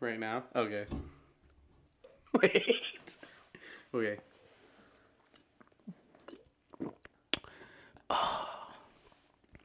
right 0.00 0.18
now. 0.18 0.44
Okay. 0.54 0.86
Wait. 2.42 2.98
okay. 3.94 4.18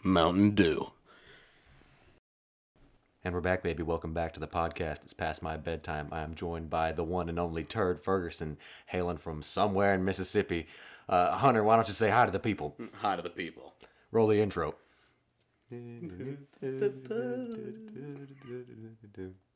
Mountain 0.04 0.52
Dew. 0.52 0.92
And 3.24 3.34
we're 3.34 3.42
back, 3.42 3.64
baby. 3.64 3.84
Welcome 3.84 4.14
back 4.14 4.34
to 4.34 4.40
the 4.40 4.48
podcast. 4.48 5.04
It's 5.04 5.14
past 5.14 5.42
my 5.42 5.56
bedtime. 5.56 6.10
I 6.12 6.24
am 6.24 6.36
joined 6.36 6.70
by 6.70 6.92
the 6.92 7.06
one 7.06 7.30
and 7.30 7.40
only 7.40 7.64
Turd 7.64 8.02
Ferguson, 8.02 8.58
hailing 8.88 9.18
from 9.18 9.42
somewhere 9.42 9.94
in 9.94 10.04
Mississippi. 10.04 10.68
Uh, 11.08 11.38
Hunter, 11.38 11.64
why 11.64 11.78
don't 11.78 11.88
you 11.88 11.94
say 11.94 12.10
hi 12.10 12.26
to 12.26 12.32
the 12.32 12.40
people? 12.40 12.76
Hi 12.96 13.16
to 13.16 13.22
the 13.22 13.30
people. 13.30 13.76
Roll 14.12 14.28
the 14.28 14.42
intro. 14.42 14.76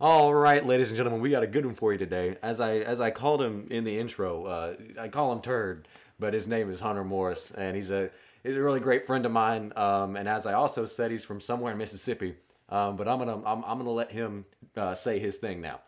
All 0.00 0.32
right, 0.32 0.64
ladies 0.64 0.90
and 0.90 0.96
gentlemen, 0.96 1.20
we 1.20 1.30
got 1.30 1.42
a 1.42 1.48
good 1.48 1.66
one 1.66 1.74
for 1.74 1.90
you 1.90 1.98
today. 1.98 2.36
As 2.40 2.60
I 2.60 2.76
as 2.76 3.00
I 3.00 3.10
called 3.10 3.42
him 3.42 3.66
in 3.68 3.82
the 3.82 3.98
intro, 3.98 4.44
uh, 4.44 4.76
I 4.96 5.08
call 5.08 5.32
him 5.32 5.40
Turd, 5.40 5.88
but 6.20 6.34
his 6.34 6.46
name 6.46 6.70
is 6.70 6.78
Hunter 6.78 7.02
Morris, 7.02 7.50
and 7.56 7.74
he's 7.74 7.90
a 7.90 8.08
he's 8.44 8.56
a 8.56 8.62
really 8.62 8.78
great 8.78 9.08
friend 9.08 9.26
of 9.26 9.32
mine. 9.32 9.72
Um, 9.74 10.14
and 10.14 10.28
as 10.28 10.46
I 10.46 10.52
also 10.52 10.84
said, 10.84 11.10
he's 11.10 11.24
from 11.24 11.40
somewhere 11.40 11.72
in 11.72 11.78
Mississippi. 11.78 12.36
Um, 12.68 12.94
but 12.94 13.08
I'm 13.08 13.18
gonna 13.18 13.38
I'm, 13.44 13.64
I'm 13.64 13.78
gonna 13.78 13.90
let 13.90 14.12
him 14.12 14.44
uh, 14.76 14.94
say 14.94 15.18
his 15.18 15.38
thing 15.38 15.60
now. 15.60 15.80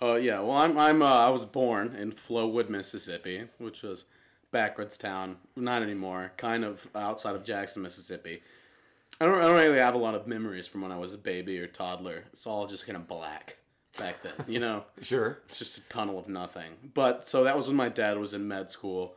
Uh, 0.00 0.14
yeah, 0.14 0.38
well, 0.38 0.58
I'm, 0.58 0.78
I'm 0.78 1.02
uh, 1.02 1.26
I 1.26 1.30
was 1.30 1.44
born 1.44 1.96
in 1.96 2.12
Flowood, 2.12 2.68
Mississippi, 2.68 3.46
which 3.58 3.82
was 3.82 4.04
backwoods 4.52 4.96
town. 4.96 5.38
Not 5.56 5.82
anymore. 5.82 6.30
Kind 6.36 6.64
of 6.64 6.86
outside 6.94 7.34
of 7.34 7.42
Jackson, 7.42 7.82
Mississippi. 7.82 8.42
I 9.20 9.24
don't, 9.24 9.38
I 9.38 9.42
don't 9.42 9.54
really 9.54 9.78
have 9.78 9.94
a 9.94 9.98
lot 9.98 10.14
of 10.14 10.26
memories 10.26 10.66
from 10.66 10.82
when 10.82 10.92
I 10.92 10.98
was 10.98 11.14
a 11.14 11.18
baby 11.18 11.58
or 11.58 11.66
toddler. 11.66 12.24
It's 12.32 12.46
all 12.46 12.66
just 12.66 12.86
kind 12.86 12.96
of 12.96 13.08
black 13.08 13.56
back 13.98 14.22
then, 14.22 14.32
you 14.46 14.60
know? 14.60 14.84
Sure. 15.02 15.38
It's 15.48 15.58
just 15.58 15.78
a 15.78 15.80
tunnel 15.82 16.18
of 16.18 16.28
nothing. 16.28 16.72
But 16.94 17.26
so 17.26 17.44
that 17.44 17.56
was 17.56 17.66
when 17.66 17.76
my 17.76 17.88
dad 17.88 18.18
was 18.18 18.34
in 18.34 18.46
med 18.46 18.70
school. 18.70 19.14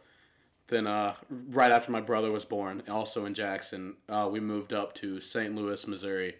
Then, 0.67 0.85
uh, 0.85 1.15
right 1.49 1.71
after 1.71 1.91
my 1.91 1.99
brother 1.99 2.31
was 2.31 2.45
born, 2.45 2.83
also 2.87 3.25
in 3.25 3.33
Jackson, 3.33 3.95
uh, 4.07 4.29
we 4.31 4.39
moved 4.39 4.71
up 4.71 4.93
to 4.95 5.19
St. 5.19 5.55
Louis, 5.55 5.87
Missouri, 5.87 6.35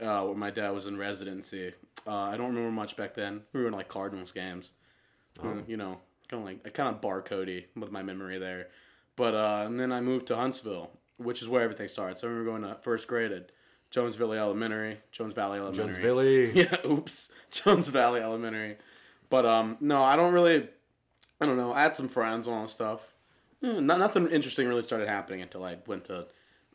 uh, 0.00 0.22
where 0.24 0.36
my 0.36 0.50
dad 0.50 0.70
was 0.70 0.86
in 0.86 0.98
residency. 0.98 1.72
Uh, 2.06 2.10
I 2.14 2.36
don't 2.36 2.48
remember 2.48 2.70
much 2.70 2.98
back 2.98 3.14
then. 3.14 3.42
We 3.54 3.62
were 3.62 3.68
in 3.68 3.72
like 3.72 3.88
Cardinals 3.88 4.30
games. 4.30 4.72
Uh, 5.42 5.54
you 5.66 5.78
know, 5.78 5.98
kind 6.28 6.42
of 6.42 6.46
like 6.46 6.74
kind 6.74 6.94
of 6.94 7.00
barcodey 7.00 7.64
with 7.74 7.90
my 7.90 8.02
memory 8.02 8.38
there. 8.38 8.68
But 9.16 9.34
uh, 9.34 9.64
and 9.66 9.80
then 9.80 9.90
I 9.90 10.02
moved 10.02 10.26
to 10.28 10.36
Huntsville, 10.36 10.90
which 11.18 11.42
is 11.42 11.48
where 11.48 11.62
everything 11.62 11.88
starts. 11.88 12.22
I 12.24 12.26
remember 12.28 12.50
going 12.50 12.62
to 12.62 12.76
first 12.82 13.06
grade 13.08 13.32
at 13.32 13.50
Jonesville 13.90 14.32
Elementary, 14.32 14.98
Jones 15.10 15.34
Valley 15.34 15.58
Elementary. 15.58 16.02
Jonesville. 16.02 16.82
Yeah, 16.84 16.90
oops, 16.90 17.28
Jones 17.50 17.88
Valley 17.88 18.20
Elementary. 18.20 18.76
But 19.28 19.46
um, 19.46 19.76
no, 19.80 20.02
I 20.02 20.16
don't 20.16 20.32
really. 20.32 20.68
I 21.40 21.46
don't 21.46 21.56
know. 21.56 21.72
I 21.72 21.82
had 21.82 21.96
some 21.96 22.08
friends 22.08 22.46
and 22.46 22.54
all 22.54 22.62
that 22.62 22.68
stuff. 22.70 23.00
Not 23.60 23.98
nothing 23.98 24.28
interesting 24.28 24.66
really 24.68 24.82
started 24.82 25.08
happening 25.08 25.40
until 25.42 25.64
I 25.64 25.76
went 25.86 26.04
to 26.06 26.26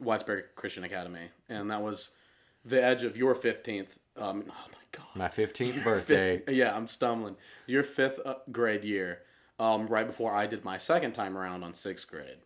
Whitesburg 0.04 0.44
Christian 0.56 0.84
Academy, 0.84 1.30
and 1.50 1.70
that 1.72 1.82
was 1.82 2.12
the 2.66 2.82
edge 2.84 3.04
of 3.04 3.18
your 3.18 3.36
fifteenth. 3.36 3.98
Um, 4.18 4.46
oh 4.50 4.66
my 4.72 4.78
god. 4.92 5.06
My 5.16 5.28
15th 5.28 5.84
birthday. 5.84 6.40
Fifth- 6.40 6.56
yeah, 6.56 6.76
I'm 6.76 6.88
stumbling. 6.88 7.36
Your 7.68 7.84
fifth 7.84 8.20
uh, 8.26 8.36
grade 8.52 8.84
year, 8.84 9.22
um, 9.60 9.86
right 9.88 10.08
before 10.08 10.34
I 10.34 10.48
did 10.48 10.66
my 10.66 10.78
second 10.78 11.12
time 11.14 11.38
around 11.38 11.64
on 11.64 11.74
sixth 11.74 12.08
grade. 12.08 12.38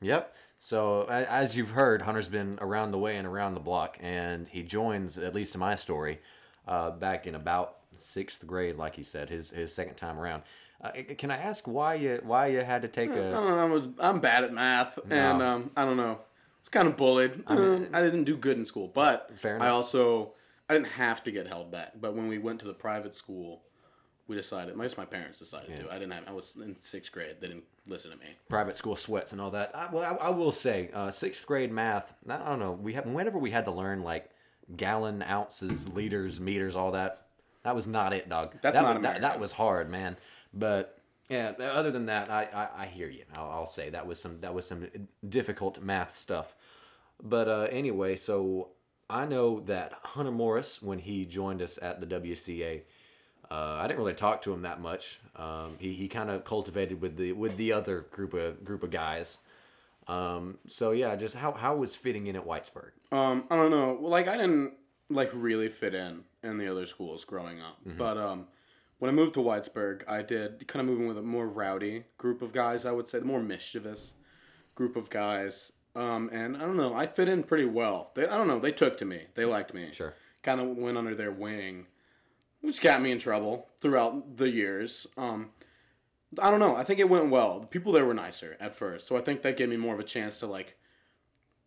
Yep. 0.00 0.34
So 0.62 1.04
as 1.04 1.56
you've 1.56 1.70
heard, 1.70 2.02
Hunter's 2.02 2.28
been 2.28 2.58
around 2.60 2.90
the 2.92 2.98
way 2.98 3.16
and 3.16 3.26
around 3.26 3.54
the 3.54 3.60
block, 3.60 3.96
and 3.98 4.46
he 4.46 4.62
joins, 4.62 5.16
at 5.16 5.34
least 5.34 5.54
in 5.54 5.58
my 5.58 5.74
story, 5.74 6.20
uh, 6.68 6.90
back 6.90 7.26
in 7.26 7.34
about 7.34 7.78
sixth 7.94 8.46
grade, 8.46 8.76
like 8.76 8.94
he 8.94 9.02
said, 9.02 9.30
his 9.30 9.50
his 9.50 9.72
second 9.72 9.94
time 9.94 10.18
around. 10.18 10.42
Uh, 10.82 10.90
can 11.16 11.30
I 11.30 11.38
ask 11.38 11.66
why 11.66 11.94
you 11.94 12.20
why 12.24 12.48
you 12.48 12.58
had 12.58 12.82
to 12.82 12.88
take 12.88 13.10
I, 13.10 13.14
a? 13.14 13.30
don't 13.30 13.46
know, 13.46 13.58
I 13.58 13.64
was 13.64 13.88
I'm 13.98 14.20
bad 14.20 14.44
at 14.44 14.52
math, 14.52 14.98
and 15.08 15.42
um, 15.42 15.70
I 15.78 15.86
don't 15.86 15.96
know. 15.96 16.12
I 16.12 16.62
was 16.62 16.68
kind 16.70 16.88
of 16.88 16.94
bullied. 16.94 17.42
Uh, 17.46 17.80
I 17.94 18.02
didn't 18.02 18.24
do 18.24 18.36
good 18.36 18.58
in 18.58 18.66
school, 18.66 18.86
but 18.86 19.38
Fair 19.38 19.62
I 19.62 19.70
also 19.70 20.34
I 20.68 20.74
didn't 20.74 20.88
have 20.88 21.24
to 21.24 21.30
get 21.30 21.46
held 21.46 21.70
back. 21.70 21.92
But 21.98 22.14
when 22.14 22.28
we 22.28 22.36
went 22.36 22.60
to 22.60 22.66
the 22.66 22.74
private 22.74 23.14
school, 23.14 23.62
we 24.30 24.36
decided. 24.36 24.76
Most 24.76 24.96
my 24.96 25.04
parents 25.04 25.40
decided 25.40 25.76
to. 25.76 25.90
I 25.90 25.94
didn't 25.94 26.12
have. 26.12 26.22
I 26.28 26.32
was 26.32 26.54
in 26.62 26.80
sixth 26.80 27.10
grade. 27.10 27.34
They 27.40 27.48
didn't 27.48 27.64
listen 27.88 28.12
to 28.12 28.16
me. 28.16 28.26
private 28.48 28.76
school 28.76 28.94
sweats 28.94 29.32
and 29.32 29.40
all 29.40 29.50
that. 29.50 29.74
I, 29.74 29.88
well, 29.92 30.18
I, 30.20 30.26
I 30.26 30.30
will 30.30 30.52
say, 30.52 30.88
uh, 30.94 31.10
sixth 31.10 31.44
grade 31.44 31.72
math. 31.72 32.14
I 32.28 32.38
don't 32.38 32.60
know. 32.60 32.70
We 32.70 32.92
have 32.92 33.06
whenever 33.06 33.38
we 33.38 33.50
had 33.50 33.64
to 33.64 33.72
learn 33.72 34.04
like 34.04 34.30
gallon, 34.76 35.24
ounces, 35.24 35.88
liters, 35.88 36.38
meters, 36.38 36.76
all 36.76 36.92
that. 36.92 37.26
That 37.64 37.74
was 37.74 37.88
not 37.88 38.12
it, 38.12 38.28
dog. 38.28 38.54
That's 38.62 38.76
that 38.76 38.82
not 38.84 38.94
was, 38.94 39.02
that, 39.02 39.20
that 39.22 39.40
was 39.40 39.50
hard, 39.50 39.90
man. 39.90 40.16
But 40.54 40.96
yeah, 41.28 41.52
other 41.58 41.90
than 41.90 42.06
that, 42.06 42.30
I, 42.30 42.44
I, 42.54 42.82
I 42.84 42.86
hear 42.86 43.08
you. 43.08 43.24
I'll, 43.34 43.50
I'll 43.50 43.66
say 43.66 43.90
that 43.90 44.06
was 44.06 44.20
some 44.20 44.40
that 44.42 44.54
was 44.54 44.64
some 44.64 44.86
difficult 45.28 45.82
math 45.82 46.14
stuff. 46.14 46.54
But 47.20 47.48
uh, 47.48 47.66
anyway, 47.68 48.14
so 48.14 48.68
I 49.10 49.26
know 49.26 49.58
that 49.62 49.92
Hunter 50.04 50.30
Morris, 50.30 50.80
when 50.80 51.00
he 51.00 51.26
joined 51.26 51.62
us 51.62 51.80
at 51.82 52.00
the 52.00 52.06
WCA, 52.06 52.82
uh, 53.50 53.78
I 53.80 53.86
didn't 53.86 53.98
really 53.98 54.14
talk 54.14 54.42
to 54.42 54.52
him 54.52 54.62
that 54.62 54.80
much. 54.80 55.20
Um, 55.36 55.76
he 55.78 55.92
he 55.92 56.08
kind 56.08 56.30
of 56.30 56.44
cultivated 56.44 57.00
with 57.00 57.16
the 57.16 57.32
with 57.32 57.56
the 57.56 57.72
other 57.72 58.02
group 58.10 58.34
of 58.34 58.64
group 58.64 58.82
of 58.82 58.90
guys. 58.90 59.38
Um, 60.08 60.58
so 60.66 60.90
yeah, 60.92 61.16
just 61.16 61.34
how 61.34 61.52
how 61.52 61.76
was 61.76 61.94
fitting 61.94 62.26
in 62.26 62.36
at 62.36 62.46
Whitesburg? 62.46 62.90
Um, 63.12 63.44
I 63.50 63.56
don't 63.56 63.70
know. 63.70 63.98
Well, 64.00 64.10
like 64.10 64.28
I 64.28 64.36
didn't 64.36 64.72
like 65.08 65.30
really 65.34 65.68
fit 65.68 65.94
in 65.94 66.24
in 66.42 66.58
the 66.58 66.68
other 66.68 66.86
schools 66.86 67.24
growing 67.24 67.60
up, 67.60 67.78
but 67.84 68.16
um, 68.16 68.46
when 68.98 69.08
I 69.08 69.12
moved 69.12 69.34
to 69.34 69.40
Whitesburg, 69.40 70.02
I 70.08 70.22
did 70.22 70.66
kind 70.68 70.80
of 70.80 70.86
moving 70.86 71.08
with 71.08 71.18
a 71.18 71.22
more 71.22 71.48
rowdy 71.48 72.04
group 72.18 72.42
of 72.42 72.52
guys. 72.52 72.86
I 72.86 72.92
would 72.92 73.08
say 73.08 73.18
the 73.18 73.24
more 73.24 73.42
mischievous 73.42 74.14
group 74.74 74.96
of 74.96 75.10
guys. 75.10 75.72
Um, 75.96 76.30
and 76.32 76.56
I 76.56 76.60
don't 76.60 76.76
know. 76.76 76.94
I 76.94 77.06
fit 77.06 77.26
in 77.26 77.42
pretty 77.42 77.64
well. 77.64 78.12
They, 78.14 78.26
I 78.26 78.36
don't 78.38 78.46
know. 78.46 78.60
They 78.60 78.70
took 78.70 78.96
to 78.98 79.04
me. 79.04 79.22
They 79.34 79.44
liked 79.44 79.74
me. 79.74 79.88
Sure. 79.90 80.14
Kind 80.42 80.60
of 80.60 80.68
went 80.76 80.96
under 80.96 81.14
their 81.16 81.32
wing, 81.32 81.86
which 82.60 82.80
got 82.80 83.02
me 83.02 83.10
in 83.10 83.18
trouble 83.18 83.68
throughout 83.80 84.36
the 84.36 84.50
years. 84.50 85.06
Um, 85.16 85.50
I 86.38 86.50
don't 86.50 86.60
know. 86.60 86.76
I 86.76 86.84
think 86.84 87.00
it 87.00 87.08
went 87.08 87.30
well. 87.30 87.60
The 87.60 87.66
people 87.66 87.92
there 87.92 88.04
were 88.04 88.14
nicer 88.14 88.56
at 88.60 88.74
first, 88.74 89.06
so 89.06 89.16
I 89.16 89.20
think 89.20 89.42
that 89.42 89.56
gave 89.56 89.68
me 89.68 89.76
more 89.76 89.94
of 89.94 90.00
a 90.00 90.04
chance 90.04 90.38
to 90.40 90.46
like 90.46 90.76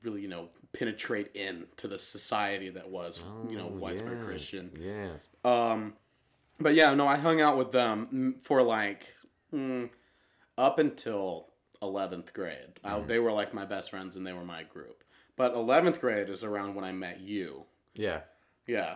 really, 0.03 0.21
you 0.21 0.27
know, 0.27 0.49
penetrate 0.73 1.31
in 1.33 1.65
to 1.77 1.87
the 1.87 1.97
society 1.97 2.69
that 2.69 2.89
was, 2.89 3.21
you 3.49 3.57
know, 3.57 3.69
Whitesburg 3.69 4.17
yes, 4.17 4.25
Christian. 4.25 4.71
Yes. 4.79 5.25
Um, 5.45 5.93
but 6.59 6.75
yeah, 6.75 6.93
no, 6.93 7.07
I 7.07 7.17
hung 7.17 7.41
out 7.41 7.57
with 7.57 7.71
them 7.71 8.07
mm, 8.13 8.45
for 8.45 8.61
like 8.61 9.07
mm, 9.53 9.89
up 10.57 10.79
until 10.79 11.47
eleventh 11.81 12.33
grade. 12.33 12.79
I, 12.83 12.99
they 12.99 13.19
were 13.19 13.31
like 13.31 13.53
my 13.53 13.65
best 13.65 13.89
friends, 13.89 14.15
and 14.15 14.25
they 14.25 14.33
were 14.33 14.45
my 14.45 14.63
group. 14.63 15.03
But 15.35 15.55
eleventh 15.55 15.99
grade 15.99 16.29
is 16.29 16.43
around 16.43 16.75
when 16.75 16.85
I 16.85 16.91
met 16.91 17.19
you. 17.19 17.63
Yeah. 17.95 18.21
Yeah, 18.65 18.95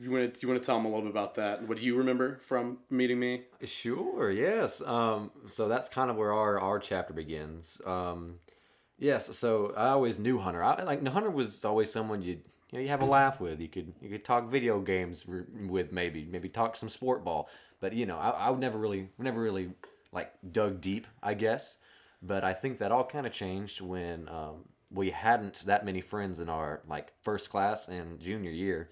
you 0.00 0.10
want 0.10 0.34
to 0.34 0.40
you 0.40 0.48
want 0.48 0.60
to 0.60 0.66
tell 0.66 0.76
them 0.76 0.86
a 0.86 0.88
little 0.88 1.02
bit 1.02 1.10
about 1.10 1.34
that? 1.36 1.66
What 1.66 1.78
do 1.78 1.84
you 1.84 1.96
remember 1.96 2.38
from 2.38 2.78
meeting 2.88 3.18
me? 3.18 3.42
Sure. 3.62 4.30
Yes. 4.30 4.80
Um, 4.80 5.30
so 5.48 5.68
that's 5.68 5.88
kind 5.88 6.10
of 6.10 6.16
where 6.16 6.32
our 6.32 6.58
our 6.58 6.78
chapter 6.78 7.12
begins. 7.12 7.80
Um, 7.84 8.36
yes. 8.98 9.36
So 9.36 9.74
I 9.76 9.88
always 9.88 10.18
knew 10.18 10.38
Hunter. 10.38 10.62
I, 10.62 10.82
like 10.82 11.06
Hunter 11.06 11.30
was 11.30 11.64
always 11.64 11.92
someone 11.92 12.22
you 12.22 12.40
you 12.70 12.78
know 12.78 12.80
you 12.80 12.88
have 12.88 13.02
a 13.02 13.06
laugh 13.06 13.40
with. 13.40 13.60
You 13.60 13.68
could 13.68 13.92
you 14.00 14.08
could 14.08 14.24
talk 14.24 14.48
video 14.48 14.80
games 14.80 15.26
with 15.26 15.92
maybe 15.92 16.26
maybe 16.30 16.48
talk 16.48 16.76
some 16.76 16.88
sport 16.88 17.24
ball. 17.24 17.48
But 17.80 17.92
you 17.92 18.06
know 18.06 18.18
I 18.18 18.30
I 18.30 18.50
would 18.50 18.60
never 18.60 18.78
really 18.78 19.08
never 19.18 19.40
really 19.40 19.72
like 20.12 20.32
dug 20.50 20.80
deep. 20.80 21.06
I 21.22 21.34
guess. 21.34 21.76
But 22.22 22.44
I 22.44 22.52
think 22.52 22.78
that 22.78 22.92
all 22.92 23.04
kind 23.04 23.26
of 23.26 23.32
changed 23.32 23.80
when 23.80 24.28
um, 24.28 24.64
we 24.90 25.10
hadn't 25.10 25.62
that 25.66 25.84
many 25.84 26.00
friends 26.00 26.40
in 26.40 26.48
our 26.48 26.82
like 26.88 27.12
first 27.22 27.50
class 27.50 27.88
and 27.88 28.20
junior 28.20 28.50
year, 28.50 28.90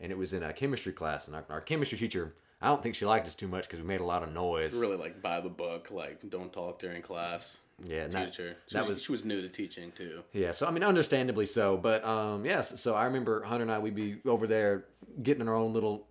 and 0.00 0.12
it 0.12 0.18
was 0.18 0.32
in 0.32 0.42
a 0.42 0.52
chemistry 0.52 0.92
class, 0.92 1.26
and 1.26 1.36
our, 1.36 1.44
our 1.50 1.60
chemistry 1.60 1.98
teacher. 1.98 2.34
I 2.60 2.66
don't 2.66 2.82
think 2.82 2.96
she 2.96 3.06
liked 3.06 3.26
us 3.28 3.36
too 3.36 3.46
much 3.46 3.64
because 3.68 3.78
we 3.80 3.86
made 3.86 4.00
a 4.00 4.04
lot 4.04 4.24
of 4.24 4.32
noise. 4.32 4.74
Really, 4.80 4.96
like 4.96 5.22
by 5.22 5.40
the 5.40 5.48
book, 5.48 5.90
like 5.92 6.28
don't 6.28 6.52
talk 6.52 6.80
during 6.80 7.02
class. 7.02 7.58
Yeah, 7.84 8.02
and 8.04 8.12
that- 8.12 8.32
teacher. 8.32 8.56
She 8.66 8.74
that 8.74 8.80
was, 8.80 8.96
was- 8.96 9.02
she 9.02 9.12
was 9.12 9.24
new 9.24 9.40
to 9.42 9.48
teaching 9.48 9.92
too. 9.92 10.22
Yeah, 10.32 10.50
so 10.50 10.66
I 10.66 10.70
mean, 10.72 10.82
understandably 10.82 11.46
so, 11.46 11.76
but 11.76 12.04
um, 12.04 12.44
yes. 12.44 12.80
So 12.80 12.94
I 12.96 13.04
remember 13.04 13.42
Hunter 13.44 13.62
and 13.62 13.70
I, 13.70 13.78
we'd 13.78 13.94
be 13.94 14.16
over 14.26 14.46
there 14.48 14.86
getting 15.22 15.42
in 15.42 15.48
our 15.48 15.54
own 15.54 15.72
little 15.72 16.04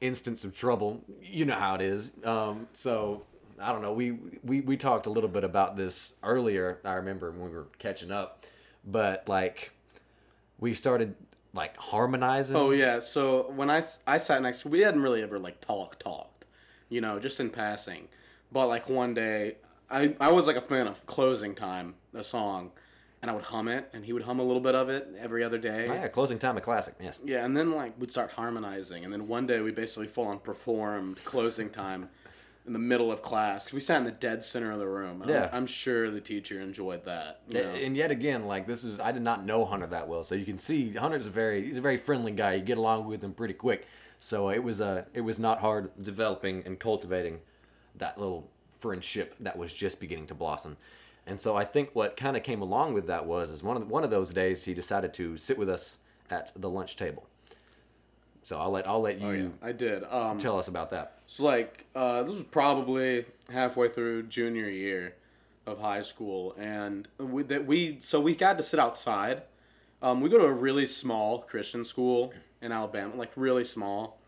instance 0.00 0.44
of 0.44 0.56
trouble. 0.56 1.02
You 1.20 1.44
know 1.46 1.56
how 1.56 1.74
it 1.74 1.80
is. 1.80 2.12
Um, 2.22 2.68
so 2.72 3.24
I 3.60 3.72
don't 3.72 3.82
know. 3.82 3.92
We, 3.92 4.12
we 4.44 4.60
we 4.60 4.76
talked 4.76 5.06
a 5.06 5.10
little 5.10 5.28
bit 5.28 5.42
about 5.42 5.76
this 5.76 6.12
earlier. 6.22 6.78
I 6.84 6.92
remember 6.94 7.32
when 7.32 7.50
we 7.50 7.56
were 7.56 7.66
catching 7.80 8.12
up, 8.12 8.44
but 8.86 9.28
like 9.28 9.72
we 10.60 10.74
started 10.74 11.16
like 11.58 11.76
harmonizing. 11.76 12.56
Oh 12.56 12.70
yeah. 12.70 13.00
So 13.00 13.50
when 13.54 13.68
I 13.68 13.84
I 14.06 14.16
sat 14.18 14.40
next, 14.40 14.64
we 14.64 14.80
hadn't 14.80 15.02
really 15.02 15.22
ever 15.22 15.38
like 15.38 15.60
talk 15.60 15.98
talked, 15.98 16.46
you 16.88 17.02
know, 17.02 17.18
just 17.18 17.40
in 17.40 17.50
passing. 17.50 18.08
But 18.50 18.68
like 18.68 18.88
one 18.88 19.12
day, 19.12 19.56
I 19.90 20.16
I 20.20 20.32
was 20.32 20.46
like 20.46 20.56
a 20.56 20.62
fan 20.62 20.86
of 20.86 21.04
Closing 21.04 21.54
Time, 21.54 21.96
a 22.14 22.24
song, 22.24 22.70
and 23.20 23.30
I 23.30 23.34
would 23.34 23.44
hum 23.44 23.68
it, 23.68 23.90
and 23.92 24.04
he 24.04 24.12
would 24.12 24.22
hum 24.22 24.38
a 24.38 24.44
little 24.44 24.62
bit 24.62 24.74
of 24.74 24.88
it 24.88 25.08
every 25.18 25.42
other 25.44 25.58
day. 25.58 25.88
Oh, 25.90 25.94
yeah, 25.94 26.08
closing 26.08 26.38
time, 26.38 26.56
a 26.56 26.60
classic. 26.60 26.94
Yes. 27.00 27.18
Yeah, 27.24 27.44
and 27.44 27.56
then 27.56 27.72
like 27.72 28.00
we'd 28.00 28.12
start 28.12 28.30
harmonizing, 28.30 29.04
and 29.04 29.12
then 29.12 29.28
one 29.28 29.46
day 29.46 29.60
we 29.60 29.72
basically 29.72 30.06
full 30.06 30.28
on 30.28 30.38
performed 30.38 31.22
closing 31.24 31.68
time 31.68 32.08
in 32.68 32.72
the 32.72 32.78
middle 32.78 33.10
of 33.10 33.20
class 33.22 33.64
'cause 33.64 33.72
we 33.72 33.80
sat 33.80 33.98
in 33.98 34.04
the 34.04 34.12
dead 34.12 34.44
center 34.44 34.70
of 34.70 34.78
the 34.78 34.86
room. 34.86 35.22
I'm- 35.22 35.30
Yeah. 35.30 35.48
I'm, 35.52 35.66
sure 35.66 36.10
the 36.10 36.20
teacher 36.20 36.60
enjoyed 36.60 37.04
that. 37.06 37.40
you 37.48 37.62
know. 37.62 37.70
And 37.70 37.96
yet 37.96 38.10
again, 38.12 38.46
like 38.46 38.66
this 38.66 38.84
is, 38.84 39.00
I 39.00 39.10
did 39.10 39.22
not 39.22 39.44
know 39.44 39.64
Hunter 39.64 39.86
that 39.88 40.06
well, 40.06 40.22
so 40.22 40.34
you 40.34 40.44
can 40.44 40.58
see 40.58 40.92
Hunter's 40.94 41.26
a 41.26 41.30
very, 41.30 41.64
he's 41.64 41.76
a 41.78 41.80
very 41.80 41.96
friendly 41.96 42.30
guy. 42.32 42.54
You 42.54 42.62
get 42.62 42.78
along 42.78 43.06
with 43.06 43.22
him 43.24 43.32
pretty 43.34 43.54
quick. 43.54 43.86
So 44.18 44.50
it 44.50 44.62
was, 44.62 44.80
uh, 44.80 45.04
it 45.14 45.22
was 45.22 45.38
not 45.40 45.60
hard 45.60 45.90
developing 46.00 46.62
and 46.66 46.78
cultivating 46.78 47.40
that 47.96 48.18
little 48.18 48.48
friendship 48.78 49.34
that 49.40 49.56
was 49.58 49.72
just 49.74 49.98
beginning 50.00 50.26
to 50.28 50.34
blossom. 50.34 50.76
And 51.26 51.40
so 51.40 51.56
I 51.56 51.64
think 51.64 51.90
what 51.94 52.16
kind 52.16 52.36
of 52.36 52.42
came 52.42 52.62
along 52.62 52.94
with 52.94 53.06
that 53.08 53.26
was, 53.26 53.50
is 53.50 53.62
one 53.62 53.76
of 53.76 53.88
one 53.90 54.04
of 54.04 54.10
those 54.10 54.32
days 54.32 54.64
he 54.64 54.72
decided 54.74 55.12
to 55.14 55.36
sit 55.36 55.58
with 55.58 55.68
us 55.68 55.98
at 56.30 56.52
the 56.56 56.70
lunch 56.70 56.96
table. 56.96 57.26
So 58.44 58.58
I'll 58.58 58.70
let 58.70 58.88
I'll 58.88 59.00
let 59.00 59.20
you 59.20 59.26
Oh, 59.26 59.30
yeah, 59.32 59.48
I 59.68 59.72
did. 59.72 60.04
Um, 60.04 60.38
tell 60.38 60.58
us 60.58 60.68
about 60.68 60.90
that. 60.90 61.17
So 61.28 61.44
like 61.44 61.84
uh, 61.94 62.22
this 62.22 62.32
was 62.32 62.42
probably 62.42 63.26
halfway 63.50 63.88
through 63.90 64.24
junior 64.24 64.68
year 64.68 65.14
of 65.66 65.78
high 65.78 66.02
school, 66.02 66.56
and 66.58 67.06
we 67.18 67.42
that 67.44 67.66
we 67.66 67.98
so 68.00 68.18
we 68.18 68.34
got 68.34 68.56
to 68.56 68.64
sit 68.64 68.80
outside. 68.80 69.42
Um, 70.00 70.20
we 70.22 70.30
go 70.30 70.38
to 70.38 70.44
a 70.44 70.52
really 70.52 70.86
small 70.86 71.40
Christian 71.40 71.84
school 71.84 72.32
in 72.62 72.72
Alabama, 72.72 73.14
like 73.14 73.32
really 73.36 73.64
small. 73.64 74.18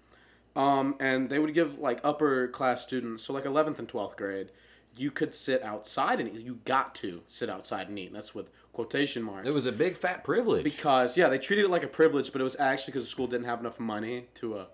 Um, 0.55 0.97
and 1.01 1.31
they 1.31 1.39
would 1.39 1.55
give 1.55 1.79
like 1.79 2.01
upper 2.05 2.49
class 2.49 2.83
students, 2.83 3.25
so 3.25 3.33
like 3.33 3.47
eleventh 3.47 3.79
and 3.79 3.89
twelfth 3.89 4.17
grade, 4.19 4.51
you 4.95 5.11
could 5.11 5.35
sit 5.35 5.63
outside 5.63 6.21
and 6.21 6.29
eat. 6.29 6.43
You 6.43 6.59
got 6.67 6.95
to 6.97 7.23
sit 7.29 7.49
outside 7.49 7.89
and 7.89 7.99
eat. 7.99 8.09
And 8.09 8.17
that's 8.17 8.35
with 8.35 8.51
quotation 8.75 9.23
marks. 9.23 9.49
It 9.49 9.55
was 9.55 9.65
a 9.65 9.73
big 9.73 9.97
fat 9.97 10.23
privilege. 10.23 10.65
Because 10.65 11.17
yeah, 11.17 11.29
they 11.29 11.39
treated 11.39 11.65
it 11.65 11.71
like 11.71 11.83
a 11.83 11.89
privilege, 11.89 12.31
but 12.31 12.43
it 12.43 12.45
was 12.45 12.57
actually 12.59 12.93
because 12.93 13.05
the 13.05 13.11
school 13.11 13.27
didn't 13.27 13.47
have 13.47 13.61
enough 13.61 13.81
money 13.81 14.27
to 14.35 14.59
uh, 14.59 14.65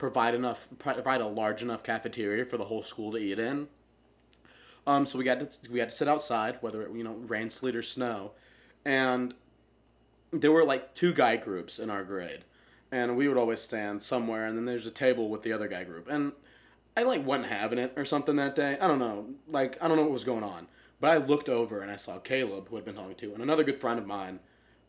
provide 0.00 0.34
enough 0.34 0.66
provide 0.78 1.20
a 1.20 1.26
large 1.26 1.62
enough 1.62 1.84
cafeteria 1.84 2.44
for 2.46 2.56
the 2.56 2.64
whole 2.64 2.82
school 2.82 3.12
to 3.12 3.18
eat 3.18 3.38
in. 3.38 3.68
Um, 4.86 5.04
so 5.04 5.18
we 5.18 5.24
got 5.24 5.38
to 5.38 5.70
we 5.70 5.78
had 5.78 5.90
to 5.90 5.94
sit 5.94 6.08
outside, 6.08 6.56
whether 6.62 6.82
it 6.82 6.90
you 6.92 7.04
know 7.04 7.12
rain, 7.12 7.50
sleet, 7.50 7.76
or 7.76 7.82
snow, 7.82 8.32
and 8.84 9.34
there 10.32 10.50
were 10.50 10.64
like 10.64 10.94
two 10.94 11.12
guy 11.12 11.36
groups 11.36 11.78
in 11.78 11.90
our 11.90 12.02
grade, 12.02 12.44
and 12.90 13.14
we 13.16 13.28
would 13.28 13.36
always 13.36 13.60
stand 13.60 14.02
somewhere, 14.02 14.46
and 14.46 14.56
then 14.56 14.64
there's 14.64 14.86
a 14.86 14.90
table 14.90 15.28
with 15.28 15.42
the 15.42 15.52
other 15.52 15.68
guy 15.68 15.84
group, 15.84 16.08
and 16.08 16.32
I 16.96 17.02
like 17.02 17.24
wasn't 17.24 17.52
having 17.52 17.78
it 17.78 17.92
or 17.94 18.06
something 18.06 18.36
that 18.36 18.56
day. 18.56 18.78
I 18.80 18.88
don't 18.88 18.98
know, 18.98 19.26
like 19.46 19.76
I 19.82 19.86
don't 19.86 19.98
know 19.98 20.04
what 20.04 20.12
was 20.12 20.24
going 20.24 20.44
on, 20.44 20.66
but 20.98 21.10
I 21.10 21.18
looked 21.18 21.50
over 21.50 21.82
and 21.82 21.90
I 21.90 21.96
saw 21.96 22.18
Caleb, 22.18 22.68
who 22.70 22.76
had 22.76 22.86
been 22.86 22.94
talking 22.94 23.16
to, 23.16 23.34
and 23.34 23.42
another 23.42 23.64
good 23.64 23.76
friend 23.76 23.98
of 23.98 24.06
mine, 24.06 24.40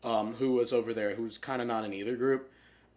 um, 0.02 0.36
who 0.36 0.52
was 0.52 0.72
over 0.72 0.94
there, 0.94 1.16
who's 1.16 1.36
kind 1.36 1.60
of 1.60 1.68
not 1.68 1.84
in 1.84 1.92
either 1.92 2.16
group. 2.16 2.50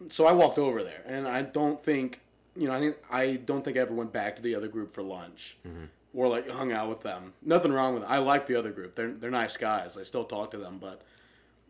So 0.09 0.25
I 0.25 0.33
walked 0.33 0.57
over 0.57 0.83
there, 0.83 1.03
and 1.05 1.27
I 1.27 1.41
don't 1.41 1.81
think, 1.81 2.21
you 2.55 2.67
know, 2.67 2.73
I 2.73 2.79
think 2.79 2.95
I 3.09 3.35
don't 3.37 3.63
think 3.63 3.77
I 3.77 3.81
ever 3.81 3.93
went 3.93 4.11
back 4.11 4.35
to 4.35 4.41
the 4.41 4.55
other 4.55 4.67
group 4.67 4.93
for 4.93 5.01
lunch, 5.01 5.57
mm-hmm. 5.67 5.85
or 6.13 6.27
like 6.27 6.49
hung 6.49 6.71
out 6.71 6.89
with 6.89 7.01
them. 7.01 7.33
Nothing 7.41 7.71
wrong 7.71 7.93
with 7.93 8.03
it. 8.03 8.09
I 8.09 8.17
like 8.19 8.47
the 8.47 8.55
other 8.55 8.71
group. 8.71 8.95
They're 8.95 9.11
they're 9.11 9.31
nice 9.31 9.57
guys. 9.57 9.97
I 9.97 10.03
still 10.03 10.25
talk 10.25 10.51
to 10.51 10.57
them, 10.57 10.77
but 10.79 11.01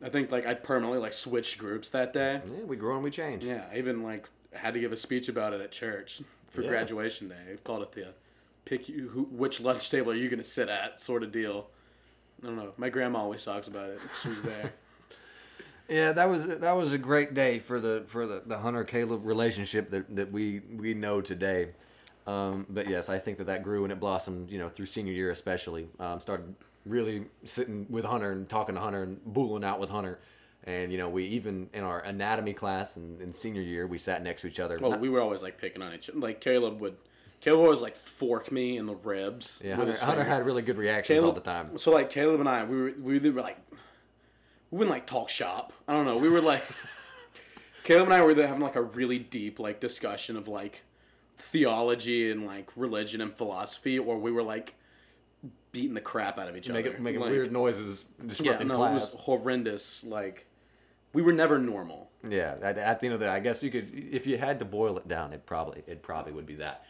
I 0.04 0.10
think 0.10 0.31
like 0.31 0.45
I 0.45 0.54
permanently 0.54 1.00
like 1.00 1.13
switched 1.13 1.57
groups 1.57 1.89
that 1.92 2.13
day. 2.13 2.42
yeah, 2.45 2.63
we 2.63 2.75
grow 2.75 2.95
and 2.95 3.04
we 3.04 3.12
change. 3.12 3.45
Yeah, 3.45 3.66
I 3.72 3.77
even 3.77 4.04
like 4.04 4.28
had 4.54 4.74
to 4.74 4.80
give 4.80 4.92
a 4.92 4.98
speech 4.98 5.30
about 5.30 5.54
it 5.54 5.62
at 5.62 5.71
church 5.71 6.21
for 6.50 6.62
Yeah. 6.62 6.69
graduation 6.69 7.30
day. 7.30 7.57
Called 7.63 7.83
it 7.83 7.92
the 7.92 8.07
uh, 8.10 8.12
pick 8.66 8.89
you 8.89 9.10
who, 9.10 9.24
which 9.24 9.60
lunch 9.62 9.89
table 9.89 10.12
are 10.12 10.16
you 10.16 10.30
gonna 10.30 10.44
sit 10.44 10.69
at 10.69 11.00
sort 11.00 11.24
of 11.24 11.31
deal. 11.31 11.68
I 12.44 12.48
don't 12.48 12.56
know. 12.57 12.74
My 12.78 12.89
grandma 12.89 13.19
always 13.19 13.45
talks 13.45 13.68
about 13.68 13.89
it. 13.89 14.00
She 14.21 14.30
was 14.30 14.42
there. 14.42 14.74
Yeah, 15.87 16.11
that 16.13 16.29
was 16.29 16.47
that 16.47 16.75
was 16.75 16.93
a 16.93 16.97
great 16.97 17.33
day 17.33 17.59
for 17.59 17.79
the 17.79 18.03
for 18.07 18.25
the, 18.25 18.43
the 18.45 18.57
Hunter 18.57 18.83
Caleb 18.83 19.25
relationship 19.25 19.91
that, 19.91 20.15
that 20.15 20.31
we 20.31 20.59
we 20.59 20.93
know 20.93 21.21
today. 21.21 21.69
Um, 22.27 22.65
but 22.69 22.89
yes, 22.89 23.07
I 23.09 23.19
think 23.19 23.37
that 23.37 23.47
that 23.47 23.61
grew 23.63 23.83
and 23.83 23.91
it 23.91 23.99
blossomed. 23.99 24.49
You 24.49 24.57
know, 24.59 24.67
through 24.69 24.87
senior 24.87 25.13
year 25.13 25.31
especially. 25.31 25.87
Um, 25.99 26.19
started 26.19 26.55
really 26.85 27.25
sitting 27.43 27.85
with 27.89 28.05
Hunter 28.05 28.31
and 28.31 28.47
talking 28.47 28.75
to 28.75 28.81
Hunter 28.81 29.03
and 29.03 29.23
booling 29.25 29.63
out 29.63 29.79
with 29.79 29.89
Hunter. 29.89 30.19
And 30.63 30.91
you 30.91 30.97
know, 30.97 31.09
we 31.09 31.25
even 31.25 31.69
in 31.73 31.83
our 31.83 31.99
anatomy 31.99 32.53
class 32.53 32.95
and 32.95 33.21
in 33.21 33.31
senior 33.31 33.61
year, 33.61 33.85
we 33.85 33.97
sat 33.97 34.23
next 34.23 34.41
to 34.41 34.47
each 34.47 34.59
other. 34.59 34.79
Well, 34.79 34.91
Not- 34.91 34.99
we 34.99 35.09
were 35.09 35.21
always 35.21 35.43
like 35.43 35.59
picking 35.59 35.81
on 35.81 35.93
each 35.93 36.09
other. 36.09 36.19
Like 36.19 36.41
Caleb 36.41 36.81
would, 36.81 36.97
Caleb 37.39 37.59
would 37.59 37.65
always 37.65 37.81
like 37.81 37.95
fork 37.95 38.51
me 38.51 38.77
in 38.77 38.87
the 38.87 38.95
ribs. 38.95 39.61
yeah, 39.63 39.75
Hunter, 39.75 39.95
Hunter 39.97 40.23
had 40.23 40.43
really 40.43 40.63
good 40.63 40.77
reactions 40.77 41.21
all 41.21 41.33
the 41.33 41.41
time. 41.41 41.77
So 41.77 41.91
like 41.91 42.09
Caleb 42.09 42.39
and 42.39 42.49
I, 42.49 42.63
we 42.63 42.81
were 42.81 42.93
we 42.99 43.19
were 43.29 43.41
like, 43.41 43.59
we 44.75 44.80
wouldn't 44.80 44.94
like 44.94 45.07
talk 45.07 45.30
shop. 45.30 45.72
I 45.88 45.94
don't 45.94 46.04
know. 46.06 46.18
We 46.18 46.27
were 46.27 46.42
like, 46.42 46.62
Caleb 47.86 48.07
and 48.07 48.13
I 48.13 48.22
were 48.22 48.36
having 48.36 48.60
like 48.60 48.75
a 48.75 48.81
really 48.81 49.19
deep 49.19 49.57
like 49.57 49.80
discussion 49.80 50.36
of 50.36 50.50
like 50.50 50.81
theology 51.38 52.30
and 52.30 52.45
like 52.45 52.69
religion 52.75 53.22
and 53.22 53.33
philosophy, 53.33 53.98
or 53.98 54.18
we 54.18 54.33
were 54.33 54.44
like 54.44 54.75
beating 55.72 55.94
the 55.94 56.01
crap 56.01 56.38
out 56.38 56.50
of 56.50 56.57
each 56.57 56.68
Making 56.68 56.92
other, 56.92 57.01
making 57.01 57.22
Like, 57.22 57.30
weird 57.30 57.54
noises, 57.54 58.04
Yeah, 58.19 58.27
disrupting 58.27 58.68
no, 58.68 58.75
class. 58.75 58.92
it 58.92 59.13
was 59.13 59.22
horrendous. 59.22 60.04
Like 60.04 60.45
we 61.13 61.21
were 61.21 61.31
never 61.31 61.57
normal. 61.57 62.12
Yeah, 62.28 62.56
at, 62.62 62.78
at 62.78 63.00
the 63.00 63.06
end 63.06 63.13
of 63.13 63.21
the 63.21 63.28
day, 63.28 63.31
I 63.31 63.39
guess 63.39 63.63
you 63.63 63.71
could, 63.71 63.89
if 64.12 64.28
you 64.28 64.38
had 64.38 64.60
to 64.60 64.66
boil 64.66 64.98
it 64.98 65.07
down, 65.07 65.31
it 65.31 65.45
probably 65.45 65.83
it 65.88 66.01
probably 66.04 66.33
would 66.33 66.45
be 66.45 66.56
that. 66.56 66.83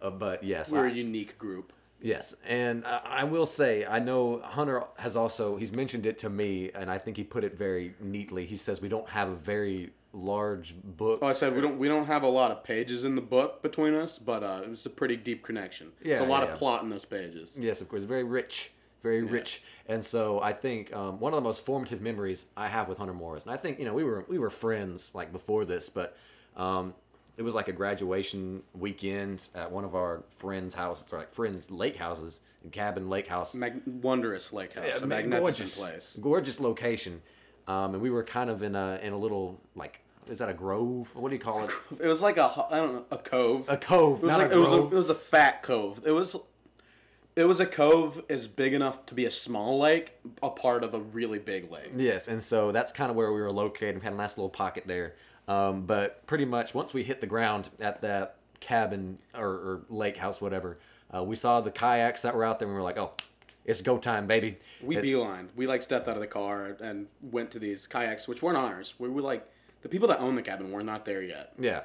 Uh, 0.00 0.10
but 0.10 0.44
yes, 0.44 0.70
we're 0.70 0.86
I- 0.86 0.90
a 0.90 0.94
unique 0.94 1.38
group. 1.38 1.72
Yes, 2.02 2.34
and 2.46 2.84
I, 2.84 3.24
will 3.24 3.46
say, 3.46 3.86
I 3.86 3.98
know 3.98 4.40
Hunter 4.40 4.84
has 4.98 5.16
also 5.16 5.56
he's 5.56 5.72
mentioned 5.72 6.06
it 6.06 6.18
to 6.18 6.30
me, 6.30 6.70
and 6.74 6.90
I 6.90 6.98
think 6.98 7.16
he 7.16 7.24
put 7.24 7.44
it 7.44 7.56
very 7.56 7.94
neatly. 8.00 8.46
He 8.46 8.56
says 8.56 8.80
we 8.80 8.88
don't 8.88 9.08
have 9.08 9.28
a 9.28 9.34
very 9.34 9.92
large 10.12 10.74
book. 10.82 11.20
Oh, 11.22 11.26
I 11.26 11.32
said 11.32 11.54
we 11.54 11.60
don't 11.60 11.78
we 11.78 11.88
don't 11.88 12.06
have 12.06 12.22
a 12.22 12.28
lot 12.28 12.50
of 12.50 12.62
pages 12.64 13.04
in 13.04 13.14
the 13.14 13.22
book 13.22 13.62
between 13.62 13.94
us, 13.94 14.18
but 14.18 14.42
uh, 14.42 14.62
it 14.64 14.70
was 14.70 14.86
a 14.86 14.90
pretty 14.90 15.16
deep 15.16 15.42
connection. 15.42 15.92
Yeah, 16.02 16.16
There's 16.16 16.28
a 16.28 16.30
lot 16.30 16.42
yeah. 16.44 16.52
of 16.52 16.58
plot 16.58 16.82
in 16.82 16.90
those 16.90 17.04
pages. 17.04 17.58
Yes, 17.58 17.80
of 17.80 17.88
course, 17.88 18.02
very 18.02 18.24
rich, 18.24 18.72
very 19.00 19.22
rich. 19.22 19.62
And 19.86 20.04
so 20.04 20.40
I 20.40 20.52
think 20.52 20.94
um, 20.94 21.18
one 21.18 21.32
of 21.32 21.36
the 21.36 21.46
most 21.46 21.64
formative 21.64 22.00
memories 22.00 22.44
I 22.56 22.68
have 22.68 22.88
with 22.88 22.98
Hunter 22.98 23.14
Morris, 23.14 23.44
and 23.44 23.52
I 23.52 23.56
think 23.56 23.78
you 23.78 23.84
know 23.84 23.94
we 23.94 24.04
were 24.04 24.24
we 24.28 24.38
were 24.38 24.50
friends 24.50 25.10
like 25.14 25.32
before 25.32 25.64
this, 25.64 25.88
but 25.88 26.16
um, 26.56 26.94
it 27.36 27.42
was 27.42 27.54
like 27.54 27.68
a 27.68 27.72
graduation 27.72 28.62
weekend 28.74 29.48
at 29.54 29.70
one 29.70 29.84
of 29.84 29.94
our 29.94 30.22
friends' 30.28 30.74
houses, 30.74 31.06
or 31.12 31.18
like 31.18 31.32
friends' 31.32 31.70
lake 31.70 31.96
houses, 31.96 32.38
cabin 32.70 33.08
lake 33.08 33.26
house. 33.26 33.54
Mag- 33.54 33.82
wonderous 33.86 34.52
lake 34.52 34.74
house, 34.74 34.84
Yeah, 34.86 34.96
a 35.02 35.06
magnificent 35.06 35.40
gorgeous, 35.42 35.78
place. 35.78 36.18
gorgeous 36.20 36.60
location. 36.60 37.22
Um, 37.68 37.94
and 37.94 38.02
we 38.02 38.10
were 38.10 38.24
kind 38.24 38.50
of 38.50 38.62
in 38.62 38.74
a 38.74 38.98
in 39.02 39.12
a 39.12 39.18
little 39.18 39.60
like 39.74 40.00
is 40.28 40.38
that 40.38 40.48
a 40.48 40.54
grove? 40.54 41.10
What 41.16 41.30
do 41.30 41.34
you 41.34 41.40
call 41.40 41.64
it? 41.64 41.70
It 42.00 42.06
was 42.06 42.20
like 42.22 42.36
a 42.36 42.44
I 42.70 42.76
don't 42.78 42.94
know 42.94 43.04
a 43.10 43.18
cove. 43.18 43.68
A 43.68 43.76
cove, 43.76 44.18
It 44.18 44.26
was 44.26 44.30
not 44.30 44.38
like 44.40 44.50
a 44.50 44.54
it 44.54 44.56
was 44.58 44.68
a, 44.72 44.76
grove. 44.76 44.92
it 44.92 44.96
was 44.96 45.10
a 45.10 45.14
fat 45.14 45.62
cove. 45.62 46.00
It 46.04 46.12
was 46.12 46.36
it 47.34 47.44
was 47.44 47.60
a 47.60 47.66
cove 47.66 48.22
as 48.28 48.46
big 48.46 48.74
enough 48.74 49.06
to 49.06 49.14
be 49.14 49.24
a 49.24 49.30
small 49.30 49.78
lake, 49.78 50.12
a 50.42 50.50
part 50.50 50.84
of 50.84 50.92
a 50.92 50.98
really 51.00 51.38
big 51.38 51.70
lake. 51.72 51.90
Yes, 51.96 52.28
and 52.28 52.42
so 52.42 52.72
that's 52.72 52.92
kind 52.92 53.10
of 53.10 53.16
where 53.16 53.32
we 53.32 53.40
were 53.40 53.50
located. 53.50 53.96
We 53.96 54.02
had 54.02 54.12
a 54.12 54.16
nice 54.16 54.36
little 54.36 54.50
pocket 54.50 54.84
there. 54.86 55.14
Um, 55.48 55.82
but 55.86 56.24
pretty 56.26 56.44
much 56.44 56.74
once 56.74 56.94
we 56.94 57.02
hit 57.02 57.20
the 57.20 57.26
ground 57.26 57.68
at 57.80 58.02
that 58.02 58.36
cabin 58.60 59.18
or, 59.34 59.48
or 59.48 59.82
lake 59.88 60.16
house, 60.16 60.40
whatever, 60.40 60.78
uh, 61.14 61.22
we 61.22 61.36
saw 61.36 61.60
the 61.60 61.70
kayaks 61.70 62.22
that 62.22 62.34
were 62.34 62.44
out 62.44 62.58
there 62.58 62.66
and 62.68 62.74
we 62.74 62.78
were 62.78 62.84
like, 62.84 62.98
oh, 62.98 63.12
it's 63.64 63.82
go 63.82 63.98
time, 63.98 64.26
baby. 64.26 64.58
We 64.82 64.96
It- 64.96 65.04
beelined. 65.04 65.48
We 65.56 65.66
like 65.66 65.82
stepped 65.82 66.08
out 66.08 66.16
of 66.16 66.20
the 66.20 66.26
car 66.26 66.76
and 66.80 67.06
went 67.20 67.50
to 67.52 67.58
these 67.58 67.86
kayaks, 67.86 68.26
which 68.26 68.42
weren't 68.42 68.56
ours. 68.56 68.94
We 68.98 69.08
were 69.08 69.20
like 69.22 69.46
the 69.82 69.88
people 69.88 70.08
that 70.08 70.20
own 70.20 70.34
the 70.36 70.42
cabin 70.42 70.70
were 70.70 70.82
not 70.82 71.04
there 71.04 71.22
yet. 71.22 71.52
Yeah. 71.58 71.82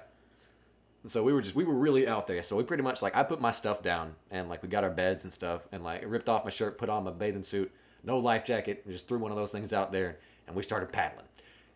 So 1.06 1.24
we 1.24 1.32
were 1.34 1.42
just 1.42 1.56
we 1.56 1.64
were 1.64 1.76
really 1.76 2.08
out 2.08 2.28
there. 2.28 2.42
So 2.44 2.56
we 2.56 2.64
pretty 2.64 2.84
much 2.84 3.02
like 3.02 3.16
I 3.16 3.24
put 3.24 3.40
my 3.40 3.52
stuff 3.52 3.82
down 3.82 4.16
and 4.32 4.50
like 4.50 4.62
we 4.64 4.70
got 4.70 4.84
our 4.84 4.90
beds 4.90 5.24
and 5.24 5.32
stuff 5.32 5.68
and 5.72 5.84
like 5.84 6.04
ripped 6.06 6.30
off 6.30 6.44
my 6.44 6.50
shirt, 6.50 6.78
put 6.78 6.90
on 6.90 7.04
my 7.04 7.12
bathing 7.12 7.44
suit, 7.44 7.72
no 8.04 8.18
life 8.18 8.44
jacket, 8.44 8.82
and 8.84 8.92
just 8.94 9.08
threw 9.08 9.20
one 9.20 9.32
of 9.32 9.38
those 9.38 9.52
things 9.52 9.72
out 9.72 9.92
there 9.92 10.18
and 10.48 10.56
we 10.56 10.64
started 10.64 10.92
paddling. 10.92 11.27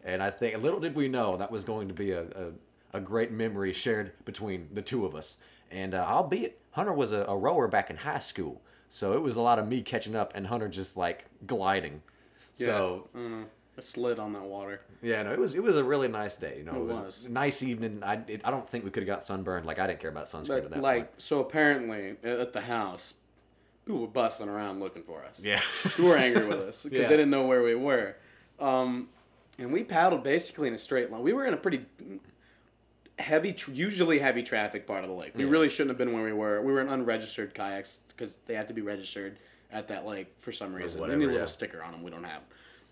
And 0.03 0.21
I 0.23 0.29
think 0.31 0.61
little 0.61 0.79
did 0.79 0.95
we 0.95 1.07
know 1.07 1.37
that 1.37 1.51
was 1.51 1.63
going 1.63 1.87
to 1.87 1.93
be 1.93 2.11
a, 2.11 2.23
a, 2.23 2.97
a 2.97 2.99
great 2.99 3.31
memory 3.31 3.73
shared 3.73 4.13
between 4.25 4.67
the 4.73 4.81
two 4.81 5.05
of 5.05 5.15
us. 5.15 5.37
And 5.69 5.93
uh, 5.93 6.05
albeit 6.07 6.59
Hunter 6.71 6.93
was 6.93 7.11
a, 7.11 7.23
a 7.27 7.37
rower 7.37 7.67
back 7.67 7.89
in 7.89 7.97
high 7.97 8.19
school, 8.19 8.61
so 8.89 9.13
it 9.13 9.21
was 9.21 9.35
a 9.35 9.41
lot 9.41 9.57
of 9.59 9.67
me 9.67 9.81
catching 9.81 10.15
up 10.15 10.33
and 10.35 10.47
Hunter 10.47 10.67
just 10.67 10.97
like 10.97 11.25
gliding. 11.45 12.01
So 12.57 13.07
I 13.15 13.17
don't. 13.17 13.47
I 13.77 13.81
slid 13.81 14.19
on 14.19 14.33
that 14.33 14.43
water. 14.43 14.81
yeah, 15.01 15.23
no, 15.23 15.31
it 15.31 15.39
was 15.39 15.55
it 15.55 15.63
was 15.63 15.77
a 15.77 15.83
really 15.83 16.09
nice 16.09 16.35
day. 16.35 16.55
You 16.57 16.65
know, 16.65 16.73
it, 16.73 16.77
It 16.79 16.83
was, 16.83 16.97
was. 16.97 17.25
a 17.25 17.31
nice 17.31 17.63
evening. 17.63 18.01
I 18.03 18.19
it, 18.27 18.41
I 18.43 18.51
don't 18.51 18.67
think 18.67 18.83
we 18.83 18.91
could 18.91 19.03
have 19.03 19.07
got 19.07 19.23
sunburned. 19.23 19.65
Like 19.65 19.79
I 19.79 19.87
didn't 19.87 20.01
care 20.01 20.09
about 20.09 20.25
sunscreen 20.25 20.57
at 20.57 20.63
But 20.63 20.71
that 20.71 20.81
like, 20.81 21.11
point. 21.11 21.21
so 21.21 21.39
apparently 21.39 22.17
at 22.23 22.39
at 22.39 22.53
the 22.53 22.59
house, 22.61 23.13
people 23.85 24.01
were 24.01 24.07
busting 24.07 24.49
around 24.49 24.81
looking 24.81 25.03
for 25.03 25.23
us. 25.23 25.39
Yeah, 25.41 25.59
Who 25.95 26.07
were 26.07 26.17
angry 26.17 26.45
with 26.47 26.59
us 26.59 26.83
because 26.83 26.99
Yeah. 26.99 27.07
they 27.07 27.15
didn't 27.15 27.29
know 27.31 27.45
where 27.47 27.63
we 27.63 27.75
were. 27.75 28.17
Um, 28.59 29.07
and 29.61 29.71
we 29.71 29.83
paddled 29.83 30.23
basically 30.23 30.67
in 30.67 30.73
a 30.73 30.77
straight 30.77 31.11
line. 31.11 31.21
We 31.21 31.33
were 31.33 31.45
in 31.45 31.53
a 31.53 31.57
pretty 31.57 31.85
heavy, 33.19 33.55
usually 33.71 34.19
heavy 34.19 34.41
traffic 34.43 34.87
part 34.87 35.03
of 35.03 35.09
the 35.09 35.15
lake. 35.15 35.33
We 35.35 35.43
Yeah. 35.45 35.51
really 35.51 35.69
shouldn't 35.69 35.91
have 35.91 35.97
been 35.97 36.13
where 36.13 36.23
we 36.23 36.33
were. 36.33 36.61
We 36.61 36.71
were 36.71 36.81
in 36.81 36.89
unregistered 36.89 37.53
kayaks 37.53 37.99
because 38.07 38.37
they 38.47 38.55
had 38.55 38.67
to 38.67 38.73
be 38.73 38.81
registered 38.81 39.37
at 39.71 39.87
that 39.87 40.05
lake 40.05 40.33
for 40.39 40.51
some 40.51 40.73
reason. 40.73 40.99
whatever, 40.99 41.17
need 41.19 41.25
a 41.25 41.27
yeah. 41.27 41.33
little 41.33 41.47
sticker 41.47 41.83
on 41.83 41.91
them. 41.91 42.03
We 42.03 42.09
don't 42.09 42.23
have. 42.23 42.41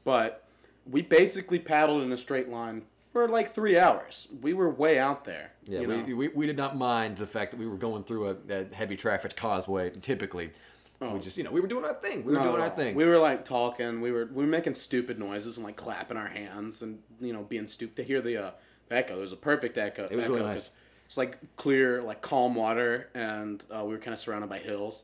But 0.04 0.46
we 0.90 1.02
basically 1.02 1.60
paddled 1.60 2.04
in 2.04 2.12
a 2.12 2.18
straight 2.18 2.50
line 2.50 2.84
for 3.12 3.28
like 3.28 3.54
three 3.54 3.78
hours. 3.78 4.28
We 4.42 4.54
were 4.54 4.70
way 4.70 5.00
out 5.00 5.26
there. 5.26 5.52
Yeah, 5.66 5.82
you 5.82 5.88
we, 5.88 5.98
know? 5.98 6.16
we, 6.16 6.28
we 6.30 6.46
did 6.46 6.58
not 6.58 6.78
mind 6.78 7.18
the 7.18 7.26
fact 7.26 7.52
that 7.52 7.60
we 7.60 7.68
were 7.68 7.78
going 7.78 8.04
through 8.04 8.30
a, 8.30 8.36
a 8.62 8.76
heavy 8.76 8.96
traffic 8.96 9.36
causeway. 9.36 9.90
Typically, 9.90 10.52
we 11.00 11.20
just 11.20 11.38
you 11.38 11.44
know 11.44 11.51
we 11.51 11.62
were 11.62 11.68
doing 11.68 11.86
our 11.86 11.94
thing. 11.94 12.25
We 12.25 12.34
were 12.34 12.39
Not 12.39 12.51
doing 12.51 12.62
our 12.62 12.70
thing. 12.70 12.96
We 12.96 13.06
were 13.06 13.18
like 13.18 13.46
talking. 13.46 14.01
We 14.01 14.12
were 14.12 14.25
we 14.25 14.44
were 14.44 14.50
making 14.50 14.74
stupid 14.74 15.18
noises 15.18 15.58
and 15.58 15.65
like 15.65 15.77
clapping 15.77 16.18
our 16.18 16.27
hands 16.27 16.82
and 16.82 17.00
you 17.22 17.32
know 17.32 17.44
being 17.44 17.68
stupid 17.68 17.96
to 17.98 18.03
hear 18.03 18.22
the, 18.22 18.38
uh, 18.38 18.51
the 18.89 18.98
echo. 18.98 19.18
It 19.18 19.22
was 19.22 19.32
a 19.32 19.38
perfect 19.38 19.77
echo. 19.77 20.06
It 20.06 20.15
was 20.15 20.25
echo 20.25 20.34
really 20.34 20.46
nice. 20.46 20.72
It's 21.06 21.18
like 21.18 21.38
clear, 21.56 22.03
like 22.03 22.22
calm 22.22 22.53
water, 22.53 23.10
and 23.15 23.63
uh, 23.74 23.84
we 23.84 23.94
were 23.94 23.98
kind 23.98 24.13
of 24.13 24.20
surrounded 24.20 24.50
by 24.50 24.60
hills. 24.60 25.03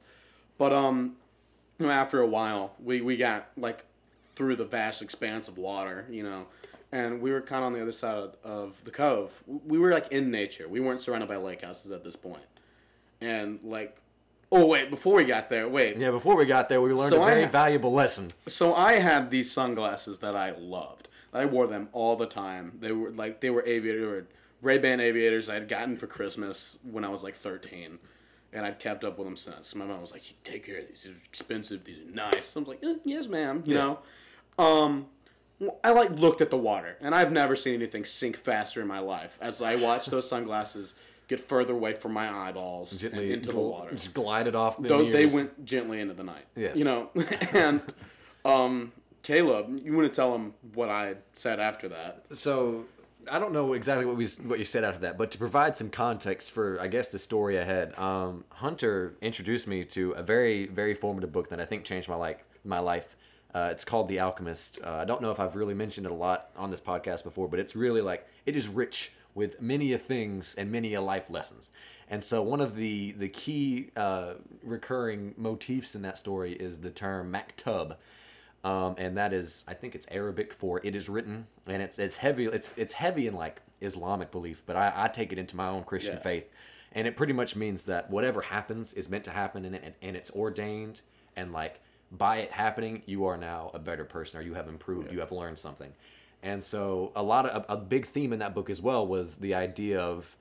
But 0.58 0.74
um, 0.74 1.16
you 1.80 1.88
know, 1.88 1.92
after 1.92 2.20
a 2.20 2.28
while, 2.28 2.76
we 2.84 3.02
we 3.02 3.16
got 3.16 3.50
like 3.58 3.86
through 4.36 4.58
the 4.58 4.66
vast 4.66 5.02
expanse 5.02 5.48
of 5.48 5.58
water, 5.58 6.06
you 6.12 6.24
know, 6.24 6.48
and 6.92 7.22
we 7.22 7.32
were 7.32 7.42
kind 7.42 7.62
of 7.62 7.68
on 7.68 7.74
the 7.74 7.82
other 7.82 7.94
side 7.94 8.32
of 8.44 8.84
the 8.84 8.92
cove. 8.92 9.32
We 9.48 9.80
were 9.80 9.92
like 9.92 10.12
in 10.12 10.30
nature. 10.30 10.68
We 10.68 10.82
weren't 10.82 11.00
surrounded 11.00 11.30
by 11.30 11.38
lake 11.38 11.62
houses 11.62 11.92
at 11.92 12.04
this 12.04 12.18
point, 12.18 12.44
and 13.22 13.60
like. 13.64 13.98
Oh 14.56 14.66
wait! 14.66 14.90
Before 14.90 15.16
we 15.16 15.26
got 15.26 15.50
there, 15.50 15.68
wait. 15.68 15.98
yeah, 15.98 16.12
before 16.12 16.38
we 16.38 16.46
got 16.46 16.70
there, 16.70 16.80
we 16.80 16.94
learned 16.94 17.10
So 17.10 17.22
a 17.22 17.26
very 17.26 17.44
ha- 17.44 17.50
valuable 17.50 17.92
lesson. 17.92 18.30
So 18.48 18.74
I 18.74 18.94
had 18.94 19.30
these 19.30 19.52
sunglasses 19.52 20.20
that 20.20 20.36
I 20.36 20.52
loved. 20.52 21.10
I 21.34 21.44
wore 21.46 21.68
them 21.68 21.90
all 21.92 22.16
the 22.16 22.26
time. 22.26 22.72
They 22.80 22.94
were 22.94 23.10
like 23.12 23.42
they 23.42 23.50
were 23.50 23.64
aviator 23.66 24.28
Ray 24.62 24.78
Ban 24.78 25.02
aviators 25.02 25.50
I 25.50 25.56
had 25.56 25.68
gotten 25.68 25.98
for 25.98 26.08
Christmas 26.08 26.80
when 26.90 27.04
I 27.04 27.10
was 27.10 27.22
like 27.22 27.36
thirteen, 27.36 28.00
and 28.54 28.66
I'd 28.66 28.80
kept 28.80 29.04
up 29.04 29.18
with 29.18 29.28
them 29.28 29.36
since. 29.36 29.76
My 29.76 29.84
mom 29.84 30.00
was 30.00 30.14
like, 30.14 30.24
"Take 30.46 30.66
care 30.66 30.80
of 30.80 30.88
these. 30.88 31.04
These 31.04 31.12
are 31.14 31.18
expensive. 31.26 31.84
These 31.84 32.00
are 32.00 32.16
nice." 32.16 32.48
So 32.48 32.62
I 32.62 32.64
was 32.64 32.70
like, 32.70 32.80
eh, 32.84 32.96
"Yes, 33.04 33.28
ma'am." 33.28 33.62
You 33.66 33.74
know, 33.74 34.00
um, 34.58 35.08
I 35.84 35.92
like 35.92 36.12
looked 36.12 36.40
at 36.40 36.50
the 36.50 36.58
water, 36.58 36.96
and 37.02 37.14
I've 37.14 37.34
never 37.34 37.58
seen 37.58 37.74
anything 37.74 38.06
sink 38.06 38.38
faster 38.38 38.82
in 38.82 38.88
my 38.88 39.00
life 39.00 39.38
as 39.42 39.62
I 39.62 39.76
watched 39.76 40.10
those 40.10 40.30
sunglasses 40.30 40.94
get 41.28 41.40
further 41.40 41.74
away 41.74 41.94
from 41.94 42.14
my 42.14 42.30
eyeballs 42.30 42.92
and 42.92 43.02
Gently 43.02 43.34
into 43.34 43.52
the 43.52 43.58
water 43.58 43.92
Just 43.92 44.14
glided 44.14 44.56
off 44.56 44.82
the 44.82 44.88
though 44.88 45.10
they 45.10 45.26
went 45.26 45.66
gently 45.66 46.00
into 46.00 46.14
the 46.14 46.24
night. 46.24 46.46
Yes. 46.56 46.78
You 46.78 46.86
know, 46.86 47.10
and 47.54 47.82
um, 48.44 48.92
Caleb, 49.24 49.80
you 49.84 49.96
want 49.96 50.12
to 50.12 50.16
tell 50.16 50.34
him 50.36 50.54
what 50.74 50.90
I 50.90 51.16
said 51.34 51.60
after 51.60 51.90
that? 51.90 52.26
So 52.34 52.86
I 53.32 53.40
don't 53.40 53.54
know 53.54 53.74
exactly 53.74 54.06
what 54.06 54.18
we 54.18 54.28
what 54.44 54.60
you 54.60 54.66
said 54.66 54.84
after 54.84 55.02
that, 55.02 55.18
but 55.18 55.32
to 55.32 55.38
provide 55.38 55.76
some 55.76 55.90
context 55.90 56.52
for 56.52 56.80
I 56.80 56.88
guess 56.88 57.12
the 57.12 57.20
story 57.20 57.58
ahead, 57.58 57.98
um, 57.98 58.44
Hunter 58.50 59.16
introduced 59.22 59.68
me 59.68 59.84
to 59.86 60.12
a 60.12 60.24
very 60.24 60.68
very 60.68 60.94
formative 60.94 61.32
book 61.32 61.50
that 61.50 61.60
I 61.60 61.66
think 61.66 61.86
changed 61.86 62.08
my 62.08 62.16
like 62.16 62.46
my 62.64 62.80
life. 62.80 63.16
Uh, 63.54 63.70
it's 63.72 63.86
called 63.86 64.10
The 64.10 64.20
Alchemist. 64.20 64.80
Uh, 64.84 64.96
I 64.96 65.06
don't 65.06 65.22
know 65.22 65.32
if 65.32 65.40
I've 65.40 65.56
really 65.56 65.74
mentioned 65.74 66.06
it 66.06 66.12
a 66.12 66.16
lot 66.16 66.50
on 66.58 66.72
this 66.72 66.82
podcast 66.82 67.24
before, 67.24 67.48
but 67.48 67.58
it's 67.58 67.74
really 67.74 68.02
like 68.02 68.28
it 68.46 68.56
is 68.56 68.68
rich 68.68 69.12
with 69.36 69.62
many 69.62 69.94
a 69.94 69.98
things 70.00 70.56
and 70.58 70.72
many 70.72 70.96
a 70.96 71.02
life 71.02 71.30
lessons. 71.30 71.72
And 72.10 72.24
so 72.24 72.42
one 72.42 72.62
of 72.62 72.76
the 72.76 73.12
the 73.12 73.30
key 73.30 73.92
uh, 73.96 74.36
recurring 74.64 75.36
motifs 75.38 75.94
in 75.94 76.02
that 76.02 76.18
story 76.18 76.54
is 76.54 76.80
the 76.80 76.90
term 76.90 77.32
maktub. 77.32 77.98
Um, 78.64 78.96
and 78.98 79.16
that 79.18 79.32
is 79.32 79.64
I 79.68 79.76
think 79.76 79.94
it's 79.94 80.08
Arabic 80.10 80.52
for 80.52 80.82
it 80.84 80.96
is 80.96 81.08
written, 81.10 81.46
and 81.68 81.84
it's 81.84 82.00
it's 82.00 82.18
heavy 82.18 82.46
it's 82.46 82.74
it's 82.76 82.94
heavy 82.94 83.28
in 83.28 83.36
like 83.36 83.62
Islamic 83.82 84.32
belief, 84.32 84.64
but 84.66 84.76
I, 84.76 84.92
I 84.96 85.08
take 85.10 85.32
it 85.32 85.38
into 85.38 85.56
my 85.56 85.68
own 85.68 85.84
Christian 85.84 86.16
Yeah. 86.16 86.22
faith, 86.22 86.50
and 86.94 87.06
it 87.06 87.16
pretty 87.16 87.34
much 87.34 87.56
means 87.56 87.84
that 87.86 88.10
whatever 88.10 88.42
happens 88.42 88.94
is 88.94 89.08
meant 89.10 89.24
to 89.26 89.32
happen, 89.32 89.66
and 89.66 89.76
it, 89.76 89.96
and 90.02 90.16
it's 90.16 90.32
ordained, 90.32 91.02
and 91.36 91.52
like 91.52 91.80
by 92.12 92.38
it 92.38 92.52
happening, 92.52 93.04
you 93.06 93.26
are 93.26 93.38
now 93.38 93.70
a 93.74 93.80
better 93.80 94.06
person, 94.06 94.40
or 94.40 94.42
you 94.42 94.54
have 94.56 94.68
improved, 94.68 95.12
you 95.12 95.20
have 95.20 95.32
learned 95.32 95.58
something, 95.60 95.94
and 96.46 96.64
so 96.64 97.12
a 97.16 97.24
lot 97.24 97.46
of 97.48 97.66
a, 97.70 97.74
a 97.74 97.78
big 97.78 98.06
theme 98.06 98.32
in 98.32 98.40
that 98.40 98.54
book 98.54 98.70
as 98.70 98.82
well 98.82 99.06
was 99.06 99.36
the 99.36 99.54
idea 99.56 100.00
of 100.00 100.38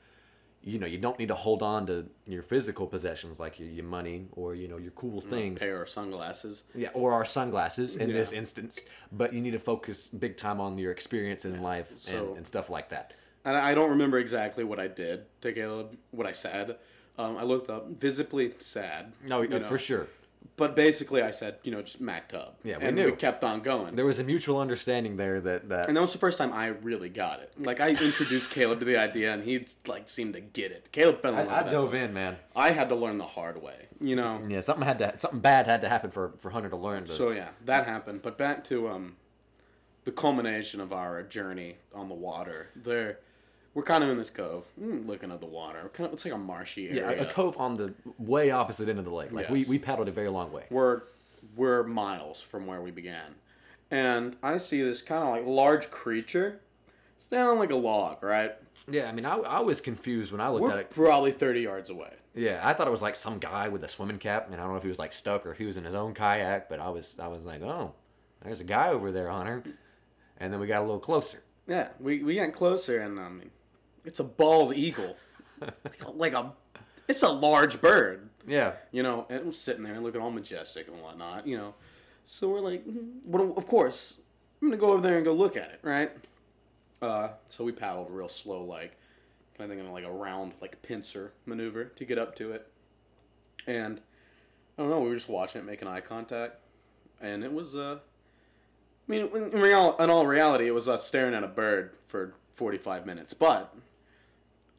you 0.63 0.79
know 0.79 0.87
you 0.87 0.99
don't 0.99 1.19
need 1.19 1.29
to 1.29 1.35
hold 1.35 1.63
on 1.63 1.87
to 1.87 2.07
your 2.27 2.43
physical 2.43 2.87
possessions 2.87 3.41
like 3.41 3.59
your, 3.59 3.69
your 3.69 3.85
money 3.85 4.27
or 4.33 4.55
you 4.55 4.69
know 4.69 4.77
your 4.79 4.93
cool 4.93 5.21
things 5.21 5.61
Pair 5.61 5.83
of 5.83 5.89
sunglasses. 5.91 6.65
yeah, 6.75 6.89
or 6.95 7.13
our 7.13 7.25
sunglasses 7.25 7.97
in 7.97 8.09
Yeah. 8.11 8.15
this 8.21 8.33
instance. 8.33 8.85
But 9.11 9.33
you 9.35 9.41
need 9.41 9.53
to 9.53 9.59
focus 9.59 10.09
big 10.09 10.37
time 10.37 10.61
on 10.61 10.79
your 10.79 10.93
experience 10.93 11.45
in 11.45 11.61
life 11.63 11.97
So- 11.97 12.29
and, 12.29 12.37
and 12.39 12.47
stuff 12.47 12.71
like 12.71 12.89
that. 12.91 13.13
And 13.47 13.57
I 13.59 13.75
don't 13.75 13.91
remember 13.91 14.19
exactly 14.19 14.65
what 14.65 14.81
I 14.81 14.87
did 14.89 15.27
to 15.43 15.53
Caleb, 15.53 15.99
what 16.13 16.27
I 16.27 16.33
said. 16.33 16.77
Um, 17.19 17.37
I 17.37 17.43
looked 17.45 17.69
up, 17.69 17.89
visibly 18.01 18.55
sad. 18.59 19.13
No, 19.29 19.43
you 19.43 19.49
know. 19.49 19.61
for 19.61 19.77
sure. 19.79 20.07
But 20.57 20.77
basically, 20.77 21.21
I 21.21 21.33
said, 21.33 21.57
you 21.65 21.73
know, 21.73 21.83
just 21.83 22.01
maktub. 22.01 22.53
Yeah, 22.63 22.79
we 22.79 22.85
and 22.85 22.97
knew. 22.97 23.07
we 23.07 23.13
kept 23.13 23.43
on 23.43 23.61
going. 23.61 23.97
There 23.97 24.05
was 24.05 24.21
a 24.21 24.25
mutual 24.25 24.61
understanding 24.61 25.17
there 25.17 25.41
that 25.41 25.69
that 25.69 25.89
and 25.89 25.97
that 25.97 26.01
was 26.01 26.13
the 26.13 26.19
first 26.19 26.39
time 26.39 26.53
I 26.53 26.69
really 26.69 27.09
got 27.09 27.41
it. 27.41 27.53
Like 27.59 27.81
I 27.81 27.89
introduced 27.91 28.51
Caleb 28.53 28.79
to 28.79 28.85
the 28.85 28.97
idea, 28.97 29.33
and 29.33 29.43
he 29.43 29.67
like 29.87 30.09
seemed 30.09 30.35
to 30.35 30.41
get 30.41 30.71
it. 30.71 30.91
Caleb 30.93 31.23
fell 31.23 31.37
in 31.37 31.47
love 31.47 31.67
I, 31.67 31.69
I 31.69 31.71
dove 31.71 31.95
in, 31.95 32.15
man. 32.15 32.37
I 32.55 32.71
had 32.71 32.89
to 32.91 32.95
learn 32.95 33.19
the 33.19 33.27
hard 33.27 33.61
way. 33.61 33.89
You 34.01 34.15
know. 34.15 34.41
Yeah, 34.47 34.61
something 34.61 34.87
had 34.87 34.99
to 34.99 35.19
something 35.19 35.41
bad 35.41 35.67
had 35.67 35.81
to 35.81 35.89
happen 35.89 36.11
for 36.11 36.35
for 36.39 36.51
Hunter 36.51 36.69
to 36.69 36.77
learn. 36.77 37.05
To, 37.05 37.13
So 37.13 37.31
yeah, 37.31 37.49
that 37.65 37.87
happened. 37.87 38.23
But 38.23 38.39
back 38.39 38.63
to 38.65 38.89
um, 38.89 39.17
the 40.05 40.13
culmination 40.13 40.81
of 40.81 40.93
our 40.93 41.23
journey 41.23 41.77
on 41.95 42.09
the 42.09 42.15
water. 42.15 42.71
There, 42.77 43.19
we're 43.75 43.83
kind 43.83 44.05
of 44.05 44.11
in 44.11 44.17
this 44.19 44.31
cove, 44.31 44.65
mm, 44.81 45.07
looking 45.07 45.31
at 45.33 45.41
the 45.41 45.47
water. 45.47 45.91
Kind 45.93 46.07
of, 46.07 46.13
it's 46.15 46.25
like 46.25 46.35
a 46.35 46.39
marshy 46.39 46.83
yeah, 46.93 47.03
area. 47.03 47.25
a, 47.25 47.27
a 47.29 47.31
cove 47.33 47.57
on 47.59 47.77
the 47.77 47.93
way 48.19 48.51
opposite 48.51 48.89
end 48.89 48.99
of 48.99 49.05
the 49.05 49.11
lake. 49.11 49.33
Like 49.33 49.51
we, 49.51 49.61
Yes. 49.61 49.69
we 49.69 49.79
paddled 49.79 50.09
a 50.09 50.13
very 50.13 50.29
long 50.29 50.53
way. 50.53 50.65
We're 50.71 51.03
we're 51.57 51.83
miles 51.83 52.41
from 52.41 52.67
where 52.67 52.81
we 52.81 52.91
began, 52.91 53.35
and 53.91 54.37
I 54.43 54.59
see 54.59 54.83
this 54.83 55.03
kind 55.03 55.23
of 55.23 55.29
like 55.31 55.47
large 55.47 55.91
creature 55.91 56.61
standing 57.19 57.49
on 57.49 57.59
like 57.59 57.71
a 57.71 57.77
log. 57.77 58.23
Right, 58.23 58.53
Yeah, 58.91 59.09
I 59.09 59.13
mean, 59.13 59.27
I, 59.27 59.37
I 59.37 59.61
was 59.61 59.81
confused 59.81 60.33
when 60.33 60.41
I 60.41 60.49
looked 60.49 60.63
we're 60.63 60.73
at 60.73 60.79
it. 60.79 60.91
probably 60.91 61.33
thirty 61.33 61.61
yards 61.61 61.91
away. 61.91 62.13
Yeah, 62.37 62.61
I 62.65 62.73
thought 62.73 62.89
it 62.89 62.91
was 62.91 63.03
like 63.03 63.15
some 63.17 63.39
guy 63.39 63.69
with 63.69 63.85
a 63.85 63.89
swimming 63.89 64.19
cap, 64.19 64.47
and 64.51 64.55
I 64.57 64.59
don't 64.65 64.71
know 64.73 64.77
if 64.77 64.83
he 64.83 64.89
was 64.89 64.99
like 64.99 65.13
stuck 65.13 65.47
or 65.47 65.53
if 65.53 65.59
he 65.59 65.67
was 65.67 65.77
in 65.77 65.85
his 65.85 65.95
own 65.95 66.15
kayak. 66.15 66.69
But 66.69 66.81
I 66.81 66.89
was 66.91 67.17
I 67.21 67.29
was 67.29 67.45
like, 67.45 67.63
oh, 67.63 67.93
there's 68.43 68.61
a 68.61 68.65
guy 68.65 68.89
over 68.89 69.11
there, 69.13 69.29
Hunter. 69.29 69.63
And 70.39 70.53
then 70.53 70.59
we 70.61 70.67
got 70.67 70.81
a 70.81 70.85
little 70.85 70.99
closer. 70.99 71.43
Yeah, 71.69 71.89
we 72.01 72.23
we 72.25 72.35
got 72.37 72.53
closer, 72.53 72.99
and 73.01 73.21
I 73.21 73.29
mean, 73.29 73.51
it's 74.05 74.21
a 74.21 74.25
bald 74.25 74.75
eagle, 74.75 75.17
like 75.61 76.03
a, 76.05 76.11
like 76.11 76.33
a, 76.33 76.53
it's 77.09 77.23
a 77.23 77.29
large 77.29 77.81
bird. 77.81 78.29
Yeah, 78.47 78.73
you 78.93 79.03
know, 79.03 79.27
and 79.29 79.39
it 79.41 79.47
was 79.47 79.59
sitting 79.59 79.83
there 79.83 80.01
looking 80.01 80.21
all 80.21 80.31
majestic 80.31 80.89
and 80.89 81.01
whatnot, 81.01 81.47
you 81.47 81.57
know. 81.57 81.75
So 82.27 82.49
we're 82.49 82.61
like, 82.61 82.87
mm, 82.87 83.21
well, 83.25 83.55
of 83.57 83.67
course, 83.67 84.19
I'm 84.61 84.69
gonna 84.69 84.81
go 84.81 84.93
over 84.93 85.03
there 85.03 85.17
and 85.17 85.25
go 85.25 85.33
look 85.33 85.57
at 85.57 85.71
it, 85.71 85.81
right? 85.83 86.13
Uh, 87.01 87.29
so 87.49 87.65
we 87.65 87.73
paddled 87.73 88.11
real 88.11 88.29
slow, 88.29 88.65
like 88.65 88.97
kind 89.57 89.71
of 89.71 89.77
thinking 89.77 89.93
like 89.93 90.05
a 90.05 90.13
round, 90.13 90.53
like 90.61 90.81
pincer 90.83 91.33
maneuver 91.47 91.85
to 91.85 92.05
get 92.05 92.19
up 92.19 92.35
to 92.37 92.53
it. 92.53 92.67
And 93.67 94.01
I 94.79 94.83
don't 94.83 94.91
know, 94.91 95.01
we 95.01 95.09
were 95.09 95.15
just 95.15 95.29
watching 95.29 95.61
it, 95.61 95.65
making 95.65 95.89
eye 95.89 96.01
contact, 96.01 96.57
and 97.21 97.45
it 97.45 97.53
was, 97.53 97.75
uh, 97.75 97.99
I 99.09 99.11
mean, 99.11 99.29
in, 99.35 99.51
real, 99.61 99.97
in 99.99 100.11
all 100.11 100.27
reality, 100.27 100.67
it 100.67 100.75
was 100.75 100.89
us 100.89 101.07
staring 101.07 101.35
at 101.35 101.45
a 101.45 101.49
bird 101.49 101.97
for 102.07 102.35
45 102.55 103.07
minutes, 103.07 103.35
but 103.35 103.75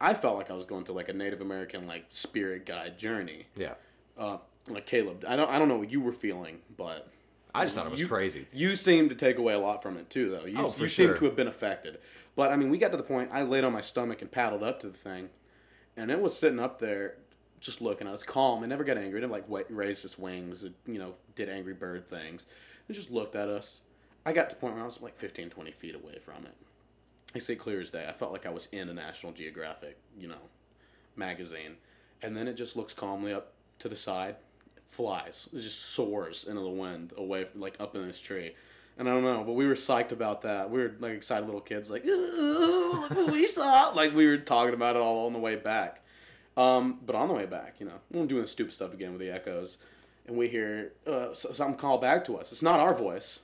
I 0.00 0.14
felt 0.14 0.36
like 0.36 0.50
I 0.50 0.54
was 0.54 0.66
going 0.66 0.84
through 0.84 0.96
like 0.96 1.08
a 1.08 1.12
Native 1.12 1.40
American 1.40 1.86
like 1.86 2.06
spirit 2.10 2.66
guide 2.66 2.98
journey 2.98 3.46
yeah. 3.56 3.74
uh, 4.18 4.38
like 4.68 4.86
Caleb. 4.86 5.24
I 5.26 5.36
don't 5.36 5.50
I 5.50 5.58
don't 5.58 5.68
know 5.68 5.78
what 5.78 5.90
you 5.90 6.00
were 6.00 6.12
feeling, 6.12 6.58
but 6.76 7.08
I 7.54 7.64
just 7.64 7.76
thought 7.76 7.86
it 7.86 7.90
was 7.90 8.00
you, 8.00 8.08
crazy. 8.08 8.46
You 8.52 8.76
seemed 8.76 9.10
to 9.10 9.16
take 9.16 9.38
away 9.38 9.54
a 9.54 9.58
lot 9.58 9.82
from 9.82 9.96
it 9.96 10.10
too, 10.10 10.30
though. 10.30 10.44
You, 10.44 10.58
Oh, 10.58 10.68
for 10.68 10.82
you 10.82 10.88
seem 10.88 11.06
sure. 11.08 11.18
to 11.18 11.24
have 11.24 11.36
been 11.36 11.48
affected. 11.48 11.98
But 12.34 12.52
I 12.52 12.56
mean, 12.56 12.68
we 12.68 12.76
got 12.78 12.90
to 12.90 12.98
the 12.98 13.02
point. 13.02 13.30
I 13.32 13.42
laid 13.42 13.64
on 13.64 13.72
my 13.72 13.80
stomach 13.80 14.20
and 14.20 14.30
paddled 14.30 14.62
up 14.62 14.80
to 14.80 14.88
the 14.88 14.98
thing, 14.98 15.30
and 15.96 16.10
it 16.10 16.20
was 16.20 16.36
sitting 16.38 16.60
up 16.60 16.78
there, 16.78 17.16
just 17.60 17.80
looking 17.80 18.06
at 18.06 18.12
us, 18.12 18.22
calm. 18.22 18.62
It 18.62 18.66
never 18.66 18.84
got 18.84 18.98
angry. 18.98 19.18
It 19.18 19.22
didn't 19.22 19.32
like 19.32 19.66
raise 19.70 20.04
its 20.04 20.18
wings. 20.18 20.62
It, 20.62 20.74
you 20.86 20.98
know, 20.98 21.14
did 21.34 21.48
angry 21.48 21.72
bird 21.72 22.06
things. 22.06 22.44
It 22.88 22.92
just 22.92 23.10
looked 23.10 23.34
at 23.34 23.48
us. 23.48 23.80
I 24.26 24.32
got 24.32 24.50
to 24.50 24.54
the 24.54 24.60
point 24.60 24.74
where 24.74 24.82
I 24.82 24.86
was 24.86 25.00
like 25.00 25.16
15, 25.16 25.50
20 25.50 25.70
feet 25.70 25.94
away 25.94 26.18
from 26.22 26.44
it. 26.44 26.54
I 27.34 27.38
say 27.38 27.54
clear 27.54 27.80
as 27.80 27.90
day. 27.90 28.06
I 28.08 28.12
felt 28.12 28.32
like 28.32 28.46
I 28.46 28.50
was 28.50 28.68
in 28.72 28.88
a 28.88 28.94
National 28.94 29.32
Geographic, 29.32 29.98
you 30.18 30.28
know, 30.28 30.40
magazine. 31.16 31.76
And 32.22 32.36
then 32.36 32.48
it 32.48 32.54
just 32.54 32.76
looks 32.76 32.94
calmly 32.94 33.32
up 33.32 33.52
to 33.80 33.88
the 33.88 33.96
side, 33.96 34.36
flies. 34.86 35.48
It 35.52 35.60
just 35.60 35.92
soars 35.92 36.44
into 36.44 36.62
the 36.62 36.68
wind 36.68 37.12
away, 37.16 37.44
from, 37.44 37.60
like 37.60 37.76
up 37.78 37.94
in 37.94 38.06
this 38.06 38.20
tree. 38.20 38.54
And 38.98 39.08
I 39.08 39.12
don't 39.12 39.24
know, 39.24 39.44
but 39.44 39.52
we 39.52 39.66
were 39.66 39.74
psyched 39.74 40.12
about 40.12 40.42
that. 40.42 40.70
We 40.70 40.80
were 40.80 40.94
like 40.98 41.12
excited 41.12 41.44
little 41.44 41.60
kids, 41.60 41.90
like, 41.90 42.06
ooh, 42.06 42.92
look 42.92 43.10
what 43.10 43.30
we 43.32 43.46
saw. 43.46 43.90
like 43.90 44.14
we 44.14 44.26
were 44.26 44.38
talking 44.38 44.72
about 44.72 44.96
it 44.96 45.02
all 45.02 45.26
on 45.26 45.34
the 45.34 45.38
way 45.38 45.56
back. 45.56 46.02
Um, 46.56 47.00
but 47.04 47.14
on 47.14 47.28
the 47.28 47.34
way 47.34 47.44
back, 47.44 47.76
you 47.78 47.86
know, 47.86 48.00
we're 48.10 48.24
doing 48.24 48.40
the 48.42 48.48
stupid 48.48 48.72
stuff 48.72 48.94
again 48.94 49.10
with 49.10 49.20
the 49.20 49.30
echoes, 49.30 49.76
and 50.26 50.38
we 50.38 50.48
hear 50.48 50.92
uh, 51.06 51.34
something 51.34 51.74
call 51.74 51.98
back 51.98 52.24
to 52.24 52.38
us. 52.38 52.50
It's 52.50 52.62
not 52.62 52.80
our 52.80 52.94
voice, 52.94 53.40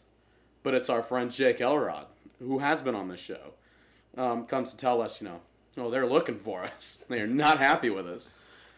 but 0.62 0.72
it's 0.72 0.88
our 0.88 1.02
friend 1.02 1.30
Jake 1.30 1.60
Elrod, 1.60 2.06
who 2.38 2.60
has 2.60 2.80
been 2.80 2.94
on 2.94 3.08
this 3.08 3.20
show. 3.20 3.52
Um, 4.16 4.46
comes 4.46 4.70
to 4.70 4.76
tell 4.76 5.00
us, 5.00 5.20
you 5.20 5.28
know, 5.28 5.40
oh, 5.78 5.90
they're 5.90 6.06
looking 6.06 6.38
for 6.38 6.64
us. 6.64 6.98
They 7.08 7.20
are 7.20 7.26
not 7.26 7.58
happy 7.58 7.90
with 7.90 8.06
us. 8.06 8.34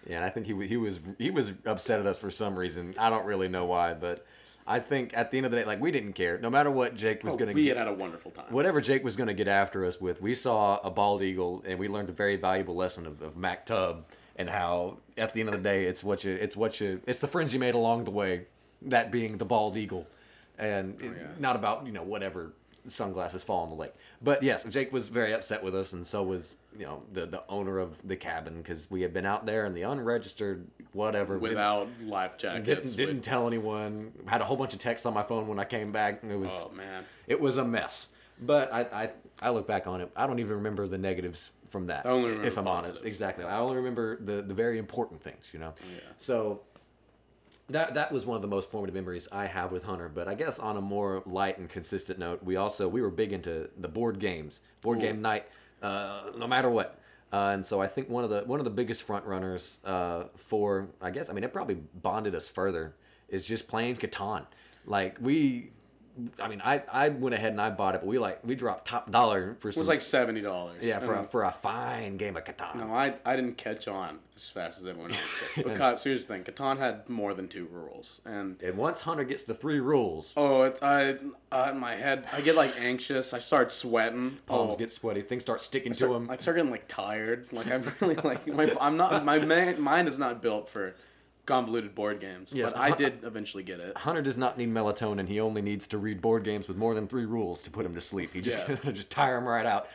Yeah, 0.08 0.16
and 0.16 0.24
I 0.24 0.28
think 0.30 0.46
he 0.46 0.66
he 0.66 0.76
was 0.76 1.00
he 1.18 1.30
was 1.30 1.52
upset 1.64 1.98
at 2.00 2.06
us 2.06 2.18
for 2.18 2.30
some 2.30 2.56
reason. 2.58 2.94
I 2.98 3.08
don't 3.10 3.24
really 3.26 3.48
know 3.48 3.64
why, 3.64 3.94
but 3.94 4.24
I 4.66 4.78
think 4.78 5.16
at 5.16 5.30
the 5.30 5.38
end 5.38 5.46
of 5.46 5.52
the 5.52 5.58
day, 5.58 5.64
like 5.64 5.80
we 5.80 5.90
didn't 5.90 6.12
care. 6.12 6.38
No 6.38 6.50
matter 6.50 6.70
what 6.70 6.94
Jake 6.94 7.24
was 7.24 7.32
Oh, 7.32 7.36
going 7.36 7.48
to 7.48 7.54
we 7.54 7.64
get, 7.64 7.76
had 7.76 7.86
had 7.88 7.94
a 7.96 7.98
wonderful 7.98 8.30
time. 8.32 8.46
whatever 8.50 8.80
Jake 8.80 9.02
was 9.02 9.16
going 9.16 9.26
to 9.28 9.34
get 9.34 9.48
after 9.48 9.84
us 9.84 10.00
with, 10.00 10.20
we 10.22 10.34
saw 10.34 10.78
a 10.84 10.90
bald 10.90 11.22
eagle, 11.22 11.62
and 11.66 11.78
we 11.78 11.88
learned 11.88 12.10
a 12.10 12.12
very 12.12 12.36
valuable 12.36 12.74
lesson 12.76 13.06
of, 13.06 13.22
of 13.22 13.34
maktub 13.36 14.02
and 14.36 14.50
how 14.50 14.98
at 15.16 15.32
the 15.32 15.40
end 15.40 15.48
of 15.48 15.54
the 15.54 15.60
day, 15.62 15.84
it's 15.84 16.02
what 16.04 16.22
you, 16.24 16.32
it's 16.32 16.56
what 16.56 16.80
you, 16.80 17.00
it's 17.06 17.20
the 17.20 17.28
friends 17.28 17.54
you 17.54 17.60
made 17.60 17.74
along 17.74 18.04
the 18.04 18.10
way, 18.10 18.46
that 18.82 19.10
being 19.10 19.38
the 19.38 19.44
bald 19.44 19.76
eagle, 19.76 20.06
and 20.58 20.98
Oh, 21.02 21.04
yeah. 21.06 21.26
not 21.38 21.56
about 21.56 21.86
you 21.86 21.92
know 21.92 22.02
whatever 22.02 22.52
sunglasses 22.86 23.42
fall 23.42 23.64
in 23.64 23.70
the 23.70 23.76
lake. 23.76 23.94
But 24.22 24.42
yes, 24.42 24.64
Jake 24.64 24.92
was 24.92 25.08
very 25.08 25.32
upset 25.32 25.62
with 25.62 25.74
us, 25.74 25.92
and 25.92 26.06
so 26.06 26.22
was 26.22 26.56
you 26.78 26.84
know 26.84 27.02
the 27.12 27.26
the 27.26 27.44
owner 27.48 27.78
of 27.78 28.06
the 28.06 28.16
cabin 28.16 28.58
because 28.58 28.90
we 28.90 29.02
had 29.02 29.12
been 29.12 29.26
out 29.26 29.46
there 29.46 29.64
and 29.64 29.76
the 29.76 29.82
unregistered 29.82 30.66
whatever 30.92 31.38
Without 31.38 31.88
life 32.02 32.36
jackets. 32.38 32.66
didn't, 32.66 32.96
didn't 32.96 33.16
with- 33.16 33.24
tell 33.24 33.46
anyone. 33.46 34.12
Had 34.26 34.40
a 34.40 34.44
whole 34.44 34.56
bunch 34.56 34.72
of 34.72 34.78
texts 34.78 35.06
on 35.06 35.14
my 35.14 35.22
phone 35.22 35.46
when 35.48 35.58
I 35.58 35.64
came 35.64 35.92
back. 35.92 36.22
It 36.22 36.38
was 36.38 36.64
oh 36.66 36.70
man. 36.74 37.04
it 37.26 37.40
was 37.40 37.56
a 37.56 37.64
mess. 37.64 38.08
But 38.40 38.72
I, 38.72 38.80
I, 38.80 39.10
I 39.40 39.50
look 39.50 39.68
back 39.68 39.86
on 39.86 40.00
it. 40.00 40.10
I 40.16 40.26
don't 40.26 40.40
even 40.40 40.56
remember 40.56 40.88
the 40.88 40.98
negatives 40.98 41.52
from 41.66 41.86
that. 41.86 42.04
I 42.04 42.08
only 42.10 42.30
remember 42.30 42.48
if 42.48 42.58
I'm 42.58 42.66
honest, 42.66 43.04
exactly. 43.04 43.44
I 43.44 43.58
only 43.58 43.76
remember 43.76 44.16
the, 44.16 44.42
the 44.42 44.54
very 44.54 44.78
important 44.78 45.22
things. 45.22 45.50
You 45.52 45.60
know. 45.60 45.74
So 46.18 46.62
that 47.68 47.94
that 47.94 48.12
was 48.12 48.26
one 48.26 48.36
of 48.36 48.42
the 48.42 48.48
most 48.48 48.70
formative 48.70 48.94
memories 48.94 49.28
I 49.32 49.46
have 49.46 49.72
with 49.72 49.84
Hunter. 49.84 50.08
But 50.08 50.28
I 50.28 50.34
guess 50.34 50.58
on 50.58 50.76
a 50.76 50.80
more 50.80 51.22
light 51.26 51.58
and 51.58 51.68
consistent 51.68 52.18
note, 52.18 52.42
we 52.42 52.56
also 52.56 52.88
we 52.88 53.00
were 53.00 53.10
big 53.10 53.32
into 53.32 53.70
the 53.78 53.88
board 53.88 54.18
games, 54.18 54.60
board 54.82 55.00
game 55.00 55.22
night, 55.22 55.46
uh, 55.82 56.30
no 56.36 56.46
matter 56.46 56.68
what. 56.68 56.98
Uh, 57.32 57.50
and 57.52 57.66
so 57.66 57.80
I 57.80 57.86
think 57.86 58.08
one 58.08 58.22
of 58.22 58.30
the 58.30 58.42
one 58.42 58.60
of 58.60 58.64
the 58.64 58.70
biggest 58.70 59.02
front 59.02 59.24
runners 59.24 59.78
uh, 59.84 60.24
for 60.36 60.88
I 61.00 61.10
guess 61.10 61.30
I 61.30 61.32
mean 61.32 61.44
it 61.44 61.52
probably 61.52 61.76
bonded 61.94 62.34
us 62.34 62.46
further 62.46 62.94
is 63.28 63.46
just 63.46 63.66
playing 63.66 63.96
Catan. 63.96 64.46
Like 64.86 65.16
we, 65.20 65.70
I 66.40 66.48
mean 66.48 66.62
I 66.64 66.82
I 66.90 67.08
went 67.08 67.34
ahead 67.34 67.52
and 67.52 67.60
I 67.60 67.70
bought 67.70 67.94
it, 67.94 68.00
but 68.00 68.06
we 68.06 68.18
like 68.18 68.40
we 68.44 68.54
dropped 68.54 68.86
top 68.86 69.10
dollar 69.10 69.56
for 69.58 69.72
Some, 69.72 69.80
It 69.80 69.82
was 69.82 69.88
like 69.88 70.00
seventy 70.00 70.40
dollars. 70.40 70.76
yeah 70.80 71.00
for 71.00 71.14
a, 71.14 71.24
for 71.24 71.44
a 71.44 71.50
fine 71.50 72.16
game 72.16 72.36
of 72.36 72.44
Catan. 72.44 72.76
No, 72.76 72.94
I, 72.94 73.14
I 73.24 73.34
didn't 73.36 73.56
catch 73.56 73.88
on 73.88 74.20
as 74.36 74.48
fast 74.48 74.80
as 74.80 74.86
everyone 74.86 75.12
else 75.12 75.54
did. 75.56 75.64
Because 75.64 76.04
here's 76.04 76.26
the 76.26 76.34
thing, 76.34 76.44
Catan 76.44 76.78
had 76.78 77.08
more 77.08 77.34
than 77.34 77.48
two 77.48 77.66
rules, 77.66 78.20
and 78.24 78.62
And 78.62 78.76
once 78.76 79.00
Hunter 79.00 79.24
gets 79.24 79.44
to 79.44 79.54
three 79.54 79.80
rules, 79.80 80.32
oh, 80.36 80.62
it's 80.62 80.82
I 80.82 81.16
uh, 81.50 81.70
in 81.72 81.78
my 81.78 81.96
head 81.96 82.26
I 82.32 82.40
get 82.40 82.54
like 82.54 82.72
anxious. 82.78 83.34
I 83.34 83.38
start 83.38 83.72
sweating. 83.72 84.38
palms 84.46 84.74
oh, 84.74 84.78
get 84.78 84.92
sweaty, 84.92 85.22
things 85.22 85.42
start 85.42 85.60
sticking 85.60 85.94
start, 85.94 86.10
to 86.10 86.14
them. 86.14 86.30
I 86.30 86.36
start 86.36 86.56
getting 86.56 86.70
like 86.70 86.86
tired. 86.86 87.52
Like 87.52 87.70
I'm 87.70 87.92
really 88.00 88.16
like 88.16 88.46
my 88.46 88.72
I'm 88.80 88.96
not 88.96 89.24
my 89.24 89.38
mind 89.74 90.08
is 90.08 90.18
not 90.18 90.40
built 90.40 90.68
for 90.68 90.94
convoluted 91.46 91.94
board 91.94 92.20
games. 92.20 92.50
Yes, 92.52 92.72
but 92.72 92.80
I 92.80 92.88
Hun- 92.90 92.98
did 92.98 93.24
eventually 93.24 93.62
get 93.62 93.80
it. 93.80 93.96
Hunter 93.98 94.22
does 94.22 94.38
not 94.38 94.56
need 94.56 94.68
melatonin. 94.70 95.28
He 95.28 95.40
only 95.40 95.62
needs 95.62 95.86
to 95.88 95.98
read 95.98 96.20
board 96.20 96.42
games 96.44 96.68
with 96.68 96.76
more 96.76 96.94
than 96.94 97.06
three 97.06 97.24
rules 97.26 97.62
to 97.64 97.70
put 97.70 97.84
him 97.84 97.94
to 97.94 98.00
sleep. 98.00 98.32
He 98.32 98.40
just 98.40 98.58
Yeah. 98.68 98.76
just 98.92 99.10
tire 99.10 99.36
him 99.36 99.46
right 99.46 99.66
out. 99.66 99.88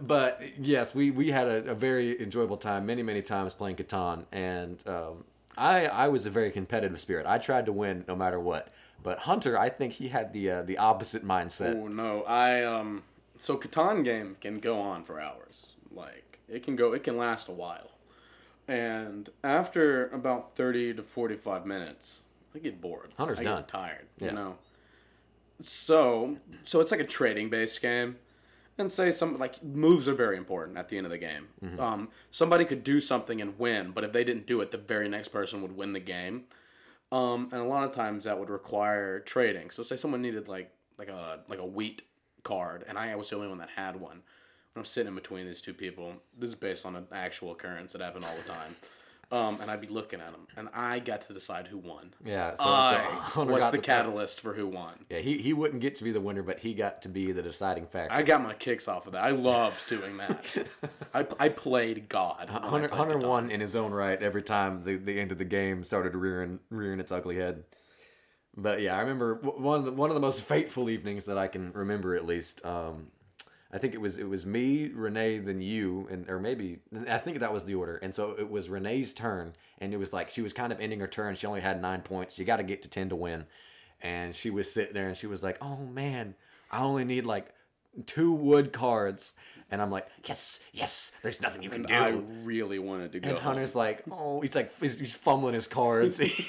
But 0.00 0.42
yes, 0.58 0.94
we, 0.94 1.10
we 1.10 1.30
had 1.30 1.46
a, 1.46 1.70
a 1.70 1.74
very 1.74 2.20
enjoyable 2.22 2.56
time 2.56 2.86
many 2.86 3.02
many 3.02 3.22
times 3.22 3.54
playing 3.54 3.76
Catan, 3.76 4.24
and 4.32 4.82
um, 4.86 5.24
I 5.56 5.86
I 5.86 6.08
was 6.08 6.26
a 6.26 6.30
very 6.30 6.50
competitive 6.50 7.00
spirit. 7.00 7.26
I 7.26 7.38
tried 7.38 7.66
to 7.66 7.72
win 7.72 8.04
no 8.08 8.16
matter 8.16 8.40
what. 8.40 8.72
But 9.02 9.20
Hunter, 9.20 9.58
I 9.58 9.70
think 9.70 9.94
he 9.94 10.08
had 10.08 10.32
the 10.32 10.50
uh, 10.50 10.62
the 10.62 10.78
opposite 10.78 11.24
mindset. 11.24 11.74
Oh 11.74 11.88
no, 11.88 12.22
I 12.24 12.64
um. 12.64 13.02
So 13.36 13.56
Catan 13.56 14.04
game 14.04 14.36
can 14.40 14.58
go 14.58 14.78
on 14.78 15.04
for 15.04 15.18
hours. 15.20 15.72
Like 15.92 16.38
it 16.48 16.62
can 16.62 16.76
go, 16.76 16.92
it 16.92 17.02
can 17.02 17.16
last 17.16 17.48
a 17.48 17.52
while, 17.52 17.90
and 18.70 19.28
after 19.42 20.08
about 20.10 20.54
thirty 20.54 20.94
to 20.94 21.02
forty-five 21.02 21.66
minutes, 21.66 22.20
I 22.54 22.58
get 22.58 22.80
bored. 22.80 23.12
Hunter's 23.16 23.40
I 23.40 23.44
done. 23.44 23.62
Get 23.62 23.68
tired. 23.68 24.06
Yeah. 24.18 24.26
You 24.26 24.32
know. 24.32 24.58
So 25.60 26.36
so 26.64 26.80
it's 26.80 26.90
like 26.90 27.00
a 27.00 27.04
trading-based 27.04 27.82
game, 27.82 28.16
and 28.78 28.90
say 28.90 29.10
some 29.10 29.38
like 29.38 29.62
moves 29.62 30.08
are 30.08 30.14
very 30.14 30.36
important 30.36 30.78
at 30.78 30.88
the 30.88 30.96
end 30.96 31.06
of 31.06 31.10
the 31.10 31.18
game. 31.18 31.48
Mm-hmm. 31.62 31.80
Um, 31.80 32.08
somebody 32.30 32.64
could 32.64 32.84
do 32.84 33.00
something 33.00 33.40
and 33.40 33.58
win, 33.58 33.90
but 33.90 34.04
if 34.04 34.12
they 34.12 34.24
didn't 34.24 34.46
do 34.46 34.60
it, 34.60 34.70
the 34.70 34.78
very 34.78 35.08
next 35.08 35.28
person 35.28 35.60
would 35.62 35.76
win 35.76 35.92
the 35.92 36.00
game. 36.00 36.44
Um, 37.12 37.48
and 37.52 37.60
a 37.60 37.64
lot 37.64 37.84
of 37.84 37.92
times 37.92 38.24
that 38.24 38.38
would 38.38 38.50
require 38.50 39.18
trading. 39.18 39.70
So 39.70 39.82
say 39.82 39.96
someone 39.96 40.22
needed 40.22 40.48
like 40.48 40.70
like 40.96 41.08
a 41.08 41.40
like 41.48 41.58
a 41.58 41.66
wheat 41.66 42.02
card, 42.42 42.84
and 42.88 42.96
I 42.96 43.14
was 43.16 43.30
the 43.30 43.36
only 43.36 43.48
one 43.48 43.58
that 43.58 43.70
had 43.76 44.00
one. 44.00 44.22
I'm 44.76 44.84
sitting 44.84 45.08
in 45.08 45.14
between 45.14 45.46
these 45.46 45.60
two 45.60 45.74
people, 45.74 46.14
this 46.38 46.50
is 46.50 46.54
based 46.54 46.86
on 46.86 46.96
an 46.96 47.06
actual 47.12 47.52
occurrence 47.52 47.92
that 47.92 48.00
happened 48.00 48.24
all 48.24 48.36
the 48.36 48.48
time. 48.48 48.74
Um, 49.32 49.60
and 49.60 49.70
I'd 49.70 49.80
be 49.80 49.86
looking 49.86 50.20
at 50.20 50.32
them, 50.32 50.48
and 50.56 50.68
I 50.74 50.98
got 50.98 51.20
to 51.28 51.32
decide 51.32 51.68
who 51.68 51.78
won. 51.78 52.12
Yeah, 52.24 52.50
so, 52.56 52.64
so 52.64 52.68
I 52.68 52.98
Hunter 53.20 53.52
was 53.52 53.64
the 53.66 53.76
the- 53.76 53.78
catalyst 53.78 54.40
for 54.40 54.54
who 54.54 54.66
won. 54.66 54.94
Yeah, 55.08 55.18
he, 55.18 55.38
he 55.38 55.52
wouldn't 55.52 55.80
get 55.80 55.94
to 55.96 56.04
be 56.04 56.10
the 56.10 56.20
winner, 56.20 56.42
but 56.42 56.58
he 56.58 56.74
got 56.74 57.02
to 57.02 57.08
be 57.08 57.30
the 57.30 57.40
deciding 57.40 57.86
factor. 57.86 58.12
I 58.12 58.22
got 58.24 58.42
my 58.42 58.54
kicks 58.54 58.88
off 58.88 59.06
of 59.06 59.12
that. 59.12 59.22
I 59.22 59.30
loved 59.30 59.88
doing 59.88 60.16
that. 60.16 60.66
I, 61.14 61.26
I 61.38 61.48
played 61.48 62.08
God. 62.08 62.48
Hunter, 62.48 62.88
played 62.88 62.90
Hunter 62.90 63.18
won 63.18 63.52
in 63.52 63.60
his 63.60 63.76
own 63.76 63.92
right 63.92 64.20
every 64.20 64.42
time 64.42 64.82
the, 64.82 64.96
the 64.96 65.20
end 65.20 65.30
of 65.30 65.38
the 65.38 65.44
game 65.44 65.84
started 65.84 66.16
rearing 66.16 66.58
rearing 66.68 66.98
its 66.98 67.12
ugly 67.12 67.36
head. 67.36 67.62
But 68.56 68.80
yeah, 68.80 68.96
I 68.96 69.00
remember 69.00 69.36
one 69.36 69.78
of 69.78 69.84
the, 69.84 69.92
one 69.92 70.10
of 70.10 70.14
the 70.14 70.20
most 70.20 70.42
fateful 70.42 70.90
evenings 70.90 71.26
that 71.26 71.38
I 71.38 71.46
can 71.46 71.72
remember 71.72 72.16
at 72.16 72.26
least. 72.26 72.64
Um, 72.66 73.12
I 73.72 73.78
think 73.78 73.94
it 73.94 74.00
was 74.00 74.18
it 74.18 74.28
was 74.28 74.44
me, 74.44 74.90
Renee, 74.92 75.38
then 75.38 75.60
you, 75.62 76.08
and 76.10 76.28
or 76.28 76.40
maybe 76.40 76.80
I 77.08 77.18
think 77.18 77.38
that 77.38 77.52
was 77.52 77.64
the 77.64 77.76
order. 77.76 77.96
And 77.96 78.12
so 78.14 78.34
it 78.36 78.50
was 78.50 78.68
Renee's 78.68 79.14
turn, 79.14 79.54
and 79.78 79.94
it 79.94 79.96
was 79.96 80.12
like 80.12 80.30
she 80.30 80.42
was 80.42 80.52
kind 80.52 80.72
of 80.72 80.80
ending 80.80 80.98
her 81.00 81.06
turn. 81.06 81.36
She 81.36 81.46
only 81.46 81.60
had 81.60 81.80
nine 81.80 82.00
points. 82.02 82.38
You 82.38 82.44
got 82.44 82.56
to 82.56 82.64
get 82.64 82.82
to 82.82 82.88
ten 82.88 83.08
to 83.10 83.16
win. 83.16 83.44
And 84.02 84.34
she 84.34 84.50
was 84.50 84.72
sitting 84.72 84.94
there, 84.94 85.06
and 85.06 85.16
she 85.16 85.28
was 85.28 85.42
like, 85.42 85.58
"Oh 85.60 85.76
man, 85.76 86.34
I 86.70 86.82
only 86.82 87.04
need 87.04 87.26
like 87.26 87.54
two 88.06 88.32
wood 88.32 88.72
cards." 88.72 89.34
And 89.70 89.80
I'm 89.80 89.92
like, 89.92 90.08
"Yes, 90.24 90.58
yes. 90.72 91.12
There's 91.22 91.40
nothing 91.40 91.62
you 91.62 91.70
can 91.70 91.84
do." 91.84 91.94
I 91.94 92.08
really 92.42 92.80
wanted 92.80 93.12
to 93.12 93.20
go. 93.20 93.28
And 93.28 93.38
home. 93.38 93.54
Hunter's 93.54 93.76
like, 93.76 94.02
oh, 94.10 94.40
he's 94.40 94.56
like, 94.56 94.76
he's, 94.80 94.98
he's 94.98 95.14
fumbling 95.14 95.54
his 95.54 95.68
cards. 95.68 96.18
he's, 96.18 96.48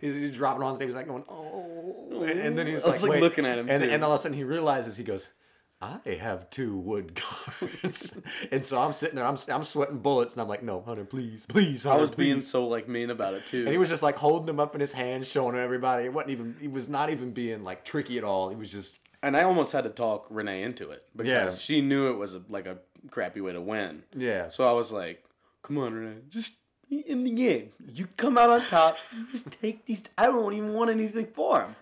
he's 0.00 0.36
dropping 0.36 0.62
on 0.64 0.74
the 0.74 0.80
table. 0.80 0.88
He's 0.88 0.94
like 0.94 1.08
going, 1.08 1.24
oh. 1.30 2.24
And 2.24 2.58
then 2.58 2.66
he's 2.66 2.84
like, 2.84 3.00
like, 3.02 3.20
looking 3.20 3.46
at 3.46 3.56
him, 3.56 3.70
And, 3.70 3.82
and 3.82 4.04
all 4.04 4.12
of 4.12 4.18
a 4.18 4.22
sudden 4.22 4.36
he 4.36 4.44
realizes, 4.44 4.98
he 4.98 5.04
goes, 5.04 5.30
I 5.80 6.00
have 6.20 6.50
two 6.50 6.76
wood 6.76 7.14
cards. 7.60 8.18
and 8.50 8.64
so 8.64 8.80
I'm 8.80 8.92
sitting 8.92 9.14
there, 9.14 9.24
I'm, 9.24 9.36
I'm 9.48 9.62
sweating 9.62 9.98
bullets. 9.98 10.34
And 10.34 10.42
I'm 10.42 10.48
like, 10.48 10.62
no, 10.62 10.80
Hunter, 10.82 11.04
please, 11.04 11.46
please, 11.46 11.86
I 11.86 11.90
Hunter, 11.90 12.00
was 12.00 12.10
being 12.10 12.40
so 12.40 12.66
like 12.66 12.88
mean 12.88 13.10
about 13.10 13.34
it 13.34 13.44
too. 13.48 13.60
And 13.60 13.68
he 13.68 13.78
was 13.78 13.88
just 13.88 14.02
like 14.02 14.16
holding 14.16 14.46
them 14.46 14.58
up 14.58 14.74
in 14.74 14.80
his 14.80 14.92
hand, 14.92 15.24
showing 15.26 15.54
everybody. 15.56 16.04
It 16.04 16.12
wasn't 16.12 16.32
even, 16.32 16.56
he 16.60 16.66
was 16.68 16.88
not 16.88 17.10
even 17.10 17.30
being 17.32 17.62
like 17.62 17.84
tricky 17.84 18.18
at 18.18 18.24
all. 18.24 18.48
He 18.48 18.56
was 18.56 18.72
just, 18.72 18.98
and 19.22 19.36
I 19.36 19.44
almost 19.44 19.72
had 19.72 19.84
to 19.84 19.90
talk 19.90 20.26
Renee 20.30 20.62
into 20.64 20.90
it 20.90 21.04
because 21.14 21.28
Yeah. 21.30 21.50
she 21.54 21.80
knew 21.80 22.10
it 22.10 22.16
was 22.18 22.34
a, 22.34 22.42
like 22.48 22.66
a 22.66 22.78
crappy 23.10 23.40
way 23.40 23.52
to 23.52 23.60
win. 23.60 24.02
yeah. 24.16 24.48
So 24.48 24.64
I 24.64 24.72
was 24.72 24.90
like, 24.90 25.24
"Come 25.62 25.78
on, 25.78 25.94
Renee, 25.94 26.20
just 26.28 26.54
in 26.90 27.22
the 27.24 27.30
game, 27.30 27.70
you 27.86 28.06
come 28.16 28.36
out 28.38 28.50
on 28.50 28.60
top. 28.62 28.96
Just 29.30 29.48
take 29.60 29.84
these. 29.86 30.02
I 30.16 30.26
don't 30.26 30.54
even 30.54 30.72
want 30.72 30.90
anything 30.90 31.26
for 31.34 31.62
him, 31.62 31.74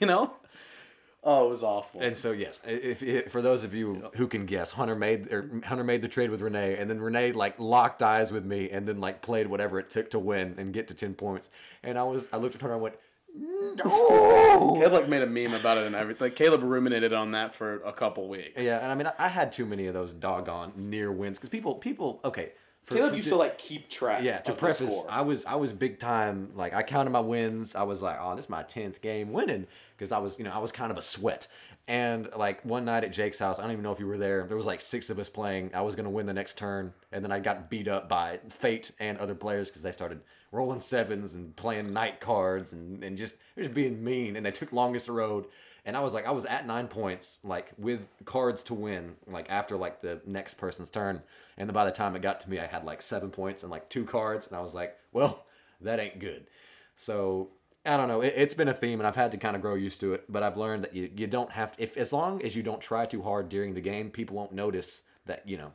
you 0.00 0.06
know." 0.06 0.32
Oh, 1.26 1.46
it 1.46 1.50
was 1.50 1.62
awful. 1.62 2.02
And 2.02 2.14
so 2.14 2.32
yes, 2.32 2.60
if, 2.66 3.02
if 3.02 3.32
for 3.32 3.40
those 3.40 3.64
of 3.64 3.72
you 3.74 4.10
who 4.16 4.28
can 4.28 4.44
guess, 4.44 4.72
Hunter 4.72 4.94
made 4.94 5.32
or 5.32 5.62
Hunter 5.64 5.82
made 5.82 6.02
the 6.02 6.08
trade 6.08 6.30
with 6.30 6.42
Renee, 6.42 6.76
and 6.76 6.90
then 6.90 7.00
Renee 7.00 7.32
like 7.32 7.58
locked 7.58 8.02
eyes 8.02 8.30
with 8.30 8.44
me, 8.44 8.68
and 8.70 8.86
then 8.86 9.00
like 9.00 9.22
played 9.22 9.46
whatever 9.46 9.78
it 9.78 9.88
took 9.88 10.10
to 10.10 10.18
win 10.18 10.54
and 10.58 10.74
get 10.74 10.88
to 10.88 10.94
ten 10.94 11.14
points. 11.14 11.48
And 11.82 11.98
I 11.98 12.02
was 12.02 12.28
I 12.32 12.36
looked 12.36 12.54
at 12.54 12.60
her 12.60 12.68
and 12.68 12.74
I 12.74 12.78
went, 12.78 12.96
no. 13.34 14.74
Caleb 14.78 14.92
like 14.92 15.08
made 15.08 15.22
a 15.22 15.26
meme 15.26 15.54
about 15.54 15.78
it 15.78 15.86
and 15.86 15.96
everything. 15.96 16.26
Like, 16.26 16.36
Caleb 16.36 16.62
ruminated 16.62 17.12
on 17.12 17.32
that 17.32 17.54
for 17.54 17.82
a 17.82 17.92
couple 17.92 18.28
weeks. 18.28 18.62
Yeah, 18.62 18.80
and 18.82 18.92
I 18.92 18.94
mean 18.94 19.06
I, 19.06 19.24
I 19.24 19.28
had 19.28 19.50
too 19.50 19.64
many 19.64 19.86
of 19.86 19.94
those 19.94 20.12
doggone 20.12 20.74
near 20.76 21.10
wins 21.10 21.38
because 21.38 21.48
people 21.48 21.74
people 21.76 22.20
okay. 22.24 22.52
For, 22.84 22.96
Caleb 22.96 23.10
for- 23.10 23.16
used 23.16 23.28
to 23.30 23.36
like 23.36 23.56
keep 23.56 23.88
track. 23.88 24.22
yeah, 24.22 24.38
to 24.40 24.52
preface. 24.52 25.02
I 25.08 25.22
was 25.22 25.46
I 25.46 25.54
was 25.54 25.72
big 25.72 25.98
time. 25.98 26.50
Like 26.54 26.74
I 26.74 26.82
counted 26.82 27.10
my 27.10 27.20
wins. 27.20 27.74
I 27.74 27.82
was 27.82 28.02
like, 28.02 28.18
oh, 28.20 28.36
this 28.36 28.44
is 28.44 28.50
my 28.50 28.62
tenth 28.62 29.00
game 29.00 29.32
winning 29.32 29.66
because 29.96 30.12
I 30.12 30.18
was 30.18 30.38
you 30.38 30.44
know 30.44 30.52
I 30.52 30.58
was 30.58 30.70
kind 30.70 30.90
of 30.92 30.98
a 30.98 31.02
sweat. 31.02 31.48
And 31.86 32.28
like 32.36 32.62
one 32.64 32.84
night 32.84 33.04
at 33.04 33.12
Jake's 33.12 33.38
house, 33.38 33.58
I 33.58 33.62
don't 33.62 33.72
even 33.72 33.82
know 33.82 33.92
if 33.92 34.00
you 34.00 34.06
were 34.06 34.18
there. 34.18 34.46
There 34.46 34.56
was 34.56 34.66
like 34.66 34.80
six 34.82 35.08
of 35.08 35.18
us 35.18 35.28
playing. 35.30 35.70
I 35.74 35.80
was 35.80 35.94
gonna 35.94 36.10
win 36.10 36.26
the 36.26 36.34
next 36.34 36.58
turn, 36.58 36.92
and 37.10 37.24
then 37.24 37.32
I 37.32 37.40
got 37.40 37.70
beat 37.70 37.88
up 37.88 38.08
by 38.08 38.40
Fate 38.50 38.90
and 39.00 39.16
other 39.18 39.34
players 39.34 39.68
because 39.70 39.82
they 39.82 39.92
started 39.92 40.20
rolling 40.52 40.80
sevens 40.80 41.34
and 41.34 41.56
playing 41.56 41.92
night 41.92 42.20
cards 42.20 42.74
and 42.74 43.02
and 43.02 43.16
just 43.16 43.34
just 43.56 43.72
being 43.72 44.04
mean. 44.04 44.36
And 44.36 44.44
they 44.44 44.52
took 44.52 44.72
longest 44.72 45.08
road. 45.08 45.46
And 45.86 45.96
I 45.96 46.00
was 46.00 46.14
like, 46.14 46.26
I 46.26 46.30
was 46.30 46.46
at 46.46 46.66
nine 46.66 46.88
points, 46.88 47.38
like 47.44 47.72
with 47.76 48.06
cards 48.24 48.64
to 48.64 48.74
win, 48.74 49.16
like 49.26 49.46
after 49.50 49.76
like 49.76 50.00
the 50.00 50.20
next 50.24 50.54
person's 50.54 50.88
turn. 50.88 51.22
And 51.58 51.70
by 51.72 51.84
the 51.84 51.90
time 51.90 52.16
it 52.16 52.22
got 52.22 52.40
to 52.40 52.50
me, 52.50 52.58
I 52.58 52.66
had 52.66 52.84
like 52.84 53.02
seven 53.02 53.30
points 53.30 53.62
and 53.62 53.70
like 53.70 53.90
two 53.90 54.04
cards. 54.04 54.46
And 54.46 54.56
I 54.56 54.60
was 54.60 54.74
like, 54.74 54.96
well, 55.12 55.44
that 55.82 56.00
ain't 56.00 56.20
good. 56.20 56.46
So 56.96 57.50
I 57.86 57.96
don't 57.96 58.08
know. 58.08 58.22
It, 58.22 58.32
it's 58.36 58.54
been 58.54 58.68
a 58.68 58.74
theme, 58.74 59.00
and 59.00 59.06
I've 59.06 59.16
had 59.16 59.30
to 59.32 59.36
kind 59.36 59.56
of 59.56 59.62
grow 59.62 59.74
used 59.74 60.00
to 60.00 60.14
it. 60.14 60.24
But 60.28 60.42
I've 60.42 60.56
learned 60.56 60.84
that 60.84 60.94
you, 60.94 61.10
you 61.14 61.26
don't 61.26 61.52
have 61.52 61.76
to, 61.76 61.82
if 61.82 61.96
as 61.96 62.12
long 62.12 62.42
as 62.42 62.56
you 62.56 62.62
don't 62.62 62.80
try 62.80 63.04
too 63.06 63.22
hard 63.22 63.48
during 63.48 63.74
the 63.74 63.80
game, 63.80 64.10
people 64.10 64.36
won't 64.36 64.52
notice 64.52 65.02
that 65.26 65.46
you 65.46 65.56
know 65.56 65.72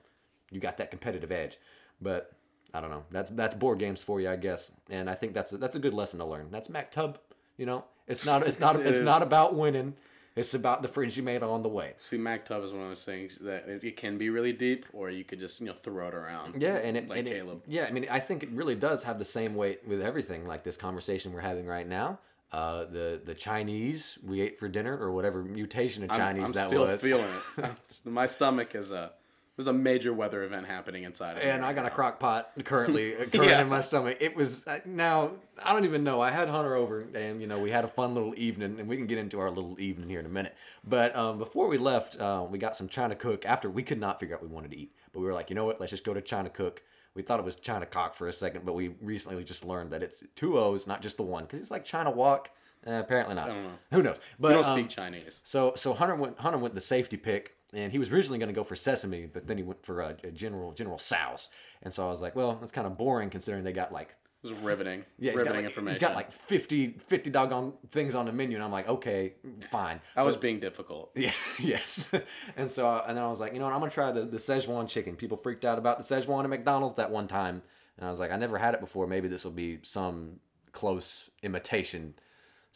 you 0.52 0.60
got 0.60 0.78
that 0.78 0.90
competitive 0.90 1.32
edge. 1.32 1.58
But 2.02 2.32
I 2.74 2.82
don't 2.82 2.90
know. 2.90 3.04
That's 3.12 3.30
that's 3.32 3.54
board 3.56 3.80
games 3.80 4.02
for 4.02 4.20
you, 4.20 4.30
I 4.30 4.38
guess. 4.38 4.72
And 4.90 5.10
I 5.10 5.14
think 5.14 5.34
that's 5.34 5.54
a, 5.54 5.58
that's 5.58 5.76
a 5.76 5.80
good 5.80 5.94
lesson 5.94 6.20
to 6.20 6.26
learn. 6.26 6.50
That's 6.50 6.68
maktub. 6.68 7.18
You 7.58 7.66
know, 7.66 7.86
It's 8.10 8.26
not. 8.26 8.46
It's 8.46 8.60
not. 8.66 8.76
It's 8.82 9.00
not 9.00 9.22
about 9.22 9.56
winning. 9.56 9.94
It's 10.36 10.54
about 10.54 10.82
the 10.82 10.88
friends 10.88 11.18
you 11.18 11.24
made 11.24 11.44
on 11.44 11.64
the 11.64 11.70
way. 11.70 11.94
See, 11.98 12.18
maktub 12.18 12.64
is 12.64 12.72
one 12.72 12.84
of 12.84 12.90
those 12.90 13.04
things 13.04 13.38
that 13.42 13.68
it, 13.68 13.84
it 13.84 13.98
can 13.98 14.18
be 14.18 14.30
really 14.30 14.54
deep, 14.54 14.86
or 14.94 15.10
you 15.10 15.24
could 15.24 15.40
just 15.40 15.60
you 15.60 15.68
know 15.68 15.74
throw 15.74 16.08
it 16.08 16.14
around. 16.14 16.62
Yeah, 16.62 16.76
and 16.76 16.96
it, 16.96 17.10
like 17.10 17.20
and 17.20 17.28
it- 17.28 17.46
yeah, 17.68 17.86
I 17.86 17.92
mean, 17.92 18.06
I 18.10 18.20
think 18.20 18.44
it 18.44 18.50
really 18.52 18.76
does 18.76 19.04
have 19.04 19.20
the 19.20 19.26
same 19.26 19.56
weight 19.56 19.86
with 19.88 20.02
everything. 20.02 20.46
Like 20.48 20.64
this 20.64 20.78
conversation 20.78 21.34
we're 21.34 21.42
having 21.42 21.66
right 21.68 21.88
now. 21.88 22.20
Uh, 22.52 22.86
the 22.86 23.22
the 23.24 23.36
Chinese 23.36 24.18
we 24.26 24.42
ate 24.42 24.58
for 24.58 24.68
dinner 24.68 24.98
or 24.98 25.12
whatever 25.12 25.44
mutation 25.44 26.04
of 26.04 26.12
I'm- 26.12 26.20
Chinese 26.20 26.48
I'm, 26.48 26.54
that 26.54 26.68
still 26.70 26.86
was. 26.88 27.04
feeling 27.04 27.30
it. 27.58 27.76
My 28.06 28.26
stomach 28.28 28.74
is 28.76 28.92
a 28.92 29.12
there's 29.60 29.68
a 29.68 29.74
major 29.74 30.14
weather 30.14 30.44
event 30.44 30.66
happening 30.66 31.04
inside 31.04 31.36
of 31.36 31.44
and 31.44 31.66
I 31.66 31.74
got 31.74 31.86
a 31.86 31.90
crock 31.90 32.18
pot 32.18 32.50
currently 32.64 33.12
current 33.32 33.34
Yeah. 33.34 33.60
in 33.62 33.68
my 33.68 33.82
stomach. 33.82 34.16
It 34.22 34.34
was 34.34 34.64
now 34.86 35.32
I 35.62 35.74
don't 35.74 35.84
even 35.84 36.02
know. 36.06 36.22
I 36.22 36.32
had 36.32 36.48
Hunter 36.48 36.76
over, 36.76 37.02
and 37.14 37.42
you 37.42 37.48
know 37.48 37.60
we 37.60 37.70
had 37.70 37.84
a 37.84 37.90
fun 37.90 38.14
little 38.14 38.34
evening, 38.38 38.80
and 38.80 38.88
we 38.88 38.96
can 38.96 39.06
get 39.06 39.18
into 39.18 39.38
our 39.38 39.50
little 39.52 39.78
evening 39.78 40.08
here 40.08 40.22
in 40.22 40.26
a 40.26 40.30
minute. 40.30 40.56
But 40.86 41.14
um, 41.14 41.40
before 41.40 41.68
we 41.68 41.78
left, 41.78 42.18
uh, 42.22 42.48
we 42.50 42.58
got 42.58 42.78
some 42.78 42.88
China 42.88 43.16
Cook. 43.16 43.46
After 43.46 43.70
we 43.70 43.84
could 43.84 44.00
not 44.00 44.18
figure 44.22 44.34
out 44.34 44.42
what 44.42 44.50
we 44.50 44.56
wanted 44.56 44.72
to 44.72 44.78
eat, 44.78 44.94
but 45.12 45.20
we 45.20 45.26
were 45.26 45.34
like, 45.34 45.50
you 45.50 45.58
know 45.58 45.66
what? 45.66 45.82
Let's 45.82 45.90
just 45.90 46.06
go 46.06 46.14
to 46.14 46.22
China 46.22 46.50
Cook. 46.50 46.82
We 47.14 47.22
thought 47.22 47.40
it 47.40 47.46
was 47.46 47.58
China 47.58 47.86
Cock 47.86 48.14
for 48.14 48.30
a 48.30 48.32
second, 48.32 48.66
but 48.66 48.76
we 48.76 48.96
recently 49.02 49.44
just 49.44 49.66
learned 49.66 49.92
that 49.92 50.02
it's 50.02 50.24
two 50.38 50.58
O's, 50.58 50.88
not 50.88 51.02
just 51.02 51.18
the 51.18 51.24
one, 51.24 51.44
because 51.44 51.60
it's 51.60 51.72
like 51.72 51.84
China 51.84 52.12
Walk. 52.12 52.50
Uh, 52.88 52.92
apparently 52.94 53.36
not. 53.36 53.50
I 53.50 53.54
don't 53.54 53.64
know. 53.64 53.80
Who 53.92 54.04
knows? 54.04 54.18
But 54.40 54.52
I 54.52 54.56
don't 54.56 54.66
um, 54.66 54.80
speak 54.80 54.90
Chinese. 54.90 55.40
so 55.44 55.74
so 55.76 55.94
Hunter 55.94 56.16
went 56.16 56.40
Hunter 56.40 56.58
went 56.58 56.76
the 56.76 56.82
safety 56.82 57.18
pick, 57.18 57.56
and 57.74 57.92
he 57.92 58.00
was 58.00 58.10
originally 58.12 58.40
going 58.40 58.48
to 58.50 58.56
go 58.56 58.64
for 58.64 58.76
sesame, 58.76 59.26
but 59.26 59.48
then 59.48 59.58
he 59.58 59.64
went 59.64 59.86
for 59.86 60.02
a, 60.02 60.16
a 60.24 60.32
general 60.32 60.72
General 60.72 60.98
Tso's, 60.98 61.50
and 61.84 61.94
so 61.94 62.06
I 62.08 62.10
was 62.10 62.22
like, 62.22 62.36
well, 62.36 62.58
that's 62.60 62.72
kind 62.72 62.88
of 62.88 62.98
boring 62.98 63.30
considering 63.30 63.64
they 63.66 63.74
got 63.74 63.92
like 63.92 64.16
This 64.42 64.54
is 64.54 64.64
riveting. 64.64 65.04
yeah, 65.18 65.34
riveting 65.34 65.56
like, 65.58 65.66
information. 65.66 65.94
he's 65.94 66.00
got 66.00 66.16
like 66.16 66.32
50, 66.32 67.00
50 67.06 67.30
doggone 67.30 67.74
things 67.90 68.16
on 68.16 68.26
the 68.26 68.32
menu, 68.32 68.56
and 68.56 68.64
I'm 68.64 68.72
like, 68.72 68.88
okay, 68.88 69.34
fine. 69.70 70.00
I 70.16 70.24
was 70.24 70.38
being 70.38 70.62
difficult. 70.62 71.12
Yeah, 71.16 71.34
yes. 71.62 72.10
And 72.56 72.72
so, 72.72 73.04
and 73.06 73.18
then 73.18 73.24
I 73.24 73.28
was 73.28 73.42
like, 73.42 73.52
you 73.52 73.60
know 73.60 73.66
what, 73.66 73.74
I'm 73.74 73.82
gonna 73.82 73.92
try 73.92 74.12
the, 74.12 74.22
the 74.22 74.38
Szechuan 74.38 74.88
chicken. 74.88 75.18
People 75.18 75.36
freaked 75.38 75.66
out 75.66 75.78
about 75.78 75.98
the 75.98 76.04
Szechuan 76.06 76.46
at 76.46 76.50
McDonald's 76.50 76.96
that 76.96 77.12
one 77.12 77.28
time, 77.28 77.62
and 77.98 78.08
I 78.08 78.10
was 78.10 78.22
like, 78.22 78.32
I 78.32 78.38
never 78.38 78.58
had 78.58 78.74
it 78.74 78.80
before. 78.80 79.06
Maybe 79.06 79.28
this 79.28 79.44
will 79.44 79.52
be 79.52 79.80
some 79.82 80.40
close 80.72 81.30
imitation. 81.44 82.14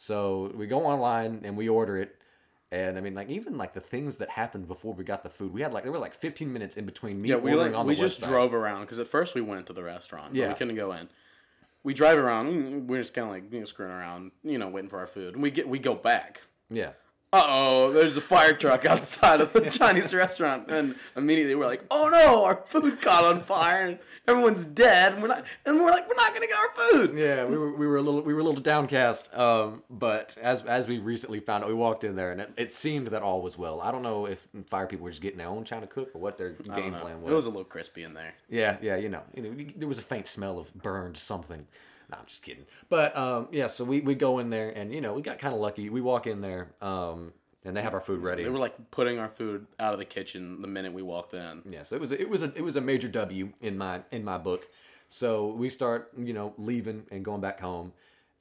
So 0.04 0.52
we 0.54 0.66
go 0.66 0.84
online 0.84 1.40
and 1.44 1.56
we 1.56 1.68
order 1.68 1.96
it. 1.96 2.16
And 2.70 2.98
I 2.98 3.00
mean, 3.00 3.14
like 3.14 3.30
even 3.30 3.56
like 3.56 3.72
the 3.72 3.80
things 3.80 4.18
that 4.18 4.28
happened 4.30 4.68
before 4.68 4.92
we 4.92 5.02
got 5.04 5.22
the 5.22 5.28
food, 5.30 5.52
we 5.54 5.62
had 5.62 5.72
like 5.72 5.84
there 5.84 5.92
were 5.92 5.98
like 5.98 6.12
15 6.14 6.52
minutes 6.52 6.76
in 6.76 6.84
between 6.84 7.22
me 7.22 7.30
Yeah, 7.30 7.36
we 7.36 7.52
ordering 7.52 7.72
like, 7.72 7.80
on 7.80 7.86
we 7.86 7.94
just 7.94 8.20
website. 8.22 8.28
drove 8.28 8.52
around 8.52 8.82
because 8.82 8.98
at 8.98 9.08
first 9.08 9.34
we 9.34 9.40
went 9.40 9.66
to 9.68 9.72
the 9.72 9.82
restaurant. 9.82 10.32
but 10.32 10.36
Yeah. 10.38 10.48
we 10.48 10.54
couldn't 10.54 10.74
go 10.76 10.92
in. 10.92 11.08
We 11.84 11.94
drive 11.94 12.18
around. 12.18 12.88
We're 12.88 13.00
just 13.00 13.14
kind 13.14 13.26
of 13.28 13.32
like 13.32 13.50
you 13.52 13.60
know 13.60 13.66
screwing 13.66 13.92
around, 13.92 14.32
you 14.42 14.58
know, 14.58 14.68
waiting 14.68 14.90
for 14.90 14.98
our 14.98 15.06
food. 15.06 15.34
And 15.34 15.42
we 15.42 15.50
get 15.50 15.68
we 15.68 15.78
go 15.78 15.94
back. 15.94 16.42
Yeah. 16.68 16.90
Uh 17.32 17.42
oh, 17.46 17.92
there's 17.92 18.16
a 18.16 18.20
fire 18.20 18.52
truck 18.52 18.84
outside 18.92 19.40
of 19.40 19.52
the 19.54 19.70
Chinese 19.70 20.12
restaurant, 20.12 20.70
and 20.70 20.94
immediately 21.16 21.54
we're 21.54 21.66
like, 21.66 21.84
oh 21.90 22.08
no, 22.08 22.44
our 22.44 22.62
food 22.66 23.00
caught 23.00 23.24
on 23.24 23.42
fire, 23.42 23.98
everyone's 24.26 24.64
dead. 24.64 25.14
And 25.14 25.22
we're 25.22 25.28
not, 25.28 25.44
and 25.66 25.80
we're 25.80 25.90
like, 25.90 26.08
we're 26.08 26.16
not 26.16 26.32
gonna 26.34 26.46
get 26.46 26.56
our 26.56 26.90
food. 26.92 27.18
Yeah, 27.18 27.44
we 27.44 27.56
were, 27.56 27.76
we 27.76 27.86
were 27.86 27.96
a 27.96 28.02
little 28.02 28.22
we 28.22 28.34
were 28.34 28.40
a 28.40 28.44
little 28.44 28.60
downcast. 28.60 29.34
Um, 29.34 29.82
but 29.90 30.36
as 30.40 30.62
as 30.62 30.88
we 30.88 30.98
recently 30.98 31.40
found 31.40 31.64
out, 31.64 31.68
we 31.68 31.74
walked 31.74 32.04
in 32.04 32.16
there 32.16 32.32
and 32.32 32.40
it, 32.40 32.52
it 32.56 32.72
seemed 32.72 33.08
that 33.08 33.22
all 33.22 33.42
was 33.42 33.58
well. 33.58 33.80
I 33.80 33.90
don't 33.90 34.02
know 34.02 34.26
if 34.26 34.46
fire 34.66 34.86
people 34.86 35.04
were 35.04 35.10
just 35.10 35.22
getting 35.22 35.38
their 35.38 35.48
own 35.48 35.64
China 35.64 35.86
cook 35.86 36.10
or 36.14 36.20
what 36.20 36.38
their 36.38 36.56
I 36.70 36.76
game 36.80 36.92
know. 36.92 37.00
plan 37.00 37.22
was. 37.22 37.32
It 37.32 37.34
was 37.34 37.46
a 37.46 37.50
little 37.50 37.64
crispy 37.64 38.02
in 38.02 38.14
there. 38.14 38.34
Yeah, 38.48 38.76
yeah, 38.80 38.96
you 38.96 39.08
know, 39.08 39.22
you 39.34 39.42
know, 39.42 39.64
there 39.76 39.88
was 39.88 39.98
a 39.98 40.02
faint 40.02 40.26
smell 40.26 40.58
of 40.58 40.72
burned 40.74 41.16
something. 41.16 41.66
No, 42.10 42.18
I'm 42.18 42.26
just 42.26 42.42
kidding. 42.42 42.64
But 42.88 43.16
um, 43.16 43.48
yeah, 43.50 43.66
so 43.66 43.84
we, 43.84 44.00
we 44.00 44.14
go 44.14 44.38
in 44.38 44.50
there 44.50 44.70
and 44.70 44.92
you 44.92 45.00
know 45.00 45.14
we 45.14 45.22
got 45.22 45.38
kind 45.38 45.54
of 45.54 45.60
lucky. 45.60 45.88
We 45.90 46.00
walk 46.00 46.26
in 46.26 46.40
there 46.40 46.68
um, 46.82 47.32
and 47.64 47.76
they 47.76 47.82
have 47.82 47.94
our 47.94 48.00
food 48.00 48.20
ready. 48.22 48.42
They 48.44 48.50
were 48.50 48.58
like 48.58 48.90
putting 48.90 49.18
our 49.18 49.28
food 49.28 49.66
out 49.78 49.92
of 49.92 49.98
the 49.98 50.04
kitchen 50.04 50.60
the 50.60 50.68
minute 50.68 50.92
we 50.92 51.02
walked 51.02 51.34
in. 51.34 51.62
Yeah, 51.68 51.82
so 51.82 51.94
it 51.96 52.00
was 52.00 52.12
a, 52.12 52.20
it 52.20 52.28
was 52.28 52.42
a 52.42 52.52
it 52.54 52.62
was 52.62 52.76
a 52.76 52.80
major 52.80 53.08
W 53.08 53.52
in 53.60 53.78
my 53.78 54.02
in 54.10 54.24
my 54.24 54.38
book. 54.38 54.68
So 55.08 55.48
we 55.48 55.68
start 55.68 56.10
you 56.16 56.32
know 56.32 56.54
leaving 56.58 57.04
and 57.10 57.24
going 57.24 57.40
back 57.40 57.60
home, 57.60 57.92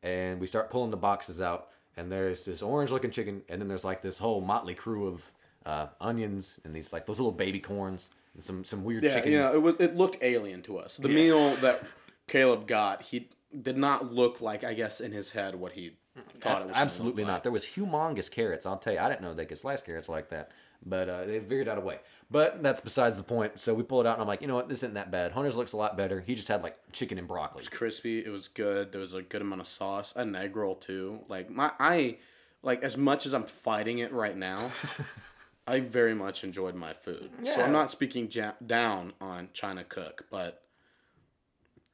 and 0.01 0.39
we 0.39 0.47
start 0.47 0.69
pulling 0.69 0.91
the 0.91 0.97
boxes 0.97 1.41
out, 1.41 1.69
and 1.97 2.12
there's 2.12 2.45
this 2.45 2.62
orange 2.62 2.91
looking 2.91 3.12
chicken, 3.12 3.41
and 3.49 3.62
then 3.62 3.67
there's 3.67 3.86
like 3.86 4.01
this 4.01 4.17
whole 4.17 4.41
motley 4.41 4.75
crew 4.75 5.07
of 5.07 5.31
uh, 5.65 5.88
onions 6.01 6.59
and 6.65 6.75
these 6.75 6.91
like 6.91 7.05
those 7.05 7.19
little 7.19 7.31
baby 7.31 7.59
corns 7.59 8.09
and 8.33 8.43
some 8.43 8.63
some 8.63 8.83
weird 8.83 9.03
Yeah, 9.03 9.13
chicken. 9.13 9.31
Yeah, 9.31 9.53
it 9.53 9.62
was 9.62 9.75
it 9.79 9.95
looked 9.95 10.17
alien 10.21 10.62
to 10.63 10.77
us. 10.77 10.97
The 10.97 11.09
Yes. 11.09 11.15
meal 11.15 11.55
that 11.57 11.81
Caleb 12.27 12.67
got, 12.67 13.03
he 13.03 13.29
did 13.62 13.77
not 13.77 14.12
look 14.12 14.41
like 14.41 14.63
I 14.63 14.73
guess 14.73 14.99
in 14.99 15.12
his 15.12 15.31
head 15.31 15.55
what 15.55 15.73
he 15.73 15.95
thought 16.39 16.62
it 16.62 16.67
was. 16.67 16.76
Absolutely 16.76 17.23
not. 17.23 17.34
like. 17.34 17.43
There 17.43 17.52
was 17.52 17.65
humongous 17.65 18.30
carrots. 18.30 18.65
I'll 18.65 18.78
tell 18.78 18.93
you, 18.93 18.99
I 18.99 19.10
didn't 19.10 19.21
know 19.21 19.34
they 19.34 19.45
could 19.45 19.58
slice 19.58 19.82
carrots 19.82 20.10
like 20.10 20.30
that. 20.30 20.52
But 20.86 21.08
uh, 21.08 21.26
they 21.26 21.39
figured 21.39 21.69
out 21.69 21.78
a 21.78 21.82
way. 21.82 21.99
But 22.30 22.62
that's 22.62 22.82
besides 22.82 23.15
the 23.15 23.23
point. 23.23 23.58
So 23.60 23.73
we 23.73 23.84
pull 23.84 24.02
it 24.02 24.08
out, 24.08 24.15
and 24.15 24.21
I'm 24.21 24.28
like, 24.28 24.41
you 24.41 24.47
know 24.47 24.56
what? 24.56 24.67
This 24.67 24.80
isn't 24.80 24.95
that 24.95 25.12
bad. 25.12 25.32
Hunter's 25.32 25.56
looks 25.56 25.71
a 25.71 25.78
lot 25.78 25.95
better. 25.95 26.19
He 26.19 26.36
just 26.36 26.49
had 26.49 26.62
like 26.62 26.78
chicken 26.91 27.17
and 27.17 27.28
broccoli. 27.28 27.60
It 27.60 27.69
was 27.69 27.69
crispy. 27.69 28.19
It 28.19 28.30
was 28.30 28.49
good. 28.49 28.91
There 28.91 28.99
was 28.99 29.13
a 29.13 29.21
good 29.21 29.41
amount 29.41 29.62
of 29.62 29.67
sauce. 29.67 30.13
An 30.15 30.36
egg 30.36 30.56
roll 30.58 30.76
too. 30.76 31.21
Like 31.30 31.49
my 31.49 31.71
I, 31.80 32.17
like 32.63 32.84
as 32.84 32.97
much 32.97 33.26
as 33.26 33.34
I'm 33.34 33.45
fighting 33.45 33.99
it 33.99 34.12
right 34.12 34.36
now, 34.36 34.71
I 35.67 35.80
very 35.80 36.13
much 36.13 36.43
enjoyed 36.43 36.76
my 36.76 36.91
food. 36.93 37.30
So 37.45 37.62
I'm 37.62 37.71
not 37.71 37.89
speaking 37.89 38.28
ja- 38.30 38.52
down 38.65 39.13
on 39.21 39.49
China 39.54 39.86
Cook, 39.86 40.26
but 40.30 40.63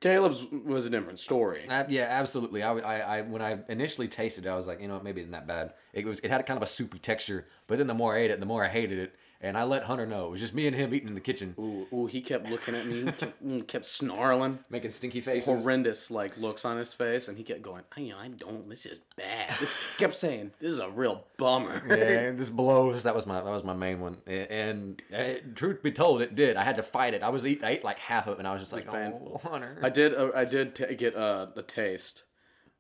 Caleb's 0.02 0.46
was 0.52 0.86
a 0.86 0.90
different 0.90 1.20
story. 1.20 1.66
Ab- 1.68 1.90
yeah, 1.90 2.08
absolutely. 2.10 2.64
I, 2.64 2.74
I, 2.74 3.18
I, 3.18 3.22
when 3.22 3.42
I 3.42 3.60
initially 3.68 4.08
tasted 4.08 4.46
it, 4.46 4.50
I 4.50 4.56
was 4.56 4.66
like, 4.66 4.82
you 4.82 4.88
know, 4.88 4.94
what, 4.94 5.04
maybe 5.04 5.20
it 5.20 5.24
isn't 5.26 5.34
that 5.34 5.48
bad. 5.48 5.74
It 5.92 6.06
was, 6.06 6.20
it 6.20 6.32
had 6.32 6.46
kind 6.46 6.58
of 6.58 6.64
a 6.64 6.68
soupy 6.68 7.00
texture, 7.00 7.48
but 7.68 7.78
then 7.78 7.88
the 7.88 7.94
more 7.94 8.16
I 8.16 8.20
ate 8.20 8.32
it, 8.32 8.40
the 8.40 8.46
more 8.46 8.64
I 8.64 8.70
hated 8.70 8.98
it. 8.98 9.16
And 9.42 9.58
I 9.58 9.64
let 9.64 9.84
Hunter 9.84 10.06
know 10.06 10.26
it 10.26 10.32
was 10.32 10.42
just 10.42 10.54
me 10.54 10.68
and 10.68 10.76
him 10.76 10.94
eating 10.94 11.08
in 11.08 11.16
the 11.16 11.22
kitchen, 11.22 11.56
Ooh, 11.58 11.88
ooh, 11.94 12.06
he 12.08 12.20
kept 12.20 12.50
looking 12.50 12.76
at 12.76 12.86
me, 12.86 13.10
kept, 13.10 13.68
kept 13.68 13.86
snarling. 13.86 14.60
making 14.70 14.92
stinky 14.92 15.22
faces. 15.22 15.46
horrendous 15.48 16.12
like 16.12 16.38
looks 16.38 16.66
on 16.66 16.78
his 16.78 16.94
face, 16.94 17.30
and 17.30 17.38
he 17.38 17.44
kept 17.46 17.62
going, 17.62 17.84
"I, 17.96 18.12
I 18.18 18.28
don't. 18.28 18.70
This 18.70 18.86
is 18.86 19.00
bad." 19.16 19.52
He 19.52 19.66
kept 19.98 20.16
saying, 20.16 20.52
"This 20.60 20.72
is 20.72 20.80
a 20.80 20.90
real 20.90 21.24
bummer." 21.38 21.82
yeah, 21.88 22.32
this 22.32 22.50
blows. 22.50 23.04
That 23.04 23.16
was 23.16 23.26
my, 23.26 23.36
that 23.36 23.46
was 23.46 23.64
my 23.64 23.74
main 23.74 24.02
one. 24.02 24.18
And, 24.28 24.52
and 24.52 25.02
uh, 25.16 25.40
truth 25.56 25.82
be 25.82 25.94
told, 25.94 26.22
it 26.22 26.36
did. 26.36 26.58
I 26.58 26.64
had 26.64 26.76
to 26.76 26.84
fight 26.84 27.14
it. 27.14 27.24
I 27.24 27.30
was 27.30 27.48
eat, 27.48 27.64
I 27.64 27.70
ate 27.70 27.84
like 27.86 28.00
half 28.00 28.28
of 28.28 28.34
it, 28.34 28.40
and 28.40 28.48
I 28.48 28.52
was 28.52 28.62
just 28.62 28.74
like, 28.74 28.88
oh, 28.90 29.40
Hunter. 29.42 29.78
I 29.82 29.90
did. 29.90 30.14
Uh, 30.16 30.32
I 30.36 30.44
did 30.44 30.76
t- 30.76 30.96
get 30.96 31.16
uh, 31.16 31.48
a 31.56 31.62
taste 31.62 32.24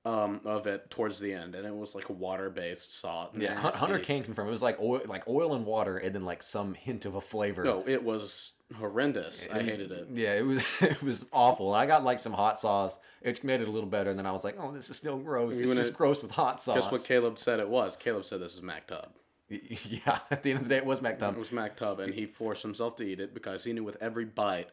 um, 0.06 0.42
of 0.46 0.66
it 0.68 0.90
towards 0.90 1.20
the 1.20 1.34
end, 1.34 1.56
and 1.56 1.66
it 1.66 1.76
was 1.76 1.94
like 1.96 2.10
a 2.10 2.14
water-based 2.14 3.00
sauce. 3.00 3.32
yeah, 3.38 3.56
Hun- 3.56 3.74
Hunter 3.74 4.00
can 4.00 4.24
confirm 4.24 4.48
it 4.48 4.52
was 4.52 4.62
like 4.62 4.80
oil, 4.80 5.02
like 5.06 5.28
oil 5.28 5.54
and 5.54 5.66
water, 5.66 5.98
and 5.98 6.16
then 6.16 6.24
like 6.26 6.42
some 6.42 6.74
hint 6.74 7.06
of 7.06 7.16
a 7.16 7.22
flavor. 7.22 7.64
No, 7.64 7.84
it 7.86 8.04
was 8.04 8.54
horrendous. 8.78 9.48
I 9.52 9.62
hated 9.62 9.92
it. 9.92 10.08
Yeah, 10.14 10.34
it 10.36 10.46
was 10.46 10.82
it 10.82 11.02
was 11.04 11.26
awful. 11.34 11.74
I 11.74 11.86
got 11.86 12.04
like 12.04 12.20
some 12.20 12.34
hot 12.34 12.60
sauce. 12.60 12.98
It 13.22 13.44
made 13.44 13.62
it 13.62 13.68
a 13.68 13.72
little 13.72 13.90
better, 13.90 14.10
and 14.10 14.18
then 14.18 14.26
I 14.26 14.32
was 14.32 14.44
like, 14.44 14.56
"Oh, 14.60 14.72
this 14.72 14.90
is 14.90 14.96
still 14.96 15.18
gross. 15.18 15.60
It's 15.60 15.70
just 15.70 15.90
it- 15.90 15.96
gross 15.98 16.22
with 16.22 16.32
hot 16.32 16.62
sauce." 16.62 16.76
Guess 16.84 16.92
what 16.92 17.04
Caleb 17.04 17.38
said 17.38 17.60
it 17.60 17.68
was? 17.70 17.96
Caleb 17.98 18.26
said 18.26 18.40
this 18.40 18.56
was 18.56 18.64
maktub. 18.64 19.10
Yeah, 19.50 20.20
at 20.30 20.44
the 20.44 20.52
end 20.52 20.60
of 20.60 20.64
the 20.66 20.70
day, 20.70 20.78
it 20.78 20.86
was 20.86 21.00
It 21.00 21.04
was 21.38 21.50
maktub, 21.50 22.00
and 22.00 22.14
he 22.14 22.28
forced 22.28 22.62
himself 22.62 22.96
to 22.98 23.04
eat 23.04 23.20
it 23.20 23.34
because 23.34 23.64
he 23.64 23.74
knew 23.74 23.84
with 23.84 23.98
every 24.00 24.26
bite, 24.26 24.70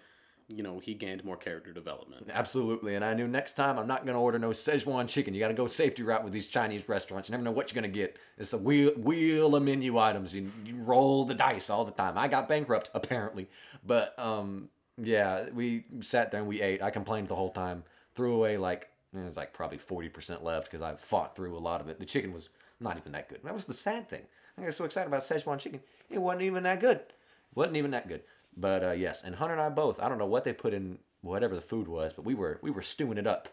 you 0.49 0.63
know, 0.63 0.79
he 0.79 0.95
gained 0.95 1.25
more 1.25 1.37
character 1.37 1.73
development. 1.73 2.29
Absolutely, 2.33 2.95
and 2.95 3.05
I 3.05 3.15
knew 3.15 3.27
next 3.27 3.55
time 3.55 3.79
I'm 3.79 3.87
not 3.87 4.07
gonna 4.07 4.21
order 4.21 4.39
no 4.39 4.51
Szechuan 4.51 5.09
chicken. 5.09 5.35
You 5.35 5.41
got 5.41 5.49
to 5.49 5.55
go 5.55 5.67
safety 5.67 6.03
route 6.03 6.23
with 6.23 6.33
these 6.33 6.47
Chinese 6.47 6.89
restaurants. 6.89 7.29
You 7.29 7.33
never 7.33 7.43
know 7.43 7.51
what 7.51 7.73
you're 7.73 7.81
gonna 7.81 7.93
get. 7.93 8.17
It's 8.39 8.53
a 8.53 8.59
wheel 8.59 8.93
wheel 8.97 9.57
of 9.57 9.63
menu 9.63 9.99
items. 9.99 10.35
You, 10.35 10.51
you 10.65 10.77
roll 10.77 11.25
the 11.25 11.35
dice 11.35 11.69
all 11.69 11.85
the 11.85 11.93
time. 11.93 12.17
I 12.17 12.29
got 12.29 12.49
bankrupt 12.49 12.91
apparently, 12.95 13.49
but 13.85 14.17
um, 14.19 14.69
yeah, 15.03 15.47
we 15.53 15.85
sat 16.01 16.31
there 16.31 16.41
and 16.41 16.49
we 16.49 16.61
ate. 16.61 16.83
I 16.83 16.91
complained 16.91 17.29
the 17.29 17.37
whole 17.37 17.51
time. 17.51 17.83
Threw 18.15 18.35
away 18.35 18.57
like 18.57 18.89
it 19.15 19.25
was 19.25 19.37
like 19.37 19.53
probably 19.53 19.79
forty 19.79 20.09
percent 20.09 20.45
left 20.45 20.71
because 20.71 20.83
I 20.83 20.95
fought 20.95 21.35
through 21.35 21.57
a 21.57 21.59
lot 21.59 21.81
of 21.81 21.89
it. 21.89 21.99
The 21.99 22.07
chicken 22.07 22.33
was 22.33 22.51
not 22.81 22.97
even 22.97 23.13
that 23.13 23.29
good. 23.29 23.41
That 23.43 23.55
was 23.55 23.65
the 23.65 23.75
sad 23.75 24.09
thing. 24.09 24.23
I 24.59 24.63
got 24.63 24.75
so 24.75 24.85
excited 24.85 25.09
about 25.09 25.23
Szechuan 25.23 25.59
chicken. 25.59 25.81
It 26.09 26.19
wasn't 26.19 26.43
even 26.43 26.63
that 26.63 26.81
good. 26.81 26.99
It 26.99 27.15
wasn't 27.55 27.77
even 27.77 27.91
that 27.91 28.09
good. 28.09 28.23
But 28.57 28.85
uh, 28.85 28.93
yes, 28.93 29.23
and 29.23 29.35
Hunter 29.35 29.55
and 29.55 29.63
I 29.63 29.69
both. 29.69 30.01
I 30.01 30.09
don't 30.09 30.19
know 30.19 30.27
what 30.27 30.45
they 30.45 30.53
put 30.53 30.73
in 30.73 30.99
whatever 31.21 31.55
the 31.55 31.61
food 31.61 31.89
was, 31.89 32.13
but 32.13 32.25
we 32.25 32.35
were 32.35 32.59
we 32.63 32.71
were 32.71 32.83
stewing 32.83 33.19
it 33.19 33.27
up. 33.27 33.49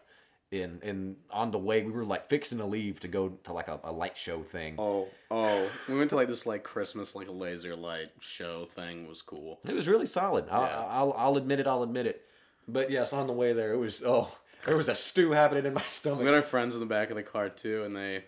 In 0.50 0.78
in 0.82 1.16
on 1.30 1.50
the 1.50 1.58
way, 1.58 1.82
we 1.82 1.90
were 1.90 2.04
like 2.04 2.28
fixing 2.28 2.58
to 2.58 2.64
leave 2.64 3.00
to 3.00 3.08
go 3.08 3.30
to 3.44 3.52
like 3.52 3.66
a, 3.68 3.80
a 3.82 3.90
light 3.92 4.16
show 4.16 4.42
thing. 4.42 4.76
Oh, 4.78 5.08
oh, 5.30 5.70
we 5.88 5.98
went 5.98 6.10
to 6.10 6.16
like 6.16 6.28
this 6.28 6.46
like 6.46 6.62
Christmas 6.62 7.14
like 7.14 7.28
a 7.28 7.32
laser 7.32 7.74
light 7.74 8.10
show 8.20 8.66
thing. 8.66 9.08
Was 9.08 9.20
cool. 9.20 9.58
It 9.66 9.74
was 9.74 9.88
really 9.88 10.06
solid. 10.06 10.46
I'll, 10.50 10.62
Yeah. 10.62 10.84
I'll 10.88 11.12
I'll 11.16 11.36
admit 11.36 11.60
it. 11.60 11.66
I'll 11.66 11.82
admit 11.82 12.06
it. 12.06 12.22
But 12.68 12.90
yes, 12.90 13.12
on 13.12 13.26
the 13.26 13.32
way 13.32 13.52
there, 13.52 13.72
it 13.72 13.78
was 13.78 14.02
oh, 14.06 14.30
there 14.64 14.76
was 14.76 14.88
a 14.88 14.94
stew 14.94 15.32
happening 15.32 15.66
in 15.66 15.74
my 15.74 15.82
stomach. 15.88 16.20
We 16.20 16.26
had 16.26 16.34
our 16.34 16.42
friends 16.42 16.74
in 16.74 16.80
the 16.80 16.86
back 16.86 17.10
of 17.10 17.16
the 17.16 17.22
car 17.22 17.48
too, 17.48 17.82
and 17.84 17.96
they, 17.96 18.24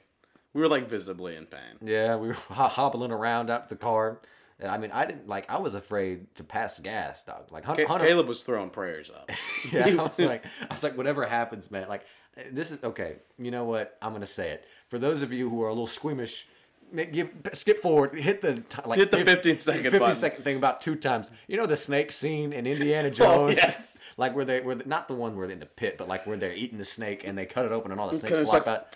we 0.53 0.61
were 0.61 0.69
like 0.69 0.89
visibly 0.89 1.37
in 1.37 1.47
pain. 1.47 1.79
Yeah, 1.81 2.17
we 2.17 2.29
were 2.29 2.35
hobbling 2.51 3.13
around 3.13 3.51
out 3.51 3.69
the 3.69 3.77
car, 3.77 4.21
And 4.59 4.71
I 4.71 4.79
mean, 4.79 4.91
I 4.91 5.05
didn't 5.05 5.29
like. 5.29 5.51
I 5.51 5.59
was 5.59 5.75
afraid 5.75 6.35
to 6.37 6.45
pass 6.45 6.79
gas, 6.81 7.23
dog. 7.25 7.53
Like 7.53 7.65
Hunter, 7.65 7.85
Ca- 7.85 7.93
Hunter 7.93 8.07
Caleb 8.07 8.27
was 8.29 8.41
throwing 8.43 8.71
prayers 8.71 9.11
up. 9.11 9.31
yeah, 9.73 9.87
I 9.89 9.95
was 10.03 10.19
like, 10.19 10.45
I 10.63 10.73
was 10.75 10.83
like, 10.83 10.97
whatever 10.97 11.27
happens, 11.27 11.71
man. 11.71 11.89
Like, 11.89 12.07
this 12.53 12.71
is 12.73 12.83
okay. 12.83 13.17
You 13.39 13.51
know 13.51 13.65
what? 13.65 13.99
I'm 14.01 14.13
gonna 14.13 14.25
say 14.25 14.51
it. 14.51 14.65
For 14.89 14.99
those 14.99 15.21
of 15.23 15.33
you 15.33 15.51
who 15.51 15.63
are 15.63 15.69
a 15.69 15.73
little 15.73 15.87
squeamish, 15.87 16.47
give 16.95 17.31
skip 17.53 17.81
forward, 17.81 18.19
hit 18.19 18.41
the 18.41 18.63
like 18.87 18.99
Hit 18.99 19.11
the 19.11 19.19
fif- 19.19 19.27
15 19.27 19.59
second 19.59 19.83
15 19.83 20.01
button. 20.01 20.15
second 20.15 20.45
thing 20.45 20.57
about 20.57 20.81
two 20.81 20.95
times. 20.97 21.31
You 21.49 21.59
know 21.59 21.67
the 21.67 21.77
snake 21.77 22.11
scene 22.11 22.55
in 22.55 22.67
Indiana 22.67 23.09
oh, 23.09 23.11
Jones, 23.11 23.29
Oh, 23.29 23.49
yes. 23.49 23.99
like 24.17 24.35
where 24.35 24.45
they 24.47 24.61
were 24.61 24.77
not 24.87 25.09
the 25.09 25.15
one 25.15 25.37
where 25.37 25.47
they're 25.47 25.55
in 25.55 25.61
the 25.61 25.67
pit, 25.67 25.99
but 25.99 26.09
like 26.09 26.27
where 26.27 26.37
they're 26.39 26.55
eating 26.55 26.79
the 26.79 26.85
snake 26.87 27.27
and 27.27 27.37
they 27.37 27.45
cut 27.45 27.67
it 27.67 27.73
open 27.73 27.91
and 27.91 28.01
all 28.01 28.09
the 28.09 28.17
snakes 28.17 28.39
fly 28.39 28.61
out. 28.67 28.87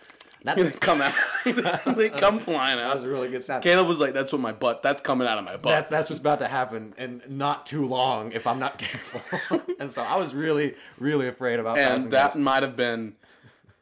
That's 0.43 0.63
they 0.63 0.71
come 0.71 1.01
out. 1.03 1.15
they 1.97 2.09
come 2.09 2.39
flying 2.39 2.79
that 2.79 2.95
was 2.95 3.05
a 3.05 3.09
really 3.09 3.29
good 3.29 3.43
sound. 3.43 3.63
Caleb 3.63 3.87
was 3.87 4.01
like, 4.01 4.15
"That's 4.15 4.33
what 4.33 4.41
my 4.41 4.53
butt. 4.53 4.83
That's 4.83 5.03
coming 5.03 5.29
out 5.29 5.39
of 5.39 5.45
my 5.45 5.57
butt." 5.57 5.71
That's 5.71 5.91
that's 5.91 6.11
what's 6.11 6.21
about 6.21 6.39
to 6.39 6.49
happen, 6.49 6.95
and 6.97 7.23
not 7.29 7.67
too 7.67 7.87
long 7.87 8.33
if 8.33 8.47
I'm 8.47 8.59
not 8.59 8.79
careful. 8.79 9.61
and 9.81 9.91
so 9.91 10.03
I 10.03 10.17
was 10.17 10.35
really, 10.35 10.75
really 10.99 11.29
afraid 11.29 11.61
about 11.61 11.77
passing 11.77 12.05
and 12.05 12.13
that 12.13 12.29
gas. 12.29 12.37
might 12.37 12.63
have 12.63 12.77
been 12.77 13.15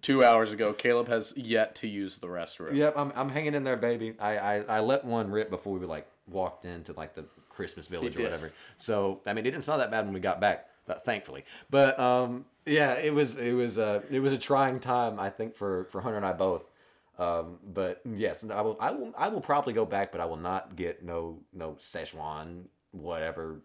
two 0.02 0.24
hours 0.24 0.52
ago. 0.52 0.72
Caleb 0.72 1.08
has 1.08 1.36
yet 1.36 1.74
to 1.76 1.88
use 1.88 2.18
the 2.18 2.26
restroom. 2.26 2.74
Yep, 2.74 2.94
I'm, 2.96 3.12
I'm 3.14 3.28
hanging 3.28 3.54
in 3.54 3.64
there, 3.64 3.76
baby. 3.76 4.14
I, 4.18 4.38
I, 4.38 4.54
I 4.68 4.80
let 4.80 5.04
one 5.04 5.30
rip 5.30 5.50
before 5.50 5.78
we 5.78 5.86
like 5.86 6.08
walked 6.26 6.64
into 6.64 6.92
like 6.92 7.14
the 7.14 7.24
Christmas 7.48 7.86
village 7.86 8.14
or 8.14 8.18
did. 8.18 8.24
whatever. 8.24 8.52
So 8.76 9.20
I 9.26 9.32
mean, 9.32 9.46
it 9.46 9.50
didn't 9.50 9.62
smell 9.62 9.78
that 9.78 9.90
bad 9.90 10.04
when 10.04 10.14
we 10.14 10.20
got 10.20 10.40
back, 10.40 10.68
but 10.86 11.04
thankfully. 11.04 11.44
But 11.70 11.98
um, 12.00 12.46
yeah, 12.68 12.94
it 12.94 13.12
was 13.14 13.36
it 13.36 13.52
was 13.52 13.78
uh, 13.78 14.02
it 14.10 14.20
was 14.20 14.32
a 14.32 14.38
trying 14.38 14.80
time 14.80 15.18
I 15.18 15.30
think 15.30 15.54
for 15.54 15.84
for 15.84 16.00
Hunter 16.00 16.16
and 16.16 16.26
I 16.26 16.32
both. 16.32 16.70
Um, 17.18 17.58
but 17.64 18.00
yes, 18.04 18.48
I 18.48 18.60
will 18.60 18.76
I 18.80 18.90
will 18.92 19.12
I 19.16 19.28
will 19.28 19.40
probably 19.40 19.72
go 19.72 19.84
back, 19.84 20.12
but 20.12 20.20
I 20.20 20.26
will 20.26 20.36
not 20.36 20.76
get 20.76 21.04
no 21.04 21.40
no 21.52 21.72
Szechuan 21.72 22.64
whatever 22.92 23.60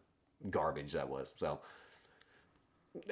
garbage 0.49 0.93
that 0.93 1.09
was. 1.09 1.33
So. 1.37 1.59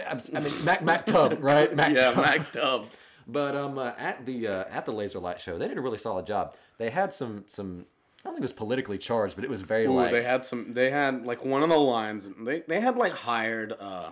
I 0.08 0.14
mean, 0.14 0.52
Mac, 0.64 0.84
Mac 0.84 1.06
Tub, 1.08 1.38
right? 1.44 1.76
Mac 1.76 1.96
Yeah, 1.98 2.12
Tub. 2.12 2.18
Mac 2.18 2.52
Dub. 2.54 2.88
But 3.28 3.56
um, 3.56 3.80
uh, 3.80 3.94
at 3.98 4.26
the 4.26 4.48
uh, 4.48 4.64
at 4.70 4.86
the 4.86 4.92
Laser 4.92 5.20
Light 5.20 5.40
show, 5.40 5.58
they 5.58 5.68
did 5.68 5.78
a 5.78 5.82
really 5.82 5.98
solid 5.98 6.26
job. 6.26 6.56
They 6.78 6.90
had 6.90 7.14
some 7.14 7.46
some. 7.48 7.86
I 8.20 8.26
don't 8.26 8.34
think 8.34 8.42
it 8.42 8.44
was 8.44 8.54
politically 8.54 9.00
charged, 9.00 9.36
but 9.36 9.44
it 9.44 9.50
was 9.50 9.62
very 9.62 9.86
Ooh, 9.86 9.94
like 9.96 10.12
they 10.12 10.24
had 10.24 10.46
some. 10.46 10.74
They 10.74 10.92
had 10.92 11.26
like 11.26 11.44
one 11.44 11.64
of 11.64 11.70
the 11.70 11.78
lines. 11.78 12.30
They 12.40 12.60
they 12.62 12.80
had 12.80 12.96
like 12.98 13.14
hired 13.14 13.74
uh, 13.80 14.12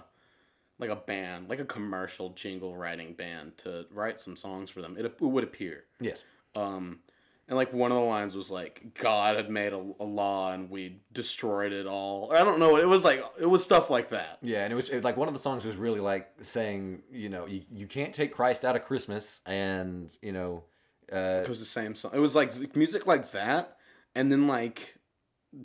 like 0.79 0.89
a 0.89 0.95
band, 0.95 1.49
like 1.49 1.59
a 1.59 1.65
commercial 1.65 2.29
jingle 2.31 2.75
writing 2.75 3.13
band 3.13 3.57
to 3.59 3.85
write 3.91 4.19
some 4.19 4.35
songs 4.35 4.69
for 4.69 4.81
them. 4.81 4.95
It, 4.97 5.05
it 5.05 5.21
would 5.21 5.43
appear. 5.43 5.83
yes, 5.99 6.23
Um, 6.55 6.99
and 7.47 7.57
like 7.57 7.73
one 7.73 7.91
of 7.91 7.97
the 7.97 8.03
lines 8.03 8.35
was 8.35 8.49
like, 8.51 8.93
God 8.93 9.35
had 9.35 9.49
made 9.49 9.73
a, 9.73 9.83
a 9.99 10.03
law 10.03 10.51
and 10.53 10.69
we 10.69 11.01
destroyed 11.11 11.73
it 11.73 11.85
all. 11.87 12.31
I 12.31 12.43
don't 12.43 12.59
know. 12.59 12.77
It 12.77 12.87
was 12.87 13.03
like 13.03 13.23
it 13.39 13.45
was 13.47 13.63
stuff 13.63 13.89
like 13.89 14.11
that. 14.11 14.37
yeah, 14.41 14.63
and 14.63 14.71
it 14.71 14.75
was, 14.75 14.87
it 14.89 14.95
was 14.95 15.03
like 15.03 15.17
one 15.17 15.27
of 15.27 15.33
the 15.33 15.39
songs 15.39 15.65
was 15.65 15.75
really 15.75 15.99
like 15.99 16.29
saying, 16.41 17.01
you 17.11 17.27
know, 17.29 17.45
you, 17.47 17.63
you 17.71 17.87
can't 17.87 18.13
take 18.13 18.33
Christ 18.33 18.63
out 18.63 18.75
of 18.75 18.85
Christmas, 18.85 19.41
and 19.47 20.15
you 20.21 20.31
know, 20.31 20.63
uh, 21.11 21.41
It 21.43 21.49
was 21.49 21.59
the 21.59 21.65
same 21.65 21.95
song. 21.95 22.11
It 22.13 22.19
was 22.19 22.35
like 22.35 22.75
music 22.75 23.07
like 23.07 23.31
that, 23.31 23.77
and 24.13 24.31
then 24.31 24.47
like 24.47 24.95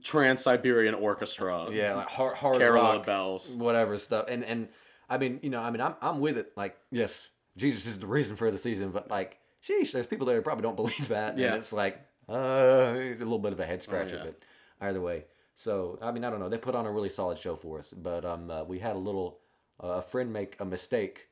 Trans 0.02 0.40
Siberian 0.42 0.94
Orchestra. 0.94 1.68
yeah, 1.70 1.94
like 1.96 2.08
hard 2.08 2.36
hard 2.36 2.58
Carol 2.58 2.82
rock, 2.82 3.04
Bells. 3.06 3.54
whatever 3.56 3.98
stuff, 3.98 4.24
and 4.28 4.42
and 4.44 4.68
I 5.08 5.18
mean, 5.18 5.40
you 5.42 5.50
know, 5.50 5.60
I 5.62 5.70
mean, 5.70 5.80
I'm 5.80 5.94
I'm 6.00 6.20
with 6.20 6.38
it. 6.38 6.52
Like, 6.56 6.76
yes, 6.90 7.28
Jesus 7.56 7.86
is 7.86 7.98
the 7.98 8.06
reason 8.06 8.36
for 8.36 8.50
the 8.50 8.58
season, 8.58 8.90
but 8.90 9.10
like, 9.10 9.38
sheesh, 9.66 9.92
there's 9.92 10.06
people 10.06 10.26
that 10.26 10.42
probably 10.44 10.62
don't 10.62 10.76
believe 10.82 11.08
that, 11.08 11.38
Yeah. 11.38 11.48
and 11.48 11.56
it's 11.56 11.72
like, 11.72 11.98
uh, 12.28 12.94
it's 12.96 13.20
a 13.20 13.24
little 13.24 13.38
bit 13.38 13.52
of 13.52 13.60
a 13.60 13.66
head 13.66 13.82
scratcher, 13.82 14.16
yeah. 14.16 14.24
but 14.24 14.86
either 14.86 15.00
way. 15.00 15.24
So, 15.54 15.98
I 16.02 16.10
mean, 16.10 16.24
I 16.24 16.30
don't 16.30 16.40
know. 16.40 16.48
They 16.48 16.58
put 16.58 16.74
on 16.74 16.84
a 16.84 16.90
really 16.90 17.08
solid 17.10 17.38
show 17.38 17.54
for 17.54 17.78
us, 17.78 17.92
but 17.96 18.24
um, 18.24 18.50
uh, 18.50 18.64
we 18.64 18.80
had 18.80 18.96
a 18.96 18.98
little 18.98 19.38
uh, 19.82 19.88
a 19.88 20.02
friend 20.02 20.32
make 20.32 20.56
a 20.58 20.64
mistake. 20.64 21.28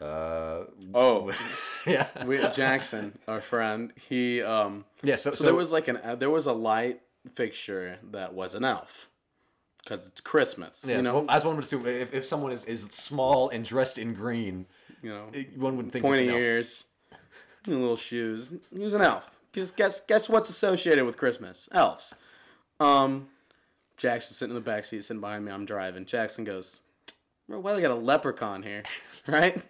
Uh, 0.00 0.64
Oh, 0.94 1.32
yeah, 1.86 2.06
we, 2.24 2.38
Jackson, 2.52 3.18
our 3.26 3.40
friend, 3.40 3.92
he 4.08 4.42
um. 4.42 4.84
yeah. 5.02 5.16
So, 5.16 5.34
So, 5.34 5.44
there 5.44 5.54
was 5.54 5.72
like 5.72 5.88
an 5.88 5.96
uh, 5.98 6.14
there 6.16 6.30
was 6.30 6.46
a 6.46 6.52
light 6.52 7.00
fixture 7.34 7.98
that 8.12 8.34
was 8.34 8.54
an 8.54 8.64
elf, 8.64 9.08
because 9.84 10.06
it's 10.06 10.20
Christmas. 10.20 10.84
Yeah, 10.86 10.96
you 10.96 11.02
know, 11.02 11.14
well, 11.14 11.24
I 11.28 11.34
just 11.34 11.46
wanted 11.46 11.60
to 11.60 11.66
assume 11.66 11.86
if, 11.86 12.12
if 12.12 12.24
someone 12.24 12.52
is, 12.52 12.64
is 12.64 12.82
small 12.90 13.48
and 13.50 13.64
dressed 13.64 13.98
in 13.98 14.14
green, 14.14 14.66
you 15.02 15.10
know, 15.10 15.26
one 15.56 15.76
wouldn't 15.76 15.92
think 15.92 16.04
pointy 16.04 16.26
ears, 16.26 16.84
little 17.66 17.96
shoes. 17.96 18.52
He 18.72 18.80
was 18.80 18.94
an 18.94 19.02
elf. 19.02 19.30
Just 19.52 19.76
guess 19.76 20.00
guess 20.00 20.28
what's 20.28 20.48
associated 20.48 21.04
with 21.04 21.16
Christmas? 21.16 21.68
Elves. 21.70 22.14
Um, 22.80 23.28
Jackson 23.96 24.34
sitting 24.34 24.56
in 24.56 24.62
the 24.62 24.68
back 24.68 24.84
seat, 24.84 25.04
sitting 25.04 25.20
behind 25.20 25.44
me. 25.44 25.52
I'm 25.52 25.64
driving. 25.64 26.06
Jackson 26.06 26.44
goes, 26.44 26.78
"Bro, 27.48 27.60
why 27.60 27.74
they 27.74 27.80
got 27.80 27.92
a 27.92 27.94
leprechaun 27.94 28.62
here?" 28.62 28.82
right? 29.28 29.62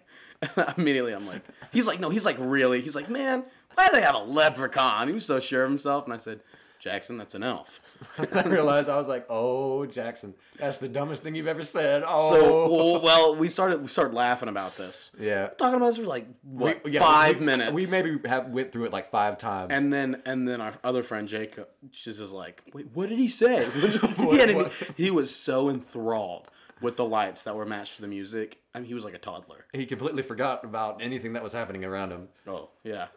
Immediately, 0.77 1.13
I'm 1.13 1.27
like, 1.27 1.41
he's 1.71 1.87
like, 1.87 1.99
no, 1.99 2.09
he's 2.09 2.25
like, 2.25 2.35
really? 2.39 2.81
He's 2.81 2.95
like, 2.95 3.09
man, 3.09 3.45
why 3.73 3.87
do 3.87 3.93
they 3.93 4.01
have 4.01 4.15
a 4.15 4.19
leprechaun? 4.19 5.07
He 5.07 5.13
was 5.13 5.25
so 5.25 5.39
sure 5.39 5.63
of 5.63 5.69
himself, 5.69 6.05
and 6.05 6.13
I 6.13 6.17
said, 6.17 6.41
Jackson, 6.85 7.17
that's 7.17 7.33
an 7.33 7.41
elf. 7.43 7.81
I 8.31 8.43
realized 8.43 8.89
I 8.89 8.95
was 8.97 9.07
like, 9.07 9.25
"Oh, 9.27 9.87
Jackson, 9.87 10.35
that's 10.59 10.77
the 10.77 10.87
dumbest 10.87 11.23
thing 11.23 11.33
you've 11.33 11.47
ever 11.47 11.63
said." 11.63 12.03
Oh, 12.05 12.29
So, 12.39 12.99
well, 13.03 13.35
we 13.35 13.49
started 13.49 13.81
we 13.81 13.87
started 13.87 14.13
laughing 14.13 14.49
about 14.49 14.77
this. 14.77 15.09
yeah. 15.19 15.47
Talking 15.47 15.77
about 15.77 15.87
this 15.87 15.97
for 15.97 16.03
like 16.03 16.27
what 16.43 16.83
We- 16.85 16.91
yeah, 16.91 16.99
five 17.01 17.39
we- 17.39 17.45
minutes. 17.47 17.71
We 17.73 17.87
maybe 17.87 18.19
have 18.29 18.49
went 18.49 18.71
through 18.71 18.85
it 18.85 18.93
like 18.93 19.09
five 19.09 19.39
times. 19.39 19.71
And 19.73 19.91
then 19.91 20.21
and 20.27 20.47
then 20.47 20.61
our 20.61 20.75
other 20.83 21.01
friend 21.01 21.27
Jacob 21.27 21.67
just 21.91 22.19
is 22.19 22.31
like, 22.31 22.61
wait, 22.71 22.85
what 22.93 23.09
did 23.09 23.17
he 23.17 23.27
say? 23.29 23.67
he, 23.73 23.97
What- 24.23 24.55
what? 24.55 24.71
he 24.95 25.09
was 25.09 25.35
so 25.35 25.69
enthralled 25.71 26.47
with 26.81 26.97
the 26.97 27.05
lights 27.05 27.43
that 27.45 27.55
were 27.55 27.65
matched 27.65 27.95
to 27.95 28.01
the 28.03 28.07
music. 28.07 28.59
I 28.75 28.79
mean, 28.79 28.87
he 28.87 28.93
was 28.93 29.03
like 29.05 29.15
a 29.15 29.17
toddler. 29.17 29.65
he 29.73 29.87
completely 29.87 30.21
forgot 30.21 30.63
about 30.63 31.01
anything 31.01 31.33
that 31.33 31.41
was 31.41 31.53
happening 31.53 31.83
around 31.83 32.11
him. 32.11 32.27
Oh 32.45 32.69
yeah, 32.83 33.07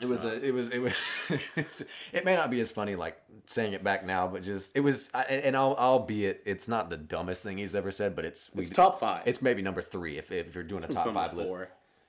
It 0.00 0.08
was 0.08 0.24
a, 0.24 0.42
it 0.44 0.52
was, 0.52 0.68
it 0.70 0.80
was, 0.80 0.92
it 2.12 2.24
may 2.24 2.34
not 2.36 2.50
be 2.50 2.60
as 2.60 2.70
funny 2.70 2.94
like 2.96 3.20
saying 3.46 3.72
it 3.72 3.84
back 3.84 4.04
now, 4.06 4.26
but 4.28 4.42
just 4.42 4.76
it 4.76 4.80
was, 4.80 5.10
I- 5.14 5.22
and 5.24 5.56
I'll, 5.56 5.74
albeit 5.74 6.42
it's 6.46 6.68
not 6.68 6.90
the 6.90 6.96
dumbest 6.96 7.42
thing 7.42 7.58
he's 7.58 7.74
ever 7.74 7.90
said, 7.90 8.16
but 8.16 8.24
it's 8.24 8.50
we, 8.54 8.62
it's 8.62 8.70
top 8.72 8.98
five. 9.00 9.22
It's 9.26 9.42
maybe 9.42 9.62
number 9.62 9.82
three 9.82 10.18
if, 10.18 10.32
if 10.32 10.54
you're 10.54 10.64
doing 10.64 10.84
a 10.84 10.88
top 10.88 11.12
five 11.12 11.34
list. 11.34 11.52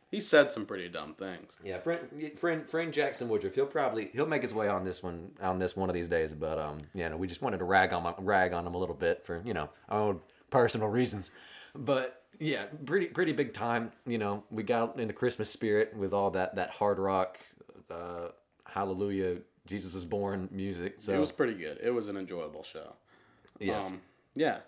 He 0.10 0.20
said 0.20 0.52
some 0.52 0.66
pretty 0.66 0.90
dumb 0.90 1.14
things. 1.14 1.54
Yeah, 1.64 1.80
friend, 1.80 2.02
friend, 2.38 2.68
friend 2.68 2.92
Jackson 2.92 3.30
Woodruff. 3.30 3.56
He'll 3.56 3.66
probably 3.66 4.10
he'll 4.12 4.26
make 4.26 4.42
his 4.42 4.54
way 4.54 4.68
on 4.68 4.84
this 4.84 5.02
one 5.02 5.32
on 5.42 5.58
this 5.58 5.74
one 5.78 5.90
of 5.90 5.94
these 5.94 6.10
days. 6.10 6.34
But 6.34 6.60
um, 6.60 6.80
yeah, 6.94 7.08
no, 7.08 7.16
we 7.18 7.28
just 7.28 7.42
wanted 7.42 7.60
to 7.60 7.64
rag 7.64 7.94
on 7.94 8.14
rag 8.20 8.52
on 8.52 8.68
him 8.68 8.74
a 8.74 8.78
little 8.78 8.94
bit 8.96 9.26
for 9.26 9.42
you 9.46 9.54
know 9.54 9.70
our 9.88 10.00
own 10.02 10.20
personal 10.50 10.90
reasons. 10.90 11.32
But 11.74 12.24
yeah, 12.40 12.66
pretty 12.86 13.06
pretty 13.06 13.32
big 13.32 13.54
time. 13.54 13.94
You 14.06 14.18
know, 14.18 14.44
we 14.52 14.64
got 14.64 15.00
in 15.00 15.08
the 15.08 15.14
Christmas 15.14 15.50
spirit 15.50 15.96
with 15.96 16.12
all 16.14 16.32
that 16.32 16.56
that 16.56 16.72
hard 16.72 17.00
rock, 17.00 17.40
uh, 17.92 18.30
Hallelujah, 18.66 19.38
Jesus 19.66 19.96
is 19.96 20.06
born 20.06 20.48
music. 20.52 20.96
So 21.00 21.14
It 21.14 21.20
was 21.20 21.32
pretty 21.32 21.54
good. 21.54 21.80
It 21.84 21.92
was 21.92 22.08
an 22.10 22.18
enjoyable 22.18 22.64
show. 22.64 22.94
yes. 23.60 23.88
Um, 23.88 24.02
yeah. 24.36 24.60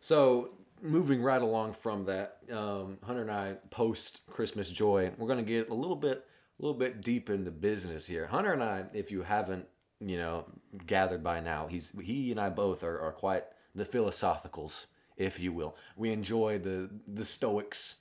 So 0.00 0.50
moving 0.82 1.22
right 1.22 1.42
along 1.42 1.74
from 1.74 2.04
that, 2.06 2.38
um, 2.52 2.98
Hunter 3.04 3.22
and 3.22 3.30
I 3.30 3.54
post 3.70 4.20
Christmas 4.30 4.70
joy. 4.70 5.10
We're 5.18 5.28
gonna 5.28 5.42
get 5.42 5.68
a 5.70 5.74
little 5.74 5.96
bit, 5.96 6.24
a 6.58 6.62
little 6.62 6.78
bit 6.78 7.00
deep 7.02 7.28
into 7.30 7.50
business 7.50 8.06
here. 8.06 8.26
Hunter 8.26 8.52
and 8.52 8.62
I, 8.62 8.84
if 8.94 9.10
you 9.10 9.22
haven't, 9.22 9.66
you 10.00 10.16
know, 10.16 10.46
gathered 10.86 11.22
by 11.22 11.40
now, 11.40 11.66
he's 11.66 11.92
he 12.02 12.30
and 12.30 12.40
I 12.40 12.48
both 12.48 12.82
are, 12.84 12.98
are 13.00 13.12
quite 13.12 13.44
the 13.74 13.84
philosophicals, 13.84 14.86
if 15.16 15.38
you 15.40 15.52
will. 15.52 15.76
We 15.96 16.12
enjoy 16.12 16.58
the 16.58 16.88
the 17.06 17.24
Stoics, 17.24 17.96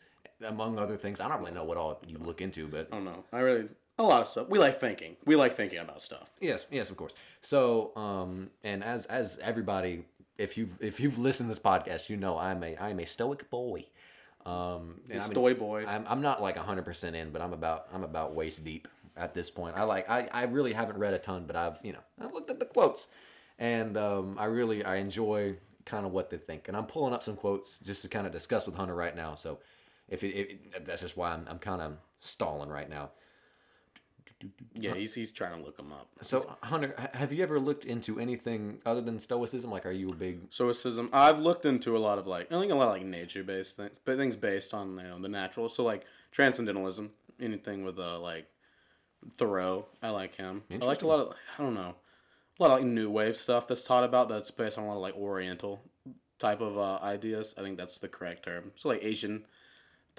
among 0.46 0.80
other 0.80 0.96
things. 0.96 1.20
I 1.20 1.28
don't 1.28 1.40
really 1.40 1.52
know 1.52 1.66
what 1.66 1.78
all 1.78 2.02
you 2.08 2.18
look 2.18 2.42
into, 2.42 2.68
but 2.68 2.88
I 2.92 2.96
don't 2.96 3.06
know. 3.06 3.24
I 3.34 3.40
really 3.40 3.68
a 4.00 4.04
lot 4.04 4.22
of 4.22 4.28
stuff. 4.28 4.50
We 4.50 4.58
like 4.58 4.80
thinking. 4.80 5.18
We 5.26 5.36
like 5.36 5.56
thinking 5.56 5.80
about 5.80 6.02
stuff. 6.02 6.30
Yes, 6.40 6.66
yes, 6.72 6.90
of 6.90 6.98
course. 6.98 7.14
So, 7.42 7.92
um, 7.96 8.50
and 8.64 8.84
as 8.84 9.06
as 9.06 9.38
everybody, 9.42 10.06
if 10.38 10.58
you've 10.58 10.78
if 10.82 11.00
you've 11.00 11.20
listened 11.20 11.48
to 11.48 11.52
this 11.52 11.64
podcast, 11.64 12.10
you 12.10 12.18
know 12.18 12.38
I'm 12.38 12.64
a 12.64 12.76
I'm 12.78 13.00
a 13.00 13.06
stoic 13.06 13.50
boy. 13.50 13.86
Um, 14.46 15.02
and 15.12 15.22
I 15.22 15.26
mean, 15.26 15.34
Stoy 15.34 15.58
boy. 15.58 15.86
I'm 15.86 16.06
I'm 16.08 16.22
not 16.22 16.42
like 16.42 16.58
hundred 16.58 16.86
percent 16.86 17.16
in, 17.16 17.32
but 17.32 17.42
I'm 17.42 17.54
about 17.54 17.88
I'm 17.94 18.04
about 18.04 18.34
waist 18.34 18.64
deep 18.64 18.88
at 19.18 19.34
this 19.34 19.50
point. 19.50 19.76
I 19.76 19.84
like 19.84 20.10
I, 20.10 20.28
I 20.32 20.44
really 20.44 20.74
haven't 20.74 20.98
read 20.98 21.14
a 21.14 21.20
ton, 21.20 21.44
but 21.46 21.56
I've 21.56 21.80
you 21.84 21.94
know 21.94 22.00
I've 22.20 22.34
looked 22.34 22.50
at 22.50 22.60
the 22.60 22.66
quotes, 22.66 23.10
and 23.60 23.98
um, 23.98 24.38
I 24.40 24.46
really 24.46 24.84
I 24.84 24.96
enjoy 24.96 25.58
kind 25.86 26.06
of 26.06 26.12
what 26.14 26.30
they 26.30 26.38
think, 26.38 26.68
and 26.68 26.78
I'm 26.78 26.86
pulling 26.86 27.14
up 27.14 27.22
some 27.22 27.36
quotes 27.36 27.80
just 27.80 28.02
to 28.04 28.08
kind 28.08 28.26
of 28.26 28.32
discuss 28.32 28.66
with 28.66 28.76
Hunter 28.76 28.96
right 28.96 29.16
now. 29.16 29.36
So, 29.36 29.60
if 30.08 30.24
it, 30.24 30.36
it 30.36 30.86
that's 30.86 31.02
just 31.02 31.18
why 31.18 31.32
I'm 31.32 31.46
I'm 31.50 31.60
kind 31.60 31.82
of 31.82 31.98
stalling 32.20 32.70
right 32.70 32.90
now. 32.90 33.12
Yeah, 34.74 34.94
he's 34.94 35.14
he's 35.14 35.32
trying 35.32 35.58
to 35.60 35.66
look 35.66 35.78
them 35.78 35.92
up. 35.92 36.08
So, 36.22 36.56
Hunter, 36.64 36.96
have 37.14 37.34
you 37.34 37.44
ever 37.44 37.60
looked 37.60 37.86
into 37.86 38.20
anything 38.20 38.80
other 38.86 39.02
than 39.02 39.20
Stoicism? 39.20 39.72
Like, 39.72 39.86
are 39.86 39.92
you 39.92 40.10
a 40.12 40.16
big 40.16 40.40
Stoicism. 40.50 41.10
I've 41.12 41.40
looked 41.40 41.66
into 41.66 41.98
a 41.98 42.00
lot 42.00 42.18
of 42.18 42.28
like 42.28 42.52
I 42.52 42.60
think 42.60 42.72
a 42.72 42.76
lot 42.76 42.88
of 42.88 42.94
like 42.94 43.06
nature 43.06 43.44
based 43.44 43.78
things, 43.78 44.00
but 44.04 44.18
things 44.18 44.36
based 44.36 44.74
on 44.74 44.98
you 44.98 45.04
know 45.04 45.20
the 45.20 45.30
natural. 45.30 45.70
So 45.70 45.84
like 45.84 46.06
transcendentalism, 46.32 47.12
anything 47.40 47.84
with 47.84 48.00
uh 48.00 48.20
like 48.20 48.48
Thoreau. 49.38 49.88
I 50.02 50.10
like 50.10 50.36
him. 50.36 50.64
I 50.72 50.78
like 50.86 51.02
a 51.02 51.08
lot 51.08 51.20
of 51.20 51.34
I 51.58 51.64
don't 51.64 51.76
know. 51.76 51.96
a 52.60 52.64
lot 52.64 52.72
of 52.72 52.80
like 52.80 52.86
new 52.86 53.10
wave 53.10 53.36
stuff 53.36 53.68
that's 53.68 53.84
taught 53.84 54.04
about 54.04 54.30
that's 54.30 54.52
based 54.52 54.78
on 54.78 54.86
a 54.86 54.88
lot 54.88 54.96
of 54.96 55.02
like 55.02 55.16
Oriental 55.16 55.82
type 56.40 56.62
of 56.62 56.78
uh, 56.78 57.00
ideas. 57.04 57.54
I 57.58 57.62
think 57.62 57.78
that's 57.78 57.98
the 57.98 58.08
correct 58.08 58.46
term. 58.46 58.72
So 58.76 58.90
like 58.90 59.04
Asian 59.04 59.46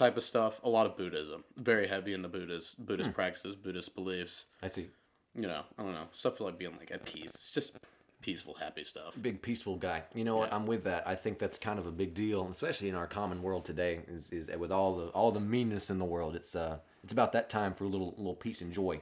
type 0.00 0.16
of 0.16 0.22
stuff. 0.22 0.60
A 0.64 0.68
lot 0.68 0.86
of 0.86 0.96
Buddhism, 0.96 1.44
very 1.56 1.86
heavy 1.86 2.14
into 2.14 2.28
Buddhist 2.28 2.84
Buddhist 2.84 3.12
practices, 3.12 3.54
Buddhist 3.54 3.94
beliefs. 3.94 4.46
I 4.62 4.68
see. 4.68 4.88
You 5.34 5.42
know, 5.42 5.62
I 5.78 5.82
don't 5.82 5.92
know 5.92 6.06
stuff 6.12 6.40
like 6.40 6.58
being 6.58 6.76
like 6.78 6.90
at 6.90 7.04
peace. 7.04 7.34
It's 7.34 7.50
just 7.50 7.76
peaceful, 8.22 8.54
happy 8.54 8.82
stuff. 8.82 9.14
Big 9.20 9.42
peaceful 9.42 9.76
guy. 9.76 10.02
You 10.14 10.24
know 10.24 10.38
what? 10.38 10.48
Yeah. 10.48 10.56
I'm 10.56 10.66
with 10.66 10.84
that. 10.84 11.06
I 11.06 11.14
think 11.14 11.38
that's 11.38 11.58
kind 11.58 11.78
of 11.78 11.86
a 11.86 11.92
big 11.92 12.14
deal, 12.14 12.48
especially 12.50 12.88
in 12.88 12.94
our 12.94 13.06
common 13.06 13.42
world 13.42 13.64
today. 13.64 14.00
Is, 14.08 14.30
is 14.30 14.50
with 14.58 14.72
all 14.72 14.96
the 14.96 15.06
all 15.08 15.30
the 15.30 15.40
meanness 15.40 15.90
in 15.90 15.98
the 15.98 16.04
world. 16.06 16.34
It's 16.34 16.56
uh 16.56 16.78
it's 17.04 17.12
about 17.12 17.32
that 17.32 17.50
time 17.50 17.74
for 17.74 17.84
a 17.84 17.88
little 17.88 18.14
little 18.16 18.34
peace 18.34 18.62
and 18.62 18.72
joy. 18.72 19.00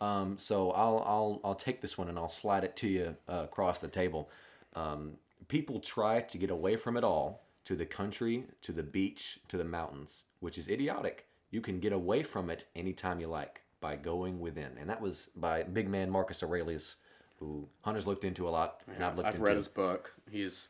Um, 0.00 0.38
so 0.38 0.70
I'll 0.70 1.04
I'll 1.06 1.40
I'll 1.44 1.54
take 1.54 1.82
this 1.82 1.98
one 1.98 2.08
and 2.08 2.18
I'll 2.18 2.30
slide 2.30 2.64
it 2.64 2.76
to 2.76 2.88
you 2.88 3.16
uh, 3.28 3.42
across 3.44 3.78
the 3.78 3.88
table. 3.88 4.30
Um, 4.74 5.18
people 5.48 5.80
try 5.80 6.22
to 6.22 6.38
get 6.38 6.50
away 6.50 6.76
from 6.76 6.96
it 6.96 7.04
all 7.04 7.42
to 7.64 7.76
the 7.76 7.86
country, 7.86 8.44
to 8.62 8.72
the 8.72 8.82
beach, 8.82 9.38
to 9.48 9.56
the 9.56 9.64
mountains, 9.64 10.24
which 10.40 10.58
is 10.58 10.68
idiotic. 10.68 11.26
You 11.50 11.60
can 11.60 11.80
get 11.80 11.92
away 11.92 12.22
from 12.22 12.50
it 12.50 12.66
anytime 12.74 13.20
you 13.20 13.26
like 13.26 13.62
by 13.80 13.96
going 13.96 14.40
within, 14.40 14.72
and 14.78 14.88
that 14.90 15.00
was 15.00 15.28
by 15.34 15.62
big 15.62 15.88
man 15.88 16.10
Marcus 16.10 16.42
Aurelius, 16.42 16.96
who 17.38 17.68
Hunter's 17.82 18.06
looked 18.06 18.24
into 18.24 18.48
a 18.48 18.50
lot, 18.50 18.82
and 18.94 19.04
I've 19.04 19.16
looked 19.16 19.28
I've 19.28 19.34
into. 19.36 19.46
read 19.46 19.56
his 19.56 19.68
book. 19.68 20.14
He's 20.30 20.68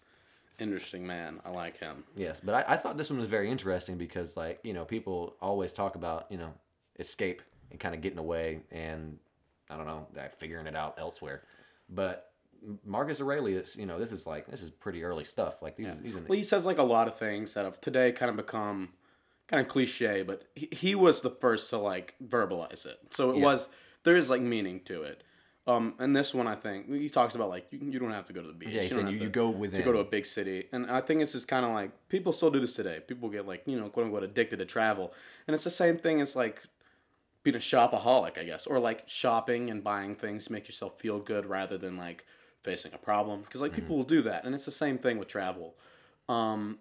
interesting 0.59 1.07
man. 1.07 1.41
I 1.45 1.51
like 1.51 1.79
him. 1.79 2.05
Yes, 2.17 2.41
but 2.41 2.55
I, 2.55 2.75
I 2.75 2.77
thought 2.77 2.97
this 2.97 3.11
one 3.11 3.19
was 3.19 3.29
very 3.29 3.51
interesting 3.51 3.99
because, 3.99 4.37
like, 4.37 4.61
you 4.63 4.73
know, 4.73 4.85
people 4.85 5.35
always 5.41 5.73
talk 5.73 5.97
about, 5.97 6.27
you 6.31 6.39
know, 6.39 6.53
escape 6.99 7.43
and 7.71 7.81
kind 7.81 7.95
of 7.95 8.01
getting 8.01 8.19
away 8.19 8.61
and, 8.71 9.19
I 9.69 9.77
don't 9.77 9.87
know, 9.87 10.07
figuring 10.39 10.67
it 10.67 10.77
out 10.77 10.95
elsewhere. 10.99 11.43
But 11.89 12.30
Marcus 12.85 13.21
Aurelius, 13.21 13.77
you 13.77 13.87
know, 13.87 13.99
this 13.99 14.13
is 14.13 14.27
like, 14.27 14.47
this 14.47 14.63
is 14.63 14.71
pretty 14.71 15.03
early 15.03 15.25
stuff. 15.25 15.63
Like, 15.63 15.77
these, 15.77 16.01
these 16.01 16.17
are, 16.17 16.21
Well, 16.21 16.37
he 16.37 16.45
says 16.45 16.67
like 16.67 16.79
a 16.79 16.83
lot 16.83 17.09
of 17.09 17.17
things 17.17 17.55
that 17.55 17.65
have 17.65 17.81
today 17.81 18.13
kind 18.13 18.31
of 18.31 18.37
become 18.37 18.91
kind 19.49 19.61
of 19.61 19.69
cliche, 19.69 20.23
but 20.23 20.45
he, 20.55 20.69
he 20.71 20.95
was 20.95 21.23
the 21.23 21.31
first 21.31 21.71
to 21.71 21.79
like 21.79 22.15
verbalize 22.25 22.87
it. 22.87 22.99
So 23.11 23.31
it 23.31 23.37
Yeah. 23.39 23.45
was 23.45 23.69
there 24.05 24.17
is 24.17 24.31
like 24.31 24.41
meaning 24.41 24.81
to 24.85 25.03
it. 25.03 25.25
Um, 25.67 25.95
and 25.99 26.17
this 26.17 26.33
one 26.35 26.47
I 26.47 26.55
think 26.55 26.89
he 26.89 27.09
talks 27.09 27.35
about 27.35 27.49
like 27.51 27.67
you, 27.71 27.81
you 27.83 27.99
don't 27.99 28.13
have 28.13 28.27
to 28.27 28.33
go 28.33 28.41
to 28.41 28.47
the 28.49 28.55
beach. 28.55 28.71
yeah, 28.71 28.83
he 28.83 28.89
don't 28.89 29.01
said 29.05 29.11
you, 29.13 29.19
to, 29.19 29.25
you 29.25 29.31
go 29.31 29.53
to 29.53 29.59
within. 29.59 29.85
go 29.85 29.93
to 29.93 29.99
a 29.99 30.05
big 30.05 30.25
city, 30.25 30.69
and 30.73 30.91
I 30.91 31.01
think 31.01 31.21
it's 31.21 31.33
just 31.33 31.49
kind 31.49 31.67
of 31.67 31.73
like 31.73 31.91
people 32.09 32.33
still 32.33 32.51
do 32.51 32.61
this 32.61 32.73
today. 32.75 33.01
People 33.07 33.29
get 33.29 33.47
like 33.47 33.63
you 33.67 33.79
know 33.79 33.89
quote 33.89 34.07
unquote 34.07 34.23
addicted 34.25 34.59
to 34.59 34.65
travel, 34.65 35.13
and 35.47 35.55
it's 35.55 35.63
the 35.65 35.71
same 35.71 35.97
thing 35.97 36.21
as 36.21 36.35
like 36.35 36.63
being 37.43 37.57
a 37.57 37.61
shopaholic, 37.61 38.39
I 38.39 38.45
guess, 38.45 38.67
or 38.67 38.81
like 38.81 39.05
shopping 39.07 39.71
and 39.71 39.85
buying 39.85 40.15
things 40.15 40.47
to 40.47 40.53
make 40.53 40.67
yourself 40.67 40.99
feel 40.99 41.19
good 41.19 41.47
rather 41.47 41.79
than 41.79 41.97
like 41.97 42.25
facing 42.63 42.93
a 42.95 42.99
problem. 42.99 43.43
Because 43.43 43.61
like 43.61 43.73
people 43.73 43.97
will 43.97 44.05
do 44.05 44.23
that, 44.23 44.45
and 44.45 44.55
it's 44.55 44.65
the 44.65 44.71
same 44.71 44.99
thing 44.99 45.19
with 45.19 45.29
travel. 45.29 45.75
Um, 46.29 46.79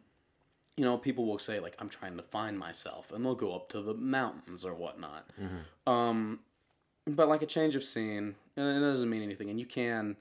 you 0.78 0.86
know, 0.86 0.98
people 0.98 1.26
will 1.26 1.39
say 1.39 1.60
like 1.60 1.76
I'm 1.80 1.89
trying 1.89 2.15
to 2.18 2.24
find 2.24 2.58
myself, 2.58 3.12
and 3.12 3.26
they'll 3.26 3.36
go 3.36 3.56
up 3.56 3.70
to 3.70 3.82
the 3.82 3.94
mountains 3.94 4.63
or 4.63 4.74
whatnot. 4.74 5.30
Um, 5.88 6.39
but 7.06 7.28
like 7.28 7.42
a 7.42 7.46
change 7.46 7.76
of 7.76 7.84
scene, 7.84 8.36
and 8.56 8.78
it 8.78 8.80
doesn't 8.80 9.10
mean 9.10 9.24
anything, 9.24 9.50
and 9.50 9.60
you 9.60 9.65
can 9.65 10.15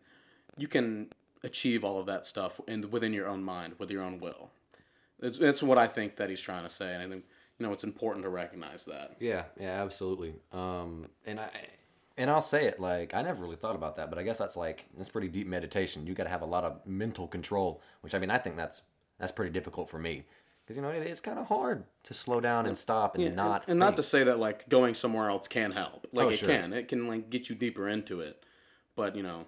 you 0.56 0.68
can 0.68 1.10
achieve 1.44 1.84
all 1.84 2.00
of 2.00 2.06
that 2.06 2.26
stuff 2.26 2.60
in 2.66 2.90
within 2.90 3.12
your 3.12 3.28
own 3.28 3.42
mind 3.44 3.74
with 3.78 3.90
your 3.90 4.02
own 4.02 4.18
will. 4.18 4.50
It's, 5.20 5.38
it's 5.38 5.62
what 5.62 5.78
I 5.78 5.86
think 5.86 6.16
that 6.16 6.30
he's 6.30 6.40
trying 6.40 6.64
to 6.64 6.70
say, 6.70 6.92
and 6.94 7.02
I 7.02 7.08
think 7.08 7.24
you 7.58 7.66
know 7.66 7.72
it's 7.72 7.84
important 7.84 8.24
to 8.24 8.30
recognize 8.30 8.84
that. 8.86 9.16
Yeah, 9.20 9.44
yeah, 9.60 9.82
absolutely. 9.82 10.34
Um, 10.52 11.06
and 11.26 11.38
I 11.40 11.50
and 12.18 12.30
I'll 12.30 12.42
say 12.42 12.66
it 12.66 12.78
like 12.80 13.14
I 13.14 13.22
never 13.22 13.42
really 13.42 13.56
thought 13.56 13.76
about 13.76 13.96
that, 13.96 14.10
but 14.10 14.18
I 14.18 14.22
guess 14.22 14.38
that's 14.38 14.56
like 14.56 14.86
that's 14.96 15.08
pretty 15.08 15.28
deep 15.28 15.46
meditation. 15.46 16.06
You 16.06 16.14
got 16.14 16.24
to 16.24 16.30
have 16.30 16.42
a 16.42 16.46
lot 16.46 16.64
of 16.64 16.84
mental 16.86 17.26
control, 17.26 17.80
which 18.02 18.14
I 18.14 18.18
mean 18.18 18.30
I 18.30 18.38
think 18.38 18.56
that's 18.56 18.82
that's 19.18 19.32
pretty 19.32 19.50
difficult 19.52 19.88
for 19.88 19.98
me 19.98 20.24
because 20.64 20.76
you 20.76 20.82
know 20.82 20.90
it 20.90 21.06
is 21.06 21.20
kind 21.20 21.38
of 21.38 21.46
hard 21.46 21.84
to 22.04 22.14
slow 22.14 22.40
down 22.40 22.66
and 22.66 22.76
stop 22.76 23.14
and 23.14 23.24
Yeah, 23.24 23.30
not 23.30 23.62
and, 23.62 23.70
and 23.70 23.78
not 23.78 23.96
to 23.96 24.02
say 24.02 24.24
that 24.24 24.38
like 24.38 24.68
going 24.68 24.94
somewhere 24.94 25.30
else 25.30 25.48
can 25.48 25.70
help. 25.72 26.06
Like 26.12 26.26
Oh, 26.26 26.30
it 26.30 26.38
sure. 26.38 26.48
can, 26.48 26.72
it 26.72 26.88
can 26.88 27.06
like 27.08 27.30
get 27.30 27.48
you 27.48 27.54
deeper 27.54 27.88
into 27.88 28.20
it. 28.20 28.44
But 28.96 29.16
you 29.16 29.22
know, 29.22 29.46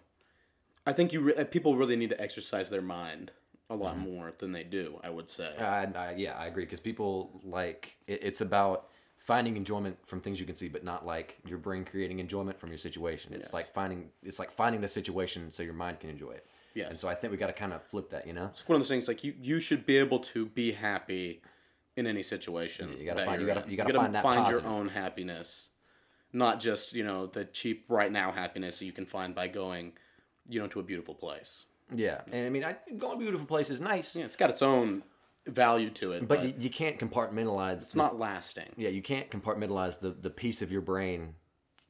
I 0.87 0.93
think 0.93 1.13
you 1.13 1.21
re- 1.21 1.35
uh, 1.35 1.45
people 1.45 1.77
really 1.77 1.97
need 1.97 2.11
to 2.11 2.21
exercise 2.21 2.71
their 2.71 2.83
mind 2.83 3.33
a 3.69 3.75
lot 3.77 3.97
Mm-hmm. 3.97 4.11
more 4.15 4.33
than 4.39 4.53
they 4.53 4.65
do. 4.65 4.99
I 5.05 5.11
would 5.11 5.31
say. 5.31 5.55
I, 5.59 5.87
I, 5.95 6.15
yeah, 6.17 6.37
I 6.37 6.47
agree 6.47 6.65
because 6.65 6.81
people 6.81 7.41
like 7.45 7.97
it, 8.07 8.25
it's 8.25 8.41
about 8.41 8.89
finding 9.21 9.57
enjoyment 9.57 9.97
from 10.07 10.19
things 10.21 10.41
you 10.41 10.47
can 10.47 10.57
see, 10.57 10.67
but 10.69 10.83
not 10.83 11.05
like 11.07 11.39
your 11.47 11.59
brain 11.59 11.85
creating 11.85 12.19
enjoyment 12.19 12.59
from 12.59 12.71
your 12.71 12.79
situation. 12.79 13.33
It's 13.35 13.49
Yes. 13.49 13.53
like 13.53 13.67
finding 13.73 14.11
it's 14.23 14.39
like 14.39 14.51
finding 14.51 14.81
the 14.81 14.89
situation 14.89 15.51
so 15.53 15.63
your 15.63 15.75
mind 15.75 16.01
can 16.01 16.11
enjoy 16.11 16.33
it. 16.33 16.47
Yeah. 16.75 16.89
And 16.89 16.99
so 16.99 17.07
I 17.09 17.15
think 17.15 17.31
we 17.31 17.37
got 17.37 17.49
to 17.49 17.53
kind 17.53 17.73
of 17.75 17.83
flip 17.85 18.09
that, 18.11 18.27
you 18.27 18.33
know. 18.33 18.47
It's 18.47 18.67
one 18.67 18.77
of 18.77 18.81
those 18.83 18.89
things 18.89 19.07
like 19.09 19.23
you 19.23 19.35
you 19.41 19.61
should 19.61 19.85
be 19.87 19.99
able 19.99 20.21
to 20.21 20.47
be 20.47 20.73
happy 20.73 21.43
in 21.97 22.07
any 22.07 22.23
situation. 22.23 22.97
you 22.99 23.05
gotta 23.05 23.25
find- 23.27 23.41
you 23.43 23.47
you're 23.47 23.55
gotta- 23.55 23.71
you 23.71 23.77
gotta 23.77 23.93
find 23.95 24.15
that 24.15 24.23
positive. 24.23 24.63
your 24.65 24.73
own 24.73 24.89
happiness, 24.89 25.69
not 26.33 26.59
just 26.59 26.95
you 26.95 27.05
know 27.05 27.27
the 27.27 27.45
cheap 27.45 27.85
right 27.89 28.11
now 28.11 28.33
happiness 28.33 28.79
that 28.79 28.87
you 28.87 28.93
can 28.93 29.05
find 29.05 29.35
by 29.35 29.49
going, 29.49 29.93
you 30.49 30.59
know, 30.61 30.67
to 30.69 30.81
a 30.81 30.83
beautiful 30.83 31.15
place. 31.15 31.67
Yeah, 31.93 32.23
and 32.33 32.47
I 32.47 32.51
mean, 32.51 32.65
I, 32.65 32.77
going 32.97 33.19
to 33.19 33.19
beautiful 33.19 33.47
place 33.49 33.69
is 33.69 33.81
nice, 33.81 34.15
Yeah, 34.17 34.25
it's 34.25 34.37
got 34.37 34.49
its 34.49 34.63
own 34.63 35.03
value 35.47 35.91
to 35.91 36.13
it, 36.13 36.27
but, 36.29 36.39
but 36.41 36.45
you, 36.47 36.55
you 36.59 36.71
can't 36.71 36.99
compartmentalize. 36.99 37.75
it's 37.77 37.95
not 37.97 38.19
lasting. 38.19 38.67
Yeah, 38.77 38.91
you 38.91 39.03
can't 39.03 39.31
compartmentalize 39.31 39.99
the 40.01 40.11
the 40.11 40.31
piece 40.31 40.63
of 40.63 40.71
your 40.73 40.83
brain 40.83 41.35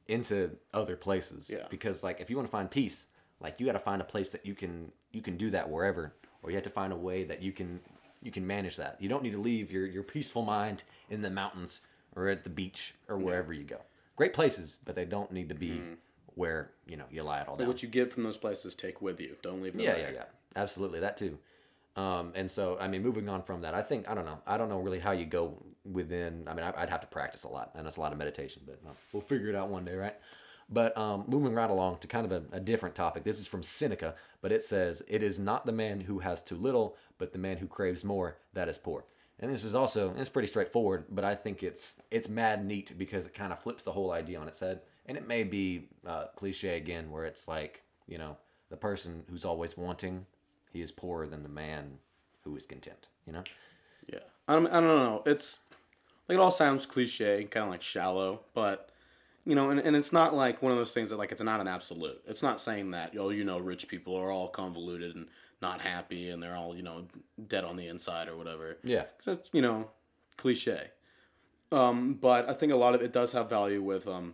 into 0.07 0.51
other 0.73 0.95
places. 0.95 1.49
Yeah. 1.53 1.65
Because 1.69 2.03
like 2.03 2.19
if 2.21 2.29
you 2.29 2.35
want 2.35 2.47
to 2.47 2.51
find 2.51 2.69
peace, 2.69 3.07
like 3.39 3.59
you 3.59 3.65
got 3.65 3.73
to 3.73 3.79
find 3.79 4.01
a 4.01 4.05
place 4.05 4.31
that 4.31 4.45
you 4.45 4.55
can 4.55 4.91
you 5.11 5.21
can 5.21 5.37
do 5.37 5.49
that 5.51 5.69
wherever, 5.69 6.13
or 6.43 6.49
you 6.49 6.55
have 6.55 6.63
to 6.63 6.69
find 6.69 6.91
a 6.93 6.97
way 6.97 7.23
that 7.25 7.41
you 7.41 7.51
can 7.51 7.79
you 8.23 8.31
can 8.31 8.45
manage 8.45 8.77
that. 8.77 8.97
You 8.99 9.09
don't 9.09 9.23
need 9.23 9.33
to 9.33 9.41
leave 9.41 9.71
your 9.71 9.85
your 9.85 10.03
peaceful 10.03 10.43
mind 10.43 10.83
in 11.09 11.21
the 11.21 11.29
mountains 11.29 11.81
or 12.15 12.27
at 12.29 12.43
the 12.43 12.49
beach 12.49 12.93
or 13.07 13.17
wherever 13.17 13.53
you 13.53 13.63
go. 13.63 13.81
Great 14.15 14.33
places, 14.33 14.77
but 14.85 14.95
they 14.95 15.05
don't 15.05 15.31
need 15.31 15.49
to 15.49 15.55
be 15.55 15.69
Mm-hmm. 15.71 15.93
where 16.35 16.71
you 16.87 16.97
know 16.97 17.05
you 17.11 17.23
lie 17.23 17.41
it 17.41 17.47
all 17.47 17.55
down. 17.57 17.67
What 17.67 17.83
you 17.83 17.89
get 17.89 18.11
from 18.13 18.23
those 18.23 18.37
places, 18.37 18.75
take 18.75 19.01
with 19.01 19.19
you. 19.19 19.35
Don't 19.41 19.61
leave 19.61 19.73
them 19.73 19.81
Yeah, 19.81 19.93
there. 19.93 20.11
yeah, 20.11 20.15
yeah. 20.19 20.23
Absolutely, 20.55 20.99
that 20.99 21.15
too. 21.17 21.37
Um, 21.95 22.31
and 22.35 22.49
so, 22.49 22.77
I 22.79 22.87
mean, 22.87 23.03
moving 23.03 23.27
on 23.27 23.41
from 23.41 23.61
that, 23.61 23.73
I 23.73 23.81
think 23.81 24.09
I 24.09 24.15
don't 24.15 24.25
know. 24.25 24.39
I 24.47 24.57
don't 24.57 24.69
know 24.69 24.79
really 24.79 24.99
how 24.99 25.11
you 25.11 25.25
go 25.25 25.61
within. 25.83 26.47
I 26.47 26.53
mean, 26.53 26.63
I'd 26.63 26.89
have 26.89 27.01
to 27.01 27.07
practice 27.07 27.43
a 27.43 27.49
lot, 27.49 27.71
and 27.75 27.85
it's 27.85 27.97
a 27.97 28.01
lot 28.01 28.11
of 28.11 28.17
meditation, 28.17 28.61
but 28.65 28.79
uh, 28.87 28.93
we'll 29.11 29.21
figure 29.21 29.49
it 29.49 29.55
out 29.55 29.69
one 29.69 29.83
day, 29.83 29.95
right? 29.95 30.15
But 30.69 30.97
um, 30.97 31.25
moving 31.27 31.53
right 31.53 31.69
along 31.69 31.97
to 31.97 32.07
kind 32.07 32.25
of 32.25 32.31
a, 32.31 32.43
a 32.55 32.59
different 32.61 32.95
topic. 32.95 33.25
This 33.25 33.39
is 33.39 33.47
from 33.47 33.61
Seneca, 33.61 34.15
but 34.41 34.53
it 34.53 34.63
says, 34.63 35.03
"It 35.07 35.21
is 35.21 35.37
not 35.37 35.65
the 35.65 35.73
man 35.73 35.99
who 35.99 36.19
has 36.19 36.41
too 36.41 36.55
little, 36.55 36.95
but 37.17 37.33
the 37.33 37.39
man 37.39 37.57
who 37.57 37.67
craves 37.67 38.05
more 38.05 38.37
that 38.53 38.69
is 38.69 38.77
poor." 38.77 39.05
And 39.41 39.51
this 39.51 39.63
is 39.63 39.75
also 39.75 40.13
it's 40.17 40.29
pretty 40.29 40.47
straightforward, 40.47 41.05
but 41.09 41.25
I 41.25 41.35
think 41.35 41.61
it's 41.61 41.97
it's 42.09 42.29
mad 42.29 42.63
neat 42.63 42.93
because 42.97 43.25
it 43.25 43.33
kind 43.33 43.51
of 43.51 43.59
flips 43.59 43.83
the 43.83 43.91
whole 43.91 44.11
idea 44.11 44.39
on 44.39 44.47
its 44.47 44.59
head. 44.59 44.81
And 45.07 45.17
it 45.17 45.27
may 45.27 45.43
be 45.43 45.89
uh, 46.07 46.27
cliche 46.35 46.77
again, 46.77 47.11
where 47.11 47.25
it's 47.25 47.49
like 47.49 47.83
you 48.07 48.17
know 48.17 48.37
the 48.69 48.77
person 48.77 49.23
who's 49.29 49.43
always 49.43 49.75
wanting, 49.75 50.25
he 50.71 50.81
is 50.81 50.91
poorer 50.91 51.27
than 51.27 51.43
the 51.43 51.49
man 51.49 51.99
who 52.43 52.55
is 52.55 52.65
content. 52.65 53.07
You 53.25 53.33
know? 53.33 53.43
Yeah, 54.11 54.19
I 54.47 54.55
don't, 54.55 54.67
I 54.67 54.81
don't 54.81 54.87
know. 54.87 55.23
It's 55.25 55.57
like 56.27 56.37
it 56.37 56.41
all 56.41 56.51
sounds 56.51 56.85
cliche, 56.85 57.43
kind 57.45 57.65
of 57.65 57.69
like 57.71 57.81
shallow, 57.81 58.41
but 58.53 58.89
you 59.45 59.55
know, 59.55 59.69
and, 59.71 59.79
and 59.79 59.95
it's 59.95 60.13
not 60.13 60.35
like 60.35 60.61
one 60.61 60.71
of 60.71 60.77
those 60.77 60.93
things 60.93 61.09
that 61.09 61.17
like 61.17 61.31
it's 61.31 61.41
not 61.41 61.59
an 61.59 61.67
absolute. 61.67 62.21
It's 62.27 62.43
not 62.43 62.59
saying 62.61 62.91
that 62.91 63.15
oh, 63.17 63.29
you 63.29 63.43
know, 63.43 63.57
rich 63.59 63.87
people 63.87 64.15
are 64.15 64.31
all 64.31 64.47
convoluted 64.47 65.15
and 65.15 65.27
not 65.61 65.81
happy 65.81 66.29
and 66.29 66.41
they're 66.41 66.55
all 66.55 66.75
you 66.75 66.83
know 66.83 67.05
dead 67.47 67.63
on 67.63 67.75
the 67.75 67.87
inside 67.87 68.27
or 68.27 68.35
whatever. 68.37 68.77
Yeah. 68.83 69.03
'Cause 69.17 69.37
that's 69.37 69.49
you 69.53 69.61
know 69.61 69.89
cliche. 70.37 70.89
Um, 71.71 72.15
but 72.15 72.49
I 72.49 72.53
think 72.53 72.73
a 72.73 72.75
lot 72.75 72.95
of 72.95 73.01
it 73.01 73.13
does 73.13 73.31
have 73.31 73.49
value 73.49 73.81
with 73.81 74.07
um, 74.07 74.33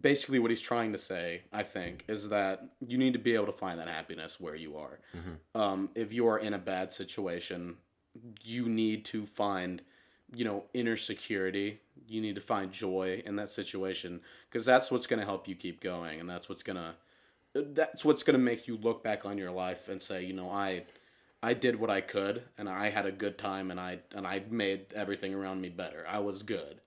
basically 0.00 0.38
what 0.38 0.50
he's 0.50 0.60
trying 0.60 0.92
to 0.92 0.98
say. 0.98 1.42
I 1.52 1.62
think 1.62 2.04
is 2.08 2.28
that 2.28 2.68
you 2.86 2.98
need 2.98 3.12
to 3.12 3.18
be 3.18 3.34
able 3.34 3.46
to 3.46 3.52
find 3.52 3.78
that 3.80 3.88
happiness 3.88 4.40
where 4.40 4.54
you 4.54 4.76
are. 4.76 4.98
Um, 5.54 5.90
if 5.94 6.12
you 6.12 6.26
are 6.28 6.38
in 6.38 6.54
a 6.54 6.58
bad 6.58 6.92
situation, 6.92 7.76
you 8.42 8.68
need 8.68 9.04
to 9.06 9.24
find 9.24 9.82
you 10.34 10.44
know 10.44 10.64
inner 10.74 10.96
security. 10.96 11.80
You 12.06 12.20
need 12.20 12.34
to 12.34 12.40
find 12.40 12.72
joy 12.72 13.22
in 13.24 13.36
that 13.36 13.50
situation 13.50 14.20
because 14.50 14.66
that's 14.66 14.90
what's 14.90 15.06
going 15.06 15.20
to 15.20 15.26
help 15.26 15.48
you 15.48 15.54
keep 15.54 15.80
going, 15.80 16.20
and 16.20 16.28
that's 16.28 16.48
what's 16.48 16.62
gonna 16.62 16.94
that's 17.54 18.04
what's 18.04 18.22
gonna 18.22 18.38
make 18.38 18.66
you 18.66 18.76
look 18.76 19.02
back 19.04 19.24
on 19.24 19.38
your 19.38 19.50
life 19.50 19.88
and 19.88 20.02
say, 20.02 20.24
you 20.24 20.32
know, 20.32 20.50
I 20.50 20.84
I 21.42 21.52
did 21.52 21.78
what 21.78 21.90
I 21.90 22.00
could 22.00 22.42
and 22.56 22.70
I 22.70 22.88
had 22.88 23.04
a 23.04 23.12
good 23.12 23.36
time 23.36 23.70
and 23.70 23.78
I 23.78 23.98
and 24.14 24.26
I 24.26 24.42
made 24.50 24.86
everything 24.94 25.34
around 25.34 25.60
me 25.60 25.68
better. 25.68 26.06
I 26.08 26.18
was 26.18 26.42
good. 26.42 26.80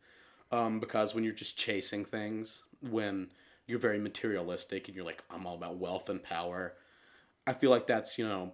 Um, 0.51 0.79
because 0.79 1.13
when 1.13 1.23
you're 1.23 1.33
just 1.33 1.57
chasing 1.57 2.05
things, 2.05 2.63
when 2.81 3.29
you're 3.65 3.79
very 3.79 3.99
materialistic 3.99 4.87
and 4.87 4.95
you're 4.95 5.05
like, 5.05 5.23
I'm 5.29 5.45
all 5.45 5.55
about 5.55 5.77
wealth 5.77 6.09
and 6.09 6.21
power, 6.23 6.73
I 7.45 7.53
feel 7.53 7.69
like 7.69 7.87
that's 7.87 8.17
you 8.17 8.27
know 8.27 8.53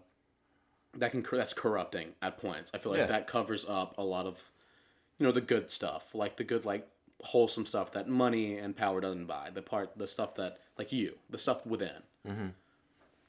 that 0.98 1.12
can 1.12 1.26
that's 1.32 1.54
corrupting 1.54 2.10
at 2.22 2.38
points. 2.38 2.72
I 2.74 2.78
feel 2.78 2.92
like 2.92 3.00
Yeah. 3.00 3.06
that 3.08 3.28
covers 3.28 3.66
up 3.68 3.96
a 3.98 4.04
lot 4.04 4.26
of 4.26 4.52
you 5.20 5.26
know 5.26 5.32
the 5.32 5.42
good 5.42 5.72
stuff, 5.72 6.14
like 6.16 6.38
the 6.38 6.44
good 6.44 6.66
like 6.66 6.88
wholesome 7.22 7.66
stuff 7.66 7.94
that 7.94 8.08
money 8.08 8.58
and 8.58 8.76
power 8.76 9.00
doesn't 9.02 9.26
buy. 9.26 9.50
The 9.54 9.62
part, 9.62 9.98
the 9.98 10.08
stuff 10.08 10.36
that 10.36 10.60
like 10.78 10.92
you, 10.92 11.18
the 11.30 11.38
stuff 11.38 11.66
within. 11.66 12.02
Mm-hmm. 12.28 12.48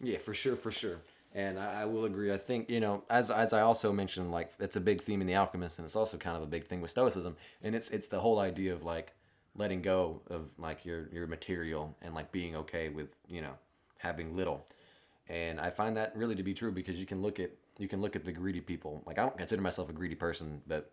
Yeah, 0.00 0.18
for 0.18 0.34
sure, 0.34 0.56
for 0.56 0.72
sure. 0.72 0.98
And 1.36 1.58
I, 1.58 1.82
I 1.82 1.84
will 1.86 2.04
agree. 2.04 2.32
I 2.32 2.36
think 2.36 2.70
you 2.70 2.80
know, 2.80 3.04
as 3.10 3.30
as 3.30 3.52
I 3.52 3.60
also 3.60 3.92
mentioned, 3.92 4.30
like 4.30 4.50
it's 4.60 4.76
a 4.76 4.80
big 4.80 5.00
theme 5.00 5.20
in 5.20 5.26
The 5.26 5.34
Alchemist, 5.36 5.78
and 5.78 5.84
it's 5.86 5.96
also 5.96 6.16
kind 6.16 6.36
of 6.36 6.42
a 6.42 6.46
big 6.46 6.66
thing 6.66 6.80
with 6.80 6.90
Stoicism. 6.90 7.36
And 7.62 7.74
it's 7.74 7.88
it's 7.90 8.08
the 8.08 8.20
whole 8.20 8.38
idea 8.38 8.72
of 8.72 8.82
like 8.82 9.12
letting 9.56 9.82
go 9.82 10.20
of 10.28 10.50
like 10.58 10.84
your 10.84 11.08
your 11.12 11.26
material 11.26 11.96
and 12.02 12.14
like 12.14 12.32
being 12.32 12.56
okay 12.56 12.88
with 12.88 13.16
you 13.28 13.40
know 13.40 13.54
having 13.98 14.36
little. 14.36 14.66
And 15.28 15.58
I 15.58 15.70
find 15.70 15.96
that 15.96 16.14
really 16.14 16.34
to 16.34 16.42
be 16.42 16.52
true 16.52 16.70
because 16.70 17.00
you 17.00 17.06
can 17.06 17.22
look 17.22 17.40
at 17.40 17.50
you 17.78 17.88
can 17.88 18.00
look 18.00 18.16
at 18.16 18.24
the 18.24 18.32
greedy 18.32 18.60
people. 18.60 19.02
Like 19.06 19.18
I 19.18 19.22
don't 19.22 19.36
consider 19.36 19.62
myself 19.62 19.88
a 19.88 19.92
greedy 19.92 20.14
person, 20.14 20.62
but 20.66 20.90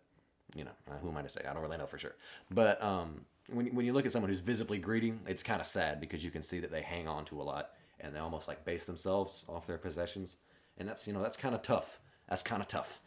you 0.56 0.64
know, 0.64 0.72
uh, 0.90 0.98
who 1.02 1.10
am 1.10 1.18
I 1.18 1.22
to 1.22 1.30
say? 1.30 1.42
I 1.50 1.54
don't 1.54 1.62
really 1.62 1.78
know 1.78 1.86
for 1.86 1.98
sure. 1.98 2.16
But 2.50 2.84
um, 2.84 3.26
when 3.50 3.68
when 3.76 3.86
you 3.86 3.94
look 3.94 4.06
at 4.06 4.12
someone 4.12 4.30
who's 4.30 4.40
visibly 4.40 4.80
greedy, 4.80 5.14
it's 5.28 5.44
kind 5.44 5.62
of 5.62 5.68
sad 5.68 6.00
because 6.00 6.24
you 6.24 6.32
can 6.32 6.42
see 6.42 6.60
that 6.60 6.72
they 6.72 6.82
hang 6.82 7.08
on 7.08 7.26
to 7.26 7.42
a 7.42 7.44
lot 7.44 7.72
and 8.00 8.16
they 8.16 8.20
almost 8.20 8.48
like 8.48 8.66
base 8.66 8.86
themselves 8.86 9.46
off 9.48 9.68
their 9.68 9.78
possessions, 9.78 10.38
and 10.78 10.88
that's 10.88 11.08
you 11.08 11.14
know 11.14 11.22
that's 11.22 11.38
kind 11.38 11.56
of 11.56 11.62
tough. 11.62 12.00
That's 12.28 12.44
kind 12.44 12.62
of 12.62 12.68
tough. 12.68 13.02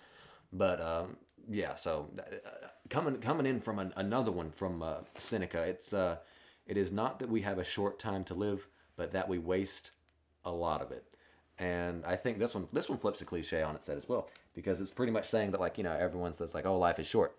But 0.53 0.81
um, 0.81 1.17
yeah, 1.51 1.75
so 1.75 2.09
uh, 2.19 2.69
coming 2.91 3.17
coming 3.19 3.47
in 3.47 3.61
from 3.61 3.79
an, 3.79 3.93
another 3.97 4.33
one 4.33 4.51
from 4.51 4.83
uh, 4.83 4.97
Seneca, 5.17 5.63
it's 5.63 5.93
uh, 5.93 6.17
it 6.67 6.77
is 6.77 6.93
not 6.93 7.19
that 7.19 7.29
we 7.29 7.43
have 7.43 7.59
a 7.59 7.65
short 7.65 7.99
time 7.99 8.25
to 8.25 8.35
live, 8.35 8.69
but 8.97 9.13
that 9.13 9.29
we 9.29 9.39
waste 9.39 9.91
a 10.45 10.51
lot 10.51 10.81
of 10.83 10.91
it. 10.93 11.05
And 11.59 12.05
I 12.05 12.17
think 12.17 12.39
this 12.39 12.55
one 12.55 12.67
this 12.73 12.89
one 12.89 12.99
flips 12.99 13.21
a 13.21 13.25
cliche 13.25 13.63
on 13.63 13.75
its 13.77 13.87
head 13.87 13.97
as 13.97 14.09
well 14.09 14.29
because 14.55 14.81
it's 14.81 14.91
pretty 14.91 15.13
much 15.13 15.29
saying 15.29 15.53
that 15.53 15.61
like 15.61 15.79
you 15.79 15.85
know 15.85 15.93
everyone 15.93 16.33
says 16.33 16.55
like 16.55 16.67
oh 16.67 16.79
life 16.79 16.99
is 16.99 17.07
short. 17.07 17.37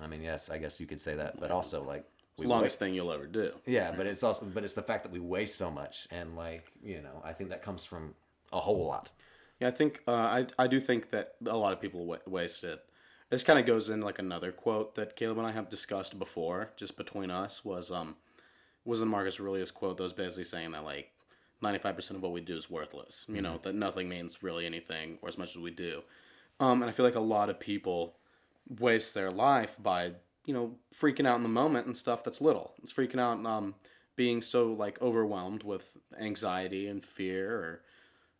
I 0.00 0.06
mean 0.06 0.22
yes 0.22 0.50
I 0.50 0.58
guess 0.58 0.78
you 0.78 0.86
could 0.86 1.00
say 1.00 1.14
that, 1.16 1.40
but 1.40 1.50
also 1.50 1.82
like 1.82 2.04
It's 2.34 2.42
the 2.42 2.48
longest 2.48 2.78
thing 2.78 2.94
you'll 2.94 3.12
ever 3.12 3.26
do. 3.26 3.52
yeah, 3.64 3.92
but 3.96 4.06
it's 4.06 4.22
also 4.22 4.44
but 4.44 4.62
it's 4.62 4.74
the 4.74 4.82
fact 4.82 5.04
that 5.04 5.12
we 5.12 5.20
waste 5.20 5.56
so 5.56 5.70
much 5.70 6.06
and 6.10 6.36
like 6.36 6.70
you 6.82 7.00
know 7.00 7.22
I 7.24 7.32
think 7.32 7.48
that 7.50 7.62
comes 7.62 7.84
from 7.86 8.14
a 8.52 8.60
whole 8.60 8.86
lot. 8.86 9.10
Yeah, 9.58 9.68
I 9.68 9.70
think 9.70 10.02
uh, 10.06 10.12
I 10.12 10.46
I 10.58 10.66
do 10.66 10.78
think 10.78 11.10
that 11.12 11.36
a 11.46 11.56
lot 11.56 11.72
of 11.72 11.80
people 11.80 12.04
wa- 12.04 12.18
waste 12.26 12.62
it. 12.62 12.84
This 13.30 13.42
kind 13.42 13.58
of 13.58 13.66
goes 13.66 13.90
in 13.90 14.00
like 14.00 14.18
another 14.18 14.52
quote 14.52 14.94
that 14.94 15.16
Caleb 15.16 15.38
and 15.38 15.46
I 15.46 15.52
have 15.52 15.68
discussed 15.68 16.18
before, 16.18 16.70
just 16.76 16.96
between 16.96 17.30
us, 17.30 17.64
was 17.64 17.90
um 17.90 18.16
was 18.84 19.00
a 19.00 19.06
Marcus 19.06 19.40
Aurelius 19.40 19.70
quote 19.70 19.96
that 19.96 20.04
was 20.04 20.12
basically 20.12 20.44
saying 20.44 20.72
that 20.72 20.84
like 20.84 21.10
ninety 21.60 21.78
five 21.78 21.96
percent 21.96 22.16
of 22.16 22.22
what 22.22 22.32
we 22.32 22.40
do 22.40 22.56
is 22.56 22.70
worthless. 22.70 23.26
You 23.28 23.42
know 23.42 23.58
that 23.62 23.74
nothing 23.74 24.08
means 24.08 24.42
really 24.42 24.66
anything 24.66 25.18
or 25.22 25.28
as 25.28 25.38
much 25.38 25.50
as 25.50 25.58
we 25.58 25.70
do. 25.70 26.02
Um, 26.60 26.82
and 26.82 26.88
I 26.88 26.92
feel 26.92 27.04
like 27.04 27.16
a 27.16 27.20
lot 27.20 27.50
of 27.50 27.60
people 27.60 28.14
waste 28.78 29.14
their 29.14 29.30
life 29.30 29.76
by 29.82 30.12
you 30.44 30.54
know 30.54 30.76
freaking 30.94 31.26
out 31.26 31.36
in 31.36 31.42
the 31.42 31.48
moment 31.48 31.86
and 31.86 31.96
stuff 31.96 32.22
that's 32.22 32.40
little. 32.40 32.74
It's 32.82 32.92
freaking 32.92 33.20
out, 33.20 33.38
and, 33.38 33.46
um, 33.46 33.74
being 34.14 34.40
so 34.40 34.72
like 34.72 35.02
overwhelmed 35.02 35.62
with 35.64 35.96
anxiety 36.18 36.86
and 36.86 37.04
fear 37.04 37.52
or 37.52 37.82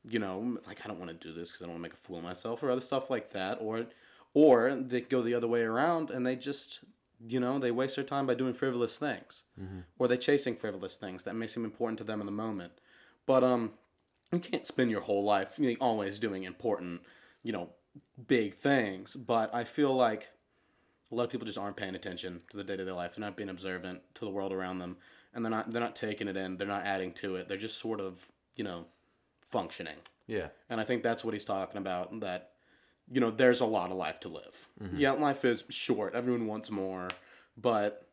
you 0.09 0.19
know, 0.19 0.59
like 0.67 0.81
I 0.85 0.89
don't 0.89 0.99
want 0.99 1.11
to 1.11 1.29
do 1.29 1.35
this 1.35 1.51
because 1.51 1.63
I 1.63 1.65
don't 1.65 1.75
want 1.75 1.85
to 1.85 1.89
make 1.91 1.95
a 1.95 1.97
fool 2.07 2.19
of 2.19 2.25
myself 2.25 2.63
or 2.63 2.71
other 2.71 2.81
stuff 2.81 3.11
like 3.11 3.33
that, 3.33 3.59
or 3.61 3.87
or 4.37 4.75
they 4.75 5.01
go 5.01 5.23
the 5.23 5.33
other 5.33 5.49
way 5.49 5.63
around 5.63 6.11
and 6.11 6.27
they 6.27 6.37
just 6.37 6.81
you 7.27 7.41
know 7.41 7.59
they 7.59 7.71
waste 7.71 7.97
their 7.97 8.05
time 8.05 8.27
by 8.27 8.35
doing 8.35 8.53
frivolous 8.53 8.99
things, 8.99 9.45
or 9.99 10.07
they're 10.07 10.19
chasing 10.19 10.55
frivolous 10.55 10.99
things 10.99 11.25
that 11.25 11.35
may 11.35 11.47
seem 11.47 11.65
important 11.65 11.97
to 11.97 12.05
them 12.05 12.21
in 12.21 12.27
the 12.27 12.33
moment, 12.33 12.73
but 13.25 13.43
um, 13.43 13.73
you 14.31 14.39
can't 14.39 14.67
spend 14.67 14.91
your 14.91 15.01
whole 15.01 15.25
life 15.25 15.55
you 15.59 15.71
know, 15.71 15.77
always 15.81 16.19
doing 16.19 16.45
important, 16.45 17.01
you 17.43 17.51
know, 17.51 17.71
big 18.27 18.55
things. 18.55 19.15
But 19.17 19.55
I 19.55 19.65
feel 19.65 19.95
like 19.95 20.29
a 21.11 21.15
lot 21.15 21.25
of 21.25 21.31
people 21.31 21.47
just 21.47 21.57
aren't 21.57 21.77
paying 21.77 21.95
attention 21.95 22.43
to 22.51 22.59
the 22.59 22.65
day 22.65 22.77
to 22.77 22.85
day 22.85 22.91
life. 22.91 23.17
They're 23.17 23.25
not 23.25 23.39
being 23.39 23.49
observant 23.49 24.03
to 24.17 24.27
the 24.27 24.31
world 24.31 24.53
around 24.53 24.81
them, 24.81 24.99
and 25.33 25.43
they're 25.43 25.51
not 25.51 25.71
they're 25.71 25.81
not 25.81 25.97
taking 25.97 26.29
it 26.29 26.37
in. 26.37 26.59
They're 26.59 26.69
not 26.69 26.85
adding 26.85 27.13
to 27.23 27.37
it. 27.37 27.49
They're 27.49 27.57
just 27.57 27.79
sort 27.79 28.01
of 28.01 28.27
you 28.55 28.65
know 28.65 28.85
functioning. 29.41 29.97
Yeah, 30.27 30.49
And 30.69 30.79
I 30.79 30.85
think 30.85 31.03
that's 31.03 31.25
what 31.25 31.33
he's 31.33 31.45
talking 31.45 31.79
about. 31.79 32.21
That 32.21 32.51
you 33.11 33.21
know, 33.21 33.31
there's 33.31 33.61
a 33.61 33.67
lot 33.67 33.91
of 33.91 33.97
life 33.97 34.21
to 34.21 34.29
live. 34.29 34.69
Mm-hmm. 34.83 34.99
Yeah, 34.99 35.13
life 35.13 35.45
is 35.45 35.65
short. 35.69 36.15
Everyone 36.15 36.47
wants 36.47 36.71
more, 36.71 37.09
but 37.57 38.07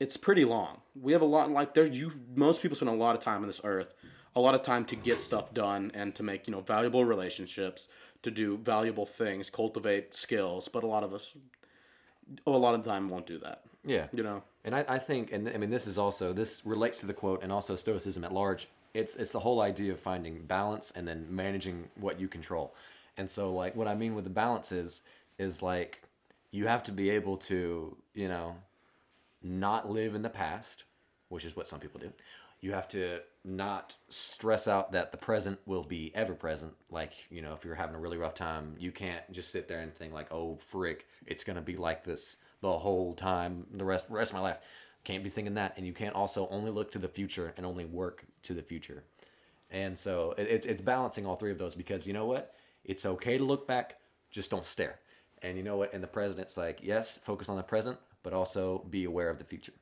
it's 0.00 0.16
pretty 0.16 0.44
long. 0.44 0.80
We 1.00 1.12
have 1.12 1.22
a 1.22 1.26
lot 1.26 1.50
like 1.50 1.74
there. 1.74 1.86
You 1.86 2.12
most 2.34 2.60
people 2.62 2.76
spend 2.76 2.90
a 2.90 2.94
lot 2.94 3.14
of 3.14 3.20
time 3.22 3.42
on 3.42 3.46
this 3.46 3.60
earth, 3.64 3.94
a 4.34 4.40
lot 4.40 4.54
of 4.54 4.62
time 4.62 4.84
to 4.86 4.96
get 4.96 5.20
stuff 5.20 5.54
done 5.54 5.90
and 5.94 6.14
to 6.16 6.22
make 6.22 6.46
you 6.48 6.52
know 6.52 6.60
valuable 6.60 7.04
relationships, 7.04 7.88
to 8.22 8.30
do 8.30 8.56
valuable 8.58 9.06
things, 9.06 9.48
cultivate 9.50 10.14
skills. 10.14 10.68
But 10.68 10.82
a 10.82 10.86
lot 10.88 11.04
of 11.04 11.14
us, 11.14 11.34
a 12.46 12.50
lot 12.50 12.74
of 12.74 12.82
the 12.82 12.90
time, 12.90 13.08
won't 13.08 13.26
do 13.26 13.38
that. 13.38 13.62
yeah. 13.84 14.06
You 14.12 14.22
know. 14.22 14.42
And 14.64 14.76
I, 14.76 14.84
I 14.88 14.98
think, 15.00 15.32
and 15.32 15.48
I 15.48 15.56
mean, 15.58 15.70
this 15.70 15.88
is 15.88 15.98
also 15.98 16.32
this 16.32 16.62
relates 16.64 17.00
to 17.00 17.06
the 17.06 17.14
quote 17.14 17.42
and 17.42 17.52
also 17.52 17.74
Stoicism 17.76 18.24
at 18.24 18.32
large. 18.32 18.68
It's 18.94 19.16
it's 19.16 19.32
the 19.32 19.40
whole 19.40 19.60
idea 19.60 19.92
of 19.92 20.00
finding 20.00 20.42
balance 20.42 20.92
and 20.94 21.06
then 21.06 21.26
managing 21.30 21.88
what 21.96 22.20
you 22.20 22.28
control. 22.28 22.74
And 23.16 23.30
so, 23.30 23.52
like, 23.52 23.76
what 23.76 23.88
I 23.88 23.94
mean 23.94 24.14
with 24.14 24.24
the 24.24 24.30
balance 24.30 24.72
is 24.72 25.02
is 25.38 25.62
like 25.62 26.02
you 26.50 26.66
have 26.66 26.82
to 26.84 26.92
be 26.92 27.10
able 27.10 27.36
to, 27.36 27.96
you 28.14 28.28
know, 28.28 28.56
not 29.42 29.90
live 29.90 30.14
in 30.14 30.22
the 30.22 30.30
past, 30.30 30.84
which 31.28 31.44
is 31.44 31.56
what 31.56 31.66
some 31.66 31.80
people 31.80 32.00
do. 32.00 32.12
You 32.60 32.72
have 32.72 32.86
to 32.88 33.20
not 33.44 33.96
stress 34.08 34.68
out 34.68 34.92
that 34.92 35.10
the 35.10 35.18
present 35.18 35.58
will 35.66 35.82
be 35.82 36.12
ever 36.14 36.34
present. 36.34 36.74
Like, 36.90 37.12
you 37.28 37.42
know, 37.42 37.54
if 37.54 37.64
you're 37.64 37.74
having 37.74 37.96
a 37.96 37.98
really 37.98 38.18
rough 38.18 38.34
time, 38.34 38.76
you 38.78 38.92
can't 38.92 39.30
just 39.32 39.50
sit 39.50 39.66
there 39.66 39.80
and 39.80 39.92
think 39.92 40.12
like, 40.12 40.32
"Oh, 40.32 40.56
frick, 40.56 41.06
it's 41.26 41.42
going 41.42 41.56
to 41.56 41.62
be 41.62 41.76
like 41.76 42.04
this 42.04 42.36
the 42.60 42.78
whole 42.78 43.14
time 43.14 43.66
the 43.72 43.84
rest 43.84 44.06
rest 44.08 44.30
of 44.30 44.36
my 44.36 44.42
life." 44.42 44.58
Can't 45.04 45.24
be 45.24 45.30
thinking 45.30 45.54
that, 45.54 45.74
and 45.76 45.84
you 45.84 45.92
can't 45.92 46.14
also 46.14 46.46
only 46.50 46.70
look 46.70 46.92
to 46.92 46.98
the 46.98 47.08
future 47.08 47.52
and 47.56 47.66
only 47.66 47.84
work 47.84 48.24
to 48.42 48.54
the 48.54 48.62
future. 48.62 49.02
And 49.72 49.98
so 49.98 50.34
it, 50.38 50.46
it's 50.48 50.66
it's 50.66 50.82
balancing 50.82 51.26
all 51.26 51.34
three 51.34 51.50
of 51.50 51.58
those 51.58 51.74
because 51.74 52.06
you 52.06 52.12
know 52.12 52.26
what? 52.26 52.54
It's 52.84 53.06
okay 53.06 53.38
to 53.38 53.44
look 53.44 53.66
back, 53.66 53.98
just 54.30 54.50
don't 54.50 54.66
stare. 54.66 54.98
And 55.42 55.56
you 55.56 55.62
know 55.62 55.76
what? 55.76 55.92
And 55.92 56.02
the 56.02 56.08
president's 56.08 56.56
like 56.56 56.80
yes, 56.82 57.18
focus 57.18 57.48
on 57.48 57.56
the 57.56 57.62
present, 57.62 57.98
but 58.22 58.32
also 58.32 58.84
be 58.90 59.04
aware 59.04 59.30
of 59.30 59.38
the 59.38 59.44
future. 59.44 59.72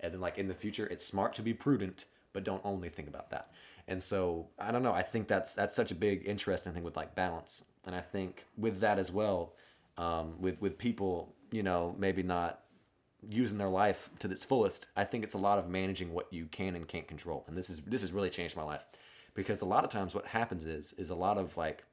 And 0.00 0.12
then 0.12 0.20
like 0.20 0.38
in 0.38 0.48
the 0.48 0.54
future, 0.54 0.86
it's 0.86 1.04
smart 1.04 1.34
to 1.34 1.42
be 1.42 1.52
prudent, 1.52 2.06
but 2.32 2.44
don't 2.44 2.62
only 2.64 2.88
think 2.88 3.08
about 3.08 3.30
that. 3.30 3.50
And 3.88 4.02
so 4.02 4.48
I 4.58 4.70
don't 4.70 4.82
know. 4.82 4.92
I 4.92 5.02
think 5.02 5.28
that's 5.28 5.54
that's 5.54 5.76
such 5.76 5.90
a 5.90 5.94
big 5.94 6.22
interesting 6.26 6.72
thing 6.72 6.84
with 6.84 6.96
like 6.96 7.14
balance. 7.14 7.64
And 7.84 7.94
I 7.94 8.00
think 8.00 8.44
with 8.56 8.80
that 8.80 8.98
as 8.98 9.10
well, 9.10 9.54
um, 9.96 10.40
with 10.40 10.60
with 10.60 10.78
people, 10.78 11.34
you 11.50 11.62
know, 11.62 11.94
maybe 11.98 12.22
not 12.22 12.60
using 13.28 13.58
their 13.58 13.68
life 13.68 14.08
to 14.20 14.30
its 14.30 14.44
fullest, 14.44 14.86
I 14.96 15.04
think 15.04 15.24
it's 15.24 15.34
a 15.34 15.38
lot 15.38 15.58
of 15.58 15.68
managing 15.68 16.12
what 16.12 16.32
you 16.32 16.46
can 16.46 16.76
and 16.76 16.88
can't 16.88 17.06
control. 17.06 17.44
And 17.48 17.56
this 17.56 17.68
is 17.68 17.80
this 17.80 18.02
has 18.02 18.12
really 18.12 18.30
changed 18.30 18.56
my 18.56 18.62
life 18.62 18.86
because 19.34 19.60
a 19.62 19.66
lot 19.66 19.84
of 19.84 19.90
times 19.90 20.14
what 20.14 20.26
happens 20.26 20.66
is 20.66 20.92
is 20.94 21.10
a 21.10 21.14
lot 21.14 21.36
of 21.36 21.56
like 21.56 21.84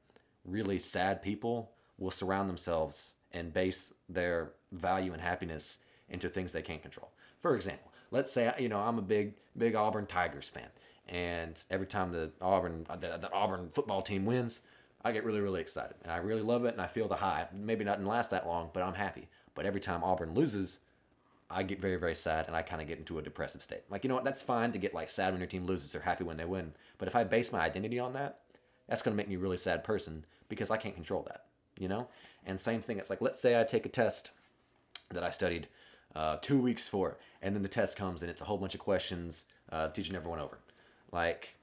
really 0.50 0.78
sad 0.78 1.22
people 1.22 1.72
will 1.98 2.10
surround 2.10 2.48
themselves 2.48 3.14
and 3.32 3.52
base 3.52 3.92
their 4.08 4.52
value 4.72 5.12
and 5.12 5.20
happiness 5.20 5.78
into 6.08 6.28
things 6.28 6.52
they 6.52 6.62
can't 6.62 6.82
control. 6.82 7.10
For 7.40 7.54
example, 7.54 7.92
let's 8.10 8.32
say 8.32 8.52
you 8.58 8.68
know 8.68 8.80
I'm 8.80 8.98
a 8.98 9.02
big 9.02 9.34
big 9.56 9.74
Auburn 9.74 10.06
Tigers 10.06 10.48
fan, 10.48 10.68
and 11.08 11.62
every 11.70 11.86
time 11.86 12.12
the 12.12 12.30
Auburn 12.40 12.86
the, 13.00 13.18
the 13.18 13.32
Auburn 13.32 13.68
football 13.70 14.02
team 14.02 14.24
wins, 14.24 14.60
I 15.04 15.12
get 15.12 15.24
really 15.24 15.40
really 15.40 15.60
excited 15.60 15.96
and 16.02 16.12
I 16.12 16.16
really 16.16 16.42
love 16.42 16.64
it 16.64 16.72
and 16.72 16.80
I 16.80 16.86
feel 16.86 17.08
the 17.08 17.16
high. 17.16 17.46
Maybe 17.52 17.84
not 17.84 18.02
last 18.02 18.30
that 18.30 18.46
long, 18.46 18.70
but 18.72 18.82
I'm 18.82 18.94
happy. 18.94 19.28
But 19.54 19.66
every 19.66 19.80
time 19.80 20.04
Auburn 20.04 20.34
loses, 20.34 20.78
I 21.50 21.62
get 21.62 21.80
very, 21.80 21.96
very 21.96 22.14
sad 22.14 22.46
and 22.46 22.54
I 22.54 22.62
kind 22.62 22.82
of 22.82 22.88
get 22.88 22.98
into 22.98 23.18
a 23.18 23.22
depressive 23.22 23.62
state. 23.62 23.82
Like, 23.88 24.04
you 24.04 24.08
know 24.08 24.14
what? 24.14 24.24
That's 24.24 24.42
fine 24.42 24.72
to 24.72 24.78
get 24.78 24.94
like 24.94 25.08
sad 25.10 25.32
when 25.32 25.40
your 25.40 25.48
team 25.48 25.66
loses 25.66 25.94
or 25.94 26.00
happy 26.00 26.24
when 26.24 26.36
they 26.36 26.44
win. 26.44 26.74
But 26.98 27.08
if 27.08 27.16
I 27.16 27.24
base 27.24 27.52
my 27.52 27.60
identity 27.60 27.98
on 27.98 28.12
that, 28.12 28.40
that's 28.86 29.02
going 29.02 29.12
to 29.12 29.16
make 29.16 29.28
me 29.28 29.36
a 29.36 29.38
really 29.38 29.56
sad 29.56 29.82
person 29.82 30.24
because 30.48 30.70
I 30.70 30.76
can't 30.76 30.94
control 30.94 31.22
that, 31.24 31.44
you 31.78 31.88
know? 31.88 32.08
And 32.46 32.60
same 32.60 32.80
thing, 32.80 32.98
it's 32.98 33.10
like, 33.10 33.20
let's 33.20 33.40
say 33.40 33.60
I 33.60 33.64
take 33.64 33.86
a 33.86 33.90
test 33.90 34.30
that 35.10 35.22
I 35.22 35.30
studied 35.30 35.68
uh, 36.14 36.36
two 36.40 36.60
weeks 36.60 36.88
for, 36.88 37.18
and 37.42 37.54
then 37.54 37.62
the 37.62 37.68
test 37.68 37.96
comes 37.96 38.22
and 38.22 38.30
it's 38.30 38.40
a 38.40 38.44
whole 38.44 38.58
bunch 38.58 38.74
of 38.74 38.80
questions 38.80 39.46
uh, 39.70 39.88
teacher 39.88 40.12
never 40.12 40.28
went 40.28 40.42
over. 40.42 40.58
Like, 41.12 41.56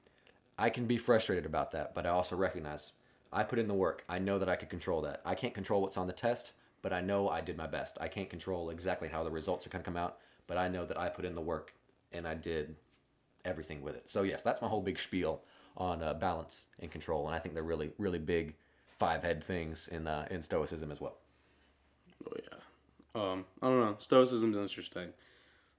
I 0.57 0.69
can 0.69 0.85
be 0.85 0.97
frustrated 0.97 1.45
about 1.45 1.71
that, 1.71 1.93
but 1.93 2.05
I 2.05 2.09
also 2.09 2.35
recognize 2.35 2.93
I 3.33 3.43
put 3.43 3.59
in 3.59 3.67
the 3.67 3.73
work. 3.73 4.05
I 4.07 4.19
know 4.19 4.39
that 4.39 4.47
I 4.49 4.55
could 4.55 4.69
control 4.69 5.01
that. 5.01 5.21
I 5.25 5.35
can't 5.35 5.53
control 5.53 5.81
what's 5.81 5.97
on 5.97 6.07
the 6.07 6.13
test, 6.13 6.53
but 6.81 6.93
I 6.93 7.01
know 7.01 7.29
I 7.29 7.41
did 7.41 7.57
my 7.57 7.67
best. 7.67 7.97
I 7.99 8.07
can't 8.07 8.29
control 8.29 8.69
exactly 8.69 9.09
how 9.09 9.23
the 9.23 9.31
results 9.31 9.65
are 9.65 9.69
going 9.69 9.83
to 9.83 9.85
come 9.85 9.97
out, 9.97 10.17
but 10.47 10.57
I 10.57 10.67
know 10.67 10.85
that 10.85 10.99
I 10.99 11.09
put 11.09 11.25
in 11.25 11.35
the 11.35 11.41
work 11.41 11.73
and 12.13 12.27
I 12.27 12.35
did 12.35 12.75
everything 13.43 13.81
with 13.81 13.95
it. 13.95 14.07
So 14.07 14.23
yes, 14.23 14.41
that's 14.41 14.61
my 14.61 14.67
whole 14.67 14.81
big 14.81 14.99
spiel 14.99 15.41
on 15.77 16.01
uh, 16.01 16.13
balance 16.13 16.67
and 16.79 16.89
control, 16.89 17.27
and 17.27 17.35
I 17.35 17.39
think 17.39 17.53
they're 17.53 17.63
really, 17.63 17.91
really 17.97 18.19
big 18.19 18.55
five 18.99 19.23
head 19.23 19.43
things 19.43 19.87
in 19.87 20.07
uh, 20.07 20.27
in 20.29 20.41
Stoicism 20.41 20.91
as 20.91 21.01
well. 21.01 21.17
Oh 22.27 22.33
yeah. 22.37 23.21
Um, 23.21 23.45
I 23.61 23.67
don't 23.67 23.79
know. 23.79 23.95
Stoicism's 23.99 24.57
interesting. 24.57 25.09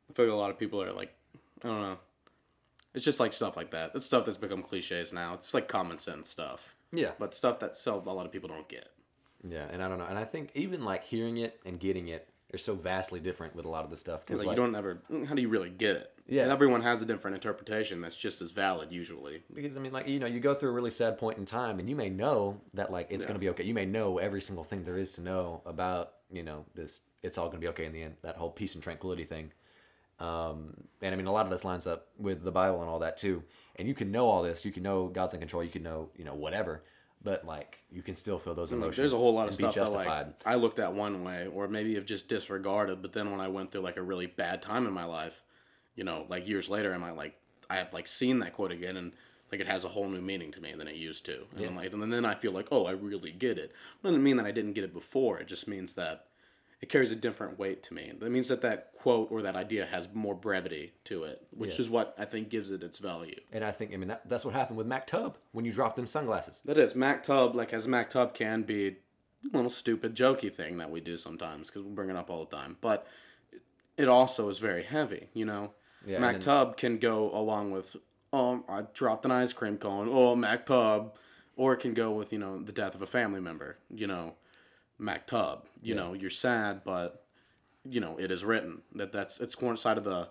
I 0.09 0.13
feel 0.13 0.27
like 0.27 0.33
a 0.33 0.37
lot 0.37 0.51
of 0.51 0.59
people 0.59 0.83
are 0.83 0.93
like, 0.93 1.13
I 1.63 1.69
don't 1.69 1.83
know. 1.83 1.99
It's 2.95 3.05
just 3.05 3.21
like 3.21 3.33
stuff 3.33 3.57
like 3.57 3.71
that. 3.73 3.91
It's 3.95 4.07
stuff 4.07 4.25
that's 4.25 4.39
become 4.39 4.63
cliches 4.63 5.13
now. 5.13 5.35
It's 5.35 5.53
like 5.53 5.69
common 5.69 5.99
sense 5.99 6.31
stuff, 6.31 6.75
Yeah, 6.93 7.11
but 7.19 7.35
stuff 7.35 7.59
that 7.61 7.77
so 7.77 8.03
a 8.07 8.11
lot 8.11 8.25
of 8.25 8.33
people 8.33 8.49
don't 8.49 8.69
get. 8.69 8.89
Yeah, 9.47 9.67
and 9.71 9.83
I 9.83 9.89
don't 9.89 9.99
know, 9.99 10.07
and 10.07 10.19
I 10.19 10.25
think 10.25 10.51
even 10.55 10.83
like 10.83 11.05
hearing 11.05 11.37
it 11.37 11.61
and 11.67 11.79
getting 11.79 12.09
it 12.09 12.29
they're 12.51 12.59
so 12.59 12.75
vastly 12.75 13.19
different 13.21 13.57
with 13.57 13.65
a 13.65 13.69
lot 13.69 13.85
of 13.85 13.91
the 13.91 13.97
stuff. 13.97 14.25
Because 14.25 14.41
Like, 14.41 14.49
like, 14.49 14.57
you 14.57 14.63
don't 14.63 14.75
ever. 14.75 15.03
How 15.27 15.35
do 15.35 15.43
you 15.43 15.49
really 15.49 15.71
get 15.71 15.97
it? 15.97 16.13
Yeah. 16.29 16.43
And 16.43 16.53
everyone 16.53 16.83
has 16.83 17.03
a 17.03 17.07
different 17.07 17.35
interpretation 17.37 18.01
that's 18.01 18.17
just 18.17 18.41
as 18.41 18.51
valid 18.53 18.93
usually. 18.93 19.43
because 19.53 19.77
I 19.77 19.81
mean, 19.81 19.93
like 19.93 20.09
you 20.09 20.19
know, 20.19 20.27
you 20.27 20.41
go 20.41 20.55
through 20.55 20.71
a 20.71 20.73
really 20.73 20.91
sad 20.91 21.19
point 21.19 21.39
in 21.39 21.45
time, 21.45 21.79
and 21.79 21.89
you 21.89 21.97
may 21.97 22.09
know 22.09 22.61
that 22.75 22.91
like 22.91 23.09
it's 23.11 23.27
gonna 23.27 23.39
be 23.39 23.49
okay. 23.51 23.65
You 23.65 23.75
may 23.75 23.87
know 23.87 24.19
every 24.19 24.41
single 24.41 24.65
thing 24.65 24.85
there 24.85 24.99
is 24.99 25.13
to 25.15 25.21
know 25.23 25.63
about 25.67 26.13
you 26.31 26.43
know 26.43 26.65
this. 26.75 27.01
It's 27.23 27.39
all 27.39 27.49
gonna 27.49 27.61
be 27.61 27.69
okay 27.69 27.87
in 27.87 27.93
the 27.93 28.03
end. 28.03 28.17
That 28.23 28.37
whole 28.37 28.51
peace 28.51 28.75
and 28.75 28.83
tranquility 28.83 29.25
thing. 29.25 29.53
Um, 30.19 30.75
and 31.03 31.13
I 31.13 31.17
mean, 31.17 31.27
a 31.27 31.33
lot 31.33 31.45
of 31.45 31.51
this 31.51 31.65
lines 31.65 31.87
up 31.87 32.07
with 32.19 32.43
the 32.43 32.53
Bible 32.53 32.81
and 32.81 32.89
all 32.89 33.01
that 33.01 33.19
too. 33.19 33.43
And 33.77 33.87
you 33.87 33.95
can 33.95 34.11
know 34.11 34.29
all 34.29 34.43
this. 34.43 34.65
You 34.65 34.73
can 34.73 34.83
know 34.83 35.09
God's 35.09 35.35
in 35.35 35.41
control. 35.41 35.63
You 35.63 35.71
can 35.71 35.83
know 35.83 36.11
you 36.17 36.25
know 36.25 36.35
whatever. 36.35 36.83
But 37.23 37.45
like, 37.45 37.79
you 37.91 38.03
can 38.03 38.15
still 38.15 38.39
feel 38.39 38.55
those 38.55 38.73
emotions. 38.73 38.97
There's 38.97 39.13
a 39.13 39.17
whole 39.17 39.35
lot 39.35 39.49
of 39.49 39.55
stuff 39.55 39.75
that 39.75 39.93
like 39.93 40.27
I 40.45 40.55
looked 40.55 40.79
at 40.79 40.93
one 40.93 41.25
way, 41.25 41.49
or 41.53 41.67
maybe 41.67 41.95
have 41.97 42.07
just 42.07 42.29
disregarded. 42.29 43.03
But 43.03 43.13
then 43.13 43.31
when 43.31 43.41
I 43.41 43.49
went 43.49 43.73
through 43.73 43.81
like 43.81 43.97
a 43.97 44.03
really 44.03 44.27
bad 44.27 44.63
time 44.63 44.87
in 44.87 44.93
my 44.93 45.05
life, 45.05 45.43
you 45.97 46.05
know, 46.05 46.27
like 46.29 46.47
years 46.47 46.69
later, 46.69 46.95
am 46.95 47.03
I 47.03 47.11
like 47.11 47.37
I 47.69 47.77
have 47.77 47.93
like 47.93 48.07
seen 48.07 48.39
that 48.41 48.53
quote 48.53 48.71
again, 48.73 48.97
and 48.97 49.13
like 49.51 49.61
it 49.61 49.67
has 49.67 49.85
a 49.85 49.89
whole 49.89 50.09
new 50.09 50.21
meaning 50.21 50.53
to 50.53 50.61
me 50.61 50.73
than 50.75 50.89
it 50.89 50.97
used 50.97 51.25
to. 51.27 51.45
And 51.57 51.67
I'm 51.67 51.77
like, 51.77 51.93
and 51.93 52.13
then 52.13 52.25
I 52.25 52.35
feel 52.35 52.53
like, 52.53 52.69
oh, 52.71 52.87
I 52.87 52.93
really 52.93 53.33
get 53.33 53.59
it. 53.59 53.71
It 53.71 54.03
doesn't 54.03 54.23
mean 54.23 54.37
that 54.37 54.47
I 54.47 54.51
didn't 54.51 54.75
get 54.75 54.85
it 54.85 54.95
before. 54.95 55.39
It 55.39 55.49
just 55.49 55.69
means 55.69 55.95
that 55.95 56.26
it 56.81 56.89
carries 56.89 57.11
a 57.11 57.17
different 57.17 57.59
weight 57.59 57.83
to 57.85 57.95
me. 57.95 58.13
That 58.19 58.31
means 58.31 58.49
that 58.49 58.61
that 58.61 58.93
quote 58.99 59.29
or 59.31 59.41
that 59.43 59.57
idea 59.57 59.87
has 59.87 60.09
more 60.13 60.35
brevity 60.35 60.93
to 61.05 61.25
it, 61.25 61.47
which 61.51 61.75
Yeah. 61.75 61.81
is 61.81 61.91
what 61.91 62.15
I 62.19 62.25
think 62.27 62.51
gives 62.51 62.71
it 62.71 62.83
its 62.83 62.99
value. 62.99 63.41
And 63.53 63.65
I 63.65 63.73
think, 63.73 63.95
I 63.95 63.97
mean, 63.97 64.09
that, 64.09 64.29
that's 64.29 64.45
what 64.45 64.55
happened 64.55 64.77
with 64.77 64.87
maktub 64.87 65.35
when 65.53 65.65
you 65.65 65.73
dropped 65.73 65.97
them 65.97 66.07
sunglasses. 66.07 66.61
That 66.67 66.77
is 66.79 66.93
maktub, 66.95 67.55
like 67.55 67.73
as 67.73 67.87
maktub 67.87 68.35
can 68.35 68.63
be 68.63 68.89
a 68.89 69.57
little 69.57 69.71
stupid, 69.71 70.15
jokey 70.15 70.53
thing 70.53 70.77
that 70.79 70.91
we 70.91 71.01
do 71.01 71.17
sometimes 71.17 71.69
because 71.69 71.83
we 71.83 71.91
bring 71.93 72.11
it 72.11 72.17
up 72.17 72.29
all 72.31 72.45
the 72.45 72.55
time. 72.57 72.77
But 72.81 73.07
it 73.97 74.09
also 74.09 74.49
is 74.51 74.59
very 74.59 74.83
heavy, 74.83 75.29
you 75.33 75.47
know. 75.47 75.73
Yeah, 76.05 76.19
Mac 76.19 76.35
and- 76.35 76.43
Tub 76.45 76.77
can 76.77 76.99
go 76.99 77.31
along 77.35 77.71
with, 77.71 77.97
oh, 78.35 78.63
I 78.69 78.83
dropped 78.93 79.25
an 79.25 79.31
ice 79.31 79.53
cream 79.55 79.79
cone, 79.79 80.09
oh, 80.11 80.37
Mac 80.37 80.67
Tub, 80.67 81.17
or 81.57 81.73
it 81.73 81.79
can 81.79 81.95
go 81.95 82.13
with 82.13 82.35
you 82.35 82.39
know 82.39 82.61
the 82.63 82.73
death 82.73 82.95
of 82.95 83.01
a 83.01 83.07
family 83.07 83.41
member, 83.41 83.79
you 83.91 84.07
know, 84.07 84.35
maktub. 85.01 85.63
You 85.83 85.95
know, 85.95 86.15
you're 86.15 86.31
sad, 86.31 86.83
but 86.85 87.25
you 87.89 88.01
know 88.01 88.17
it 88.19 88.31
is 88.31 88.45
written 88.45 88.83
that 88.95 89.13
that's 89.13 89.41
it's 89.41 89.55
coincide 89.55 89.99
of 89.99 90.05
the 90.05 90.29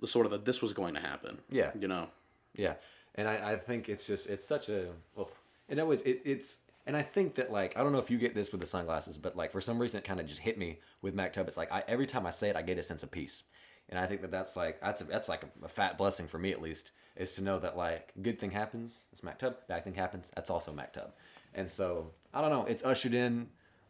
the 0.00 0.06
sort 0.06 0.26
of 0.26 0.32
that 0.32 0.44
this 0.44 0.62
was 0.62 0.72
going 0.72 0.94
to 0.94 1.00
happen. 1.00 1.38
Yeah. 1.50 1.70
you 1.78 1.88
know. 1.88 2.08
Yeah, 2.54 2.74
and 3.14 3.28
I, 3.28 3.52
I 3.52 3.56
think 3.56 3.88
it's 3.88 4.06
just 4.06 4.28
it's 4.28 4.46
such 4.46 4.68
a 4.68 4.88
well, 5.14 5.30
and 5.68 5.86
was 5.86 6.02
it, 6.02 6.22
it's 6.24 6.58
and 6.86 6.96
I 6.96 7.02
think 7.02 7.34
that 7.36 7.52
like 7.52 7.76
I 7.76 7.82
don't 7.82 7.92
know 7.92 7.98
if 7.98 8.10
you 8.10 8.18
get 8.18 8.34
this 8.34 8.50
with 8.50 8.60
the 8.60 8.66
sunglasses, 8.66 9.18
but 9.18 9.36
like 9.36 9.52
for 9.52 9.60
some 9.60 9.78
reason 9.78 9.98
it 9.98 10.04
kind 10.04 10.20
of 10.20 10.26
just 10.26 10.40
hit 10.40 10.58
me 10.58 10.78
with 11.02 11.14
maktub. 11.14 11.46
It's 11.46 11.56
like 11.56 11.70
I, 11.70 11.84
every 11.86 12.06
time 12.06 12.26
I 12.26 12.30
say 12.30 12.48
it, 12.48 12.56
I 12.56 12.62
get 12.62 12.78
a 12.78 12.82
sense 12.82 13.02
of 13.02 13.10
peace, 13.10 13.44
and 13.88 13.98
I 13.98 14.06
think 14.06 14.22
that 14.22 14.30
that's 14.30 14.56
like 14.56 14.80
that's 14.80 15.02
a, 15.02 15.04
that's 15.04 15.28
like 15.28 15.42
a, 15.44 15.64
a 15.64 15.68
fat 15.68 15.98
blessing 15.98 16.26
for 16.26 16.38
me 16.38 16.50
at 16.50 16.60
least 16.60 16.92
is 17.16 17.34
to 17.34 17.42
know 17.42 17.58
that 17.58 17.76
like 17.76 18.12
good 18.22 18.38
thing 18.38 18.50
happens, 18.50 19.00
it's 19.12 19.20
maktub. 19.20 19.56
Bad 19.68 19.84
thing 19.84 19.94
happens, 19.94 20.32
that's 20.34 20.50
also 20.50 20.72
maktub, 20.72 21.10
and 21.54 21.70
so 21.70 22.10
I 22.32 22.40
don't 22.40 22.50
know. 22.50 22.64
It's 22.64 22.82
ushered 22.82 23.14
in 23.14 23.48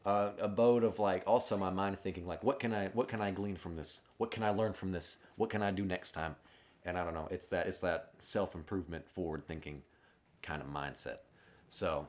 uh, 0.08 0.30
a 0.40 0.48
boat 0.48 0.84
of 0.84 0.98
like 0.98 1.22
also 1.26 1.56
my 1.58 1.68
mind 1.68 1.98
thinking 1.98 2.26
like 2.26 2.42
what 2.42 2.58
can 2.58 2.72
I 2.72 2.88
what 2.88 3.08
can 3.08 3.20
I 3.20 3.30
glean 3.30 3.56
from 3.56 3.76
this? 3.76 4.00
What 4.16 4.30
can 4.30 4.42
I 4.42 4.50
learn 4.50 4.72
from 4.72 4.92
this? 4.92 5.18
What 5.36 5.50
can 5.50 5.62
I 5.62 5.70
do 5.70 5.84
next 5.84 6.12
time? 6.12 6.36
And 6.86 6.96
I 6.96 7.04
don't 7.04 7.12
know. 7.12 7.28
It's 7.30 7.48
that 7.48 7.66
it's 7.66 7.80
that 7.80 8.12
self 8.18 8.54
improvement, 8.54 9.08
forward 9.10 9.46
thinking 9.46 9.82
kind 10.42 10.62
of 10.62 10.68
mindset. 10.68 11.18
So 11.68 12.08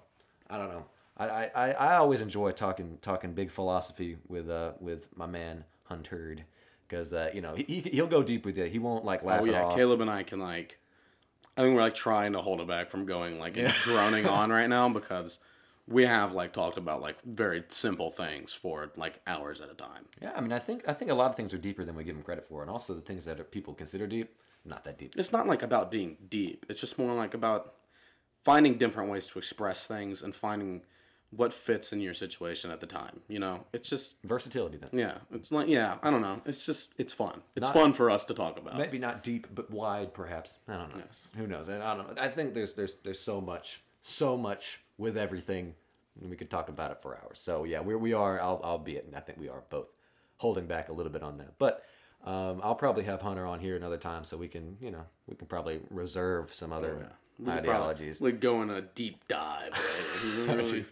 I 0.49 0.57
don't 0.57 0.69
know. 0.69 0.85
I, 1.17 1.49
I, 1.53 1.71
I- 1.71 1.95
always 1.97 2.21
enjoy 2.21 2.51
talking 2.51 2.97
talking 3.01 3.33
big 3.33 3.51
philosophy 3.51 4.15
with 4.29 4.49
uh 4.49 4.71
with 4.79 5.09
my 5.17 5.25
man 5.27 5.65
Hunter 5.83 6.37
because 6.87 7.11
uh, 7.11 7.31
you 7.33 7.41
know 7.41 7.55
he 7.55 7.81
he'll 7.81 8.07
go 8.07 8.23
deep 8.23 8.45
with 8.45 8.57
you. 8.57 8.63
He 8.65 8.79
won't 8.79 9.03
like 9.03 9.23
laugh 9.23 9.41
Oh 9.41 9.45
it 9.45 9.51
yeah, 9.51 9.63
off. 9.63 9.75
Caleb 9.75 9.99
and 9.99 10.09
I 10.09 10.23
can 10.23 10.39
like. 10.39 10.79
I 11.57 11.63
think 11.63 11.75
we're 11.75 11.81
like 11.81 11.95
trying 11.95 12.31
to 12.33 12.41
hold 12.41 12.61
it 12.61 12.67
back 12.67 12.89
from 12.89 13.05
going 13.05 13.37
like 13.37 13.55
droning 13.83 14.25
on 14.25 14.49
right 14.49 14.69
now 14.69 14.87
because 14.87 15.39
we 15.89 16.05
have 16.05 16.33
like 16.33 16.53
talked 16.53 16.77
about 16.77 17.01
like 17.01 17.17
very 17.25 17.63
simple 17.69 18.11
things 18.11 18.53
for 18.53 18.91
like 18.95 19.19
hours 19.25 19.59
at 19.59 19.69
a 19.71 19.73
time. 19.73 20.05
Yeah, 20.21 20.31
I 20.35 20.41
mean 20.41 20.51
I 20.51 20.59
think 20.59 20.83
I 20.87 20.93
think 20.93 21.09
a 21.11 21.15
lot 21.15 21.29
of 21.31 21.35
things 21.35 21.53
are 21.53 21.57
deeper 21.57 21.83
than 21.83 21.95
we 21.95 22.03
give 22.03 22.15
them 22.15 22.23
credit 22.23 22.45
for, 22.45 22.61
and 22.61 22.69
also 22.69 22.93
the 22.93 23.01
things 23.01 23.25
that 23.25 23.39
are, 23.39 23.43
people 23.43 23.73
consider 23.73 24.05
deep, 24.07 24.35
not 24.65 24.83
that 24.85 24.97
deep. 24.97 25.15
It's 25.17 25.31
not 25.31 25.47
like 25.47 25.63
about 25.63 25.89
being 25.91 26.17
deep. 26.29 26.65
It's 26.69 26.79
just 26.81 26.97
more 26.99 27.13
like 27.13 27.33
about 27.33 27.73
finding 28.43 28.77
different 28.77 29.09
ways 29.09 29.27
to 29.27 29.39
express 29.39 29.85
things 29.85 30.23
and 30.23 30.33
finding 30.35 30.83
what 31.31 31.53
fits 31.53 31.93
in 31.93 31.99
your 32.01 32.13
situation 32.13 32.71
at 32.71 32.79
the 32.81 32.87
time. 32.87 33.19
You 33.27 33.37
know, 33.39 33.63
it's 33.71 33.87
just 33.87 34.15
Versatility 34.23 34.77
then. 34.77 34.89
yeah, 34.93 35.17
it's 35.31 35.51
like 35.51 35.67
yeah, 35.67 35.97
I 36.03 36.09
don't 36.11 36.21
know. 36.21 36.41
It's 36.45 36.65
just 36.65 36.93
it's 36.97 37.13
fun. 37.13 37.41
It's 37.55 37.65
Not- 37.65 37.73
fun 37.73 37.93
for 37.93 38.09
us 38.09 38.25
to 38.25 38.33
talk 38.33 38.57
about. 38.57 38.77
maybe 38.77 38.97
not 38.99 39.21
deep 39.23 39.47
but 39.53 39.69
wide 39.71 40.13
perhaps 40.13 40.57
i 40.67 40.73
don't 40.77 40.95
know 40.95 41.03
who 41.37 41.47
knows 41.47 41.67
and 41.69 41.81
i 41.83 41.95
don't 41.95 42.15
know 42.15 42.21
i 42.23 42.27
think 42.27 42.53
there's 42.53 42.73
there's 42.73 42.95
there's 43.03 43.19
so 43.19 43.39
much 43.41 43.81
so 44.01 44.37
much 44.37 44.81
with 44.97 45.17
everything 45.17 45.73
and 46.19 46.29
we 46.29 46.35
could 46.35 46.49
talk 46.49 46.69
about 46.69 46.91
it 46.91 47.01
for 47.01 47.17
hours 47.17 47.39
so 47.39 47.63
yeah 47.63 47.81
we, 47.81 47.95
we 47.95 48.13
are 48.13 48.41
i'll 48.41 48.61
i'll 48.63 48.77
be 48.77 48.95
it 48.95 49.05
and 49.05 49.15
i 49.15 49.19
think 49.19 49.39
we 49.39 49.49
are 49.49 49.63
both 49.69 49.93
holding 50.37 50.65
back 50.65 50.89
a 50.89 50.93
little 50.93 51.11
bit 51.11 51.23
on 51.23 51.37
that 51.37 51.57
but 51.57 51.83
um, 52.25 52.59
i'll 52.63 52.75
probably 52.75 53.03
have 53.03 53.21
hunter 53.21 53.45
on 53.45 53.59
here 53.59 53.75
another 53.75 53.97
time 53.97 54.23
so 54.23 54.37
we 54.37 54.47
can 54.47 54.77
you 54.81 54.91
know 54.91 55.05
we 55.27 55.35
can 55.35 55.47
probably 55.47 55.79
reserve 55.89 56.53
some 56.53 56.73
other 56.73 57.09
We 57.39 57.51
ideologies 57.51 58.17
Probably, 58.17 58.33
like 58.33 58.41
go 58.41 58.61
in 58.63 58.69
a 58.69 58.81
deep 58.81 59.25
dive. 59.29 59.71
Right? 60.45 60.57
really, 60.57 60.85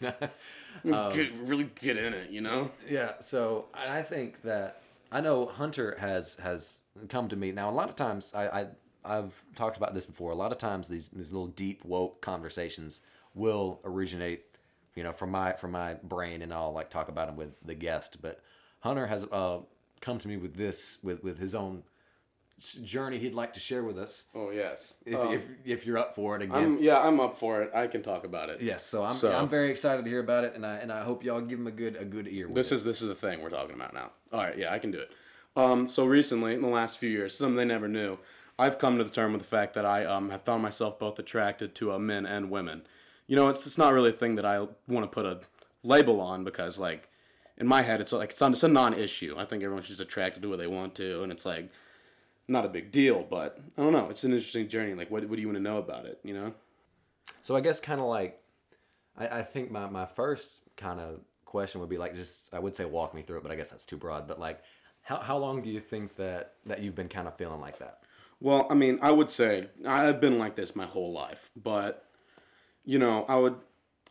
get, 1.13 1.33
really 1.41 1.69
get 1.81 1.97
in 1.97 2.13
it. 2.13 2.29
You 2.29 2.39
know. 2.39 2.71
Yeah, 2.89 3.19
so 3.19 3.65
I 3.73 4.01
think 4.01 4.43
that 4.43 4.81
I 5.11 5.19
know 5.19 5.47
Hunter 5.47 5.97
has 5.99 6.35
has 6.35 6.79
come 7.09 7.27
to 7.29 7.35
me 7.35 7.51
now. 7.51 7.69
A 7.69 7.71
lot 7.71 7.89
of 7.89 7.95
times, 7.95 8.33
I, 8.33 8.47
I 8.47 8.67
I've 9.07 9.43
talked 9.55 9.77
about 9.77 9.93
this 9.93 10.05
before. 10.05 10.31
A 10.31 10.35
lot 10.35 10.51
of 10.51 10.57
times, 10.57 10.87
these 10.87 11.09
these 11.09 11.31
little 11.31 11.47
deep 11.47 11.83
woke 11.85 12.21
conversations 12.21 13.01
will 13.33 13.79
originate, 13.83 14.43
you 14.95 15.03
know, 15.03 15.11
from 15.11 15.31
my 15.31 15.53
from 15.53 15.71
my 15.71 15.95
brain, 16.03 16.41
and 16.41 16.53
I'll 16.53 16.73
like 16.73 16.89
talk 16.89 17.09
about 17.09 17.27
them 17.27 17.35
with 17.35 17.55
the 17.65 17.75
guest. 17.75 18.21
But 18.21 18.41
Hunter 18.81 19.07
has 19.07 19.25
uh, 19.31 19.59
come 20.01 20.17
to 20.19 20.27
me 20.27 20.37
with 20.37 20.55
this 20.55 20.99
with 21.01 21.23
with 21.23 21.39
his 21.39 21.55
own 21.55 21.83
journey 22.83 23.19
he'd 23.19 23.35
like 23.35 23.53
to 23.53 23.59
share 23.59 23.83
with 23.83 23.97
us. 23.99 24.25
Oh 24.33 24.49
yes. 24.49 24.95
If 25.05 25.19
Um, 25.19 25.31
if, 25.31 25.47
if 25.63 25.85
you're 25.85 25.97
up 25.97 26.15
for 26.15 26.35
it 26.35 26.41
again. 26.41 26.55
I'm 26.57 26.77
yeah, 26.79 26.99
I'm 26.99 27.19
up 27.19 27.35
for 27.35 27.61
it. 27.61 27.71
I 27.73 27.87
can 27.87 28.01
talk 28.01 28.23
about 28.23 28.49
it. 28.49 28.61
Yes, 28.61 28.83
so 28.83 29.03
I'm, 29.03 29.13
So- 29.13 29.31
I'm 29.31 29.47
very 29.47 29.69
excited 29.69 30.03
to 30.05 30.09
hear 30.09 30.19
about 30.19 30.43
it, 30.43 30.55
and 30.55 30.65
I 30.65 30.77
and 30.77 30.91
I 30.91 31.03
hope 31.03 31.23
y'all 31.23 31.41
give 31.41 31.59
him 31.59 31.67
a 31.67 31.71
good 31.71 31.95
a 31.95 32.05
good 32.05 32.27
ear. 32.27 32.47
This 32.51 32.71
it. 32.71 32.75
is 32.75 32.83
this 32.83 33.01
is 33.01 33.09
the 33.09 33.15
thing 33.15 33.41
we're 33.41 33.51
talking 33.51 33.75
about 33.75 33.93
now. 33.93 34.11
All 34.33 34.39
right, 34.39 34.57
yeah, 34.57 34.73
I 34.73 34.79
can 34.79 34.91
do 34.91 34.99
it. 34.99 35.11
Um, 35.55 35.87
so 35.87 36.05
recently, 36.05 36.53
in 36.53 36.61
the 36.61 36.67
last 36.67 36.97
few 36.97 37.09
years, 37.09 37.35
something 37.35 37.55
they 37.55 37.65
never 37.65 37.87
knew, 37.87 38.17
I've 38.59 38.79
come 38.79 38.97
to 38.97 39.03
the 39.03 39.09
term 39.09 39.33
with 39.33 39.41
the 39.41 39.47
fact 39.47 39.73
that 39.75 39.85
I 39.85 40.05
um, 40.05 40.29
have 40.31 40.41
found 40.41 40.63
myself 40.63 40.97
both 40.97 41.19
attracted 41.19 41.75
to 41.75 41.91
uh, 41.91 41.99
men 41.99 42.25
and 42.25 42.49
women. 42.49 42.83
You 43.27 43.35
know, 43.35 43.49
it's 43.49 43.67
it's 43.67 43.77
not 43.77 43.93
really 43.93 44.09
a 44.09 44.13
thing 44.13 44.35
that 44.35 44.45
I 44.45 44.59
want 44.87 45.03
to 45.03 45.07
put 45.07 45.25
a 45.25 45.41
label 45.83 46.19
on 46.21 46.43
because 46.43 46.79
like 46.79 47.09
in 47.57 47.67
my 47.67 47.81
head, 47.81 48.01
it's 48.01 48.11
like 48.11 48.31
it's, 48.31 48.41
it's 48.41 48.63
a 48.63 48.67
non-issue. 48.67 49.35
I 49.37 49.45
think 49.45 49.63
everyone's 49.63 49.87
just 49.87 49.99
attracted 49.99 50.41
to 50.43 50.49
what 50.49 50.59
they 50.59 50.67
want 50.67 50.95
to, 50.95 51.23
and 51.23 51.31
it's 51.31 51.45
like 51.45 51.69
not 52.47 52.65
a 52.65 52.69
big 52.69 52.91
deal. 52.91 53.25
But 53.29 53.59
I 53.77 53.81
don't 53.81 53.93
know. 53.93 54.09
It's 54.09 54.23
an 54.23 54.31
interesting 54.31 54.69
journey. 54.69 54.93
Like, 54.93 55.11
what 55.11 55.27
what 55.27 55.35
do 55.35 55.41
you 55.41 55.47
want 55.47 55.57
to 55.57 55.63
know 55.63 55.77
about 55.77 56.05
it? 56.05 56.19
You 56.23 56.33
know? 56.33 56.53
So 57.41 57.55
I 57.55 57.61
guess 57.61 57.79
kind 57.79 57.99
of 57.99 58.07
like, 58.07 58.41
I, 59.17 59.39
I 59.39 59.41
think 59.41 59.69
my, 59.69 59.87
my 59.89 60.05
first 60.05 60.61
kind 60.77 60.99
of 60.99 61.19
question 61.45 61.81
would 61.81 61.89
be 61.89 61.97
like 61.97 62.15
just 62.15 62.53
I 62.53 62.59
would 62.59 62.75
say 62.75 62.85
walk 62.85 63.13
me 63.13 63.21
through 63.21 63.37
it, 63.37 63.43
but 63.43 63.51
I 63.51 63.55
guess 63.55 63.69
that's 63.69 63.85
too 63.85 63.97
broad. 63.97 64.27
But 64.27 64.39
like, 64.39 64.61
how, 65.01 65.17
how 65.17 65.37
long 65.37 65.61
do 65.61 65.69
you 65.69 65.79
think 65.79 66.15
that 66.15 66.53
that 66.65 66.81
you've 66.81 66.95
been 66.95 67.09
kind 67.09 67.27
of 67.27 67.35
feeling 67.35 67.59
like 67.59 67.79
that? 67.79 68.01
Well, 68.39 68.67
I 68.69 68.75
mean, 68.75 68.99
I 69.01 69.11
would 69.11 69.29
say 69.29 69.69
I've 69.85 70.21
been 70.21 70.37
like 70.37 70.55
this 70.55 70.75
my 70.75 70.85
whole 70.85 71.11
life, 71.11 71.49
but 71.55 72.05
you 72.85 72.99
know, 72.99 73.25
I 73.27 73.35
would 73.35 73.55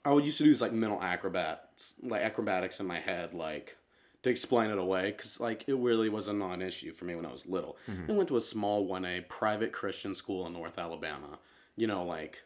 I 0.04 0.12
would 0.12 0.24
used 0.24 0.38
to 0.38 0.44
do 0.44 0.50
these 0.50 0.60
like 0.60 0.72
mental 0.72 1.02
acrobats, 1.02 1.94
like 2.02 2.22
acrobatics 2.22 2.80
in 2.80 2.86
my 2.86 2.98
head, 2.98 3.34
like 3.34 3.76
to 4.22 4.30
explain 4.30 4.70
it 4.70 4.78
away, 4.78 5.12
because 5.12 5.38
like 5.38 5.68
it 5.68 5.74
really 5.74 6.08
was 6.08 6.28
a 6.28 6.32
non-issue 6.32 6.92
for 6.92 7.04
me 7.04 7.14
when 7.14 7.26
I 7.26 7.32
was 7.32 7.46
little. 7.46 7.76
Mm-hmm. 7.88 8.10
I 8.10 8.14
went 8.14 8.28
to 8.28 8.36
a 8.36 8.40
small 8.40 8.84
one 8.84 9.04
A 9.04 9.20
private 9.20 9.72
Christian 9.72 10.14
school 10.14 10.46
in 10.46 10.52
North 10.52 10.78
Alabama. 10.78 11.38
You 11.76 11.86
know, 11.86 12.04
like 12.04 12.42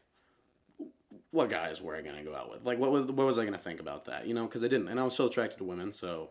what 1.30 1.48
guys 1.48 1.80
were 1.80 1.96
I 1.96 2.02
gonna 2.02 2.24
go 2.24 2.34
out 2.34 2.50
with? 2.50 2.64
Like, 2.64 2.78
what 2.78 2.92
was 2.92 3.06
what 3.06 3.26
was 3.26 3.38
I 3.38 3.44
gonna 3.44 3.58
think 3.58 3.80
about 3.80 4.04
that? 4.04 4.26
You 4.26 4.34
know, 4.34 4.44
because 4.44 4.62
I 4.62 4.68
didn't, 4.68 4.88
and 4.88 5.00
I 5.00 5.04
was 5.04 5.14
so 5.14 5.26
attracted 5.26 5.58
to 5.58 5.64
women, 5.64 5.92
so. 5.92 6.30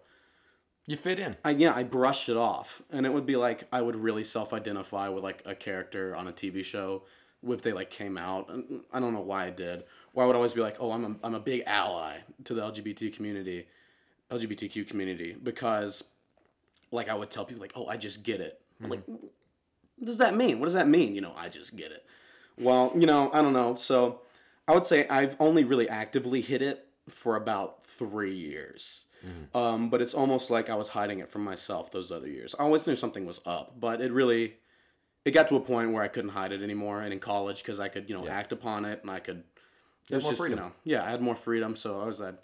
You 0.90 0.98
fit 0.98 1.20
in. 1.20 1.36
I, 1.46 1.52
yeah, 1.52 1.76
I 1.76 1.84
brushed 1.84 2.30
it 2.30 2.36
off, 2.36 2.82
and 2.92 3.06
it 3.06 3.14
would 3.14 3.28
be 3.28 3.36
like 3.36 3.68
I 3.72 3.80
would 3.80 3.96
really 3.96 4.24
self-identify 4.24 5.10
with 5.10 5.24
like 5.24 5.44
a 5.46 5.54
character 5.54 6.16
on 6.16 6.28
a 6.28 6.34
TV 6.34 6.66
show 6.66 7.04
if 7.48 7.62
they 7.62 7.74
like 7.74 7.92
came 7.92 8.18
out. 8.18 8.50
And 8.50 8.82
I 8.92 9.00
don't 9.00 9.14
know 9.14 9.22
why 9.22 9.46
I 9.46 9.50
did. 9.52 9.84
Or 10.16 10.24
I 10.24 10.26
would 10.26 10.36
always 10.36 10.54
be 10.54 10.62
like, 10.62 10.78
oh, 10.80 10.92
I'm 10.92 11.06
a, 11.06 11.16
I'm 11.24 11.36
a 11.36 11.40
big 11.40 11.62
ally 11.68 12.18
to 12.46 12.56
the 12.56 12.64
LGBT 12.64 13.14
community, 13.14 13.68
LGBTQ 14.32 14.88
community, 14.88 15.36
because 15.44 16.04
like 16.92 17.08
I 17.08 17.14
would 17.14 17.30
tell 17.30 17.46
people 17.46 17.62
like, 17.62 17.74
oh, 17.76 17.86
I 17.86 17.96
just 17.96 18.24
get 18.24 18.42
it. 18.42 18.60
Like, 18.82 19.02
mm-hmm. 19.02 19.28
what 19.98 20.06
does 20.06 20.18
that 20.18 20.36
mean? 20.36 20.60
What 20.60 20.66
does 20.66 20.74
that 20.74 20.88
mean? 20.88 21.14
You 21.14 21.22
know, 21.22 21.34
I 21.38 21.50
just 21.50 21.76
get 21.76 21.92
it. 21.92 22.04
Well, 22.58 22.92
you 22.96 23.06
know, 23.06 23.30
I 23.32 23.44
don't 23.44 23.54
know. 23.54 23.76
So 23.76 24.22
I 24.68 24.74
would 24.74 24.88
say 24.88 25.08
I've 25.08 25.36
only 25.40 25.64
really 25.64 25.88
actively 25.88 26.42
hit 26.42 26.64
it 26.64 26.88
for 27.08 27.36
about 27.36 27.84
three 27.84 28.34
years. 28.34 29.06
Um, 29.54 29.90
but 29.90 30.02
it's 30.02 30.14
almost 30.14 30.50
like 30.50 30.70
I 30.70 30.76
was 30.76 30.90
hiding 30.90 31.20
it 31.20 31.30
from 31.30 31.44
myself 31.44 31.92
those 31.92 32.12
other 32.12 32.28
years. 32.28 32.56
I 32.58 32.64
always 32.64 32.88
knew 32.88 32.96
something 32.96 33.26
was 33.26 33.42
up, 33.46 33.80
but 33.80 34.02
it 34.02 34.12
really 34.12 34.56
it 35.26 35.32
got 35.32 35.48
to 35.50 35.56
a 35.56 35.60
point 35.60 35.92
where 35.92 36.04
I 36.04 36.08
couldn't 36.08 36.32
hide 36.32 36.52
it 36.52 36.62
anymore. 36.62 37.02
And 37.02 37.12
in 37.12 37.20
college, 37.20 37.62
because 37.62 37.80
I 37.80 37.90
could 37.90 38.10
you 38.10 38.18
know 38.18 38.28
act 38.28 38.52
upon 38.52 38.86
it 38.86 39.02
and 39.02 39.12
I 39.12 39.20
could 39.20 39.44
it 40.10 40.16
was 40.16 40.24
more 40.24 40.32
just 40.32 40.42
freedom. 40.42 40.58
you 40.58 40.64
know 40.64 40.72
yeah 40.84 41.04
I 41.06 41.12
had 41.12 41.22
more 41.22 41.36
freedom, 41.36 41.76
so 41.76 42.00
I 42.02 42.06
was 42.06 42.20
that. 42.20 42.44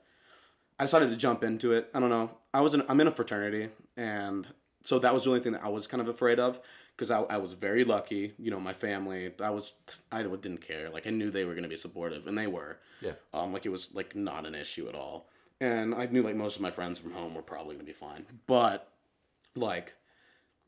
I 0.78 0.84
decided 0.84 1.09
to 1.11 1.15
jump 1.17 1.43
into 1.43 1.71
it. 1.71 1.89
I 1.93 1.99
don't 2.01 2.09
know. 2.09 2.32
I 2.53 2.61
was 2.61 2.73
in 2.73 2.84
I'm 2.89 2.99
in 2.99 3.07
a 3.07 3.11
fraternity, 3.11 3.69
and 3.95 4.45
so 4.84 4.99
that 4.99 5.13
was 5.13 5.23
the 5.23 5.30
only 5.30 5.41
thing 5.41 5.53
that 5.53 5.63
I 5.63 5.69
was 5.69 5.88
kind 5.88 6.01
of 6.01 6.07
afraid 6.07 6.39
of 6.39 6.59
because 6.95 7.11
I, 7.11 7.21
I 7.21 7.38
was 7.38 7.53
very 7.53 7.84
lucky. 7.84 8.34
You 8.38 8.51
know, 8.51 8.59
my 8.59 8.73
family. 8.73 9.32
I 9.41 9.49
was 9.49 9.73
I 10.11 10.23
didn't 10.23 10.59
care. 10.59 10.89
Like 10.89 11.07
I 11.07 11.11
knew 11.11 11.32
they 11.32 11.45
were 11.45 11.53
going 11.53 11.63
to 11.63 11.69
be 11.69 11.78
supportive, 11.78 12.28
and 12.28 12.38
they 12.38 12.47
were. 12.47 12.78
Yeah. 13.01 13.13
Um, 13.34 13.53
like 13.53 13.65
it 13.65 13.69
was 13.69 13.93
like 13.93 14.15
not 14.15 14.45
an 14.45 14.55
issue 14.55 14.88
at 14.89 14.95
all, 14.95 15.30
and 15.62 15.93
I 15.95 16.06
knew 16.08 16.22
like 16.24 16.36
most 16.36 16.56
of 16.56 16.62
my 16.62 16.72
friends 16.72 16.97
from 16.97 17.12
home 17.12 17.34
were 17.36 17.41
probably 17.41 17.76
going 17.76 17.86
to 17.86 17.91
be 17.91 17.93
fine. 17.93 18.26
But 18.47 18.91
like, 19.56 19.93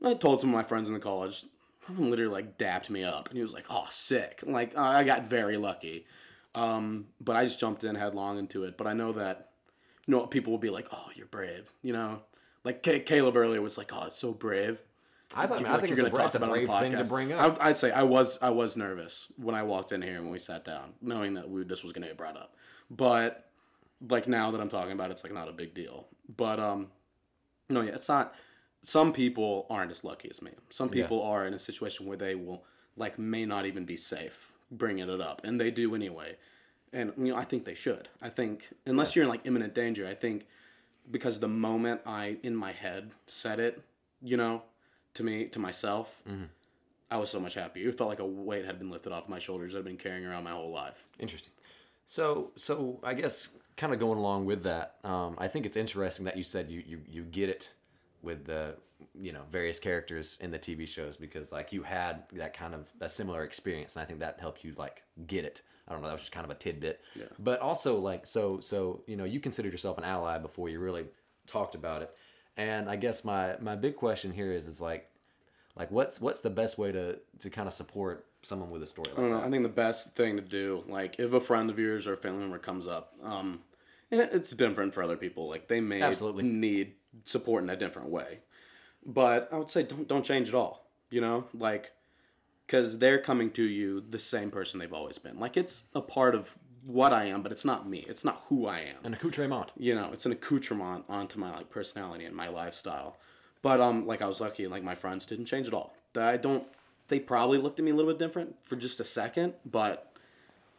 I 0.04 0.14
told 0.14 0.42
some 0.42 0.50
of 0.50 0.56
my 0.56 0.64
friends 0.64 0.88
in 0.88 0.94
the 0.94 1.00
college. 1.00 1.46
Literally 1.90 2.32
like 2.32 2.58
dapped 2.58 2.90
me 2.90 3.06
up, 3.06 3.30
and 3.30 3.38
he 3.38 3.42
was 3.42 3.54
like, 3.54 3.66
"Oh, 3.70 3.86
sick!" 3.90 4.42
Like 4.46 4.78
I 4.78 5.06
got 5.06 5.26
very 5.26 5.56
lucky. 5.56 6.06
Um, 6.54 7.08
but 7.22 7.36
I 7.38 7.46
just 7.46 7.60
jumped 7.60 7.86
in 7.86 7.96
headlong 7.96 8.38
into 8.40 8.66
it. 8.66 8.78
But 8.78 8.88
I 8.88 8.94
know 8.94 9.14
that, 9.14 9.52
you 10.06 10.14
know, 10.14 10.26
people 10.28 10.52
will 10.52 10.60
be 10.60 10.70
like, 10.70 10.88
"Oh, 10.92 11.06
you're 11.16 11.28
brave," 11.28 11.72
you 11.82 11.94
know. 11.94 12.24
Like 12.66 12.84
Ca 12.84 13.00
Caleb 13.00 13.38
earlier 13.38 13.62
was 13.62 13.78
like, 13.78 13.92
"Oh, 13.94 14.04
it's 14.08 14.18
so 14.18 14.34
brave." 14.34 14.84
I 15.36 15.46
thought, 15.48 15.62
Like, 15.62 15.68
I 15.72 15.78
think 15.78 15.92
it's 15.92 16.00
a, 16.00 16.04
gonna 16.04 16.14
bra- 16.14 16.26
it's 16.26 16.36
a 16.36 16.40
it 16.40 16.44
on 16.44 16.50
the 16.50 16.54
brave 16.54 16.80
thing 16.80 16.92
to 16.94 17.04
bring 17.06 17.32
up. 17.34 17.58
I, 17.62 17.70
I'd 17.70 17.78
say 17.78 17.92
I 17.92 18.04
was 18.04 18.38
I 18.42 18.50
was 18.50 18.76
nervous 18.76 19.28
when 19.38 19.56
I 19.56 19.64
walked 19.64 19.92
in 19.92 20.02
here 20.02 20.16
and 20.16 20.24
when 20.24 20.32
we 20.32 20.40
sat 20.40 20.66
down, 20.66 20.94
knowing 21.02 21.34
that 21.36 21.50
we, 21.50 21.64
this 21.64 21.84
was 21.84 21.94
going 21.94 22.04
to 22.04 22.08
get 22.08 22.18
brought 22.18 22.38
up. 22.38 22.56
But 22.90 23.47
like 24.10 24.28
now 24.28 24.52
that 24.52 24.62
I'm 24.62 24.70
talking 24.70 24.92
about, 24.92 25.10
it, 25.10 25.14
it's 25.14 25.24
like 25.24 25.34
not 25.34 25.48
a 25.48 25.54
big 25.54 25.74
deal. 25.74 26.08
But 26.36 26.60
um, 26.60 26.88
no, 27.70 27.82
yeah, 27.82 27.92
it's 27.92 28.10
not. 28.10 28.34
Some 28.84 29.12
people 29.12 29.66
aren't 29.70 29.92
as 29.92 30.04
lucky 30.04 30.30
as 30.30 30.42
me. 30.42 30.52
Some 30.70 30.90
people 30.90 31.22
are 31.24 31.46
in 31.46 31.54
a 31.54 31.60
situation 31.60 32.06
where 32.06 32.18
they 32.18 32.36
will 32.36 32.64
like 32.96 33.20
may 33.20 33.46
not 33.46 33.66
even 33.66 33.86
be 33.86 33.98
safe 33.98 34.52
bringing 34.72 35.10
it 35.10 35.22
up, 35.22 35.42
and 35.44 35.60
they 35.60 35.72
do 35.72 35.96
anyway. 35.96 36.38
And 36.94 37.12
you 37.18 37.34
know, 37.34 37.36
I 37.36 37.44
think 37.44 37.66
they 37.66 37.74
should. 37.76 38.08
I 38.22 38.30
think 38.30 38.70
unless 38.86 39.16
you're 39.16 39.24
in 39.24 39.30
like 39.30 39.42
imminent 39.46 39.74
danger, 39.74 40.08
I 40.08 40.14
think 40.14 40.46
because 41.10 41.40
the 41.40 41.48
moment 41.48 42.02
I 42.06 42.38
in 42.44 42.56
my 42.56 42.72
head 42.72 43.12
said 43.28 43.60
it, 43.60 43.82
you 44.22 44.38
know, 44.38 44.64
to 45.16 45.24
me 45.24 45.46
to 45.46 45.60
myself, 45.60 46.22
I 47.10 47.18
was 47.18 47.30
so 47.30 47.40
much 47.40 47.56
happier. 47.56 47.90
It 47.90 47.98
felt 47.98 48.10
like 48.10 48.20
a 48.20 48.26
weight 48.26 48.66
had 48.66 48.80
been 48.80 48.90
lifted 48.90 49.12
off 49.12 49.30
my 49.30 49.40
shoulders 49.40 49.74
that 49.74 49.80
I've 49.80 49.86
been 49.86 49.98
carrying 49.98 50.26
around 50.26 50.44
my 50.44 50.52
whole 50.52 50.72
life. 50.72 51.06
Interesting. 51.20 51.52
So, 52.08 52.52
so 52.56 53.00
I 53.04 53.14
guess 53.14 53.50
kind 53.76 53.94
of 53.94 54.00
going 54.00 54.18
along 54.18 54.46
with 54.46 54.64
that, 54.64 54.96
um, 55.04 55.36
I 55.38 55.48
think 55.48 55.66
it's 55.66 55.78
interesting 55.78 56.26
that 56.26 56.38
you 56.38 56.44
said 56.44 56.72
you, 56.72 56.82
you, 56.86 57.02
you 57.08 57.24
get 57.24 57.50
it 57.50 57.72
with 58.24 58.46
the 58.46 58.76
you 59.14 59.32
know 59.32 59.44
various 59.52 59.78
characters 59.78 60.40
in 60.42 60.50
the 60.50 60.58
TV 60.58 60.88
shows 60.88 61.18
because 61.18 61.52
like 61.52 61.72
you 61.72 61.84
had 61.84 62.24
that 62.34 62.54
kind 62.56 62.74
of 62.74 62.92
a 63.00 63.08
similar 63.08 63.44
experience 63.44 63.96
and 63.96 64.02
I 64.02 64.06
think 64.06 64.20
that 64.22 64.40
helped 64.40 64.64
you 64.64 64.74
like 64.78 65.04
get 65.28 65.46
it. 65.46 65.62
I 65.88 65.92
don't 65.92 66.02
know 66.02 66.08
that 66.08 66.14
was 66.14 66.22
just 66.22 66.32
kind 66.32 66.46
of 66.46 66.50
a 66.52 66.56
tidbit, 66.56 67.02
Yeah. 67.16 67.26
but 67.38 67.60
also 67.60 68.00
like 68.00 68.26
so 68.26 68.60
so 68.60 69.04
you 69.06 69.16
know 69.16 69.24
you 69.24 69.40
considered 69.40 69.72
yourself 69.72 69.98
an 69.98 70.04
ally 70.04 70.38
before 70.40 70.70
you 70.70 70.80
really 70.80 71.06
talked 71.46 71.76
about 71.76 72.02
it, 72.02 72.12
and 72.58 72.90
I 72.90 72.96
guess 72.96 73.24
my 73.24 73.56
my 73.60 73.76
big 73.76 73.96
question 73.96 74.32
here 74.32 74.52
is 74.52 74.68
is 74.68 74.82
like 74.82 75.10
like 75.76 75.92
what's 75.92 76.20
what's 76.20 76.42
the 76.42 76.50
best 76.50 76.78
way 76.78 76.92
to 76.92 77.20
to 77.40 77.50
kind 77.50 77.68
of 77.68 77.74
support 77.74 78.26
someone 78.42 78.70
with 78.70 78.84
a 78.84 78.88
story 78.88 79.10
like 79.10 79.18
I 79.18 79.22
don't 79.22 79.32
know. 79.32 79.38
that? 79.40 79.48
I 79.48 79.50
think 79.52 79.64
the 79.64 79.70
best 79.70 80.16
thing 80.16 80.36
to 80.38 80.42
do, 80.42 80.84
like 80.88 81.20
if 81.20 81.34
a 81.34 81.42
friend 81.42 81.70
of 81.70 81.78
yours 81.80 82.08
or 82.08 82.14
a 82.14 82.18
family 82.18 82.40
member 82.40 82.60
comes 82.60 82.88
up, 82.88 83.14
um, 83.24 83.62
and 84.12 84.22
it's 84.22 84.52
different 84.52 84.94
for 84.94 85.04
other 85.04 85.18
people. 85.18 85.50
Like 85.50 85.68
they 85.68 85.82
may 85.82 86.02
Absolutely. 86.02 86.44
need 86.44 86.94
support 87.24 87.64
in 87.64 87.70
a 87.70 87.76
different 87.76 88.10
way, 88.10 88.40
but 89.06 89.50
I 89.52 89.58
would 89.58 89.70
say 89.70 89.84
don't 89.84 90.08
don't 90.08 90.24
change 90.26 90.48
at 90.50 90.56
all. 90.56 90.86
You 91.10 91.22
know, 91.22 91.46
like 91.54 91.92
because 92.66 93.00
they're 93.00 93.20
coming 93.20 93.50
to 93.52 93.64
you 93.64 94.04
the 94.10 94.20
same 94.20 94.52
person 94.52 94.80
they've 94.80 94.94
always 94.94 95.18
been. 95.18 95.40
Like 95.40 95.56
it's 95.58 95.84
a 95.96 96.02
part 96.02 96.36
of 96.36 96.54
what 96.86 97.12
I 97.14 97.26
am, 97.26 97.42
but 97.44 97.52
it's 97.52 97.66
not 97.66 97.88
me. 97.90 98.06
It's 98.08 98.24
not 98.24 98.44
who 98.48 98.66
I 98.68 98.80
am 98.80 98.96
An 99.04 99.14
accoutrement. 99.14 99.72
you 99.78 99.94
know, 99.96 100.10
it's 100.14 100.26
an 100.26 100.32
accoutrement 100.32 101.04
onto 101.10 101.38
my 101.40 101.52
like 101.54 101.70
personality 101.70 102.24
and 102.26 102.36
my 102.36 102.48
lifestyle. 102.50 103.18
But 103.62 103.82
um, 103.82 104.06
like 104.06 104.22
I 104.22 104.28
was 104.28 104.40
lucky, 104.40 104.64
and 104.64 104.72
like 104.72 104.84
my 104.84 104.96
friends 104.96 105.26
didn't 105.26 105.46
change 105.46 105.68
at 105.68 105.74
all. 105.74 105.94
I 106.16 106.38
don't. 106.38 106.64
They 107.08 107.20
probably 107.20 107.58
looked 107.58 107.80
at 107.80 107.86
me 107.86 107.92
a 107.92 107.96
little 107.96 108.12
bit 108.12 108.20
different 108.20 108.56
for 108.64 108.76
just 108.76 109.00
a 109.00 109.04
second, 109.04 109.54
but 109.66 110.14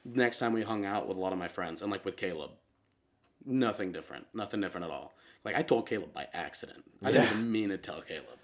next 0.05 0.39
time 0.39 0.53
we 0.53 0.63
hung 0.63 0.85
out 0.85 1.09
with 1.09 1.17
a 1.17 1.21
lot 1.21 1.33
of 1.33 1.39
my 1.39 1.49
friends, 1.49 1.83
and 1.83 1.91
like 1.91 2.05
with 2.05 2.17
Caleb, 2.17 2.51
nothing 3.45 3.93
different, 3.93 4.27
nothing 4.35 4.61
different 4.61 4.87
at 4.87 4.91
all. 4.91 5.15
Like 5.45 5.57
I 5.57 5.63
told 5.63 5.89
Caleb 5.89 6.13
by 6.13 6.29
accident. 6.33 6.85
I 7.03 7.13
didn't 7.13 7.27
even 7.27 7.53
mean 7.53 7.69
to 7.71 7.79
tell 7.79 8.03
Caleb. 8.03 8.39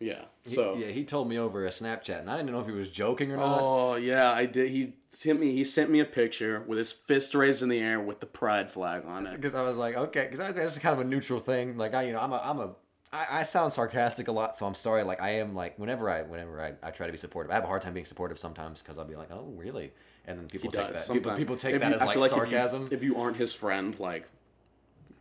Yeah. 0.00 0.22
So. 0.46 0.76
yeah, 0.76 0.86
he 0.86 1.04
told 1.04 1.28
me 1.28 1.38
over 1.38 1.66
a 1.66 1.68
Snapchat, 1.68 2.20
and 2.20 2.30
I 2.30 2.38
didn't 2.38 2.52
know 2.52 2.60
if 2.60 2.66
he 2.66 2.72
was 2.72 2.90
joking 2.90 3.30
or 3.32 3.36
not. 3.36 3.58
Oh 3.60 3.94
yeah, 3.96 4.32
I 4.32 4.46
did. 4.46 4.70
He 4.70 4.94
sent 5.10 5.38
me. 5.38 5.52
He 5.52 5.62
sent 5.62 5.90
me 5.90 6.00
a 6.00 6.06
picture 6.06 6.64
with 6.66 6.78
his 6.78 6.90
fist 6.90 7.34
raised 7.34 7.62
in 7.62 7.68
the 7.68 7.78
air 7.78 8.00
with 8.00 8.20
the 8.20 8.26
pride 8.26 8.70
flag 8.70 9.04
on 9.06 9.26
it. 9.26 9.36
Because 9.36 9.54
I 9.54 9.62
was 9.62 9.76
like, 9.76 9.96
okay, 9.96 10.28
because 10.30 10.38
that's 10.54 10.78
kind 10.78 10.94
of 10.94 11.00
a 11.00 11.04
neutral 11.04 11.38
thing. 11.38 11.76
Like 11.76 11.94
I, 11.94 12.04
you 12.04 12.12
know, 12.14 12.20
I'm 12.20 12.32
a, 12.32 12.40
I'm 12.42 12.60
a, 12.60 12.70
I, 13.12 13.26
I 13.40 13.42
sound 13.42 13.72
sarcastic 13.72 14.28
a 14.28 14.32
lot, 14.32 14.56
so 14.56 14.66
I'm 14.66 14.74
sorry. 14.74 15.02
Like 15.02 15.20
I 15.20 15.30
am, 15.30 15.54
like 15.54 15.78
whenever 15.78 16.08
I, 16.08 16.22
whenever 16.22 16.60
I, 16.60 16.74
I 16.82 16.90
try 16.90 17.06
to 17.06 17.12
be 17.12 17.18
supportive, 17.18 17.50
I 17.50 17.54
have 17.54 17.64
a 17.64 17.66
hard 17.66 17.82
time 17.82 17.92
being 17.92 18.06
supportive 18.06 18.38
sometimes 18.38 18.80
because 18.82 18.98
I'll 18.98 19.04
be 19.04 19.16
like, 19.16 19.30
oh 19.32 19.52
really, 19.56 19.92
and 20.26 20.38
then 20.38 20.46
people 20.48 20.70
take 20.70 20.92
that, 20.92 21.10
people, 21.10 21.32
people 21.34 21.56
take 21.56 21.74
If 21.74 21.80
that 21.80 21.88
you- 21.88 21.94
as 21.96 22.02
I 22.02 22.06
like, 22.06 22.14
feel 22.14 22.24
if 22.24 22.30
you- 22.30 22.36
sarcasm. 22.36 22.88
If 22.90 23.02
you, 23.02 23.16
aren't 23.16 23.36
his 23.36 23.52
friend, 23.52 23.98
like, 23.98 24.28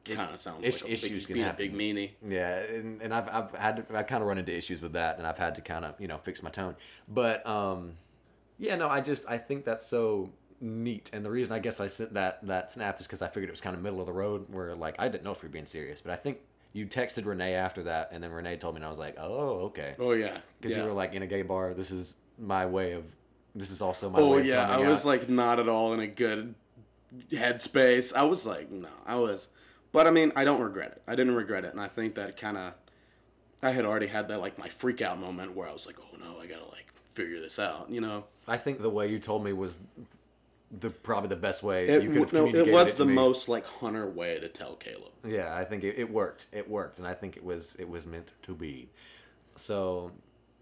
kind 0.06 0.34
of 0.34 0.40
sounds 0.40 0.64
is- 0.64 0.84
like 0.84 0.92
issues 0.92 1.26
big, 1.26 1.34
being 1.34 1.46
a 1.46 1.50
happen. 1.50 1.72
big 1.72 1.76
meanie. 1.78 2.12
Yeah, 2.28 2.60
and, 2.60 3.02
and 3.02 3.14
I've 3.14 3.28
I've 3.30 3.52
had 3.56 3.88
to, 3.88 3.98
I've 3.98 4.08
kind 4.08 4.22
of 4.22 4.28
run 4.28 4.38
into 4.38 4.56
issues 4.56 4.82
with 4.82 4.94
that, 4.94 5.18
and 5.18 5.26
I've 5.26 5.38
had 5.40 5.56
to 5.56 5.62
kind 5.62 5.84
of 5.86 6.00
you 6.00 6.08
know 6.08 6.18
fix 6.18 6.44
my 6.44 6.50
tone. 6.52 6.76
But 7.08 7.46
um, 7.48 7.94
yeah, 8.60 8.76
no, 8.76 8.88
I 8.88 9.02
just 9.02 9.28
I 9.28 9.40
think 9.40 9.66
that's 9.66 9.86
so 9.86 10.30
neat, 10.62 11.10
and 11.12 11.26
the 11.26 11.32
reason 11.32 11.54
I 11.54 11.60
guess 11.60 11.80
I 11.80 11.88
sent 11.88 12.14
that 12.14 12.46
that 12.46 12.70
snap 12.72 13.00
is 13.00 13.08
because 13.08 13.24
I 13.24 13.28
figured 13.30 13.50
it 13.50 13.54
was 13.54 13.62
kind 13.62 13.76
of 13.76 13.82
middle 13.82 14.00
of 14.00 14.06
the 14.06 14.14
road, 14.14 14.46
where 14.50 14.76
like 14.76 14.96
I 15.00 15.08
didn't 15.08 15.24
know 15.24 15.32
if 15.32 15.42
we 15.42 15.48
were 15.48 15.54
being 15.54 15.66
serious, 15.66 16.02
but 16.02 16.12
I 16.12 16.16
think 16.18 16.40
you 16.74 16.86
texted 16.86 17.26
Renee 17.26 17.56
after 17.56 17.84
that, 17.84 18.10
and 18.12 18.24
then 18.24 18.32
Renee 18.32 18.58
told 18.58 18.76
me, 18.76 18.80
and 18.80 18.86
I 18.86 18.90
was 18.90 19.00
like, 19.00 19.18
oh 19.20 19.66
okay, 19.68 19.96
Oh 20.00 20.12
yeah, 20.12 20.38
because 20.60 20.76
yeah. 20.76 20.84
you 20.84 20.90
were 20.90 20.94
like 20.94 21.14
in 21.14 21.24
a 21.24 21.28
gay 21.28 21.42
bar. 21.42 21.74
This 21.74 21.92
is 21.92 22.16
my 22.38 22.66
way 22.66 22.94
of. 22.94 23.04
This 23.56 23.72
is 23.72 23.82
also 23.82 24.10
my 24.10 24.20
oh 24.20 24.34
way 24.34 24.40
of 24.42 24.46
yeah, 24.46 24.70
I 24.70 24.78
was 24.78 25.02
out. 25.02 25.06
like 25.06 25.30
not 25.30 25.60
at 25.60 25.68
all 25.68 25.94
in 25.94 26.00
a 26.00 26.08
good 26.08 26.54
headspace. 27.32 28.14
I 28.14 28.24
was 28.24 28.46
like, 28.46 28.72
no, 28.72 28.90
I 29.06 29.16
was, 29.16 29.50
but 29.92 30.06
I 30.08 30.12
mean, 30.12 30.32
I 30.36 30.44
don't 30.44 30.62
regret 30.62 30.92
it. 30.92 31.02
I 31.08 31.16
didn't 31.16 31.36
regret 31.36 31.66
it, 31.66 31.74
and 31.74 31.82
I 31.82 31.88
think 31.88 32.16
that 32.16 32.38
kind 32.38 32.58
of, 32.58 32.74
I 33.64 33.72
had 33.72 33.86
already 33.86 34.08
had 34.08 34.28
that 34.28 34.40
like 34.40 34.60
my 34.60 34.70
freak 34.70 35.02
out 35.02 35.20
moment 35.20 35.56
where 35.56 35.68
I 35.68 35.74
was 35.74 35.88
like, 35.88 35.98
oh 36.00 36.18
no, 36.18 36.40
I 36.40 36.46
gotta 36.46 36.66
like 36.66 36.86
figure 37.16 37.40
this 37.40 37.58
out, 37.58 37.90
you 37.90 38.02
know. 38.02 38.26
I 38.48 38.58
think 38.58 38.82
the 38.82 38.90
way 38.90 39.08
you 39.08 39.20
told 39.20 39.44
me 39.44 39.52
was 39.52 39.80
the 40.72 40.90
probably 40.90 41.30
the 41.30 41.36
best 41.36 41.64
way 41.64 41.88
It, 41.88 42.04
you 42.04 42.10
could 42.10 42.20
have 42.22 42.34
no, 42.34 42.40
communicated 42.46 42.68
it 42.70 42.74
was 42.74 42.92
to 42.92 42.98
the 43.00 43.06
me. 43.06 43.14
most 43.14 43.50
like 43.50 43.66
hunter 43.66 44.08
way 44.08 44.40
to 44.40 44.48
tell 44.48 44.76
Caleb. 44.76 45.12
Yeah, 45.26 45.56
I 45.56 45.66
think 45.66 45.84
it, 45.84 45.96
it 45.98 46.10
worked. 46.12 46.48
It 46.52 46.70
worked, 46.70 47.00
and 47.00 47.08
I 47.08 47.14
think 47.14 47.38
it 47.38 47.44
was 47.44 47.76
it 47.80 47.90
was 47.90 48.06
meant 48.06 48.32
to 48.44 48.54
be. 48.54 48.90
So 49.56 50.12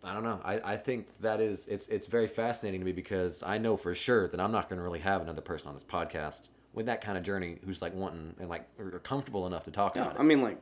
I 0.04 0.14
don't 0.14 0.24
know. 0.24 0.40
I, 0.44 0.74
I 0.74 0.78
think 0.78 1.08
that 1.22 1.42
is 1.42 1.68
it's 1.68 1.88
it's 1.88 2.08
very 2.08 2.28
fascinating 2.28 2.80
to 2.82 2.86
me 2.86 2.92
because 2.94 3.44
I 3.44 3.58
know 3.58 3.76
for 3.78 3.94
sure 3.96 4.28
that 4.28 4.40
I'm 4.40 4.52
not 4.52 4.70
going 4.70 4.78
to 4.78 4.84
really 4.84 5.00
have 5.00 5.22
another 5.22 5.42
person 5.42 5.68
on 5.68 5.74
this 5.74 5.84
podcast 5.84 6.50
with 6.74 6.86
that 6.86 7.02
kind 7.02 7.18
of 7.18 7.24
journey 7.24 7.58
who's 7.66 7.82
like 7.82 7.94
wanting 7.94 8.36
and 8.40 8.50
like 8.50 8.66
are 8.80 9.00
comfortable 9.00 9.46
enough 9.48 9.66
to 9.66 9.72
talk 9.72 9.96
Yeah, 9.96 10.04
about 10.04 10.16
it. 10.16 10.20
I 10.20 10.24
mean, 10.24 10.42
like, 10.42 10.58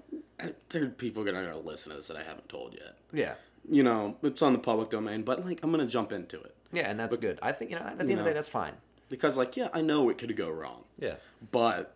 there 0.69 0.85
are 0.85 0.87
people 0.87 1.23
gonna 1.23 1.57
listen 1.59 1.91
to 1.91 1.97
this 1.97 2.07
that 2.07 2.17
I 2.17 2.23
haven't 2.23 2.47
told 2.49 2.73
yet. 2.73 2.95
Yeah. 3.13 3.33
You 3.69 3.83
know, 3.83 4.15
it's 4.23 4.41
on 4.41 4.53
the 4.53 4.59
public 4.59 4.89
domain, 4.89 5.23
but 5.23 5.45
like, 5.45 5.59
I'm 5.61 5.71
gonna 5.71 5.85
jump 5.87 6.11
into 6.13 6.39
it 6.41 6.55
Yeah, 6.71 6.89
and 6.89 6.99
that's 6.99 7.17
good. 7.17 7.37
I 7.41 7.51
think 7.51 7.71
you 7.71 7.77
know 7.77 7.83
at 7.85 7.97
the 7.97 8.03
end 8.03 8.11
of 8.13 8.17
the 8.19 8.23
day 8.25 8.33
that's 8.33 8.47
fine. 8.49 8.73
Because, 9.09 9.37
like, 9.37 9.55
yeah, 9.55 9.69
I 9.73 9.81
know 9.81 10.09
it 10.09 10.17
could 10.17 10.35
go 10.35 10.49
wrong, 10.49 10.83
Yeah. 10.99 11.15
but 11.51 11.95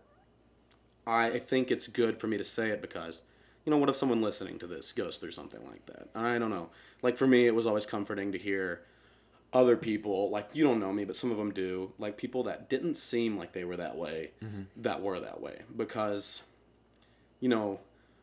I 1.07 1.39
think 1.39 1.71
it's 1.71 1.87
good 1.87 2.19
for 2.19 2.27
me 2.27 2.37
to 2.37 2.43
say 2.43 2.69
it 2.69 2.81
because, 2.81 3.23
you 3.65 3.71
know, 3.71 3.77
what 3.77 3.89
if 3.89 3.95
someone 3.95 4.21
listening 4.21 4.59
to 4.59 4.67
this 4.67 4.91
goes 4.91 5.17
through 5.17 5.31
something 5.31 5.61
like 5.67 5.85
that? 5.87 6.09
I 6.13 6.37
don't 6.37 6.51
know. 6.51 6.69
Like 7.01 7.17
for 7.17 7.27
me, 7.27 7.47
it 7.47 7.55
was 7.55 7.65
always 7.65 7.85
comforting 7.85 8.31
to 8.31 8.37
hear 8.37 8.81
other 9.51 9.75
people 9.75 10.29
like 10.29 10.49
you 10.53 10.63
don't 10.63 10.79
know 10.79 10.93
me 10.93 11.03
but 11.03 11.15
some 11.15 11.31
of 11.31 11.37
them 11.37 11.51
do 11.51 11.91
like 11.97 12.17
people 12.17 12.43
that 12.43 12.69
didn't 12.69 12.93
seem 12.95 13.35
like 13.35 13.51
they 13.51 13.63
were 13.63 13.77
that 13.77 13.97
way 13.97 14.29
mm-hmm. 14.43 14.61
that 14.77 15.01
were 15.01 15.19
that 15.19 15.41
way. 15.41 15.61
Because 15.75 16.43
you 17.39 17.49
know 17.49 17.79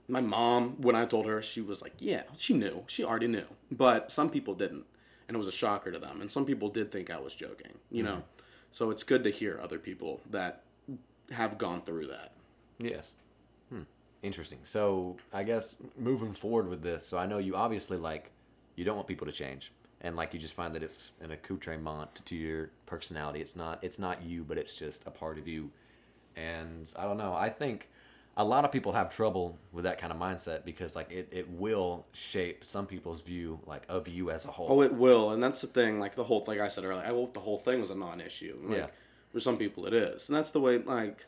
my 0.09 0.21
mom 0.21 0.81
when 0.81 0.95
i 0.95 1.05
told 1.05 1.27
her 1.27 1.43
she 1.43 1.61
was 1.61 1.83
like 1.83 1.95
yeah 1.99 2.23
she 2.37 2.55
knew. 2.55 2.85
She 2.87 3.03
already 3.03 3.27
knew. 3.27 3.47
But 3.73 4.13
some 4.13 4.31
people 4.31 4.55
didn't 4.55 4.85
and 5.29 5.35
it 5.35 5.39
was 5.39 5.49
a 5.49 5.53
shocker 5.53 5.91
to 5.91 5.99
them. 5.99 6.21
And 6.21 6.31
some 6.31 6.45
people 6.45 6.69
did 6.69 6.93
think 6.93 7.11
i 7.11 7.19
was 7.19 7.35
joking 7.35 7.73
you 7.91 8.05
mm-hmm. 8.05 8.15
know 8.15 8.23
so 8.77 8.91
it's 8.91 9.03
good 9.03 9.25
to 9.25 9.31
hear 9.31 9.59
other 9.63 9.79
people 9.79 10.21
that 10.31 10.63
have 11.31 11.57
gone 11.57 11.81
through 11.81 12.07
that 12.07 12.33
Yes. 12.79 13.13
Hmm. 13.71 13.83
Interesting. 14.23 14.59
So 14.63 15.17
I 15.33 15.43
guess 15.43 15.79
moving 15.99 16.33
forward 16.33 16.69
with 16.69 16.83
this, 16.83 17.07
so 17.07 17.19
I 17.19 17.27
know 17.27 17.39
you 17.39 17.57
obviously 17.57 17.97
like 17.97 18.31
you 18.75 18.85
don't 18.85 18.97
want 18.97 19.09
people 19.09 19.27
to 19.27 19.33
change, 19.33 19.73
and 20.01 20.17
like 20.17 20.35
you 20.35 20.41
just 20.41 20.55
find 20.55 20.75
that 20.75 20.83
it's 20.83 21.13
an 21.21 21.31
accoutrement 21.31 22.21
to 22.25 22.37
your 22.37 22.71
personality. 22.87 23.41
It's 23.41 23.57
not 23.57 23.79
it's 23.83 23.99
not 23.99 24.23
you, 24.23 24.45
but 24.45 24.59
it's 24.59 24.77
just 24.77 25.07
a 25.07 25.11
part 25.11 25.39
of 25.39 25.49
you. 25.49 25.71
And 26.37 26.93
I 26.99 27.05
don't 27.05 27.17
know. 27.17 27.35
I 27.35 27.49
think 27.49 27.89
a 28.39 28.45
lot 28.45 28.65
of 28.65 28.73
people 28.73 28.93
have 28.93 29.09
trouble 29.09 29.59
with 29.73 29.85
that 29.85 29.99
kind 29.99 30.13
of 30.13 30.19
mindset 30.19 30.65
because 30.65 30.95
like 30.95 31.11
it, 31.11 31.29
it 31.33 31.49
will 31.51 32.05
shape 32.13 32.65
some 32.65 32.87
people's 32.87 33.23
view 33.23 33.59
like 33.67 33.83
of 33.89 34.09
you 34.09 34.31
as 34.31 34.45
a 34.45 34.51
whole. 34.51 34.67
Oh, 34.71 34.83
it 34.83 34.93
will, 34.93 35.31
and 35.31 35.43
that's 35.43 35.61
the 35.61 35.67
thing. 35.67 35.99
Like 35.99 36.15
the 36.15 36.25
whole, 36.25 36.45
like 36.47 36.61
I 36.61 36.69
said 36.69 36.85
earlier, 36.85 37.03
I 37.03 37.09
hope 37.09 37.33
the 37.35 37.41
whole 37.41 37.59
thing 37.59 37.81
was 37.81 37.91
a 37.91 37.95
non-issue. 37.95 38.59
Like, 38.63 38.79
Yeah. 38.79 38.87
For 39.33 39.41
some 39.41 39.57
people, 39.59 39.87
it 39.87 39.93
is, 39.93 40.29
and 40.29 40.37
that's 40.37 40.51
the 40.51 40.61
way. 40.61 40.79
Like, 40.79 41.27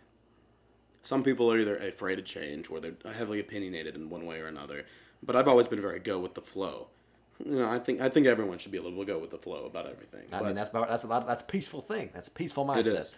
some 1.03 1.23
people 1.23 1.51
are 1.53 1.59
either 1.59 1.77
afraid 1.77 2.19
of 2.19 2.25
change 2.25 2.71
or 2.71 2.81
they're 2.81 2.95
heavily 3.15 3.41
opinionated 3.41 3.95
in 3.97 4.09
one 4.09 4.25
way 4.25 4.41
or 4.41 4.47
another. 4.47 4.85
But 5.23 5.37
I've 5.37 5.49
always 5.49 5.67
been 5.67 5.81
very 5.81 5.99
go 5.99 6.19
with 6.19 6.35
the 6.35 6.41
flow. 6.41 6.89
You 7.45 7.57
know, 7.57 7.69
I 7.71 7.79
think 7.79 8.01
I 8.01 8.09
think 8.09 8.27
everyone 8.27 8.59
should 8.59 8.73
be 8.73 8.79
able 8.79 8.93
to 8.93 9.05
go 9.05 9.19
with 9.19 9.31
the 9.31 9.39
flow 9.39 9.65
about 9.67 9.87
everything. 9.87 10.23
I 10.33 10.43
mean 10.43 10.55
that's 10.55 10.71
about, 10.71 10.89
that's 10.89 11.05
a 11.05 11.07
lot 11.07 11.27
that's 11.27 11.43
a 11.43 11.47
peaceful 11.47 11.81
thing. 11.81 12.11
That's 12.13 12.29
a 12.29 12.33
peaceful 12.33 12.65
mindset. 12.67 12.79
it 12.79 12.87
is. 12.89 13.15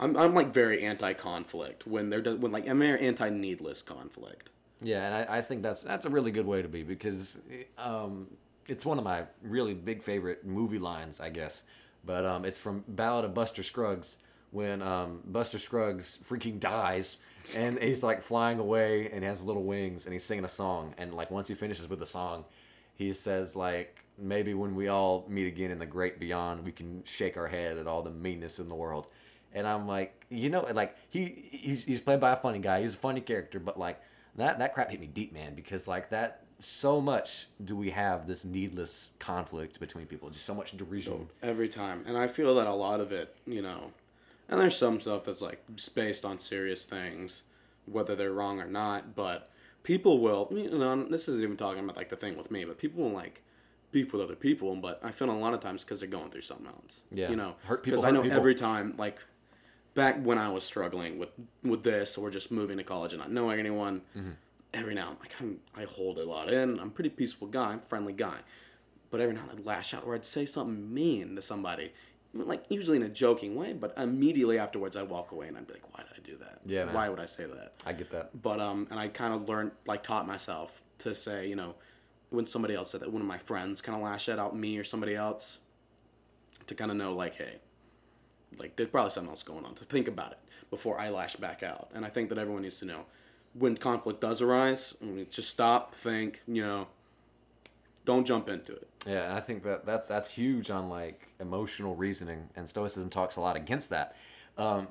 I'm, 0.00 0.16
I'm 0.16 0.34
like 0.34 0.52
very 0.52 0.84
anti-conflict 0.84 1.86
when 1.86 2.10
they're 2.10 2.22
when 2.22 2.52
like 2.52 2.68
I'm 2.68 2.82
anti-needless 2.82 3.82
conflict. 3.82 4.50
Yeah, 4.82 5.06
and 5.06 5.30
I, 5.30 5.38
I 5.38 5.40
think 5.40 5.62
that's 5.62 5.82
that's 5.82 6.04
a 6.04 6.10
really 6.10 6.30
good 6.30 6.46
way 6.46 6.62
to 6.62 6.68
be 6.68 6.82
because 6.82 7.38
um, 7.78 8.26
it's 8.66 8.84
one 8.84 8.98
of 8.98 9.04
my 9.04 9.24
really 9.42 9.74
big 9.74 10.02
favorite 10.02 10.44
movie 10.44 10.78
lines, 10.78 11.20
I 11.20 11.30
guess. 11.30 11.64
But 12.04 12.26
um, 12.26 12.44
it's 12.44 12.58
from 12.58 12.84
Ballad 12.86 13.24
of 13.24 13.34
Buster 13.34 13.62
Scruggs 13.62 14.18
when 14.50 14.82
um, 14.82 15.20
Buster 15.24 15.58
Scruggs 15.58 16.18
freaking 16.22 16.60
dies 16.60 17.16
and 17.56 17.78
he's 17.78 18.02
like 18.02 18.22
flying 18.22 18.58
away 18.58 19.10
and 19.10 19.24
has 19.24 19.42
little 19.42 19.64
wings 19.64 20.06
and 20.06 20.12
he's 20.12 20.22
singing 20.22 20.44
a 20.44 20.48
song 20.48 20.94
and 20.96 21.14
like 21.14 21.30
once 21.30 21.48
he 21.48 21.54
finishes 21.54 21.88
with 21.88 21.98
the 21.98 22.06
song, 22.06 22.44
he 22.94 23.12
says 23.12 23.56
like 23.56 24.04
maybe 24.18 24.54
when 24.54 24.74
we 24.74 24.88
all 24.88 25.24
meet 25.28 25.46
again 25.46 25.70
in 25.70 25.78
the 25.78 25.86
great 25.86 26.20
beyond, 26.20 26.64
we 26.64 26.72
can 26.72 27.02
shake 27.04 27.36
our 27.36 27.48
head 27.48 27.78
at 27.78 27.86
all 27.86 28.02
the 28.02 28.10
meanness 28.10 28.58
in 28.58 28.68
the 28.68 28.74
world. 28.74 29.08
And 29.54 29.66
I'm 29.66 29.86
like, 29.86 30.24
you 30.30 30.50
know, 30.50 30.66
like 30.72 30.96
he 31.10 31.48
he's, 31.50 31.84
he's 31.84 32.00
played 32.00 32.20
by 32.20 32.32
a 32.32 32.36
funny 32.36 32.58
guy. 32.58 32.82
He's 32.82 32.94
a 32.94 32.98
funny 32.98 33.20
character, 33.20 33.58
but 33.60 33.78
like 33.78 34.00
that 34.36 34.58
that 34.58 34.74
crap 34.74 34.90
hit 34.90 35.00
me 35.00 35.06
deep, 35.06 35.32
man, 35.32 35.54
because 35.54 35.86
like 35.88 36.10
that 36.10 36.40
so 36.60 37.00
much 37.00 37.46
do 37.64 37.74
we 37.76 37.90
have 37.90 38.26
this 38.26 38.44
needless 38.44 39.10
conflict 39.18 39.78
between 39.80 40.06
people, 40.06 40.30
just 40.30 40.44
so 40.44 40.54
much 40.54 40.76
derision. 40.76 41.12
Oh, 41.14 41.48
every 41.48 41.68
time 41.68 42.04
and 42.06 42.16
i 42.16 42.26
feel 42.26 42.54
that 42.54 42.66
a 42.66 42.72
lot 42.72 43.00
of 43.00 43.10
it 43.12 43.34
you 43.46 43.60
know 43.60 43.90
and 44.48 44.60
there's 44.60 44.76
some 44.76 45.00
stuff 45.00 45.24
that's 45.24 45.42
like 45.42 45.62
based 45.94 46.24
on 46.24 46.38
serious 46.38 46.84
things 46.84 47.42
whether 47.86 48.14
they're 48.14 48.32
wrong 48.32 48.60
or 48.60 48.66
not 48.68 49.14
but 49.14 49.50
people 49.82 50.20
will 50.20 50.48
you 50.52 50.70
know 50.70 51.04
this 51.04 51.28
isn't 51.28 51.42
even 51.42 51.56
talking 51.56 51.82
about 51.84 51.96
like 51.96 52.08
the 52.08 52.16
thing 52.16 52.36
with 52.36 52.50
me 52.50 52.64
but 52.64 52.78
people 52.78 53.02
will 53.04 53.10
like 53.12 53.42
beef 53.90 54.12
with 54.12 54.22
other 54.22 54.36
people 54.36 54.74
but 54.76 55.00
i 55.02 55.10
feel 55.10 55.28
a 55.28 55.32
lot 55.32 55.52
of 55.54 55.60
times 55.60 55.82
because 55.84 56.00
they're 56.00 56.08
going 56.08 56.30
through 56.30 56.40
something 56.42 56.66
else 56.66 57.02
Yeah. 57.10 57.30
you 57.30 57.36
know 57.36 57.56
Hurt 57.64 57.82
people 57.82 57.98
because 58.00 58.08
i 58.08 58.12
know 58.12 58.22
people. 58.22 58.38
every 58.38 58.54
time 58.54 58.94
like 58.96 59.18
back 59.94 60.16
when 60.24 60.38
i 60.38 60.48
was 60.50 60.64
struggling 60.64 61.18
with 61.18 61.30
with 61.62 61.82
this 61.82 62.16
or 62.18 62.30
just 62.30 62.50
moving 62.50 62.76
to 62.78 62.84
college 62.84 63.12
and 63.12 63.20
not 63.20 63.30
knowing 63.32 63.58
anyone 63.58 64.02
Mm-hmm. 64.16 64.30
every 64.72 64.94
now 64.94 65.16
like 65.20 65.32
I'm, 65.40 65.58
i 65.76 65.84
hold 65.84 66.18
a 66.18 66.24
lot 66.24 66.52
in 66.52 66.78
i'm 66.80 66.88
a 66.88 66.90
pretty 66.90 67.10
peaceful 67.10 67.46
guy 67.48 67.70
i'm 67.72 67.78
a 67.78 67.88
friendly 67.88 68.12
guy 68.12 68.38
but 69.10 69.20
every 69.20 69.34
now 69.34 69.42
and 69.42 69.50
then 69.50 69.58
I'd 69.58 69.64
lash 69.66 69.94
out 69.94 70.02
or 70.04 70.16
I'd 70.16 70.24
say 70.24 70.44
something 70.44 70.92
mean 70.92 71.36
to 71.36 71.42
somebody, 71.42 71.92
like 72.32 72.64
usually 72.68 72.96
in 72.96 73.04
a 73.04 73.08
joking 73.08 73.54
way. 73.54 73.72
But 73.72 73.94
immediately 73.96 74.58
afterwards, 74.58 74.96
I'd 74.96 75.08
walk 75.08 75.30
away 75.30 75.46
and 75.46 75.56
I'd 75.56 75.68
be 75.68 75.74
like, 75.74 75.84
"Why 75.96 76.02
did 76.02 76.12
I 76.18 76.20
do 76.26 76.36
that? 76.38 76.58
Yeah, 76.66 76.86
man. 76.86 76.94
Why 76.94 77.08
would 77.08 77.20
I 77.20 77.26
say 77.26 77.44
that?" 77.46 77.74
I 77.86 77.92
get 77.92 78.10
that. 78.10 78.42
But 78.42 78.58
um, 78.58 78.88
and 78.90 78.98
I 78.98 79.06
kind 79.06 79.32
of 79.32 79.48
learned, 79.48 79.70
like, 79.86 80.02
taught 80.02 80.26
myself 80.26 80.82
to 80.98 81.14
say, 81.14 81.46
you 81.46 81.54
know, 81.54 81.76
when 82.30 82.44
somebody 82.44 82.74
else 82.74 82.90
said 82.90 83.02
that, 83.02 83.12
one 83.12 83.22
of 83.22 83.28
my 83.28 83.38
friends 83.38 83.80
kind 83.80 83.94
of 83.96 84.02
lash 84.02 84.28
out 84.28 84.56
me 84.56 84.76
or 84.78 84.82
somebody 84.82 85.14
else, 85.14 85.60
to 86.66 86.74
kind 86.74 86.90
of 86.90 86.96
know, 86.96 87.14
like, 87.14 87.36
hey, 87.36 87.58
like 88.58 88.76
there's 88.76 88.90
probably 88.90 89.10
something 89.10 89.30
else 89.30 89.42
going 89.42 89.64
on. 89.64 89.74
To 89.74 89.84
think 89.84 90.08
about 90.08 90.32
it 90.32 90.38
before 90.70 90.98
I 90.98 91.10
lash 91.10 91.36
back 91.36 91.62
out. 91.62 91.90
And 91.94 92.04
I 92.04 92.08
think 92.08 92.28
that 92.30 92.38
everyone 92.38 92.62
needs 92.62 92.78
to 92.80 92.84
know 92.84 93.04
when 93.54 93.76
conflict 93.76 94.20
does 94.20 94.42
arise, 94.42 94.94
just 95.30 95.48
stop, 95.48 95.94
think, 95.94 96.40
you 96.46 96.62
know, 96.62 96.88
don't 98.04 98.26
jump 98.26 98.48
into 98.48 98.72
it. 98.72 98.88
Yeah, 99.06 99.24
and 99.24 99.34
I 99.34 99.40
think 99.40 99.62
that 99.62 99.86
that's 99.86 100.06
that's 100.06 100.30
huge 100.30 100.70
on 100.70 100.88
like 100.88 101.28
emotional 101.40 101.94
reasoning, 101.94 102.50
and 102.56 102.68
Stoicism 102.68 103.08
talks 103.08 103.36
a 103.36 103.40
lot 103.40 103.56
against 103.56 103.90
that. 103.90 104.16
Um, 104.58 104.88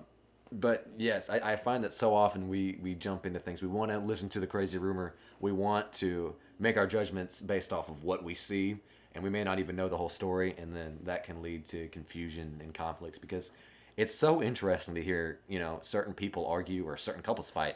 but 0.52 0.88
yes, 0.98 1.30
I, 1.30 1.54
I 1.54 1.56
find 1.56 1.84
that 1.84 1.94
so 1.94 2.14
often 2.16 2.48
we 2.48 2.80
we 2.82 2.96
jump 2.96 3.26
into 3.26 3.40
things. 3.40 3.62
We 3.62 3.68
want 3.68 3.92
to 3.92 4.00
listen 4.00 4.30
to 4.30 4.40
the 4.40 4.48
crazy 4.48 4.78
rumor. 4.78 5.16
We 5.40 5.52
want 5.52 5.92
to 5.94 6.36
make 6.60 6.78
our 6.78 6.88
judgments 6.88 7.42
based 7.42 7.74
off 7.74 7.90
of 7.90 8.04
what 8.04 8.24
we 8.24 8.34
see, 8.34 8.78
and 9.16 9.24
we 9.24 9.30
may 9.30 9.44
not 9.44 9.60
even 9.60 9.76
know 9.76 9.88
the 9.88 9.98
whole 9.98 10.10
story, 10.10 10.56
and 10.58 10.76
then 10.76 11.00
that 11.04 11.24
can 11.24 11.42
lead 11.42 11.66
to 11.66 11.88
confusion 11.90 12.60
and 12.62 12.74
conflict 12.74 13.22
because 13.22 13.52
it's 13.98 14.14
so 14.14 14.42
interesting 14.42 14.96
to 14.96 15.04
hear 15.04 15.40
you 15.48 15.60
know 15.60 15.80
certain 15.82 16.14
people 16.14 16.48
argue 16.48 16.86
or 16.86 16.98
certain 16.98 17.22
couples 17.22 17.50
fight 17.50 17.76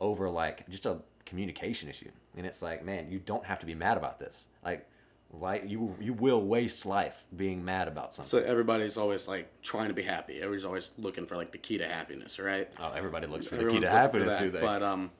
over 0.00 0.28
like 0.30 0.68
just 0.68 0.86
a 0.86 0.98
communication 1.24 1.88
issue, 1.88 2.10
and 2.36 2.46
it's 2.46 2.62
like 2.62 2.84
man, 2.84 3.10
you 3.10 3.18
don't 3.18 3.44
have 3.44 3.58
to 3.60 3.66
be 3.66 3.74
mad 3.74 3.96
about 3.96 4.18
this. 4.18 4.48
Like, 4.64 4.88
like 5.32 5.64
you 5.68 5.94
you 6.00 6.14
will 6.14 6.42
waste 6.42 6.86
life 6.86 7.26
being 7.36 7.64
mad 7.64 7.88
about 7.88 8.14
something. 8.14 8.30
So 8.30 8.38
everybody's 8.38 8.96
always 8.96 9.28
like 9.28 9.50
trying 9.62 9.88
to 9.88 9.94
be 9.94 10.02
happy. 10.02 10.36
Everybody's 10.36 10.64
always 10.64 10.92
looking 10.96 11.26
for 11.26 11.36
like 11.36 11.52
the 11.52 11.58
key 11.58 11.78
to 11.78 11.86
happiness, 11.86 12.38
right? 12.38 12.70
Oh, 12.80 12.92
everybody 12.96 13.26
looks 13.26 13.46
for 13.46 13.56
the 13.56 13.62
Everyone's 13.62 13.86
key 13.86 13.92
to 13.92 13.98
happiness, 13.98 14.36
that, 14.36 14.42
do 14.42 14.50
they? 14.50 14.60
But 14.60 14.82
um, 14.82 15.10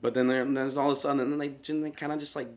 but 0.00 0.14
then 0.14 0.26
there, 0.26 0.44
there's 0.44 0.76
all 0.76 0.90
of 0.90 0.96
a 0.96 1.00
sudden, 1.00 1.20
and 1.20 1.32
then 1.32 1.38
they, 1.38 1.48
they 1.48 1.90
kind 1.90 2.12
of 2.12 2.18
just 2.18 2.34
like 2.34 2.48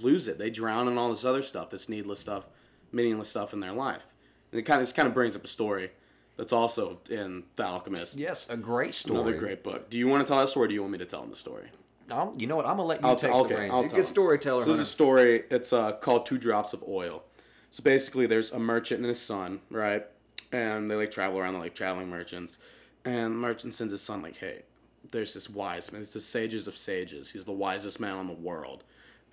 lose 0.00 0.28
it. 0.28 0.38
They 0.38 0.50
drown 0.50 0.88
in 0.88 0.98
all 0.98 1.10
this 1.10 1.24
other 1.24 1.42
stuff, 1.42 1.70
this 1.70 1.88
needless 1.88 2.20
stuff, 2.20 2.46
meaningless 2.92 3.28
stuff 3.28 3.52
in 3.52 3.60
their 3.60 3.72
life. 3.72 4.06
And 4.52 4.60
it 4.60 4.64
kind 4.64 4.80
of 4.80 4.86
this 4.86 4.92
kind 4.92 5.08
of 5.08 5.14
brings 5.14 5.34
up 5.36 5.44
a 5.44 5.48
story 5.48 5.90
that's 6.36 6.52
also 6.52 6.98
in 7.10 7.44
The 7.56 7.64
Alchemist. 7.64 8.16
yes, 8.16 8.48
a 8.48 8.56
great 8.56 8.94
story. 8.94 9.20
Another 9.20 9.36
great 9.38 9.62
book. 9.62 9.90
Do 9.90 9.98
you 9.98 10.08
want 10.08 10.26
to 10.26 10.28
tell 10.30 10.40
that 10.40 10.48
story? 10.48 10.64
or 10.66 10.68
Do 10.68 10.74
you 10.74 10.80
want 10.80 10.92
me 10.92 10.98
to 10.98 11.04
tell 11.04 11.20
them 11.20 11.30
the 11.30 11.36
story? 11.36 11.68
Um, 12.10 12.32
you 12.36 12.46
know 12.46 12.56
what? 12.56 12.66
I'm 12.66 12.76
gonna 12.76 12.88
let 12.88 13.00
you 13.02 13.08
I'll 13.08 13.16
take 13.16 13.32
t- 13.32 13.48
the 13.48 13.54
reins. 13.56 13.70
I'll 13.72 13.82
You're 13.82 13.92
a 13.92 13.94
good 13.96 14.06
storyteller, 14.06 14.62
So 14.62 14.68
there's 14.68 14.80
a 14.86 14.90
story. 14.90 15.44
It's 15.50 15.72
uh, 15.72 15.92
called 15.92 16.26
Two 16.26 16.36
Drops 16.38 16.72
of 16.72 16.84
Oil. 16.86 17.22
So 17.70 17.82
basically, 17.82 18.26
there's 18.26 18.52
a 18.52 18.58
merchant 18.58 19.00
and 19.00 19.08
his 19.08 19.20
son, 19.20 19.60
right? 19.70 20.04
And 20.52 20.90
they 20.90 20.94
like 20.96 21.10
travel 21.10 21.38
around, 21.38 21.54
they're 21.54 21.62
like 21.62 21.74
traveling 21.74 22.08
merchants. 22.08 22.58
And 23.04 23.32
the 23.32 23.38
merchant 23.38 23.72
sends 23.72 23.90
his 23.90 24.02
son 24.02 24.22
like, 24.22 24.36
"Hey, 24.36 24.62
there's 25.10 25.34
this 25.34 25.48
wise 25.48 25.90
man. 25.92 26.02
It's 26.02 26.12
the 26.12 26.20
sages 26.20 26.68
of 26.68 26.76
sages. 26.76 27.32
He's 27.32 27.44
the 27.44 27.52
wisest 27.52 28.00
man 28.00 28.18
in 28.18 28.26
the 28.26 28.32
world." 28.34 28.84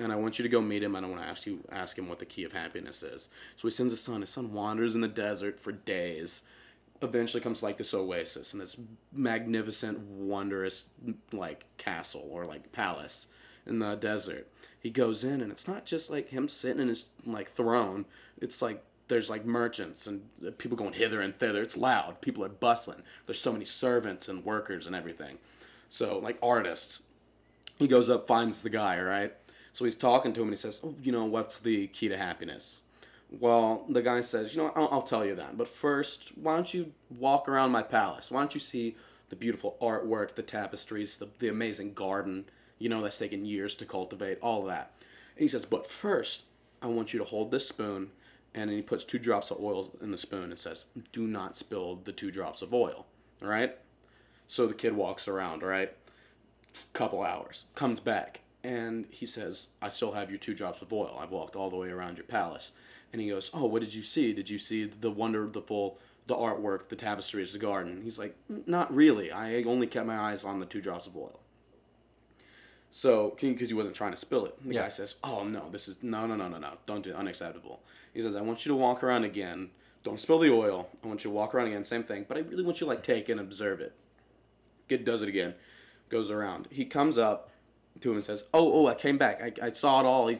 And 0.01 0.11
I 0.11 0.15
want 0.15 0.39
you 0.39 0.43
to 0.43 0.49
go 0.49 0.61
meet 0.61 0.83
him. 0.83 0.95
and 0.95 1.05
I 1.05 1.09
want 1.09 1.21
to 1.21 1.27
ask 1.27 1.45
you 1.45 1.63
ask 1.71 1.97
him 1.97 2.09
what 2.09 2.19
the 2.19 2.25
key 2.25 2.43
of 2.43 2.53
happiness 2.53 3.03
is. 3.03 3.29
So 3.55 3.67
he 3.67 3.71
sends 3.71 3.93
his 3.93 4.01
son. 4.01 4.21
His 4.21 4.29
son 4.29 4.51
wanders 4.53 4.95
in 4.95 5.01
the 5.01 5.07
desert 5.07 5.59
for 5.59 5.71
days. 5.71 6.41
Eventually 7.01 7.41
comes 7.41 7.59
to, 7.59 7.65
like 7.65 7.77
this 7.77 7.93
oasis 7.93 8.53
and 8.53 8.61
this 8.61 8.75
magnificent, 9.11 9.99
wondrous 9.99 10.85
like 11.31 11.65
castle 11.77 12.27
or 12.29 12.45
like 12.45 12.71
palace 12.71 13.27
in 13.65 13.79
the 13.79 13.95
desert. 13.95 14.47
He 14.79 14.89
goes 14.89 15.23
in 15.23 15.41
and 15.41 15.51
it's 15.51 15.67
not 15.67 15.85
just 15.85 16.09
like 16.09 16.29
him 16.29 16.47
sitting 16.47 16.81
in 16.81 16.87
his 16.87 17.05
like 17.25 17.49
throne. 17.49 18.05
It's 18.39 18.61
like 18.61 18.83
there's 19.07 19.29
like 19.29 19.45
merchants 19.45 20.07
and 20.07 20.23
uh, 20.45 20.51
people 20.57 20.77
going 20.77 20.93
hither 20.93 21.21
and 21.21 21.37
thither. 21.37 21.61
It's 21.61 21.77
loud. 21.77 22.21
People 22.21 22.43
are 22.43 22.49
bustling. 22.49 23.03
There's 23.25 23.41
so 23.41 23.51
many 23.51 23.65
servants 23.65 24.27
and 24.27 24.45
workers 24.45 24.87
and 24.87 24.95
everything. 24.95 25.37
So 25.89 26.17
like 26.17 26.37
artists. 26.41 27.03
He 27.77 27.87
goes 27.87 28.11
up, 28.11 28.27
finds 28.27 28.61
the 28.61 28.69
guy, 28.69 29.01
right? 29.01 29.33
So 29.73 29.85
he's 29.85 29.95
talking 29.95 30.33
to 30.33 30.41
him 30.41 30.47
and 30.47 30.53
he 30.53 30.61
says, 30.61 30.81
"Oh, 30.83 30.95
you 31.01 31.11
know, 31.11 31.25
what's 31.25 31.59
the 31.59 31.87
key 31.87 32.09
to 32.09 32.17
happiness?" 32.17 32.81
Well, 33.29 33.85
the 33.87 34.01
guy 34.01 34.21
says, 34.21 34.55
"You 34.55 34.63
know. 34.63 34.73
I'll, 34.75 34.89
I'll 34.91 35.01
tell 35.01 35.25
you 35.25 35.35
that. 35.35 35.57
But 35.57 35.67
first, 35.67 36.31
why 36.35 36.55
don't 36.55 36.73
you 36.73 36.91
walk 37.09 37.47
around 37.47 37.71
my 37.71 37.83
palace? 37.83 38.29
Why 38.29 38.41
don't 38.41 38.53
you 38.53 38.59
see 38.59 38.95
the 39.31 39.35
beautiful 39.37 39.77
artwork, 39.81 40.35
the 40.35 40.43
tapestries, 40.43 41.17
the, 41.17 41.29
the 41.39 41.47
amazing 41.47 41.93
garden, 41.93 42.45
you 42.77 42.89
know, 42.89 43.01
that's 43.01 43.17
taken 43.17 43.45
years 43.45 43.75
to 43.75 43.85
cultivate, 43.85 44.37
all 44.41 44.61
of 44.61 44.67
that. 44.67 44.91
And 45.35 45.41
he 45.41 45.47
says, 45.47 45.65
but 45.65 45.87
first, 45.87 46.43
I 46.81 46.87
want 46.87 47.13
you 47.13 47.19
to 47.19 47.25
hold 47.25 47.49
this 47.49 47.67
spoon, 47.67 48.11
and 48.53 48.69
then 48.69 48.75
he 48.75 48.83
puts 48.83 49.05
two 49.05 49.19
drops 49.19 49.49
of 49.49 49.63
oil 49.63 49.89
in 50.01 50.11
the 50.11 50.17
spoon 50.17 50.51
and 50.51 50.59
says, 50.59 50.87
do 51.13 51.25
not 51.25 51.55
spill 51.55 52.01
the 52.03 52.11
two 52.11 52.29
drops 52.29 52.61
of 52.61 52.73
oil, 52.73 53.05
all 53.41 53.47
right? 53.47 53.77
So 54.47 54.67
the 54.67 54.73
kid 54.73 54.93
walks 54.93 55.29
around, 55.29 55.63
all 55.63 55.69
right? 55.69 55.93
Couple 56.91 57.23
hours, 57.23 57.65
comes 57.73 58.01
back, 58.01 58.41
and 58.63 59.05
he 59.09 59.25
says, 59.25 59.69
I 59.81 59.87
still 59.89 60.11
have 60.13 60.29
your 60.29 60.39
two 60.39 60.53
drops 60.53 60.81
of 60.81 60.93
oil. 60.93 61.17
I've 61.19 61.31
walked 61.31 61.55
all 61.55 61.69
the 61.69 61.77
way 61.77 61.89
around 61.89 62.17
your 62.17 62.25
palace. 62.25 62.73
And 63.11 63.21
he 63.21 63.29
goes, 63.29 63.49
Oh, 63.53 63.65
what 63.65 63.81
did 63.81 63.93
you 63.93 64.03
see? 64.03 64.33
Did 64.33 64.49
you 64.49 64.59
see 64.59 64.85
the 64.85 65.11
wonderful, 65.11 65.51
the 65.51 65.61
full, 65.61 65.97
the 66.27 66.35
artwork, 66.35 66.87
the 66.89 66.95
tapestries, 66.95 67.53
the 67.53 67.59
garden? 67.59 68.01
He's 68.03 68.17
like, 68.19 68.35
Not 68.65 68.93
really. 68.93 69.31
I 69.31 69.63
only 69.63 69.87
kept 69.87 70.05
my 70.07 70.17
eyes 70.17 70.45
on 70.45 70.59
the 70.59 70.65
two 70.65 70.81
drops 70.81 71.07
of 71.07 71.17
oil. 71.17 71.39
So, 72.93 73.35
because 73.39 73.69
he 73.69 73.73
wasn't 73.73 73.95
trying 73.95 74.11
to 74.11 74.17
spill 74.17 74.45
it, 74.45 74.61
the 74.67 74.73
Yeah. 74.75 74.81
guy 74.83 74.89
says, 74.89 75.15
"Oh 75.23 75.45
no, 75.45 75.69
this 75.69 75.87
is 75.87 76.03
no, 76.03 76.27
no, 76.27 76.35
no, 76.35 76.49
no, 76.49 76.57
no. 76.57 76.73
Don't 76.85 77.01
do 77.01 77.11
it. 77.11 77.15
Unacceptable." 77.15 77.81
He 78.13 78.21
says, 78.21 78.35
"I 78.35 78.41
want 78.41 78.65
you 78.65 78.69
to 78.71 78.75
walk 78.75 79.01
around 79.01 79.23
again. 79.23 79.71
Don't 80.03 80.19
spill 80.19 80.39
the 80.39 80.51
oil. 80.51 80.89
I 81.01 81.07
want 81.07 81.23
you 81.23 81.29
to 81.29 81.33
walk 81.35 81.55
around 81.55 81.67
again. 81.67 81.85
Same 81.85 82.03
thing, 82.03 82.25
but 82.27 82.35
I 82.35 82.41
really 82.41 82.63
want 82.63 82.81
you 82.81 82.85
to 82.85 82.89
like 82.89 83.01
take 83.01 83.29
and 83.29 83.39
observe 83.39 83.79
it." 83.79 83.93
Kid 84.89 85.05
does 85.05 85.21
it 85.21 85.29
again, 85.29 85.55
goes 86.09 86.29
around. 86.29 86.67
He 86.69 86.83
comes 86.83 87.17
up 87.17 87.49
to 87.99 88.09
him 88.09 88.15
and 88.15 88.23
says, 88.23 88.43
"Oh, 88.53 88.71
oh, 88.73 88.87
I 88.87 88.95
came 88.95 89.17
back. 89.17 89.41
I, 89.61 89.67
I 89.67 89.71
saw 89.71 89.99
it 89.99 90.05
all. 90.05 90.27
He, 90.27 90.37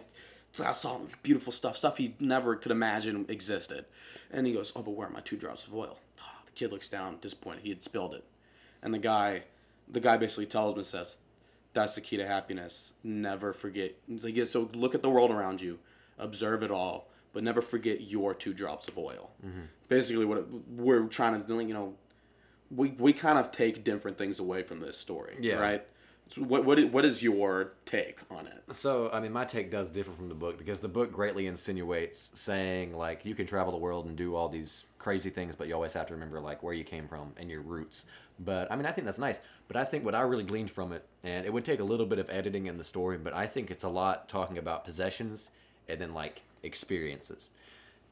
I 0.64 0.72
saw 0.72 1.00
beautiful 1.24 1.52
stuff, 1.54 1.78
stuff 1.78 1.98
he 1.98 2.16
never 2.20 2.56
could 2.56 2.72
imagine 2.72 3.26
existed." 3.30 3.86
And 4.32 4.48
he 4.48 4.54
goes, 4.54 4.72
"Oh, 4.76 4.82
but 4.82 4.92
where 4.92 5.08
are 5.08 5.12
my 5.12 5.22
two 5.22 5.38
drops 5.38 5.66
of 5.66 5.74
oil?" 5.76 6.00
Oh, 6.20 6.24
the 6.46 6.52
kid 6.52 6.72
looks 6.72 6.90
down, 6.90 7.18
disappointed. 7.22 7.64
He 7.64 7.70
had 7.70 7.84
spilled 7.84 8.14
it, 8.14 8.24
and 8.82 8.94
the 8.94 9.00
guy, 9.00 9.44
the 9.90 10.00
guy 10.00 10.18
basically 10.18 10.46
tells 10.48 10.74
him 10.74 10.80
and 10.80 10.88
says, 10.88 11.18
that's 11.74 11.96
the 11.96 12.02
key 12.02 12.18
to 12.18 12.28
happiness. 12.28 12.92
Never 13.02 13.54
forget. 13.54 13.96
Like, 14.10 14.46
so 14.46 14.70
look 14.74 14.94
at 14.94 15.02
the 15.02 15.10
world 15.10 15.32
around 15.32 15.62
you, 15.62 15.80
observe 16.20 16.64
it 16.64 16.70
all, 16.72 17.08
but 17.32 17.44
never 17.44 17.62
forget 17.62 18.02
your 18.02 18.34
two 18.34 18.54
drops 18.54 18.90
of 18.90 18.98
oil. 18.98 19.32
Mm-hmm. 19.46 19.62
Basically, 19.88 20.26
what 20.26 20.40
it, 20.40 20.46
we're 20.76 21.06
trying 21.06 21.42
to 21.42 21.48
do, 21.48 21.60
you 21.62 21.74
know, 21.74 21.94
we 22.70 22.90
we 22.98 23.14
kind 23.14 23.38
of 23.40 23.52
take 23.52 23.86
different 23.86 24.18
things 24.18 24.38
away 24.40 24.64
from 24.64 24.82
this 24.82 24.98
story, 24.98 25.38
Yeah. 25.40 25.56
right? 25.62 25.88
So 26.32 26.44
what 26.44 26.64
what 26.64 26.82
what 26.92 27.04
is 27.04 27.22
your 27.22 27.74
take 27.86 28.20
on 28.30 28.48
it? 28.48 28.64
So, 28.72 29.10
I 29.12 29.20
mean, 29.20 29.34
my 29.34 29.44
take 29.44 29.70
does 29.70 29.90
differ 29.90 30.12
from 30.12 30.30
the 30.30 30.36
book 30.36 30.58
because 30.58 30.80
the 30.80 30.88
book 30.88 31.12
greatly 31.12 31.46
insinuates 31.46 32.32
saying, 32.40 32.96
like, 32.96 33.26
you 33.26 33.36
can 33.36 33.46
travel 33.46 33.74
the 33.74 33.78
world 33.78 34.06
and 34.06 34.16
do 34.16 34.36
all 34.36 34.48
these 34.48 34.86
crazy 34.98 35.30
things, 35.30 35.56
but 35.56 35.68
you 35.68 35.74
always 35.74 35.94
have 35.94 36.08
to 36.08 36.14
remember, 36.14 36.40
like, 36.40 36.64
where 36.64 36.74
you 36.74 36.86
came 36.86 37.06
from 37.06 37.34
and 37.36 37.52
your 37.52 37.60
roots. 37.60 38.06
But, 38.40 38.72
I 38.72 38.78
mean, 38.78 38.86
I 38.86 38.92
think 38.94 39.06
that's 39.06 39.20
nice. 39.20 39.42
But 39.68 39.76
I 39.76 39.84
think 39.84 40.06
what 40.06 40.16
I 40.16 40.22
really 40.22 40.46
gleaned 40.46 40.72
from 40.72 40.94
it, 40.94 41.06
and 41.24 41.46
it 41.46 41.52
would 41.52 41.66
take 41.66 41.82
a 41.82 41.84
little 41.84 42.06
bit 42.06 42.18
of 42.18 42.30
editing 42.30 42.68
in 42.68 42.78
the 42.78 42.84
story, 42.86 43.18
but 43.18 43.34
I 43.34 43.46
think 43.46 43.70
it's 43.70 43.84
a 43.84 43.90
lot 43.90 44.30
talking 44.30 44.58
about 44.58 44.86
possessions 44.86 45.50
and 45.90 46.00
then, 46.00 46.14
like, 46.14 46.44
experiences. 46.64 47.50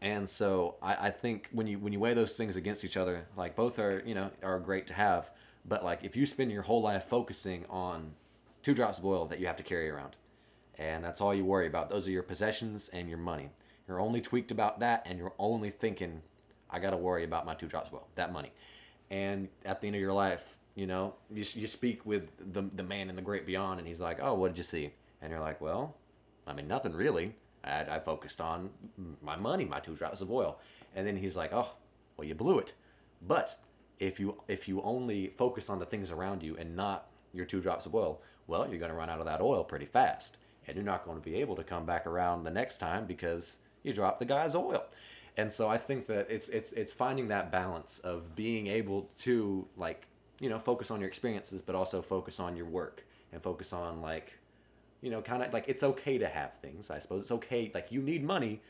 And 0.01 0.29
so 0.29 0.75
I, 0.81 1.07
I 1.07 1.09
think 1.09 1.49
when 1.51 1.67
you 1.67 1.77
when 1.77 1.91
you 1.91 1.99
weigh 1.99 2.13
those 2.13 2.37
things 2.37 2.55
against 2.55 2.85
each 2.85 2.95
other, 2.95 3.27
like 3.35 3.55
both 3.55 3.79
are 3.79 4.01
you 4.05 4.15
know 4.15 4.31
are 4.41 4.59
great 4.59 4.87
to 4.87 4.93
have, 4.93 5.29
but 5.69 5.83
like 5.83 6.03
if 6.03 6.15
you 6.15 6.25
spend 6.25 6.51
your 6.51 6.63
whole 6.63 6.81
life 6.81 7.05
focusing 7.05 7.65
on 7.69 8.13
two 8.63 8.73
drops 8.73 8.97
of 8.97 9.05
oil 9.05 9.25
that 9.27 9.39
you 9.39 9.47
have 9.47 9.55
to 9.57 9.63
carry 9.63 9.89
around, 9.89 10.17
and 10.77 11.03
that's 11.03 11.21
all 11.21 11.33
you 11.33 11.45
worry 11.45 11.67
about, 11.67 11.89
those 11.89 12.07
are 12.07 12.11
your 12.11 12.23
possessions 12.23 12.89
and 12.89 13.07
your 13.07 13.17
money. 13.17 13.49
You're 13.87 13.99
only 14.01 14.21
tweaked 14.21 14.51
about 14.51 14.79
that, 14.81 15.05
and 15.05 15.17
you're 15.17 15.33
only 15.39 15.69
thinking, 15.69 16.21
I 16.69 16.79
got 16.79 16.91
to 16.91 16.97
worry 16.97 17.23
about 17.23 17.45
my 17.45 17.55
two 17.55 17.67
drops 17.67 17.87
of 17.87 17.95
oil, 17.95 18.07
that 18.15 18.33
money. 18.33 18.51
And 19.09 19.49
at 19.65 19.81
the 19.81 19.87
end 19.87 19.95
of 19.95 20.01
your 20.01 20.13
life, 20.13 20.57
you 20.75 20.85
know, 20.87 21.15
you, 21.33 21.43
you 21.55 21.67
speak 21.67 22.05
with 22.05 22.53
the 22.53 22.61
the 22.61 22.83
man 22.83 23.09
in 23.09 23.15
the 23.15 23.21
great 23.21 23.45
beyond, 23.45 23.79
and 23.79 23.87
he's 23.87 23.99
like, 23.99 24.19
oh, 24.21 24.33
what 24.33 24.49
did 24.49 24.57
you 24.57 24.63
see? 24.63 24.91
And 25.21 25.31
you're 25.31 25.41
like, 25.41 25.59
well, 25.59 25.95
I 26.47 26.53
mean, 26.53 26.67
nothing 26.67 26.93
really. 26.93 27.35
I, 27.63 27.81
I 27.95 27.99
focused 27.99 28.41
on 28.41 28.69
my 29.21 29.35
money, 29.35 29.65
my 29.65 29.79
two 29.79 29.95
drops 29.95 30.21
of 30.21 30.31
oil. 30.31 30.59
And 30.95 31.05
then 31.05 31.17
he's 31.17 31.35
like, 31.35 31.53
oh, 31.53 31.69
well, 32.17 32.27
you 32.27 32.35
blew 32.35 32.59
it. 32.59 32.73
But 33.27 33.55
if 33.99 34.19
you 34.19 34.41
if 34.47 34.67
you 34.67 34.81
only 34.81 35.27
focus 35.27 35.69
on 35.69 35.79
the 35.79 35.85
things 35.85 36.11
around 36.11 36.43
you 36.43 36.55
and 36.57 36.75
not 36.75 37.07
your 37.33 37.45
two 37.45 37.61
drops 37.61 37.85
of 37.85 37.93
oil, 37.93 38.21
well, 38.47 38.67
you're 38.67 38.79
going 38.79 38.91
to 38.91 38.97
run 38.97 39.09
out 39.09 39.19
of 39.19 39.25
that 39.25 39.41
oil 39.41 39.63
pretty 39.63 39.85
fast, 39.85 40.37
and 40.67 40.75
you're 40.75 40.85
not 40.85 41.05
going 41.05 41.17
to 41.17 41.23
be 41.23 41.35
able 41.35 41.55
to 41.55 41.63
come 41.63 41.85
back 41.85 42.07
around 42.07 42.43
the 42.43 42.51
next 42.51 42.77
time 42.77 43.05
because 43.05 43.57
you 43.83 43.93
dropped 43.93 44.19
the 44.19 44.25
guy's 44.25 44.55
oil. 44.55 44.83
And 45.37 45.51
so 45.51 45.69
I 45.69 45.77
think 45.77 46.07
that 46.07 46.27
it's 46.29 46.49
it's 46.49 46.71
it's 46.71 46.91
finding 46.91 47.27
that 47.27 47.51
balance 47.51 47.99
of 47.99 48.35
being 48.35 48.67
able 48.67 49.09
to 49.19 49.67
like 49.77 50.07
you 50.39 50.49
know 50.49 50.59
focus 50.59 50.91
on 50.91 50.99
your 50.99 51.09
experiences, 51.09 51.61
but 51.61 51.75
also 51.75 52.01
focus 52.01 52.39
on 52.39 52.55
your 52.55 52.65
work 52.65 53.05
and 53.31 53.41
focus 53.41 53.73
on 53.73 54.01
like 54.01 54.39
you 55.01 55.09
know, 55.09 55.21
kind 55.21 55.41
of 55.41 55.53
like 55.53 55.65
it's 55.67 55.83
okay 55.83 56.17
to 56.17 56.27
have 56.27 56.53
things. 56.55 56.89
I 56.89 56.99
suppose 56.99 57.23
it's 57.23 57.31
okay. 57.31 57.71
Like 57.73 57.91
you 57.91 58.01
need 58.01 58.23
money 58.23 58.61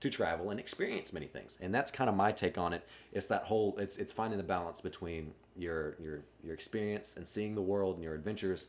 to 0.00 0.10
travel 0.10 0.50
and 0.50 0.60
experience 0.60 1.12
many 1.12 1.26
things, 1.26 1.58
and 1.60 1.74
that's 1.74 1.90
kind 1.90 2.10
of 2.10 2.16
my 2.16 2.32
take 2.32 2.58
on 2.58 2.72
it. 2.72 2.86
It's 3.12 3.26
that 3.26 3.44
whole. 3.44 3.76
It's 3.78 3.98
it's 3.98 4.12
finding 4.12 4.38
the 4.38 4.44
balance 4.44 4.80
between 4.80 5.32
your 5.56 5.96
your 6.00 6.20
your 6.42 6.54
experience 6.54 7.16
and 7.16 7.26
seeing 7.26 7.54
the 7.54 7.62
world 7.62 7.96
and 7.96 8.04
your 8.04 8.14
adventures, 8.14 8.68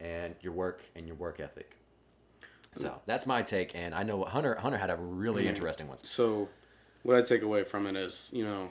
and 0.00 0.34
your 0.40 0.52
work 0.52 0.82
and 0.94 1.06
your 1.06 1.16
work 1.16 1.40
ethic. 1.40 1.76
So 2.76 3.00
that's 3.06 3.26
my 3.26 3.42
take, 3.42 3.72
and 3.74 3.94
I 3.94 4.02
know 4.02 4.24
Hunter 4.24 4.56
Hunter 4.58 4.78
had 4.78 4.90
a 4.90 4.96
really 4.96 5.46
interesting 5.46 5.86
one. 5.86 5.96
So, 5.98 6.48
what 7.04 7.16
I 7.16 7.22
take 7.22 7.42
away 7.42 7.62
from 7.62 7.86
it 7.86 7.94
is, 7.94 8.30
you 8.32 8.44
know, 8.44 8.70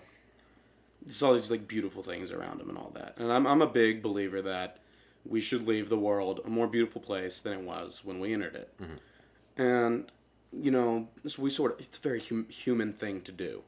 there's 1.01 1.23
all 1.23 1.33
these 1.33 1.49
like 1.49 1.67
beautiful 1.67 2.03
things 2.03 2.31
around 2.31 2.59
him 2.61 2.69
and 2.69 2.77
all 2.77 2.91
that. 2.95 3.15
And 3.17 3.31
I'm 3.31 3.47
I'm 3.47 3.61
a 3.61 3.67
big 3.67 4.01
believer 4.01 4.41
that 4.41 4.79
we 5.25 5.41
should 5.41 5.65
leave 5.65 5.89
the 5.89 5.97
world 5.97 6.41
a 6.45 6.49
more 6.49 6.67
beautiful 6.67 7.01
place 7.01 7.39
than 7.39 7.53
it 7.53 7.61
was 7.61 8.01
when 8.03 8.19
we 8.19 8.33
entered 8.33 8.55
it. 8.55 8.73
Mm-hmm. 8.81 9.61
And 9.61 10.11
you 10.55 10.71
know, 10.71 11.07
we 11.37 11.49
sort 11.49 11.73
of 11.73 11.79
it's 11.79 11.97
a 11.97 12.01
very 12.01 12.21
hum, 12.21 12.47
human 12.49 12.91
thing 12.91 13.21
to 13.21 13.31
do. 13.31 13.63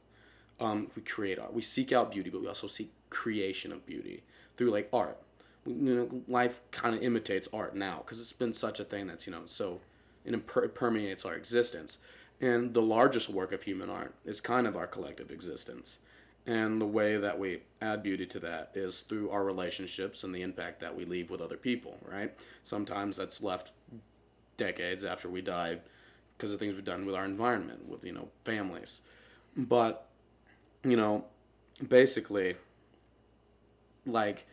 Um, 0.58 0.90
we 0.96 1.02
create 1.02 1.38
art. 1.38 1.52
We 1.52 1.62
seek 1.62 1.92
out 1.92 2.12
beauty, 2.12 2.30
but 2.30 2.40
we 2.40 2.48
also 2.48 2.66
seek 2.66 2.90
creation 3.10 3.72
of 3.72 3.84
beauty 3.86 4.22
through 4.56 4.70
like 4.70 4.88
art. 4.92 5.18
We, 5.64 5.74
you 5.74 5.94
know, 5.94 6.22
life 6.28 6.60
kind 6.70 6.94
of 6.94 7.02
imitates 7.02 7.48
art 7.52 7.74
now 7.74 7.98
because 7.98 8.20
it's 8.20 8.32
been 8.32 8.52
such 8.52 8.80
a 8.80 8.84
thing 8.84 9.06
that's 9.06 9.26
you 9.26 9.32
know 9.32 9.42
so 9.46 9.80
it 10.24 10.74
permeates 10.74 11.24
our 11.24 11.34
existence. 11.34 11.98
And 12.40 12.74
the 12.74 12.82
largest 12.82 13.30
work 13.30 13.52
of 13.52 13.62
human 13.62 13.88
art 13.88 14.14
is 14.24 14.40
kind 14.40 14.66
of 14.66 14.76
our 14.76 14.86
collective 14.86 15.30
existence. 15.30 15.98
And 16.46 16.80
the 16.80 16.86
way 16.86 17.16
that 17.16 17.38
we 17.38 17.62
add 17.80 18.02
beauty 18.02 18.26
to 18.26 18.38
that 18.40 18.72
is 18.74 19.00
through 19.00 19.30
our 19.30 19.44
relationships 19.44 20.22
and 20.22 20.34
the 20.34 20.42
impact 20.42 20.80
that 20.80 20.94
we 20.94 21.04
leave 21.04 21.30
with 21.30 21.40
other 21.40 21.56
people, 21.56 21.98
right? 22.06 22.32
Sometimes 22.62 23.16
that's 23.16 23.42
left 23.42 23.72
decades 24.56 25.04
after 25.04 25.28
we 25.28 25.40
die 25.40 25.78
because 26.36 26.52
of 26.52 26.58
things 26.58 26.74
we've 26.74 26.84
done 26.84 27.06
with 27.06 27.14
our 27.14 27.24
environment, 27.24 27.88
with, 27.88 28.04
you 28.04 28.12
know, 28.12 28.28
families. 28.44 29.00
But, 29.56 30.06
you 30.84 30.96
know, 30.96 31.24
basically, 31.86 32.56
like, 34.04 34.46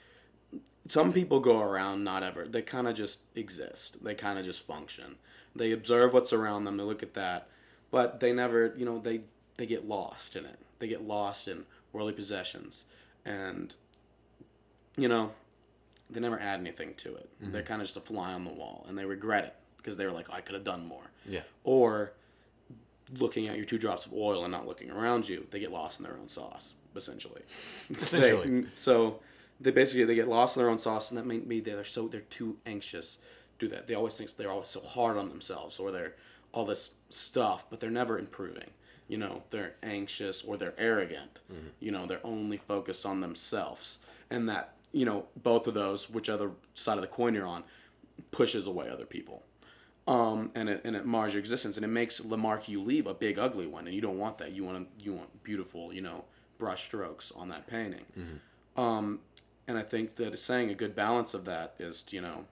some 0.88 1.14
people 1.14 1.40
go 1.40 1.62
around 1.62 2.04
not 2.04 2.24
ever 2.24 2.46
they 2.46 2.62
kind 2.62 2.88
of 2.88 2.96
just 2.96 3.20
exist 3.36 4.04
they 4.04 4.14
kind 4.16 4.38
of 4.38 4.46
just 4.46 4.66
function. 4.66 5.16
They 5.56 5.72
observe 5.72 6.14
what's 6.14 6.34
around 6.34 6.66
them 6.66 6.78
they 6.78 6.84
look 6.84 7.04
at 7.04 7.14
that 7.14 7.48
but 7.92 8.20
they 8.20 8.34
never 8.34 8.74
you 8.76 8.86
know 8.86 9.00
they 9.00 9.22
they 9.58 9.66
get 9.66 9.88
lost 9.88 10.36
in 10.36 10.46
it. 10.46 10.60
They 10.80 10.88
get 10.88 11.04
lost 11.04 11.48
in 11.48 11.66
worldly 11.92 12.14
possessions 12.14 12.86
and 13.26 13.76
you 14.98 15.08
know 15.08 15.32
they 16.10 16.20
never 16.20 16.40
add 16.40 16.60
anything 16.60 16.94
to 16.96 17.16
it. 17.16 17.30
They're 17.40 17.62
mm-hmm. 17.62 17.68
kind 17.68 17.82
of 17.82 17.88
just 17.88 17.98
a 17.98 18.02
fly 18.02 18.34
on 18.34 18.44
the 18.44 18.54
wall 18.54 18.86
and 18.88 18.98
they 18.98 19.06
regret 19.06 19.46
it 19.46 19.56
because 19.84 19.98
they 19.98 20.06
were 20.06 20.12
like 20.12 20.30
i 20.32 20.40
could 20.42 20.56
have 20.56 20.64
done 20.64 20.86
more 20.88 21.12
Yeah. 21.30 21.42
or 21.66 22.14
looking 23.20 23.48
at 23.48 23.58
your 23.58 23.66
two 23.66 23.78
drops 23.78 24.06
of 24.06 24.14
oil 24.14 24.44
and 24.44 24.52
not 24.52 24.66
looking 24.66 24.90
around 24.90 25.28
you, 25.30 25.46
they 25.52 25.60
get 25.60 25.72
lost 25.72 26.00
in 26.00 26.04
their 26.06 26.18
own 26.18 26.28
sauce, 26.30 26.74
essentially. 26.96 27.42
Essentially. 27.92 28.62
They- 28.62 28.68
so 28.74 29.20
they 29.60 29.70
basically 29.72 30.06
they 30.06 30.16
get 30.16 30.28
lost 30.28 30.56
in 30.58 30.64
their 30.64 30.70
own 30.72 30.80
sauce, 30.80 31.12
and 31.12 31.18
that 31.18 31.26
may 31.26 31.38
be 31.38 31.60
they're 31.60 31.84
so 31.84 32.08
they're 32.08 32.22
too 32.22 32.58
anxious 32.66 33.18
to 33.60 33.68
do 33.68 33.76
that. 33.76 33.88
They 33.88 33.94
always 33.94 34.18
think 34.18 34.36
they're 34.36 34.50
always 34.52 34.70
so 34.70 34.80
hard 34.82 35.18
on 35.18 35.30
themselves, 35.30 35.78
or 35.80 35.92
they're 35.92 36.16
all 36.54 36.66
this 36.66 36.92
stuff, 37.10 37.66
but 37.70 37.80
they're 37.80 37.92
never 37.92 38.18
improving. 38.18 38.72
You 39.08 39.18
know, 39.20 39.44
they're 39.52 39.76
anxious 39.84 40.42
or 40.42 40.58
they're 40.58 40.74
arrogant. 40.78 41.40
Mm-hmm. 41.52 41.68
You 41.82 41.92
know, 41.92 42.06
they're 42.08 42.26
only 42.26 42.58
focused 42.58 43.06
on 43.06 43.22
themselves, 43.22 44.00
and 44.32 44.50
that 44.50 44.74
you 44.92 45.06
know 45.06 45.26
both 45.44 45.68
of 45.68 45.76
those, 45.76 46.10
whichever 46.10 46.52
side 46.74 46.98
of 46.98 47.02
the 47.02 47.08
coin 47.08 47.36
you're 47.36 47.46
on, 47.46 47.64
pushes 48.32 48.66
away 48.66 48.90
other 48.90 49.06
people 49.06 49.44
um, 50.08 50.52
and 50.56 50.70
it 50.70 50.82
and 50.84 50.96
it 50.96 51.06
mars 51.06 51.34
your 51.34 51.40
existence, 51.40 51.78
and 51.78 51.86
it 51.86 51.90
makes 51.90 52.18
the 52.18 52.38
mark 52.38 52.68
you 52.68 52.82
leave 52.82 53.08
a 53.08 53.14
big 53.14 53.40
ugly 53.40 53.68
one, 53.68 53.86
and 53.88 53.96
you 53.96 54.02
don't 54.02 54.18
want 54.18 54.38
that. 54.40 54.52
You 54.52 54.64
want 54.66 54.88
you 55.00 55.14
want 55.14 55.44
beautiful, 55.44 55.94
you 55.94 56.02
know, 56.02 56.26
brush 56.58 56.86
strokes 56.86 57.32
on 57.36 57.50
that 57.50 57.68
painting. 57.68 58.06
Um, 58.76 59.20
and 59.68 59.78
I 59.78 59.82
think 59.82 60.16
that 60.16 60.38
saying 60.40 60.70
a 60.72 60.76
good 60.76 60.96
balance 60.96 61.34
of 61.34 61.46
that 61.46 61.76
is 61.80 62.02
to, 62.04 62.16
you 62.18 62.22
know, 62.22 62.46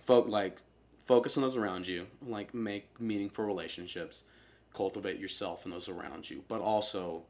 folk 0.00 0.28
like 0.28 0.58
focus 1.06 1.36
on 1.36 1.42
those 1.42 1.56
around 1.56 1.86
you, 1.86 2.06
like 2.26 2.52
make 2.52 3.00
meaningful 3.00 3.44
relationships, 3.44 4.24
cultivate 4.74 5.20
yourself 5.20 5.64
and 5.64 5.72
those 5.72 5.88
around 5.88 6.28
you, 6.28 6.42
but 6.48 6.60
also 6.60 7.22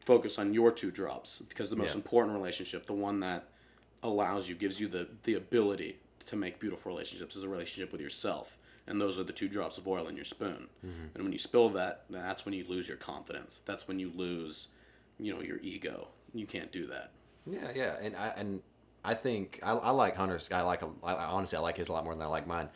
focus 0.00 0.38
on 0.38 0.52
your 0.52 0.70
two 0.70 0.90
drops 0.90 1.38
because 1.48 1.70
the 1.70 1.76
most 1.76 1.90
Yeah. 1.90 1.96
important 1.96 2.34
relationship, 2.34 2.86
the 2.86 2.92
one 2.92 3.20
that 3.20 3.48
allows 4.02 4.48
you, 4.48 4.54
gives 4.54 4.80
you 4.80 4.88
the 4.88 5.08
the 5.22 5.34
ability 5.34 5.98
to 6.26 6.36
make 6.36 6.58
beautiful 6.58 6.92
relationships, 6.92 7.36
is 7.36 7.42
a 7.42 7.48
relationship 7.48 7.92
with 7.92 8.00
yourself. 8.00 8.58
And 8.86 9.00
those 9.00 9.18
are 9.18 9.22
the 9.22 9.32
two 9.32 9.48
drops 9.48 9.78
of 9.78 9.86
oil 9.86 10.08
in 10.08 10.16
your 10.16 10.24
spoon. 10.24 10.66
Mm-hmm. 10.84 11.14
And 11.14 11.22
when 11.24 11.32
you 11.32 11.38
spill 11.38 11.68
that, 11.70 12.04
that's 12.10 12.44
when 12.44 12.52
you 12.54 12.64
lose 12.68 12.88
your 12.88 12.96
confidence. 12.96 13.60
That's 13.64 13.86
when 13.86 13.98
you 13.98 14.10
lose, 14.14 14.68
you 15.18 15.32
know, 15.32 15.40
your 15.40 15.58
ego. 15.58 16.08
You 16.34 16.46
can't 16.46 16.72
do 16.72 16.86
that. 16.88 17.12
Yeah, 17.46 17.70
yeah, 17.74 17.96
and 18.00 18.16
I 18.16 18.28
and 18.36 18.62
I 19.04 19.14
think 19.14 19.60
I, 19.62 19.72
I 19.72 19.90
like 19.90 20.16
Hunter's. 20.16 20.48
I 20.52 20.62
like 20.62 20.82
I, 20.82 20.86
I- 21.12 21.26
honestly 21.26 21.58
I 21.58 21.60
like 21.60 21.76
his 21.76 21.88
a 21.88 21.92
lot 21.92 22.04
more 22.04 22.14
than 22.14 22.22
I 22.22 22.26
like 22.26 22.46
mine 22.46 22.68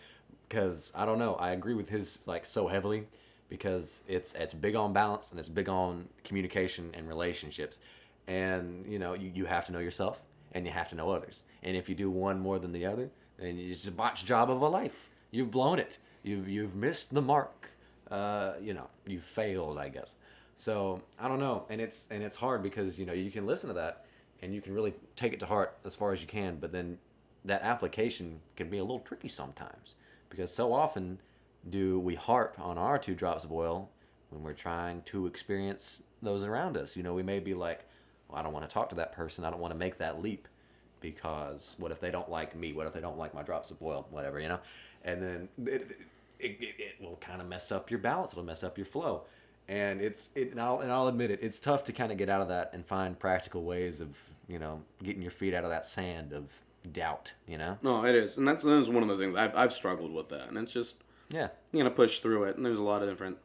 because 0.48 0.92
I 0.94 1.06
don't 1.06 1.18
know. 1.18 1.34
I 1.34 1.52
agree 1.52 1.74
with 1.74 1.88
his 1.88 2.26
like 2.26 2.44
so 2.46 2.66
heavily 2.66 3.06
because 3.48 4.02
it's 4.08 4.34
it's 4.34 4.54
big 4.54 4.74
on 4.74 4.92
balance 4.92 5.30
and 5.30 5.38
it's 5.38 5.48
big 5.48 5.68
on 5.68 6.08
communication 6.24 6.90
and 6.94 7.08
relationships, 7.08 7.78
and 8.26 8.84
you 8.86 8.98
know 8.98 9.14
you, 9.14 9.30
you 9.34 9.44
have 9.46 9.64
to 9.66 9.72
know 9.72 9.78
yourself 9.78 10.22
and 10.52 10.66
you 10.66 10.72
have 10.72 10.88
to 10.88 10.94
know 10.94 11.10
others. 11.10 11.44
And 11.62 11.76
if 11.76 11.88
you 11.88 11.94
do 11.94 12.10
one 12.10 12.40
more 12.40 12.58
than 12.58 12.72
the 12.72 12.86
other, 12.86 13.10
then 13.38 13.58
it's 13.58 13.86
a 13.86 13.92
botched 13.92 14.26
job 14.26 14.50
of 14.50 14.60
a 14.60 14.68
life. 14.68 15.10
You've 15.30 15.50
blown 15.50 15.78
it. 15.78 15.98
You've 16.22 16.48
you've 16.48 16.76
missed 16.76 17.14
the 17.14 17.22
mark. 17.22 17.70
Uh, 18.10 18.52
you 18.60 18.74
know 18.74 18.88
you've 19.06 19.24
failed, 19.24 19.78
I 19.78 19.88
guess. 19.88 20.16
So 20.54 21.02
I 21.18 21.28
don't 21.28 21.40
know, 21.40 21.66
and 21.68 21.80
it's 21.80 22.08
and 22.10 22.22
it's 22.22 22.36
hard 22.36 22.62
because 22.62 22.98
you 22.98 23.06
know 23.06 23.12
you 23.12 23.30
can 23.30 23.46
listen 23.46 23.68
to 23.68 23.74
that 23.74 24.06
and 24.42 24.54
you 24.54 24.60
can 24.60 24.74
really 24.74 24.94
take 25.14 25.32
it 25.32 25.40
to 25.40 25.46
heart 25.46 25.76
as 25.84 25.94
far 25.94 26.12
as 26.12 26.20
you 26.20 26.26
can, 26.26 26.56
but 26.56 26.72
then 26.72 26.98
that 27.44 27.62
application 27.62 28.40
can 28.56 28.68
be 28.68 28.78
a 28.78 28.82
little 28.82 29.00
tricky 29.00 29.28
sometimes 29.28 29.94
because 30.28 30.52
so 30.52 30.72
often 30.72 31.18
do 31.70 31.98
we 31.98 32.14
harp 32.14 32.56
on 32.60 32.76
our 32.78 32.98
two 32.98 33.14
drops 33.14 33.44
of 33.44 33.52
oil 33.52 33.88
when 34.30 34.42
we're 34.42 34.52
trying 34.52 35.02
to 35.02 35.26
experience 35.26 36.02
those 36.22 36.42
around 36.42 36.76
us. 36.76 36.96
You 36.96 37.02
know, 37.02 37.14
we 37.14 37.22
may 37.22 37.40
be 37.40 37.54
like, 37.54 37.84
well, 38.28 38.38
I 38.38 38.42
don't 38.42 38.52
want 38.52 38.68
to 38.68 38.72
talk 38.72 38.88
to 38.90 38.94
that 38.96 39.12
person. 39.12 39.44
I 39.44 39.50
don't 39.50 39.60
want 39.60 39.72
to 39.72 39.78
make 39.78 39.98
that 39.98 40.22
leap 40.22 40.48
because 41.10 41.76
what 41.78 41.92
if 41.92 42.00
they 42.00 42.10
don't 42.10 42.30
like 42.30 42.56
me? 42.56 42.72
What 42.72 42.86
if 42.86 42.92
they 42.92 43.00
don't 43.00 43.18
like 43.18 43.32
my 43.34 43.42
drops 43.42 43.70
of 43.70 43.80
oil? 43.82 44.06
Whatever, 44.10 44.40
you 44.40 44.48
know? 44.48 44.58
And 45.04 45.22
then 45.22 45.48
it, 45.64 45.90
it, 46.40 46.56
it, 46.60 46.74
it 46.78 46.94
will 47.00 47.16
kind 47.20 47.40
of 47.40 47.46
mess 47.48 47.70
up 47.70 47.90
your 47.90 48.00
balance. 48.00 48.32
It'll 48.32 48.42
mess 48.44 48.64
up 48.64 48.76
your 48.76 48.86
flow. 48.86 49.22
And 49.68 50.00
it's 50.00 50.30
it 50.34 50.50
and 50.52 50.60
I'll, 50.60 50.80
and 50.80 50.90
I'll 50.92 51.08
admit 51.08 51.30
it. 51.30 51.40
It's 51.42 51.58
tough 51.60 51.84
to 51.84 51.92
kind 51.92 52.10
of 52.12 52.18
get 52.18 52.28
out 52.28 52.40
of 52.40 52.48
that 52.48 52.70
and 52.72 52.84
find 52.84 53.18
practical 53.18 53.62
ways 53.64 54.00
of 54.00 54.18
you 54.48 54.58
know 54.58 54.82
getting 55.02 55.22
your 55.22 55.30
feet 55.32 55.54
out 55.54 55.64
of 55.64 55.70
that 55.70 55.84
sand 55.86 56.32
of 56.32 56.52
doubt. 56.92 57.32
You 57.48 57.58
know? 57.58 57.78
No, 57.82 58.04
it 58.04 58.14
is, 58.14 58.38
and 58.38 58.46
that's, 58.46 58.62
that's 58.62 58.88
one 58.88 59.02
of 59.02 59.08
the 59.08 59.16
things 59.16 59.34
I've 59.34 59.54
I've 59.56 59.72
struggled 59.72 60.12
with 60.12 60.28
that, 60.28 60.48
and 60.48 60.56
it's 60.58 60.70
just 60.72 61.02
Yeah. 61.30 61.48
you 61.72 61.82
know 61.82 61.90
push 61.90 62.20
through 62.20 62.44
it. 62.44 62.56
And 62.56 62.64
there's 62.64 62.78
a 62.78 62.82
lot 62.82 63.02
of 63.02 63.08
different 63.08 63.38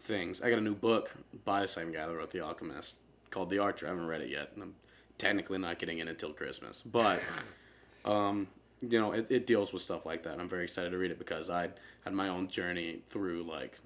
things. 0.00 0.42
I 0.42 0.50
got 0.50 0.58
a 0.58 0.62
new 0.62 0.74
book 0.74 1.10
by 1.46 1.62
the 1.62 1.68
same 1.68 1.92
guy 1.92 2.06
that 2.06 2.14
wrote 2.14 2.30
The 2.30 2.40
Alchemist 2.40 2.96
called 3.30 3.48
The 3.48 3.58
Archer. 3.58 3.86
I 3.86 3.90
haven't 3.90 4.06
read 4.06 4.20
it 4.20 4.28
yet, 4.28 4.50
and 4.54 4.62
I'm 4.64 4.74
technically 5.18 5.58
not 5.58 5.78
getting 5.78 5.98
it 5.98 6.08
until 6.08 6.32
Christmas, 6.32 6.82
but. 6.84 7.22
um, 8.04 8.48
you 8.80 9.00
know, 9.00 9.12
it, 9.12 9.26
it 9.30 9.46
deals 9.46 9.72
with 9.72 9.82
stuff 9.82 10.04
like 10.04 10.24
that. 10.24 10.38
I'm 10.38 10.48
very 10.48 10.64
excited 10.64 10.90
to 10.90 10.98
read 10.98 11.10
it 11.10 11.18
because 11.18 11.48
I 11.48 11.70
had 12.04 12.12
my 12.12 12.28
own 12.28 12.48
journey 12.48 13.00
through 13.08 13.44
like 13.44 13.78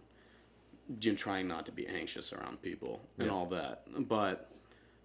you 1.01 1.12
know, 1.12 1.16
trying 1.16 1.47
not 1.47 1.66
to 1.66 1.72
be 1.72 1.87
anxious 1.87 2.33
around 2.33 2.62
people 2.62 3.01
and 3.18 3.26
Yeah. 3.26 3.33
all 3.33 3.47
that. 3.47 3.85
But 4.09 4.51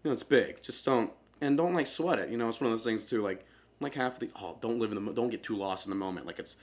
you 0.03 0.09
know, 0.09 0.13
it's 0.13 0.23
big. 0.23 0.61
Just 0.61 0.83
don't 0.85 1.11
and 1.41 1.57
don't 1.57 1.73
like 1.73 1.87
sweat 1.87 2.19
it. 2.19 2.29
You 2.29 2.37
know, 2.37 2.49
it's 2.49 2.59
one 2.59 2.71
of 2.71 2.73
those 2.73 2.85
things 2.85 3.05
too. 3.05 3.21
Like 3.21 3.45
like 3.79 3.93
half 3.95 4.13
of 4.13 4.19
the 4.19 4.29
oh, 4.41 4.57
don't 4.61 4.79
live 4.79 4.91
in 4.91 5.05
the 5.05 5.11
don't 5.13 5.29
get 5.29 5.43
too 5.43 5.55
lost 5.55 5.85
in 5.85 5.89
the 5.89 5.95
moment. 5.95 6.25
Like 6.25 6.39
it's 6.39 6.55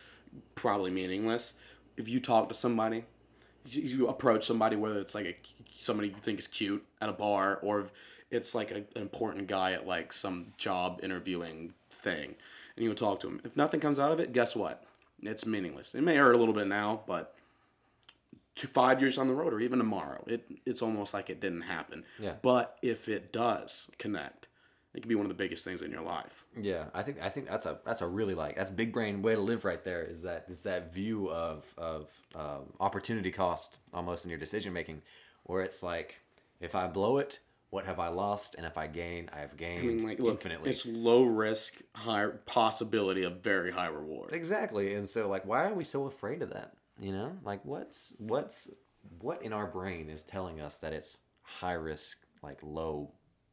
probably 0.54 0.90
meaningless. 0.90 1.52
If 1.96 2.08
you 2.08 2.18
talk 2.20 2.48
to 2.48 2.54
somebody, 2.54 3.04
you, 3.66 3.82
you 3.82 4.08
approach 4.08 4.46
somebody 4.46 4.76
whether 4.76 4.98
it's 5.00 5.14
like 5.14 5.26
a 5.26 5.36
somebody 5.78 6.08
you 6.08 6.14
think 6.22 6.38
is 6.38 6.48
cute 6.48 6.84
at 7.00 7.08
a 7.08 7.12
bar 7.12 7.58
or 7.62 7.80
if 7.80 7.86
it's 8.30 8.54
like 8.54 8.70
a, 8.70 8.76
an 8.76 8.86
important 8.96 9.46
guy 9.46 9.72
at 9.72 9.86
like 9.86 10.12
some 10.12 10.52
job 10.56 11.00
interviewing 11.02 11.74
thing, 11.90 12.34
and 12.76 12.84
you 12.84 12.94
talk 12.94 13.20
to 13.20 13.28
him. 13.28 13.40
If 13.44 13.56
nothing 13.56 13.80
comes 13.80 13.98
out 13.98 14.12
of 14.12 14.20
it, 14.20 14.32
guess 14.32 14.54
what? 14.56 14.84
It's 15.22 15.44
meaningless. 15.44 15.94
It 15.94 16.02
may 16.02 16.16
hurt 16.16 16.34
a 16.34 16.38
little 16.38 16.54
bit 16.54 16.66
now, 16.66 17.02
but 17.06 17.34
to 18.56 18.66
five 18.66 19.00
years 19.00 19.18
on 19.18 19.28
the 19.28 19.34
road 19.34 19.52
or 19.52 19.60
even 19.60 19.78
tomorrow, 19.78 20.22
it 20.26 20.44
it's 20.66 20.82
almost 20.82 21.14
like 21.14 21.30
it 21.30 21.40
didn't 21.40 21.62
happen. 21.62 22.04
Yeah. 22.18 22.34
But 22.42 22.78
if 22.82 23.08
it 23.08 23.32
does 23.32 23.90
connect, 23.98 24.48
it 24.94 25.00
could 25.00 25.08
be 25.08 25.14
one 25.14 25.24
of 25.24 25.28
the 25.28 25.34
biggest 25.34 25.64
things 25.64 25.82
in 25.82 25.90
your 25.90 26.02
life. 26.02 26.44
Yeah, 26.60 26.86
I 26.92 27.02
think 27.02 27.22
I 27.22 27.28
think 27.28 27.48
that's 27.48 27.66
a 27.66 27.78
that's 27.84 28.00
a 28.00 28.06
really 28.06 28.34
like 28.34 28.56
that's 28.56 28.70
big 28.70 28.92
brain 28.92 29.22
way 29.22 29.34
to 29.34 29.40
live 29.40 29.64
right 29.64 29.82
there. 29.84 30.02
Is 30.02 30.22
that 30.22 30.46
is 30.48 30.60
that 30.62 30.92
view 30.92 31.30
of 31.30 31.72
of 31.78 32.20
um, 32.34 32.72
opportunity 32.80 33.30
cost 33.30 33.78
almost 33.94 34.24
in 34.24 34.30
your 34.30 34.38
decision 34.38 34.72
making, 34.72 35.02
where 35.44 35.62
it's 35.62 35.82
like 35.82 36.20
if 36.60 36.74
I 36.74 36.86
blow 36.86 37.18
it, 37.18 37.38
what 37.70 37.86
have 37.86 38.00
I 38.00 38.08
lost, 38.08 38.56
and 38.56 38.66
if 38.66 38.76
I 38.76 38.88
gain, 38.88 39.30
I 39.32 39.40
have 39.40 39.52
I 39.52 39.56
gained 39.56 39.86
mean, 39.86 40.04
like, 40.04 40.18
look, 40.18 40.32
infinitely. 40.32 40.70
it's 40.70 40.84
low 40.84 41.22
risk, 41.22 41.74
high 41.94 42.26
possibility 42.44 43.22
of 43.22 43.40
very 43.40 43.70
high 43.70 43.86
reward. 43.86 44.32
Exactly, 44.32 44.94
and 44.94 45.08
so 45.08 45.28
like, 45.28 45.46
why 45.46 45.64
are 45.64 45.74
we 45.74 45.84
so 45.84 46.06
afraid 46.06 46.42
of 46.42 46.50
that? 46.50 46.74
You 47.00 47.12
know, 47.12 47.32
like 47.44 47.64
what's 47.64 48.12
what's 48.18 48.70
what 49.20 49.42
in 49.42 49.52
our 49.52 49.66
brain 49.66 50.10
is 50.10 50.22
telling 50.22 50.60
us 50.60 50.78
that 50.78 50.92
it's 50.92 51.16
high 51.42 51.74
risk, 51.74 52.18
like 52.42 52.58
low 52.62 53.12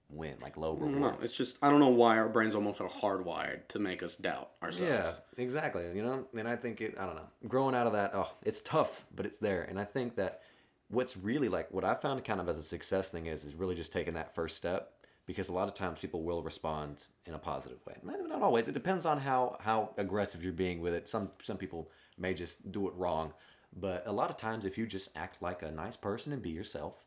win, 0.09 0.35
like 0.41 0.57
low 0.57 0.73
reward? 0.73 0.99
know. 0.99 1.17
It's 1.21 1.33
just 1.33 1.59
I 1.61 1.69
don't 1.69 1.79
know 1.79 1.89
why 1.89 2.17
our 2.17 2.27
brains 2.27 2.55
almost 2.55 2.81
are 2.81 2.89
hardwired 2.89 3.67
to 3.69 3.79
make 3.79 4.01
us 4.01 4.15
doubt 4.15 4.51
ourselves. 4.63 5.21
Yeah, 5.37 5.43
exactly. 5.43 5.85
You 5.95 6.03
know, 6.03 6.27
and 6.35 6.47
I 6.47 6.55
think 6.55 6.81
it. 6.81 6.95
I 6.99 7.05
don't 7.05 7.15
know. 7.15 7.27
Growing 7.47 7.75
out 7.75 7.85
of 7.85 7.93
that, 7.93 8.11
oh, 8.15 8.31
it's 8.43 8.61
tough, 8.63 9.05
but 9.15 9.27
it's 9.27 9.37
there. 9.37 9.61
And 9.63 9.79
I 9.79 9.85
think 9.85 10.15
that 10.15 10.41
what's 10.89 11.17
really 11.17 11.49
like 11.49 11.71
what 11.71 11.83
I 11.83 11.93
found 11.95 12.23
kind 12.23 12.39
of 12.39 12.47
as 12.49 12.57
a 12.57 12.63
success 12.63 13.09
thing 13.11 13.25
is 13.27 13.43
is 13.43 13.55
really 13.55 13.75
just 13.75 13.91
taking 13.91 14.13
that 14.13 14.33
first 14.33 14.55
step 14.55 14.93
because 15.25 15.49
a 15.49 15.53
lot 15.53 15.67
of 15.67 15.73
times 15.73 15.99
people 15.99 16.23
will 16.23 16.41
respond 16.41 17.05
in 17.25 17.33
a 17.33 17.39
positive 17.39 17.79
way. 17.85 17.95
Not 18.03 18.15
not 18.27 18.41
always. 18.41 18.67
It 18.67 18.73
depends 18.73 19.05
on 19.05 19.19
how 19.19 19.57
how 19.59 19.91
aggressive 19.97 20.43
you're 20.43 20.53
being 20.53 20.81
with 20.81 20.93
it. 20.93 21.09
Some 21.09 21.31
some 21.41 21.57
people 21.57 21.91
may 22.17 22.33
just 22.33 22.71
do 22.71 22.87
it 22.87 22.93
wrong, 22.95 23.33
but 23.75 24.03
a 24.07 24.11
lot 24.11 24.29
of 24.29 24.37
times 24.37 24.65
if 24.65 24.77
you 24.77 24.87
just 24.87 25.09
act 25.15 25.41
like 25.41 25.61
a 25.61 25.71
nice 25.71 25.97
person 25.97 26.31
and 26.33 26.41
be 26.41 26.49
yourself, 26.49 27.03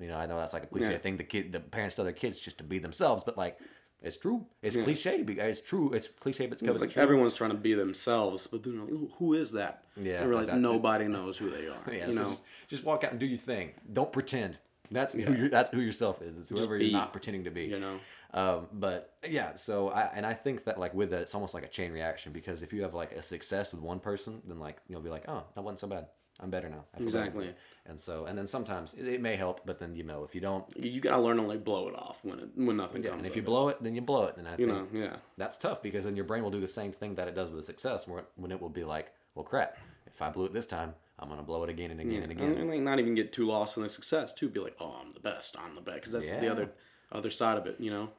you 0.00 0.08
know, 0.08 0.16
I 0.16 0.26
know 0.26 0.36
that's 0.36 0.52
like 0.52 0.64
a 0.64 0.66
cliche 0.66 0.92
Yeah. 0.92 0.98
thing. 0.98 1.16
The 1.16 1.24
kid, 1.24 1.52
the 1.52 1.60
parents 1.60 1.96
tell 1.96 2.04
their 2.04 2.12
kids 2.14 2.38
just 2.40 2.58
to 2.58 2.64
be 2.64 2.78
themselves, 2.78 3.24
but 3.24 3.36
like, 3.36 3.58
it's 4.02 4.16
true. 4.16 4.46
It's 4.62 4.76
Yeah. 4.76 4.84
cliche. 4.84 5.16
It's 5.26 5.60
true. 5.60 5.90
It's 5.92 6.08
cliche, 6.08 6.46
but 6.46 6.54
it's, 6.54 6.62
It's 6.62 6.80
like 6.80 6.90
it's 6.90 6.96
everyone's 6.98 7.34
trying 7.34 7.50
to 7.50 7.56
be 7.56 7.74
themselves, 7.74 8.46
but 8.46 8.64
know, 8.66 9.10
who 9.18 9.34
is 9.34 9.52
that? 9.52 9.84
Yeah, 9.96 10.22
I 10.22 10.24
realize 10.24 10.48
like 10.48 10.58
nobody 10.58 11.08
knows 11.08 11.38
who 11.38 11.50
they 11.50 11.68
are. 11.68 11.82
Yeah, 11.92 12.06
you 12.06 12.12
so 12.12 12.22
know, 12.22 12.28
just, 12.30 12.42
just 12.68 12.84
walk 12.84 13.04
out 13.04 13.10
and 13.12 13.20
do 13.20 13.26
your 13.26 13.38
thing. 13.38 13.72
Don't 13.92 14.12
pretend. 14.12 14.58
That's 14.90 15.14
who 15.14 15.20
Yeah. 15.20 15.30
you 15.30 15.48
that's 15.48 15.70
who 15.70 15.80
yourself 15.80 16.20
is. 16.20 16.36
It's 16.36 16.48
whoever 16.50 16.78
be, 16.78 16.86
you're 16.86 16.92
not 16.98 17.12
pretending 17.12 17.44
to 17.44 17.50
be. 17.50 17.64
you 17.64 17.78
know. 17.78 17.98
Um, 18.34 18.66
but 18.72 19.14
yeah, 19.28 19.54
so 19.54 19.88
I 19.88 20.02
and 20.14 20.26
I 20.26 20.34
think 20.34 20.64
that 20.64 20.78
like 20.78 20.92
with 20.94 21.10
that, 21.10 21.20
it's 21.22 21.34
almost 21.34 21.54
like 21.54 21.64
a 21.64 21.68
chain 21.68 21.92
reaction 21.92 22.32
because 22.32 22.62
if 22.62 22.72
you 22.72 22.82
have 22.82 22.92
like 22.94 23.12
a 23.12 23.22
success 23.22 23.72
with 23.72 23.80
one 23.80 24.00
person, 24.00 24.42
then 24.46 24.58
like 24.58 24.78
you'll 24.88 25.00
be 25.00 25.10
like, 25.10 25.24
oh, 25.28 25.44
that 25.54 25.62
wasn't 25.62 25.78
so 25.80 25.86
bad. 25.88 26.06
I'm 26.42 26.50
better 26.50 26.68
now. 26.68 26.84
I 26.94 26.98
feel 26.98 27.06
better." 27.06 27.18
Exactly. 27.18 27.54
And 27.86 27.98
so 27.98 28.26
and 28.26 28.36
then 28.36 28.46
sometimes 28.46 28.94
it, 28.94 29.06
it 29.06 29.20
may 29.20 29.36
help, 29.36 29.60
but 29.64 29.78
then 29.78 29.94
you 29.94 30.02
know 30.02 30.24
if 30.24 30.34
you 30.34 30.40
don't, 30.40 30.64
You, 30.76 31.00
gotta 31.00 31.22
learn 31.22 31.36
to 31.36 31.42
like 31.42 31.64
blow 31.64 31.88
it 31.88 31.94
off 31.94 32.20
when 32.22 32.38
it 32.38 32.48
when 32.54 32.76
nothing 32.76 33.02
yeah, 33.02 33.10
comes. 33.10 33.20
and 33.20 33.26
if 33.26 33.36
you 33.36 33.42
it. 33.42 33.46
blow 33.46 33.68
it, 33.68 33.82
then 33.82 33.94
you 33.94 34.02
blow 34.02 34.24
it. 34.24 34.36
And 34.36 34.46
I 34.46 34.56
you 34.58 34.66
know, 34.66 34.86
yeah, 34.92 35.16
that's 35.36 35.58
tough 35.58 35.82
because 35.82 36.04
then 36.04 36.16
your 36.16 36.24
brain 36.24 36.42
will 36.42 36.50
do 36.50 36.60
the 36.60 36.68
same 36.68 36.92
thing 36.92 37.14
that 37.16 37.28
it 37.28 37.34
does 37.34 37.50
with 37.50 37.60
a 37.60 37.62
success, 37.64 38.06
where 38.06 38.24
when 38.36 38.52
it 38.52 38.60
will 38.60 38.68
be 38.68 38.84
like, 38.84 39.12
well, 39.34 39.44
crap, 39.44 39.76
if 40.06 40.20
I 40.20 40.30
blew 40.30 40.44
it 40.44 40.52
this 40.52 40.66
time, 40.66 40.94
I'm 41.18 41.28
gonna 41.28 41.42
blow 41.42 41.64
it 41.64 41.70
again 41.70 41.90
and 41.90 42.00
again 42.00 42.12
yeah. 42.12 42.22
and 42.22 42.32
again. 42.32 42.52
and, 42.54 42.68
like 42.70 42.80
not 42.80 42.98
even 42.98 43.14
get 43.14 43.32
too 43.32 43.46
lost 43.46 43.76
in 43.76 43.82
the 43.82 43.88
success 43.88 44.34
too. 44.34 44.48
Be 44.48 44.60
like, 44.60 44.76
oh, 44.80 44.96
I'm 45.00 45.10
the 45.10 45.20
best. 45.20 45.56
I'm 45.58 45.74
the 45.74 45.80
best 45.80 45.96
because 45.96 46.12
that's 46.12 46.30
the 46.30 46.50
other 46.50 46.70
other 47.10 47.30
side 47.30 47.58
of 47.58 47.66
it. 47.66 47.76
You 47.78 47.90
know, 47.90 48.10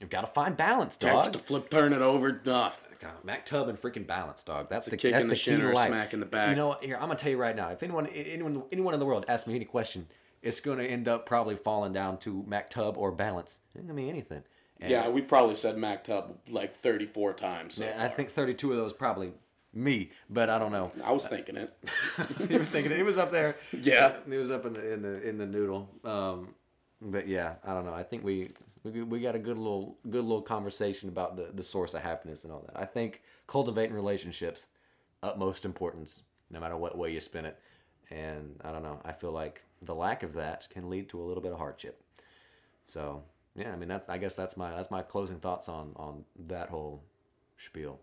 You've 0.00 0.10
got 0.10 0.20
to 0.20 0.28
find 0.28 0.56
balance, 0.56 0.96
dog. 0.96 1.32
to 1.32 1.38
flip, 1.40 1.70
turn 1.70 1.92
it 1.92 2.02
over. 2.02 2.30
Mac 3.24 3.46
Tub 3.46 3.68
and 3.68 3.78
freaking 3.78 4.06
balance, 4.06 4.42
dog. 4.42 4.68
That's 4.68 4.86
the, 4.86 4.96
kick 4.96 5.12
that's 5.12 5.24
in 5.24 5.28
the, 5.28 5.34
the 5.34 5.40
key 5.40 5.56
to 5.56 5.72
life. 5.72 5.88
smack 5.88 6.12
in 6.12 6.20
the 6.20 6.26
back. 6.26 6.50
You 6.50 6.56
know? 6.56 6.76
Here, 6.80 6.96
I'm 6.96 7.02
gonna 7.02 7.16
tell 7.16 7.30
you 7.30 7.38
right 7.38 7.56
now. 7.56 7.68
If 7.68 7.82
anyone, 7.82 8.06
anyone, 8.06 8.64
anyone 8.72 8.94
in 8.94 9.00
the 9.00 9.06
world 9.06 9.24
asks 9.28 9.46
me 9.46 9.54
any 9.54 9.64
question, 9.64 10.06
it's 10.42 10.60
gonna 10.60 10.84
end 10.84 11.08
up 11.08 11.26
probably 11.26 11.56
falling 11.56 11.92
down 11.92 12.18
to 12.18 12.44
maktub 12.48 12.96
or 12.96 13.12
balance. 13.12 13.60
It 13.74 13.82
gonna 13.82 13.94
be 13.94 14.08
anything. 14.08 14.42
And 14.80 14.90
Yeah, 14.90 15.08
we 15.08 15.20
probably 15.22 15.54
said 15.54 15.76
maktub 15.76 16.34
like 16.48 16.74
34 16.74 17.32
times. 17.34 17.74
So 17.74 17.84
I 17.84 17.92
far. 17.92 18.08
think 18.08 18.30
32 18.30 18.70
of 18.70 18.76
those 18.76 18.92
probably 18.92 19.32
me, 19.74 20.10
but 20.30 20.48
I 20.48 20.58
don't 20.58 20.72
know. 20.72 20.92
I 21.04 21.12
was 21.12 21.26
thinking 21.26 21.56
it. 21.56 21.76
he 22.48 22.56
was 22.56 22.70
thinking 22.70 22.92
it. 22.92 22.96
He 22.96 23.02
was 23.02 23.18
up 23.18 23.32
there. 23.32 23.56
Yeah. 23.72 24.16
he 24.28 24.36
was 24.36 24.50
up 24.50 24.66
in 24.66 24.74
the 24.74 24.92
in 24.92 25.02
the 25.02 25.28
in 25.28 25.38
the 25.38 25.46
noodle. 25.46 25.88
Um, 26.04 26.54
but 27.00 27.28
yeah, 27.28 27.54
I 27.64 27.74
don't 27.74 27.84
know. 27.84 27.94
I 27.94 28.02
think 28.02 28.24
we 28.24 28.50
we, 28.90 29.02
we 29.02 29.20
got 29.20 29.34
a 29.34 29.38
good 29.38 29.56
little 29.58 29.96
good 30.08 30.24
little 30.24 30.42
conversation 30.42 31.08
about 31.08 31.36
the 31.36 31.50
the 31.54 31.62
source 31.62 31.94
of 31.94 32.02
happiness 32.02 32.44
and 32.44 32.52
all 32.52 32.64
that. 32.66 32.80
I 32.80 32.84
think 32.84 33.22
cultivating 33.46 33.94
relationships 33.94 34.66
utmost 35.22 35.64
importance, 35.64 36.20
no 36.50 36.60
matter 36.60 36.76
what 36.76 36.96
way 36.96 37.12
you 37.12 37.20
spin 37.20 37.44
it. 37.44 37.58
And 38.10 38.60
I 38.64 38.72
don't 38.72 38.82
know. 38.82 39.00
I 39.04 39.12
feel 39.12 39.32
like 39.32 39.62
the 39.82 39.94
lack 39.94 40.22
of 40.22 40.32
that 40.34 40.68
can 40.70 40.88
lead 40.88 41.08
to 41.10 41.20
a 41.20 41.24
little 41.24 41.42
bit 41.42 41.52
of 41.52 41.58
hardship. 41.58 42.00
So 42.84 43.22
yeah, 43.54 43.72
I 43.72 43.76
mean 43.76 43.88
that's 43.88 44.08
I 44.08 44.18
guess 44.18 44.34
that's 44.34 44.56
my 44.56 44.70
that's 44.70 44.90
my 44.90 45.02
closing 45.02 45.38
thoughts 45.38 45.68
on 45.68 45.92
on 45.96 46.24
that 46.46 46.68
whole 46.70 47.02
spiel. 47.56 47.98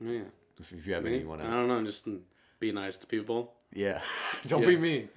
Yeah. 0.00 0.22
If, 0.60 0.72
if 0.72 0.86
you 0.86 0.94
have 0.94 1.06
any 1.06 1.20
you 1.20 1.28
want 1.28 1.40
I 1.42 1.50
don't 1.50 1.68
know. 1.68 1.82
Just 1.84 2.08
be 2.60 2.72
nice 2.72 2.96
to 2.98 3.06
people. 3.06 3.54
yeah, 3.72 4.00
don't 4.46 4.62
Yeah. 4.62 4.68
be 4.68 4.76
mean. 4.76 5.08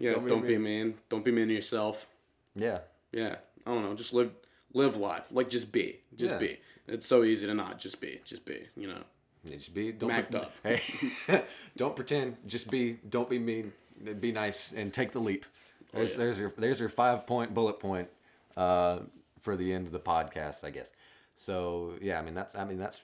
Yeah. 0.00 0.12
Don't 0.12 0.28
Don't 0.28 0.42
be 0.42 0.48
be, 0.48 0.58
mean. 0.58 0.94
Don't 1.08 1.24
be 1.24 1.32
mean 1.32 1.48
to 1.48 1.54
yourself. 1.54 2.06
Yeah. 2.54 2.78
Yeah. 3.12 3.36
I 3.66 3.72
don't 3.74 3.82
know. 3.82 3.94
Just 3.94 4.12
live 4.12 4.32
live 4.72 4.96
life. 4.96 5.26
Like 5.30 5.50
just 5.50 5.72
be. 5.72 6.00
Just 6.16 6.34
Yeah. 6.34 6.38
be. 6.38 6.60
It's 6.86 7.06
so 7.06 7.24
easy 7.24 7.46
to 7.46 7.54
not 7.54 7.78
just 7.78 8.00
be. 8.00 8.20
Just 8.24 8.44
be. 8.44 8.66
You 8.76 8.88
know. 8.88 9.02
Yeah, 9.44 9.56
Just 9.56 9.72
be 9.74 9.92
don't 9.92 10.08
Macked 10.08 10.32
pre- 10.32 10.40
up. 10.40 10.52
Hey, 10.62 11.44
don't 11.76 11.94
pretend. 11.94 12.36
Just 12.46 12.70
be. 12.70 12.98
Don't 13.08 13.30
be 13.30 13.38
mean. 13.38 13.72
Be 14.20 14.32
nice 14.32 14.72
and 14.72 14.92
take 14.92 15.12
the 15.12 15.20
leap. 15.20 15.44
There's 15.92 16.12
yeah. 16.12 16.18
there's 16.18 16.38
your 16.38 16.52
there's 16.56 16.80
your 16.80 16.88
five 16.88 17.26
point 17.26 17.54
bullet 17.54 17.80
point 17.80 18.08
uh, 18.56 19.00
for 19.40 19.56
the 19.56 19.72
end 19.72 19.86
of 19.86 19.92
the 19.92 20.00
podcast, 20.00 20.64
I 20.64 20.70
guess. 20.70 20.92
So 21.36 21.94
yeah, 22.00 22.18
I 22.18 22.22
mean 22.22 22.34
that's 22.34 22.54
I 22.54 22.64
mean 22.64 22.78
that's 22.78 23.00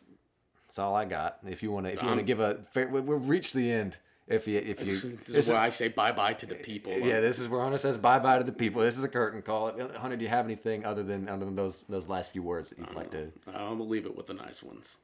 that's 0.62 0.78
all 0.78 0.94
I 0.94 1.04
got. 1.04 1.38
If 1.46 1.62
you 1.62 1.70
want 1.72 1.86
to 1.86 1.92
if 1.92 2.02
you 2.02 2.08
want 2.08 2.20
to 2.20 2.24
give 2.24 2.40
a 2.40 2.56
fair, 2.72 2.88
we, 2.88 3.00
we've 3.00 3.28
reached 3.28 3.54
the 3.54 3.70
end. 3.70 3.98
If 4.26 4.48
you 4.48 4.58
if 4.58 4.80
you 4.80 4.86
This 4.86 5.02
this 5.02 5.46
is 5.46 5.48
where 5.50 5.60
I 5.60 5.68
say 5.68 5.88
bye 5.88 6.12
bye 6.12 6.32
to 6.34 6.46
the 6.46 6.54
people. 6.54 6.92
yeah, 6.92 7.20
this 7.20 7.38
is 7.38 7.46
where 7.48 7.60
Hunter 7.60 7.76
says 7.76 7.98
bye 7.98 8.18
bye 8.18 8.38
to 8.38 8.44
the 8.44 8.52
people. 8.52 8.80
This 8.80 8.96
is 8.96 9.04
a 9.04 9.08
curtain 9.08 9.42
call. 9.42 9.70
Hunter, 9.98 10.16
do 10.16 10.22
you 10.22 10.30
have 10.30 10.46
anything 10.46 10.86
other 10.86 11.02
than 11.02 11.28
other 11.28 11.44
than 11.44 11.56
those 11.56 11.84
those 11.88 12.08
last 12.08 12.32
few 12.32 12.42
words 12.42 12.70
that 12.70 12.78
you'd 12.78 12.94
like 12.94 13.10
to? 13.10 13.30
I'm 13.46 13.78
gonna 13.78 13.82
leave 13.84 14.06
it 14.06 14.16
with 14.16 14.26
the 14.26 14.34
nice 14.34 14.62
ones. 14.62 14.96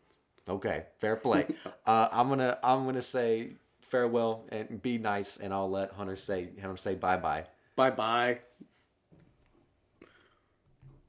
Okay, 0.48 0.84
fair 0.98 1.16
play. 1.16 1.46
uh, 1.86 2.08
I'm 2.10 2.28
gonna 2.30 2.58
I'm 2.64 2.86
gonna 2.86 3.02
say 3.02 3.52
farewell 3.82 4.44
and 4.50 4.80
be 4.80 4.96
nice, 4.96 5.36
and 5.36 5.52
I'll 5.52 5.70
let 5.70 5.92
Hunter 5.92 6.16
say 6.16 6.48
Hunter 6.60 6.78
say 6.78 6.94
bye 6.94 7.18
bye. 7.18 7.44
Bye 7.76 7.90
bye. 7.90 8.38